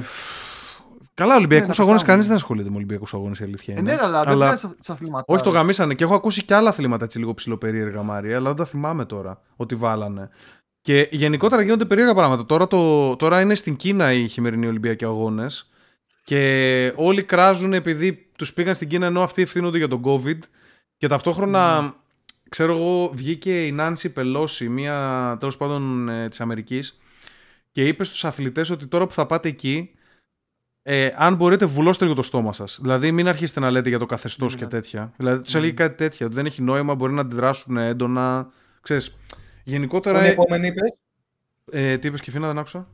[1.14, 2.04] καλά, Ολυμπιακούς Ναι, να αγώνες, πεθάνουμε.
[2.04, 3.90] κανείς δεν ασχολείται με Ολυμπιακούς αγώνες, η αλήθεια Ε, είναι.
[3.92, 5.24] ναι, ρε, αλλά δεν Αλλά- βγάζει σε αθλήματα.
[5.28, 5.94] Όχι, το γαμίσανε.
[5.94, 9.42] Και έχω ακούσει και άλλα αθλήματα έτσι λίγο ψηλοπερίεργα, Μάρια, αλλά δεν τα θυμάμαι τώρα
[9.56, 10.30] ότι βάλανε.
[10.90, 12.46] Και γενικότερα γίνονται περίεργα πράγματα.
[12.46, 15.70] Τώρα, το, τώρα είναι στην Κίνα οι χειμερινοί Ολυμπιακοί Αγώνες.
[16.24, 20.38] Και όλοι κράζουν επειδή τους πήγαν στην Κίνα ενώ αυτοί ευθύνονται για τον COVID.
[20.98, 21.96] Και ταυτόχρονα,
[22.50, 27.00] ξέρω εγώ, βγήκε η Νάνση Πελώση, μία τέλος πάντων ε, της Αμερικής,
[27.72, 29.92] και είπε στους αθλητές ότι τώρα που θα πάτε εκεί,
[30.82, 32.80] ε, αν μπορείτε, βουλώστε λίγο το στόμα σας.
[32.82, 34.60] Δηλαδή, μην αρχίσετε να λέτε για το καθεστώς Ναι.
[34.60, 35.14] και τέτοια.
[35.18, 38.50] Δηλαδή, τους έλεγε κάτι τέτοια, ότι δεν έχει νόημα, μπορεί να αντιδράσουν έντονα.
[38.82, 39.18] Ξέρεις,
[39.70, 40.20] γενικότερα.
[40.20, 40.94] Πού είναι οι Ε, επόμενοι, είπες;
[41.72, 42.88] ε, τι είπες και Φίνα, δεν άκουσα.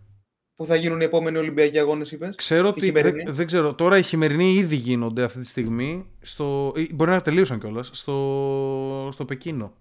[0.56, 2.80] Πού θα γίνουν οι επόμενοι Ολυμπιακοί Αγώνες, είπες; Ξέρω ότι.
[2.86, 3.74] χειμερινή; Δεν, δεν ξέρω.
[3.74, 6.10] Τώρα οι χειμερινοί ήδη γίνονται αυτή τη στιγμή.
[6.22, 7.90] Στο, ή μπορεί να τελείωσαν κιόλας.
[7.94, 9.74] Στο, στο Πεκίνο.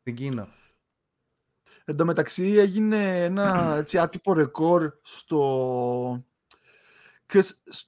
[0.00, 0.48] Στην Κίνα.
[1.84, 6.24] Εν τω μεταξύ έγινε ένα έτσι, άτυπο ρεκόρ στο,
[7.26, 7.86] ξέρεις, σ-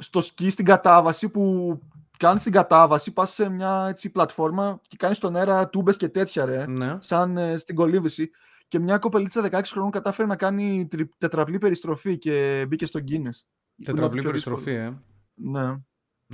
[0.00, 1.78] στο σκι στην κατάβαση που
[2.18, 6.44] κάνεις την κατάβαση, πας σε μια έτσι, πλατφόρμα και κάνεις στον αέρα τούμπες και τέτοια
[6.44, 6.96] ρε, Ναι.
[7.00, 8.30] σαν ε, στην κολύμβηση
[8.68, 13.08] και μια κοπελίτσα 16 χρονών κατάφερε να κάνει τρι- τετραπλή περιστροφή και μπήκε στο Guinness.
[13.12, 14.86] Που είναι Τετραπλή πιο περιστροφή, δύσκολο.
[14.86, 15.00] ε.
[15.34, 15.76] Ναι.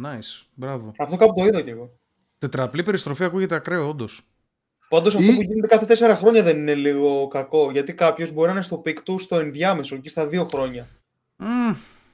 [0.02, 0.47] Nice.
[0.55, 0.90] Μπράβο.
[0.98, 1.98] Αυτό κάπου το είδα κι εγώ.
[2.39, 4.28] Τετραπλή περιστροφή ακούγεται ακραίο, όντως.
[4.89, 7.70] Πάντως αυτό Ή- που γίνεται κάθε τέσσερα χρόνια δεν είναι λίγο κακό.
[7.70, 10.86] Γιατί κάποιος μπορεί να είναι στο peak του στο ενδιάμεσο, εκεί στα δύο χρόνια.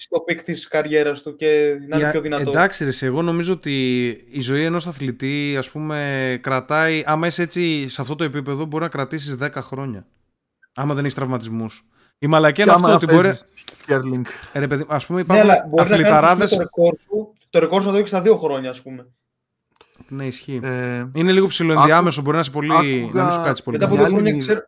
[0.03, 2.51] Στο peak της καριέρας του και να είναι πιο δυνατό.
[2.51, 7.03] Εντάξει, ρε, εσύ, εγώ νομίζω ότι η ζωή ενός αθλητή, ας πούμε, κρατάει.
[7.07, 10.07] Άμα είσαι έτσι σε αυτό το επίπεδο, μπορεί να κρατήσεις 10 χρόνια.
[10.75, 11.85] Άμα δεν έχεις τραυματισμούς.
[12.19, 13.23] Η μαλακία είναι Και αυτό άμα ότι μπορεί.
[13.27, 13.45] παίζεις
[13.87, 14.23] curling.
[14.53, 16.35] Ε, Ρε, παιδί, ας πούμε, Ναι, υπάρχουν αλλά μπορεί να αθληταράδες.
[16.39, 17.33] κάνεις το ρεκόρ σου.
[17.51, 19.07] Το ρεκόρ σου να το έχεις στα δύο χρόνια, ας πούμε.
[20.09, 20.61] Ναι, ισχύει.
[20.63, 22.73] Ε, Είναι λίγο ψιλοενδιάμεσο, μπορεί να είσαι πολύ.
[22.73, 23.77] άκουγα- να μην σου κάτσει πολύ.
[23.79, 24.53] Μετά από μια δύο άλλη χρόνια είδα.
[24.53, 24.67] ξέρω.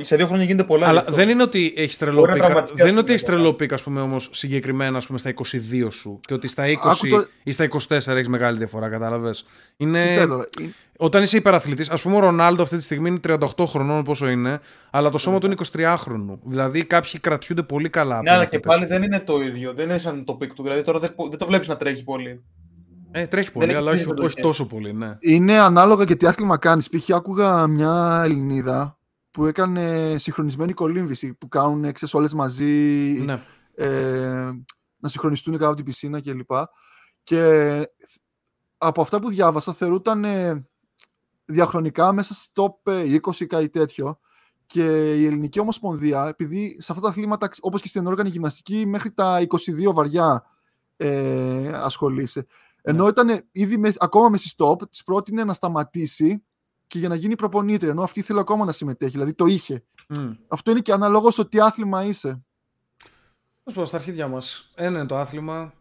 [0.00, 0.86] Σε δύο χρόνια γίνεται πολλά.
[0.86, 1.12] Αλλά γι' αυτό.
[1.12, 2.42] δεν είναι ότι έχεις τρελό Μπορεί να peak.
[2.44, 5.18] τραυματιστείς, Δεν είναι ας ότι έχεις πούμε, τρελό peak, ας πούμε, όμως συγκεκριμένα ας πούμε,
[5.18, 6.18] στα 22 σου.
[6.22, 9.44] Και ότι στα 20 Άκου το- ή στα 24 έχεις μεγάλη διαφορά, κατάλαβες;
[9.76, 10.00] Είναι.
[10.08, 10.44] κοίτα εδώ, ε,
[10.96, 14.60] Όταν είσαι υπεραθλητής, ας πούμε, ο Ρονάλντο αυτή τη στιγμή είναι 38 χρονών, πόσο είναι,
[14.90, 16.40] αλλά το σώμα του είναι 23 χρονού.
[16.44, 18.14] Δηλαδή κάποιοι κρατιούνται πολύ καλά.
[18.14, 18.74] από Ναι, αλλά και αθλητές.
[18.74, 19.72] πάλι δεν είναι το ίδιο.
[19.72, 20.62] Δεν είναι σαν το peak του.
[20.62, 22.42] Δηλαδή τώρα δεν, δεν το βλέπεις να τρέχει πολύ.
[23.10, 24.42] Ε, τρέχει πολύ, έχει αλλά όχι, πλήρη όχι επιλογές.
[24.58, 25.16] τόσο πολύ, ναι.
[25.20, 26.88] Είναι ανάλογα και τι άθλημα κάνεις.
[26.88, 27.10] Π.χ.
[27.14, 28.96] άκουγα μια Ελληνίδα
[29.32, 32.64] που έκανε συγχρονισμένη κολύμβηση που κάνουν ξέρεις, όλες μαζί
[33.24, 33.42] ναι.
[33.74, 34.50] ε,
[34.96, 36.50] να συγχρονιστούν κάτω από την πισίνα κλπ.
[37.22, 37.90] Και
[38.78, 40.66] από αυτά που διάβασα θεωρούταν ε,
[41.44, 44.18] διαχρονικά μέσα στο top ε, 20 ή κάτι τέτοιο.
[44.66, 49.12] Και η Ελληνική Ομοσπονδία, επειδή σε αυτά τα αθλήματα, όπως και στην όργανη γυμναστική, μέχρι
[49.12, 49.46] τα
[49.88, 50.44] 22 βαριά
[50.96, 52.46] ε, ασχολείσαι.
[52.82, 56.44] Ενώ ήταν ήδη με, ακόμα μες stop, της πρότεινε να σταματήσει
[56.92, 57.90] και για να γίνει προπονήτρια.
[57.90, 59.84] Ενώ αυτή ήθελε ακόμα να συμμετέχει, δηλαδή το είχε.
[60.08, 60.30] Μμ.
[60.48, 62.42] Αυτό είναι και αναλόγω στο τι άθλημα είσαι.
[63.62, 64.70] Πώς πω, στα αρχίδια μας.
[64.74, 65.72] Ένα είναι το άθλημα.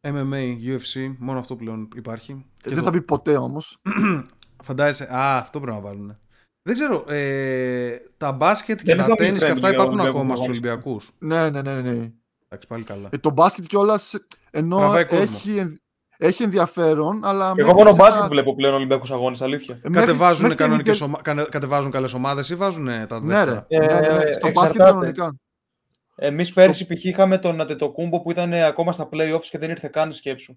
[0.00, 2.32] MMA, UFC, μόνο αυτό πλέον υπάρχει.
[2.32, 3.78] Ε, Και δεν το- θα πει ποτέ όμως.
[4.64, 5.14] Φαντάζεσαι.
[5.16, 6.18] Α, αυτό πρέπει να βάλουν.
[6.62, 7.04] Δεν ξέρω.
[7.08, 10.36] Ε, τα μπάσκετ και Δεν τα είχαμε τέννη και trend αυτά για υπάρχουν Ολυμπιακούς ακόμα
[10.36, 10.60] στους αγώνες.
[10.60, 11.10] Ολυμπιακούς.
[11.18, 12.12] ναι, ναι, ναι, ναι.
[12.48, 13.08] Εντάξει, πάλι καλά.
[13.12, 14.14] Ε, το μπάσκετ κιόλας
[14.50, 15.22] ενώ Τραβάει κόσμο.
[15.22, 15.76] έχει, ενδ-
[16.18, 17.44] έχει ενδιαφέρον, αλλά.
[17.46, 19.74] Εγώ μέχρι μόνο σε μπάσκετ ένα- βλέπω πλέον Ολυμπιακούς Αγώνες, αλήθεια.
[19.74, 21.18] ε, μέχρι- Κατεβάζουν, μέχρι και κανονικές ντε- ομα...
[21.22, 23.50] κανε- κατεβάζουν καλές ομάδες ή βάζουν τα Ναι, ρε.
[23.50, 24.06] δεύτερα; Ε, ναι, ναι, ναι.
[24.06, 24.52] Στο εξαρτάται.
[24.52, 25.36] μπάσκετ κανονικά.
[26.18, 27.04] Εμείς πέρσι π.χ.
[27.04, 30.56] είχαμε τον Αντετοκούμπο που ήταν ακόμα στα playoffs και δεν ήρθε καν σκέψου.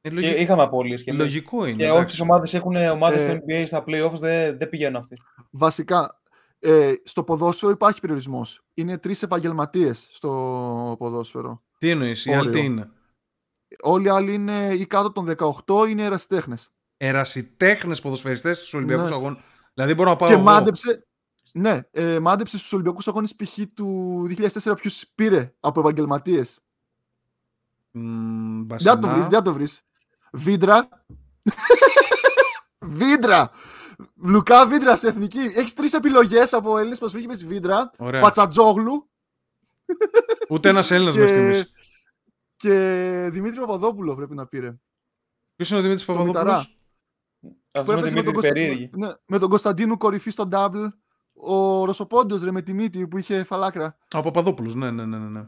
[0.00, 1.02] Ε, Και λογικό, είχαμε απώλειες.
[1.02, 1.76] Και, λογικό είναι.
[1.76, 2.04] και εντάξει.
[2.14, 5.16] όσε ομάδες έχουν ομάδες Ε, στο NBA στα playoffs δεν, δεν πηγαίνουν αυτοί.
[5.50, 6.20] Βασικά,
[6.58, 8.62] ε, στο ποδόσφαιρο υπάρχει περιορισμός.
[8.74, 11.62] Είναι τρεις επαγγελματίες στο ποδόσφαιρο.
[11.78, 12.70] Τι εννοείς, οι άλλοι τι Όριο.
[12.70, 12.90] είναι;
[13.82, 15.34] Όλοι οι άλλοι είναι ή κάτω των
[15.66, 16.70] 18 είναι ερασιτέχνες.
[16.96, 19.14] Ερασιτέχνες ποδοσφαιριστές στους Ολυμπιακούς Ναι.
[19.16, 19.36] Αγώνε.
[19.74, 20.28] Δηλαδή μπορώ να πάω.
[20.28, 20.42] Και εγώ.
[20.42, 21.06] μάντεψε.
[21.52, 23.58] Ναι, ε, μάντεψε στους Ολυμπιακούς Αγώνες π.χ.
[23.74, 26.58] του 2004 ποιους πήρε από επαγγελματίες.
[27.90, 29.12] Μμ, Δεν θα το Μπασινά.
[29.12, 29.82] βρει, δεν θα το βρεις.
[30.32, 30.88] Βίντρα.
[32.78, 33.50] Βίντρα.
[34.22, 35.38] Λουκά Βίντρα σε εθνική.
[35.38, 37.90] Έχεις τρεις επιλογές από Έλληνες που με Βίντρα.
[37.98, 38.20] Ωραία.
[38.20, 39.08] Πατσατζόγλου
[40.48, 41.72] Ούτε ένας Έλληνας μέχρι στιγμής.
[42.58, 44.74] Και, και Δημήτρη Παπαδόπουλο πρέπει να πήρε.
[45.56, 46.66] Ποιος είναι ο Δημήτρης Το Παπαδόπουλος; Μηταρά.
[47.72, 48.90] Αυτός με έπαιζε Δημήτρη Κωνστα- περίεργη.
[48.96, 50.88] ναι, με τον Κωνσταντίνου κορυφή στο double.
[51.40, 53.98] Ο Ρωσοπόντιο ρε με τη μύτη που είχε φαλάκρα.
[54.16, 55.18] Ο Παπαδόπουλος, ναι, ναι, ναι.
[55.18, 55.44] ναι, ναι.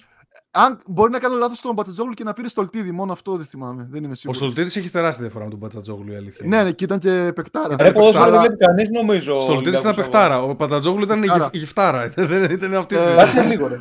[0.51, 3.87] Αν μπορεί να κάνω λάθος στον Πατσατζόγλου και να πήρε στολτίδι, μόνο αυτό δεν θυμάμαι.
[3.91, 4.37] Δεν είμαι Ο σίγουρος.
[4.41, 6.47] Στολτίδης έχει τεράστια διαφορά με τον Πατσατζόγλου, η αλήθεια.
[6.47, 7.75] Ναι, ναι, και ήταν και παικτάρα.
[7.75, 9.37] Ήταν Ρε ποδόσφαιρο Αλλά- δεν βλέπει κανείς νομίζω.
[9.37, 10.43] Ο Στολτίδης ήταν Ολυμπιακός παιχτάρα.
[10.43, 11.43] Ο Πατατζόγλου ήταν η Παιχτάρα.
[11.45, 12.09] γυφ- η γυφτάρα.
[12.17, 12.95] Δεν ήταν αυτή.
[12.97, 13.33] Ε, τη- αγώνες.
[13.33, 13.77] Κάτσε λίγο ρε.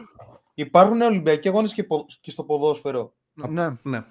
[0.53, 3.13] Υπάρχουν Ολυμπιακοί αγώνες και, πο- και στο ποδόσφαιρο.
[3.47, 3.67] Ναι.
[3.81, 4.03] Ναι.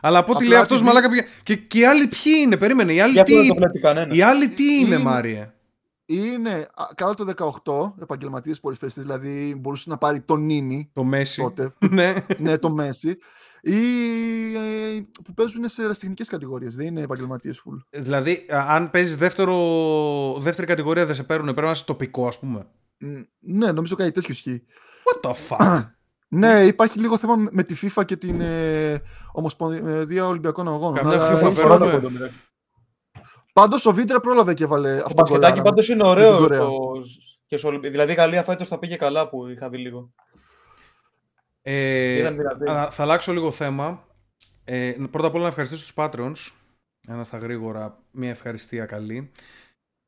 [0.00, 1.26] Αλλά από ό,τι Απλά λέει αυτός, επειδή- μαλάκα πήγε.
[1.42, 2.92] Και, και οι άλλοι ποιοι είναι, περίμενε.
[2.92, 4.16] Οι άλλοι Για αυτό δεν το τι, βλέπει κανένας.
[4.16, 5.52] οι άλλοι τι είναι, Είναι- Μάριε;
[6.06, 11.40] Είναι α, κάτω το 18 επαγγελματίες ποδοσφαιριστέ, δηλαδή μπορούσε να πάρει τον Νίνι Το Μέση.
[11.42, 11.74] τότε.
[11.90, 12.14] ναι.
[12.38, 13.16] ναι, το Μέση.
[13.62, 13.76] Ή
[14.54, 16.74] ε, που παίζουν σε ερασιτεχνικές κατηγορίες.
[16.76, 18.00] Δεν είναι επαγγελματίες full.
[18.00, 21.52] Δηλαδή, α, αν παίζεις δεύτερη κατηγορία, δεν σε παίρνουν.
[21.52, 22.66] Πρέπει να είσαι τοπικό, ας πούμε.
[22.98, 23.06] Μ,
[23.40, 24.62] Ναι, νομίζω κάτι τέτοιο ισχύει.
[25.04, 25.84] What the fuck;
[26.34, 29.02] Ναι, υπάρχει λίγο θέμα με- με τη FIFA και την ε,
[29.32, 30.94] Ομοσπονδία Ολυμπιακών Αγώνων.
[30.94, 31.74] Καμιά αλλά FIFA έχει- παίρνουμε.
[31.76, 32.40] Χρόνο από το μεταξύ.
[33.52, 36.30] Πάντως ο Βίντρα πρόλαβε και βάλε Το αυτό το μπασκετάκι πάντως είναι ωραίο.
[36.32, 36.60] την Κορέα.
[36.60, 37.02] στο-
[37.46, 40.12] και στο Ολυμπ- Δηλαδή η Γαλλία φέτος τα πήγε καλά που είχα δει λίγο.
[41.62, 42.70] Ε, Ήταν δυνατή.
[42.70, 44.06] α, θα αλλάξω λίγο θέμα.
[44.64, 46.52] Ε, πρώτα απ' όλα να ευχαριστήσω τους Patreons.
[47.08, 49.30] Ένα στα γρήγορα, μια ευχαριστία καλή.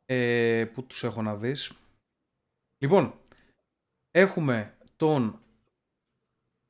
[0.06, 1.72] Ε, που τους έχω να δεις.
[2.78, 3.14] Λοιπόν,
[4.10, 5.38] έχουμε τον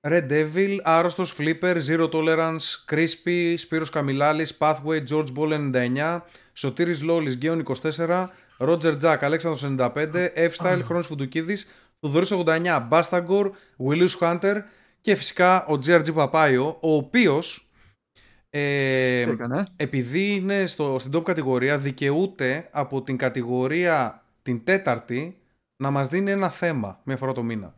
[0.08, 6.22] Red Devil, Άρρωστος, Flipper, Zero Tolerance, Crispy, Σπύρος Καμιλάλης, Pathway, George Ball 99,
[6.52, 11.68] Σωτήρης Λόλης, Γκέον 24, Roger Jack, Αλέξανδρος 95, F-Style, Χρόνος Φουντουκίδης,
[12.00, 13.50] Θοδωρής 89, Bastagor,
[13.86, 14.62] Willius Hunter
[15.00, 17.70] και φυσικά ο GRG Παπάιο, ο οποίος
[18.50, 25.38] ε, Έκανε; επειδή είναι στο, στην top κατηγορία δικαιούται από την κατηγορία την τέταρτη
[25.76, 27.74] να μας δίνει ένα θέμα μία φορά το μήνα.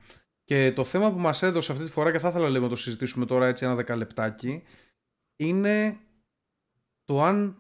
[0.49, 2.77] Και το θέμα που μας έδωσε αυτή τη φορά και θα ήθελα λίγο να το
[2.77, 4.62] συζητήσουμε τώρα έτσι ένα δεκαλεπτάκι
[5.37, 5.97] είναι
[7.05, 7.57] το αν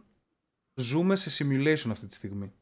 [0.74, 2.52] ζούμε σε simulation αυτή τη στιγμή.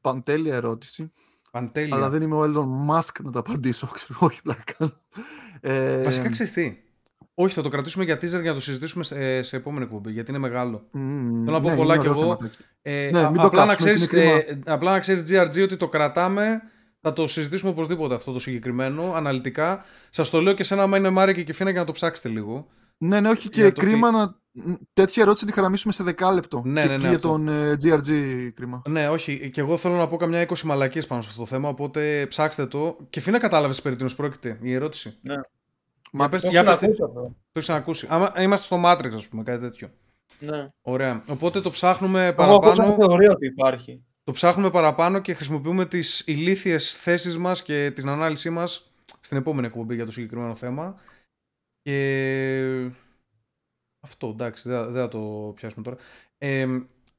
[0.00, 1.12] Παντέλεια ερώτηση.
[1.50, 1.96] Παντέλεια.
[1.96, 3.86] Αλλά δεν είμαι ο Elon Musk να το απαντήσω.
[3.86, 5.00] Ξέρω, όχι, πλάκα.
[5.60, 6.76] Ε, Βασικά ξέρεις τι.
[7.34, 10.30] Όχι, θα το κρατήσουμε για teaser για να το συζητήσουμε σε, σε επόμενη εκπομπή, γιατί
[10.30, 10.88] είναι μεγάλο.
[10.90, 12.36] μ, Θέλω να πω ναι, πολλά είναι κι ωραίο εγώ.
[12.36, 12.62] θεματάκι.
[12.82, 15.62] Ε, Ναι, α- μην το απλά, να κάψουμε, ξέρεις, είναι ε, απλά να ξέρεις GRG
[15.62, 16.62] ότι το κρατάμε
[17.00, 19.84] θα το συζητήσουμε οπωσδήποτε αυτό το συγκεκριμένο, αναλυτικά.
[20.10, 22.28] Σας το λέω και σε ένα άμα είναι Μάρια και Κεφίνα για να το ψάξετε
[22.28, 22.66] λίγο.
[22.98, 24.38] Ναι, ναι, όχι και Για το κρίμα να.
[24.52, 26.62] μ, Τέτοια ερώτηση τη χαραμίσουμε σε δεκάλεπτο.
[26.64, 27.28] Ναι, και ναι, ναι, και για αυτό.
[27.28, 28.08] τον ε, GRG
[28.54, 28.82] κρίμα.
[28.88, 31.68] Ναι, όχι, και εγώ θέλω να πω καμιά 20 μαλακίες πάνω σε αυτό το θέμα,
[31.68, 32.96] οπότε ψάξτε το.
[33.10, 35.18] Κεφίνα κατάλαβες περί τίνος πρόκειται η ερώτηση;
[36.12, 36.84] Μα πες- Το για έχω πες τι.
[36.84, 37.20] ακούσει αυτό.
[37.22, 38.06] Το έχεις ξανακούσει.
[38.10, 39.88] Άμα, είμαστε στο Matrix, ας πούμε, κάτι τέτοιο.
[40.38, 40.68] Ναι.
[40.82, 41.22] Ωραία.
[41.28, 43.08] Οπότε το ψάχνουμε Εγώ ακούσα παραπάνω.
[43.08, 44.02] θεωρία ότι υπάρχει.
[44.30, 49.66] Το ψάχνουμε παραπάνω και χρησιμοποιούμε τις ηλίθιες θέσεις μας και την ανάλυση μας στην επόμενη
[49.66, 51.00] εκπομπή για το συγκεκριμένο θέμα.
[51.82, 52.90] Και
[54.00, 55.96] αυτό, εντάξει, δεν, δεν θα το πιάσουμε τώρα.
[56.38, 56.66] Ε,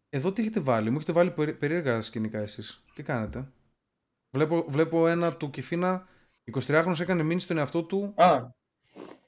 [0.10, 2.84] εδώ τι έχετε βάλει, μου έχετε βάλει περί- περίεργα σκηνικά εσείς.
[2.94, 3.52] Τι κάνετε;
[4.36, 6.08] Βλέπω, βλέπω ένα του Κιφίνα,
[6.52, 8.48] 23χρονος έκανε μήνυση στον εαυτό του Α,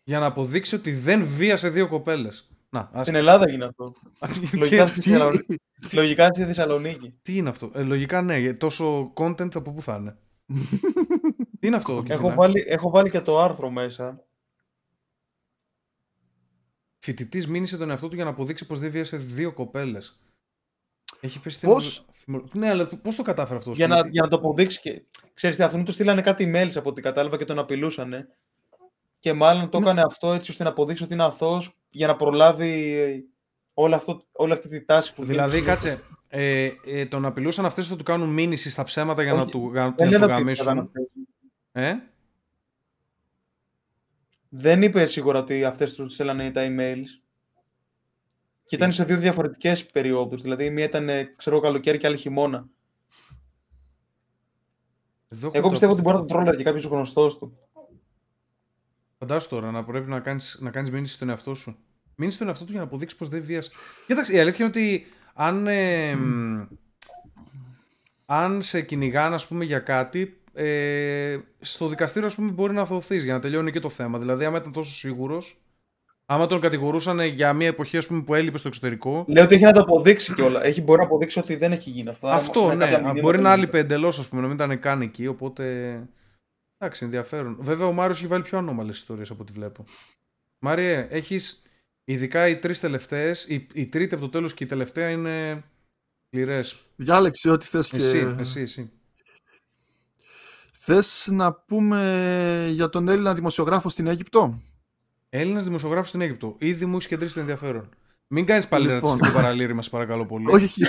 [0.03, 2.49] για να αποδείξει ότι δεν βίασε δύο κοπέλες.
[2.73, 3.01] Να, ας...
[3.01, 3.93] στην Ελλάδα έγινε αυτό.
[4.51, 5.59] τι, Λογικά στη Τι- Θεσσαλονίκη.
[5.93, 7.13] Λογικά στη Θεσσαλονίκη.
[7.21, 10.17] τι είναι αυτό; Ε, λογικά ναι, γιατί τόσο content από πού θα είναι;
[11.59, 12.33] τι είναι αυτό, Έχω Κιφίνα.
[12.35, 14.23] βάλει, έχω βάλει και το άρθρο μέσα.
[16.99, 20.19] Φοιτητής μήνυσε τον εαυτό του για να αποδείξει πως δεν βίασε δύο κοπέλες.
[21.19, 23.71] Έχει πέσει Πώς; θυμο- Ναι, αλλά πώς το κατάφερε αυτό.
[23.71, 25.01] Για σπίτι; να, για να το αποδείξει και.
[25.33, 28.27] Ξέρεις τι, αυτόν του στείλανε κάτι emails από ό,τι κατάλαβα και τον απειλούσανε.
[29.23, 29.85] Και μάλλον το Ναι.
[29.85, 33.25] έκανε αυτό έτσι ώστε να αποδείξει ότι είναι αθώος για να προλάβει
[33.73, 35.65] όλο αυτό, όλη αυτή τη τάση που Δηλαδή, δείχνει.
[35.67, 36.01] κάτσε.
[36.27, 39.69] Ε, ε, τον απειλούσαν αυτές θα του κάνουν μήνυση στα ψέματα για να Όχι, του,
[39.71, 40.79] για, Δεν για να είναι του ότι ήταν γαμίσουν.
[40.79, 41.03] αυτές.
[41.71, 41.95] Ε;
[44.49, 47.05] Δεν είπε σίγουρα ότι αυτές τους στέλνανε τα emails.
[48.63, 50.41] Και ήταν σε δύο διαφορετικές περιόδους.
[50.41, 52.67] Δηλαδή, η μία ήταν, ε, ξέρω, καλοκαίρι και άλλη χειμώνα.
[55.51, 57.57] Εγώ πιστεύω ότι μπορεί να τον τρόλαρε και κάποιος γνωστός του.
[59.25, 61.77] Φαντάσου τώρα να πρέπει να κάνεις να κάνεις μήνυση στον εαυτό σου.
[62.15, 63.71] Μήνυση στον εαυτό του για να αποδείξεις πως δεν βίασε.
[64.07, 66.17] Κοίταξε, η αλήθεια είναι ότι αν, ε,
[68.25, 73.23] αν σε κυνηγάνε, ας πούμε, για κάτι, ε, στο δικαστήριο, ας πούμε, μπορεί να αθωωθείς
[73.23, 74.19] για να τελειώνει και το θέμα.
[74.19, 75.61] Δηλαδή, άμα ήταν τόσο σίγουρος,
[76.25, 79.25] άμα τον κατηγορούσαν για μια εποχή ας πούμε, που έλειπε στο εξωτερικό.
[79.27, 80.65] Λέει ότι έχει να το αποδείξει κιόλα.
[80.65, 82.27] Έχει, μπορεί να αποδείξει ότι δεν έχει γίνει αυτό.
[82.27, 83.01] Αυτό, ναι.
[83.21, 85.27] Μπορεί να έλειπε εντελώς, ας πούμε, να μην ήταν καν εκεί.
[85.27, 85.63] Οπότε.
[86.83, 87.57] Εντάξει, ενδιαφέρον.
[87.59, 89.85] Βέβαια, ο Μάριος έχει βάλει πιο ανώμαλες ιστορίες από ό,τι βλέπω.
[90.59, 91.61] Μάριε, έχεις
[92.03, 95.63] ειδικά οι τρεις τελευταίες, η, η τρίτη από το τέλος και η τελευταία είναι
[96.27, 96.61] σκληρέ.
[96.95, 97.97] Διάλεξε ό,τι θες και.
[97.97, 98.91] Εσύ, εσύ, εσύ.
[100.71, 104.61] Θες να πούμε για τον Έλληνα δημοσιογράφο στην Αίγυπτο;
[105.29, 106.55] Έλληνας δημοσιογράφος στην Αίγυπτο.
[106.59, 107.89] Ήδη μου έχεις κεντρήσει το ενδιαφέρον.
[108.35, 108.99] Μην κάνεις πάλι λοιπόν.
[108.99, 110.45] ρατσιστικό παραλήρημα, σε παρακαλώ πολύ.
[110.49, 110.81] Όχι.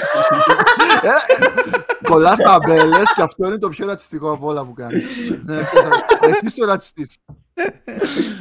[2.09, 5.31] Πολλά ε, ταμπέλες και αυτό είναι το πιο ρατσιστικό από όλα που κάνεις.
[5.45, 5.57] Ναι,
[6.21, 7.19] εσύ είσαι ο ρατσιστής.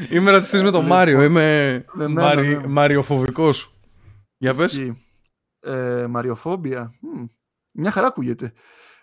[0.10, 1.24] Είμαι ρατσιστής με τον Μάριο.
[1.24, 1.86] Είμαι
[2.68, 3.74] μαριοφοβικός.
[4.38, 4.94] Για πες.
[5.60, 6.94] Ε, μαριοφόμπια.
[7.74, 8.54] Μια χαρά ακούγεται.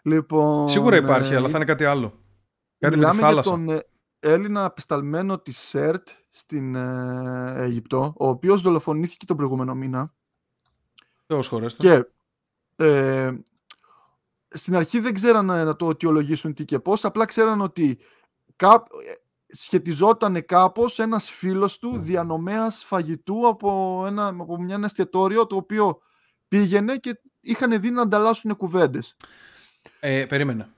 [0.03, 2.13] Λοιπόν, Σίγουρα υπάρχει, ε, αλλά θα είναι κάτι άλλο.
[2.79, 3.59] Κάτι με τη θάλασσα.
[4.21, 10.13] Για τον Έλληνα απεσταλμένο τη ΣΕΡΤ στην Αίγυπτο, ο οποίος δολοφονήθηκε τον προηγούμενο μήνα.
[11.27, 12.05] Θεός Και
[12.77, 13.33] ε,
[14.49, 17.99] στην αρχή δεν ξέρανε να το αιτιολογήσουν τι και πώς, απλά ξέραν ότι
[18.57, 18.87] κά,
[19.47, 26.01] σχετιζόταν κάπως ένας φίλος του διανομέας φαγητού από, ένα, από μια ένα εστιατόριο το οποίο
[26.49, 29.17] πήγαινε και είχαν δει να ανταλλάσσουν κουβέντες.
[30.01, 30.69] Ε, περίμενε.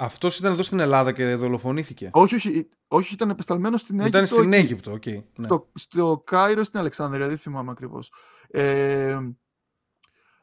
[0.00, 2.10] Αυτός ήταν εδώ στην Ελλάδα και δολοφονήθηκε.
[2.12, 4.18] Όχι, όχι, όχι ήταν επεσταλμένος στην Αίγυπτο.
[4.18, 5.02] Ήταν στην Αίγυπτο, ok.
[5.06, 5.44] Okay, ναι.
[5.44, 8.12] στο, στο Κάιρο, στην Αλεξάνδρεια, δεν θυμάμαι ακριβώς.
[8.48, 9.18] Ε,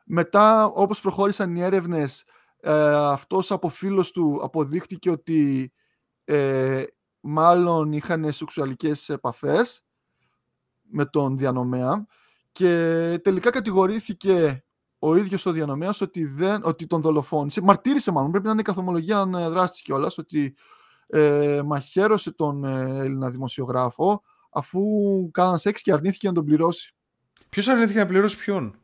[0.06, 2.26] μετά, όπως προχώρησαν οι έρευνες,
[2.60, 5.73] ε, αυτός από φίλος του αποδείχτηκε ότι
[6.23, 6.84] ε,
[7.19, 9.86] μάλλον είχαν σεξουαλικές επαφές
[10.82, 12.06] με τον διανομέα
[12.52, 12.69] και
[13.23, 14.65] τελικά κατηγορήθηκε
[15.00, 16.28] ο ίδιος ο διανομέας ότι,
[16.62, 17.62] ότι τον δολοφόνησε.
[17.62, 20.56] Μαρτύρησε μάλλον, πρέπει να είναι η καθομολογία δράστη κιόλας, ότι
[21.08, 24.82] ε, μαχαίρωσε τον ε, Έλληνα δημοσιογράφο αφού
[25.32, 26.94] κάναν σεξ και αρνήθηκε να τον πληρώσει.
[27.50, 28.76] Ποιος αρνήθηκε να πληρώσει ποιον;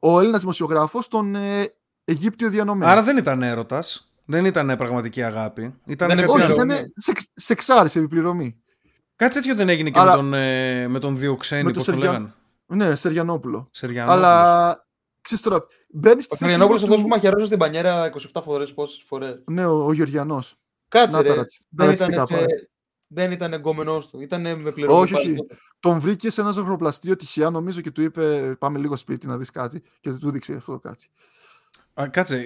[0.00, 2.90] Ο Έλληνας δημοσιογράφος, τον ε, Αιγύπτιο διανομέα.
[2.90, 4.04] Άρα δεν ήταν έρωτας.
[4.24, 5.74] Δεν ήταν πραγματική αγάπη.
[5.84, 8.62] Ήταν δεν όχι, ήταν σεξ, σεξάρι επιπληρωμή.
[9.16, 12.34] Κάτι τέτοιο δεν έγινε και με τον, ε, με τον Διοξένη, πώς το λέγανε.
[12.66, 13.68] Ναι, Σεριανόπουλο.
[13.70, 14.26] Σεριανόπουλο.
[14.26, 14.86] Αλλά
[15.22, 19.42] Ξέρεις τώρα, μπαίνεις στη Ο Γιαννόπουλος αυτός που μαχαιρόζωσε στην πανιέρα 27 φορές, πόσες φορές;
[19.44, 20.56] Ναι, ο, ο Γεωργιανός.
[20.88, 21.34] Κάτσε ρε,
[21.68, 22.46] δεν ήταν, και,
[23.08, 25.00] δεν ήταν εγκόμενός του, ήταν με πληρωμή.
[25.00, 25.36] Όχι, όχι.
[25.80, 29.50] Τον βρήκες σε ένα ζωγροπλαστείο τυχαία, νομίζω και του είπε πάμε λίγο σπίτι να δεις
[29.50, 31.08] κάτι και του δείξε αυτό το κάτι.
[32.00, 32.36] Α, κάτσε,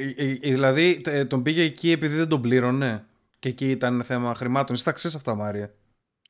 [0.41, 3.07] δηλαδή τον πήγε εκεί επειδή δεν τον πλήρωνε
[3.39, 4.75] και εκεί ήταν θέμα χρημάτων.
[4.75, 5.75] Εσύ τα ξέρεις αυτά Μάρια;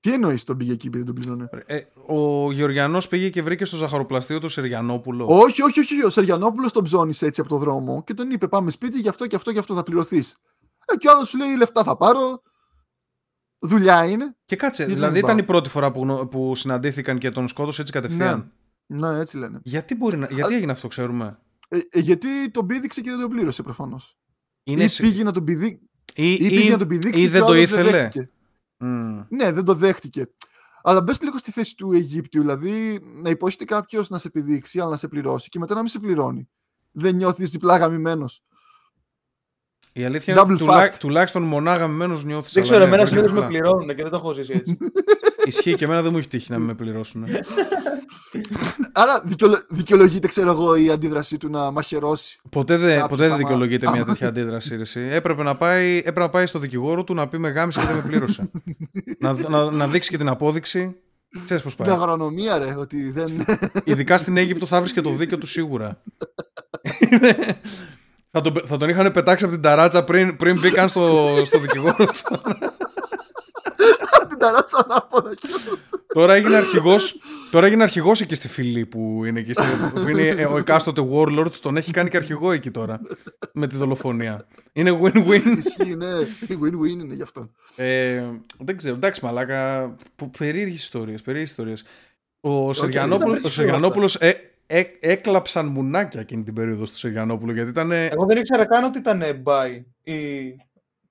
[0.05, 1.49] Τι εννοείς τον πήγε εκεί επειδή τον πλήρωνε.
[1.67, 5.27] Ε, ο Γεωργιανός πήγε και βρήκε στο ζαχαροπλαστείο του Σεριανόπουλο.
[5.29, 6.05] Όχι, όχι, όχι.
[6.05, 9.27] Ο Σεριανόπουλος τον ψώνησε έτσι από το δρόμο και τον είπε: Πάμε σπίτι, γι' αυτό
[9.27, 10.37] και αυτό και αυτό θα πληρωθείς.
[10.85, 12.43] Ε, και ο άλλος σου λέει: Λεφτά θα πάρω.
[13.59, 14.37] Δουλειά είναι.
[14.45, 18.53] Και κάτσε, δηλαδή ήταν η πρώτη φορά που, που συναντήθηκαν και τον σκότωσε έτσι κατευθείαν.
[18.87, 19.61] Ναι, ναι έτσι λένε.
[19.63, 20.29] Γιατί, μπορεί να...
[20.31, 24.19] γιατί έγινε αυτό, ξέρουμε; Ε, ε, γιατί τον πήδηξε και δεν τον πλήρωσε προφανώς.
[24.65, 24.85] Είναι...
[24.85, 25.89] Ή πήγε να τον πηδήξει.
[26.15, 28.09] Ή, ή, ή, να τον πηδήξει ή δεν το ήθελε.
[29.29, 30.29] Ναι, δεν το δέχτηκε.
[30.83, 34.91] Αλλά μπες λίγο στη θέση του Αιγύπτιου, δηλαδή να υπόσχεται κάποιος να σε επιδείξει, αλλά
[34.91, 36.49] να σε πληρώσει και μετά να μην σε πληρώνει.
[36.93, 38.43] Δεν νιώθεις διπλά γαμημένος.
[39.97, 42.53] Η αλήθεια είναι ότι τουλάχιστον μονά γαμημένο νιώθεις.
[42.53, 44.77] Δεν ξέρω, εμένα συνήθως με πληρώνουν και δεν το έχω ζήσει έτσι.
[45.47, 47.27] Ισχύει και εμένα δεν μου έχει τύχει να με πληρώσουν.
[48.93, 49.25] Άρα
[49.69, 52.41] δικαιολογείται, ξέρω εγώ, η αντίδρασή του να μαχαιρώσει.
[52.51, 54.81] Ποτέ, δε, ποτέ δεν δικαιολογείται μια τέτοια αντίδραση.
[54.95, 57.97] Έπρεπε, να πάει, έπρεπε να πάει στο δικηγόρο του να πει με γάμισε και δεν
[57.97, 58.51] με πλήρωσε.
[59.19, 60.97] να, να, να δείξει και την απόδειξη.
[61.45, 61.89] Ξέρεις πώς πάει.
[61.89, 63.27] Στην αγρονομία, ρε, ότι δεν.
[63.85, 66.03] Ειδικά στην Αίγυπτο θα βρει και το δίκαιο του σίγουρα.
[68.35, 71.95] θα, τον, θα τον είχαν πετάξει από την ταράτσα πριν, πριν μπήκαν στο, στο δικηγόρο
[71.95, 72.39] του
[74.29, 75.31] την ταράτσα ανάποδα.
[76.15, 76.95] τώρα έγινε αρχηγό.
[77.51, 79.53] Τώρα έγινε αρχηγός εκεί στη φυλή που είναι εκεί.
[79.95, 81.53] που είναι ο εκάστοτε Warlord.
[81.61, 83.01] Τον έχει κάνει και αρχηγό εκεί τώρα.
[83.53, 84.47] με τη δολοφονία.
[84.73, 85.57] Είναι win-win.
[85.57, 86.13] Ισχύει, ναι.
[86.49, 87.51] Win-win είναι γι' αυτό.
[87.77, 88.23] Ε,
[88.59, 88.95] δεν ξέρω.
[88.95, 89.95] Εντάξει, μαλάκα.
[90.39, 91.23] Περίεργες ιστορίες.
[91.27, 91.85] ιστορίες.
[92.41, 94.33] Ο Σεργιανόπουλο ε,
[94.67, 97.93] ε, έκλαψαν μουνάκια εκείνη την περίοδο στο Σεργιανόπουλο γιατί ήταν.
[97.93, 99.83] Εγώ δεν ήξερα καν ότι ήταν buy.
[100.03, 100.51] Ή...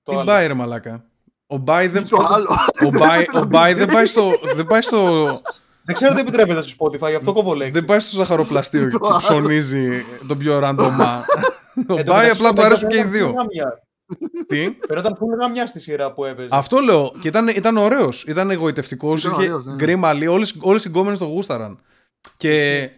[0.02, 1.04] Τι buy, ρε μαλάκα.
[1.46, 2.06] Ο Μπάι δεν,
[2.84, 4.32] ο Μπάι, ο Μπάι δεν πάει στο...
[4.54, 5.24] Δεν, πάει στο...
[5.84, 7.72] δεν ξέρω τι επιτρέπεται στο Spotify, αυτό κόβω λέξη.
[7.72, 11.24] Δεν πάει στο ζαχαροπλαστείο και ψωνίζει τον πιο ραντομά.
[11.88, 13.34] ο bi απλά του αρέσουν και οι δύο.
[14.46, 16.48] Τι; Φαινόταν φουλ γαμιάς στη σειρά που έπαιζε.
[16.50, 17.12] Αυτό λέω.
[17.20, 18.24] Και ήταν, ήταν ωραίος.
[18.24, 19.24] Ήταν γοητευτικός.
[19.24, 19.74] Ήταν Είχε ωραίος, ναι.
[19.74, 20.26] γκρι μαλλί.
[20.60, 21.78] Όλες οι γκόμενες το γούσταραν.
[22.36, 22.90] Και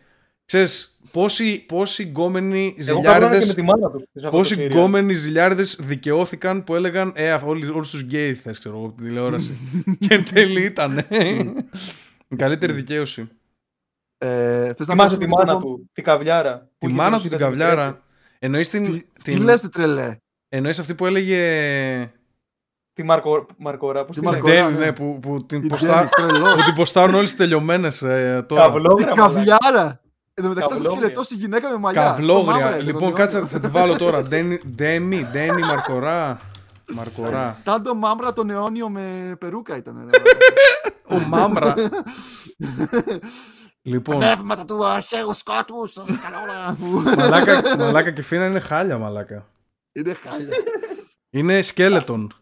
[0.46, 3.54] ξέρεις, πόσοι, πόσοι γκόμενοι Εγώ κάνω και με ζηλιάρηδες.
[3.54, 4.00] τη μάνα τους.
[4.02, 4.70] σε αυτό το Πόσοι σίριαλ.
[4.78, 9.56] γκόμενοι ζηλιάρηδες δικαιώθηκαν που έλεγαν Ε, όλους τους γκέι θες, ξέρω εγώ, από την τηλεόραση.
[10.08, 10.98] και εν τέλει ήταν.
[12.28, 13.28] Η καλύτερη δικαίωση.
[14.18, 14.26] Ε,
[14.74, 16.58] θες να Θυμάσαι πιάσουμε τη και μάνα το- του, τη καβλιάρα.
[16.58, 18.02] που Τη είχε μάνα δώσει του την τα καβλιάρα.
[18.38, 18.82] Εννοείς την.
[18.84, 19.42] Τι, τι την...
[19.42, 20.16] λες τρελέ;
[20.48, 22.12] Εννοείς αυτή που έλεγε.
[22.92, 23.46] Τη Μαρκο...
[23.58, 24.04] Μαρκορά.
[24.04, 24.52] Πώς Τη τη Μαρκορά.
[24.52, 24.70] λέγανε.
[24.70, 24.84] Ντέμι, ναι.
[24.86, 26.54] ναι, που, που την Η ποστά- Ντέμι, τρελός.
[26.54, 28.36] που την ποστάρουν όλες τις τελειωμένες τώρα.
[28.38, 29.06] Η Καυλόγρα.
[29.06, 29.14] μαλάκα.
[29.14, 30.00] καβλιάρα.
[30.38, 30.98] Εν τω μεταξύ θα Καυλόγρια.
[31.00, 32.00] σκελετώσει η γυναίκα με μαλλιά.
[32.02, 32.64] Στο Καυλόγρια.
[32.64, 34.22] μαύρο Λοιπόν, έκανε, κάτσε τον θα τη βάλω τώρα.
[34.22, 36.40] Ντέμι, Ντέμι, Ντέμι, Μαρκορά.
[36.92, 37.52] Μαρκορά.
[37.52, 40.08] Σαν το μάμρα τον αιώνιο με περούκα ήταν.
[40.10, 40.20] ρε.
[41.16, 41.74] Ο Μάμρα.
[43.82, 46.76] Λοιπόν, Πνεύματα του αρχαίου σκότου, σας καλώ.
[47.16, 49.46] μαλάκα, μαλάκα και φίνα είναι χάλια, μαλάκα.
[49.92, 50.48] Είναι χάλια.
[51.30, 52.32] Είναι σκέλετον.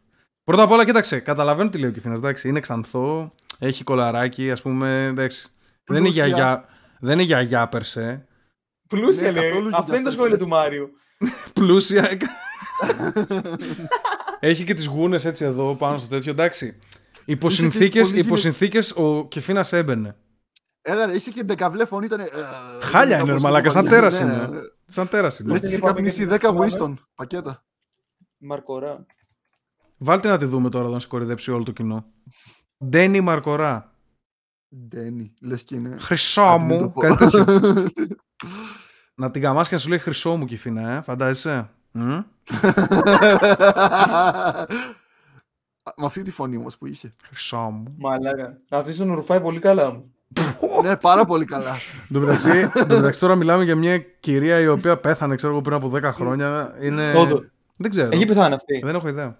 [0.44, 4.62] Πρώτα απ' όλα, κοίταξε, καταλαβαίνω τι λέει ο Κιφίνας, εντάξει, είναι ξανθό, έχει κολαράκι, ας
[4.62, 5.46] πούμε, εντάξει.
[5.84, 6.26] Δεν είναι Πλούσια.
[6.26, 6.64] γιαγιά,
[7.00, 8.26] δεν είναι γιαγιά περσέ.
[8.88, 9.48] Πλούσια Ναι, λέει.
[9.50, 10.90] καθόλου Αυτό είναι το γιαγιά, σχόλιο του Μάριου.
[11.54, 12.18] Πλούσια.
[14.40, 16.78] έχει και τις γούνες έτσι εδώ πάνω στο τέτοιο, εντάξει.
[17.24, 20.16] Υποσυνθήκες, πολύ υποσυνθήκες ο Κιφίνας έμπαινε.
[20.82, 22.20] Έλα, ρε, είχε και ντεκαβλέ φωνή, ήταν.
[22.20, 22.28] ε,
[22.80, 24.46] Χάλια είναι, ρε μαλάκα, σαν Ναι, τέρας ναι, είναι.
[24.46, 24.58] ναι.
[24.86, 25.52] Σαν τέρας είναι.
[25.52, 26.66] Λες και είχε Πάμε καπνίσει και 10 πάμε.
[26.70, 27.64] Winston πακέτα.
[28.38, 29.06] Μαρκορά.
[29.98, 32.04] Βάλτε να τη δούμε τώρα να σε κορυδέψει όλο το κοινό.
[32.86, 33.93] Ντένι Μαρκορά.
[34.88, 35.96] Ντένι, λες και είναι.
[35.98, 36.92] Χρυσό Άντε, μην το μου.
[36.92, 37.00] πω.
[37.00, 37.44] Κάτι τέτοιο.
[39.14, 41.00] να την καμάς και να σου λέει χρυσό μου Κιφίνα, ε.
[41.02, 42.18] Φαντάζεσαι; Μμ.
[45.96, 47.14] Με αυτή τη φωνή όμως που είχε.
[47.26, 47.94] Χρυσό μου.
[47.98, 48.58] Μαλάκα.
[48.68, 50.14] Αυτή τον ρουφάει πολύ καλά μου.
[50.82, 51.70] ναι, πάρα πολύ καλά.
[51.70, 55.52] Εν τω μεταξύ, εν τω μεταξύ τώρα μιλάμε για μια κυρία η οποία πέθανε, ξέρω
[55.52, 56.76] εγώ, πριν από 10 χρόνια.
[56.80, 57.12] Είναι...
[57.16, 57.46] Όντως.
[57.76, 58.08] Δεν ξέρω.
[58.12, 58.80] Έχει πεθάνει αυτή.
[58.84, 59.36] Δεν έχω ιδέα.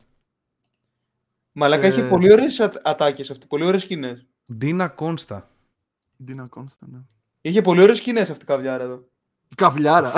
[1.53, 3.47] Μαλάκα Ε, έχει πολύ ωραίες ατάκες αυτή.
[3.47, 4.27] Πολύ ωραίες σκηνές.
[4.53, 5.51] Ντίνα Κόνστα.
[6.25, 6.99] Ντίνα Κόνστα, ναι.
[7.41, 9.05] Είχε πολύ ωραίες σκηνές αυτή η καβλιάρα εδώ.
[9.57, 10.13] Καβλιάρα.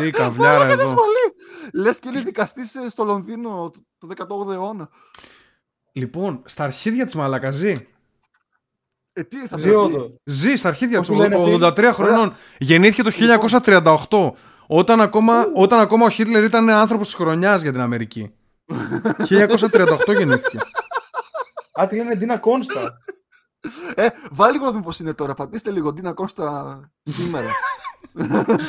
[0.00, 0.94] Τι καβλιάρα εδώ.
[1.72, 4.88] Λες και είναι δικαστής στο Λονδίνο το 18ο αιώνα.
[5.92, 7.74] Λοιπόν, στα αρχίδια της μαλάκα ζει.
[9.12, 9.76] Ε, τι θα Ζει πρέπει.
[9.76, 10.14] όντω.
[10.24, 12.34] Ζει στα αρχίδια Πώς του, τη λένε αυτή; 83 χρονών.
[12.58, 13.10] Γεννήθηκε το
[14.08, 14.30] 1938.
[14.66, 18.34] Όταν ακόμα, όταν ακόμα ο Χίτλερ ήταν άνθρωπος της χρονιάς για την Αμερική.
[19.28, 20.58] 1938 γεννήθηκε.
[21.80, 22.98] Α, τη λένε Ντίνα Κόνστα.
[23.94, 25.34] Ε, βάλει λίγο να δούμε πώς είναι τώρα.
[25.34, 27.48] Πατήστε λίγο Ντίνα Κώστα σήμερα.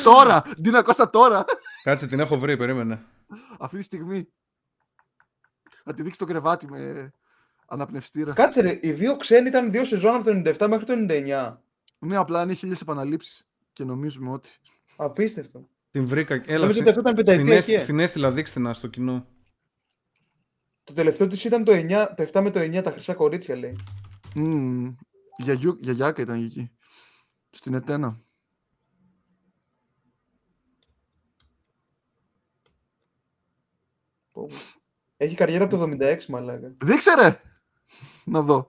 [0.04, 0.44] τώρα!
[0.62, 1.46] Ντίνα Κώστα τώρα!
[1.84, 3.06] Κάτσε, την έχω βρει, περίμενε.
[3.60, 4.28] Αυτή τη στιγμή.
[5.84, 7.12] Να τη δείξει το κρεβάτι με
[7.68, 8.34] αναπνευστήρα.
[8.34, 11.58] Κάτσε ρε, οι δύο ξένοι ήταν δύο σεζόν από το 97 μέχρι το 99.
[12.00, 13.48] Ναι, απλά είναι χίλιες επαναλήψεις.
[13.74, 14.50] Και νομίζουμε ότι.
[14.96, 15.68] Απίστευτο.
[15.92, 16.34] Την βρήκα.
[16.34, 17.80] Έλα, Νομίζω στη- ότι αυτό ήταν στην, πενταετία έστη- και.
[17.80, 19.26] στην έστειλα, δείξτε να στο κοινό.
[20.90, 23.76] Το τελευταίο της ήταν το, 9, το 7 με το 9, τα χρυσά κορίτσια λέει.
[24.36, 24.96] Μμμ.
[25.38, 26.72] Γιαγιού- Γιαγιάκα ήταν εκεί.
[27.52, 28.20] Στην Ετένα.
[34.32, 34.56] Πω, πω.
[35.18, 36.76] Έχει καριέρα από το 76, μαλάκα.
[36.84, 37.42] Δείξε ρε!
[38.26, 38.68] Να δω.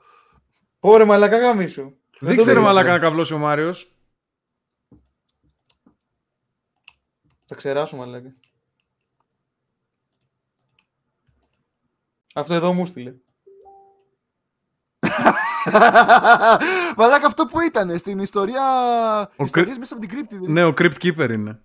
[0.78, 1.82] Πόρε, μαλάκα γάμι σου.
[2.20, 2.60] Δεν ξέρω δείξε.
[2.60, 3.94] μαλάκα να καβλώσει ο Μάριος.
[7.46, 8.34] Θα ξεράσω, μαλάκα.
[12.34, 13.14] Αυτό εδώ μου στείλε.
[16.96, 18.62] Μαλάκα αυτό που ήταν στην ιστορία.
[19.36, 20.38] Ο Ιστορίες κρυ- μέσα από την κρύπτη.
[20.52, 21.60] Ναι, ο Crypt Keeper είναι.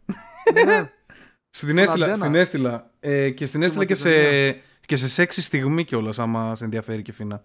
[0.66, 0.92] ναι.
[1.50, 2.26] Στην έστειλα, αντένα.
[2.26, 2.90] στην έστειλα.
[3.00, 4.62] Ε, και στην έστειλα και σε, Μακεδονία.
[4.86, 7.44] και σε σεξι στιγμή κιόλας, άμα σε ενδιαφέρει και φίνα.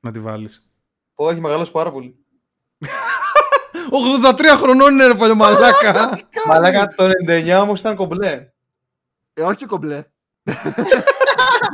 [0.00, 0.66] Να τη βάλεις.
[1.14, 2.16] Πω, έχει μεγαλώσει πάρα πολύ.
[4.24, 6.10] 83 χρονών είναι ρε παλιωμαλάκα.
[6.48, 8.48] Μαλάκα, το 99 όμως ήταν κομπλέ.
[9.34, 10.04] Ε, όχι κομπλέ.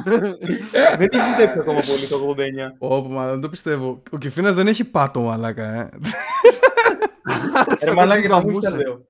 [0.98, 2.42] Δεν έχει ζητέψει ακόμα πολύ το 89.
[2.78, 4.02] Ωπ, μα δεν το πιστεύω.
[4.10, 5.88] Ο Κιφίνας δεν έχει πάτο μαλάκα, ε.
[7.70, 8.70] Ρε Σαν μαλάκα, να να μου γαμούσε.
[8.70, 9.08] τα λέω.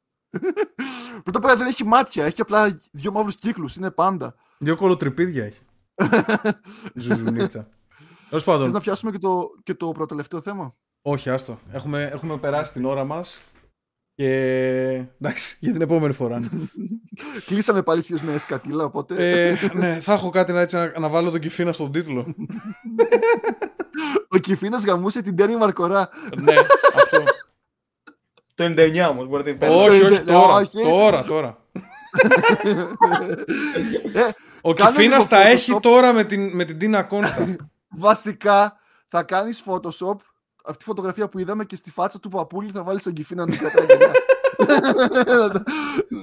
[1.23, 2.25] Πρώτα απ' όλα δεν έχει μάτια.
[2.25, 3.77] Έχει απλά δύο μαύρους κύκλους.
[3.77, 4.35] Είναι πάντα.
[4.59, 5.61] Δύο κολοτρυπίδια έχει.
[6.95, 7.69] Ζουζουνίτσα.
[8.29, 8.71] Τέλος Θες πάντων.
[8.71, 11.59] να πιάσουμε και το, και το πρωτολευταίο θέμα; Όχι, άστο.
[11.73, 13.41] Έχουμε, έχουμε περάσει την ώρα μας.
[14.17, 14.33] Και
[15.21, 16.41] εντάξει, για την επόμενη φορά.
[17.47, 19.29] Κλείσαμε πάλι σχέση με σκατήλα, οπότε.
[19.49, 22.27] ε, ναι, θα έχω κάτι να, έτσι, να, να βάλω τον Κιφίνα στον τίτλο.
[24.35, 26.09] Ο Κυφίνα γαμούσε την Τέρνη Μαρκορά.
[26.41, 26.55] ναι,
[26.97, 27.23] αυτό.
[28.55, 29.73] Το 99 όμως, μπορείτε να πείτε.
[29.73, 30.55] όχι, όχι, Ε, τώρα.
[30.55, 30.83] όχι.
[30.83, 31.59] Τώρα, τώρα.
[34.15, 34.21] Ε,
[34.61, 35.53] Ο Κάνε Κιφίνας λίγο τα Photoshop.
[35.53, 37.57] έχει τώρα με την, με την Τίνα Κόνστα.
[37.89, 38.77] βασικά
[39.09, 40.17] θα κάνεις Photoshop
[40.67, 43.53] αυτή τη φωτογραφία που είδαμε και στη φάτσα του παππούλη θα βάλεις τον Κυφίνα να
[43.53, 44.13] του κρατάει γενιά.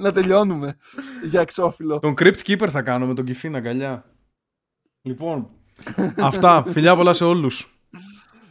[0.01, 0.77] να τελειώνουμε
[1.23, 1.99] για εξώφυλλο.
[1.99, 4.05] Τον Crypt Keeper θα κάνω με τον Κιφίνα αγκαλιά.
[5.01, 5.49] Λοιπόν,
[6.17, 6.63] αυτά.
[6.67, 7.79] Φιλιά πολλά σε όλους.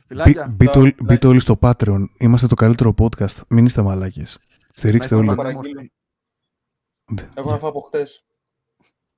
[0.06, 0.54] Φιλάκια.
[1.02, 2.04] Μπείτε όλοι στο Patreon.
[2.18, 3.36] Είμαστε το καλύτερο podcast.
[3.48, 4.38] Μην είστε μαλάκες.
[4.72, 5.30] Στηρίξτε Να όλοι.
[5.30, 5.88] είστε Παραγγείλω.
[7.14, 8.24] Ντε, Έχω να φάω από χτες.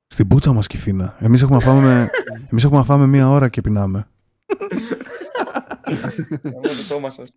[0.06, 1.16] Στην πούτσα μας Κιφίνα.
[1.18, 2.10] Εμείς έχουμε να φάμε,
[2.50, 4.06] εμείς έχουμε να φάμε μία ώρα και πεινάμε.
[6.42, 7.32] Εγώ το σώμα σας.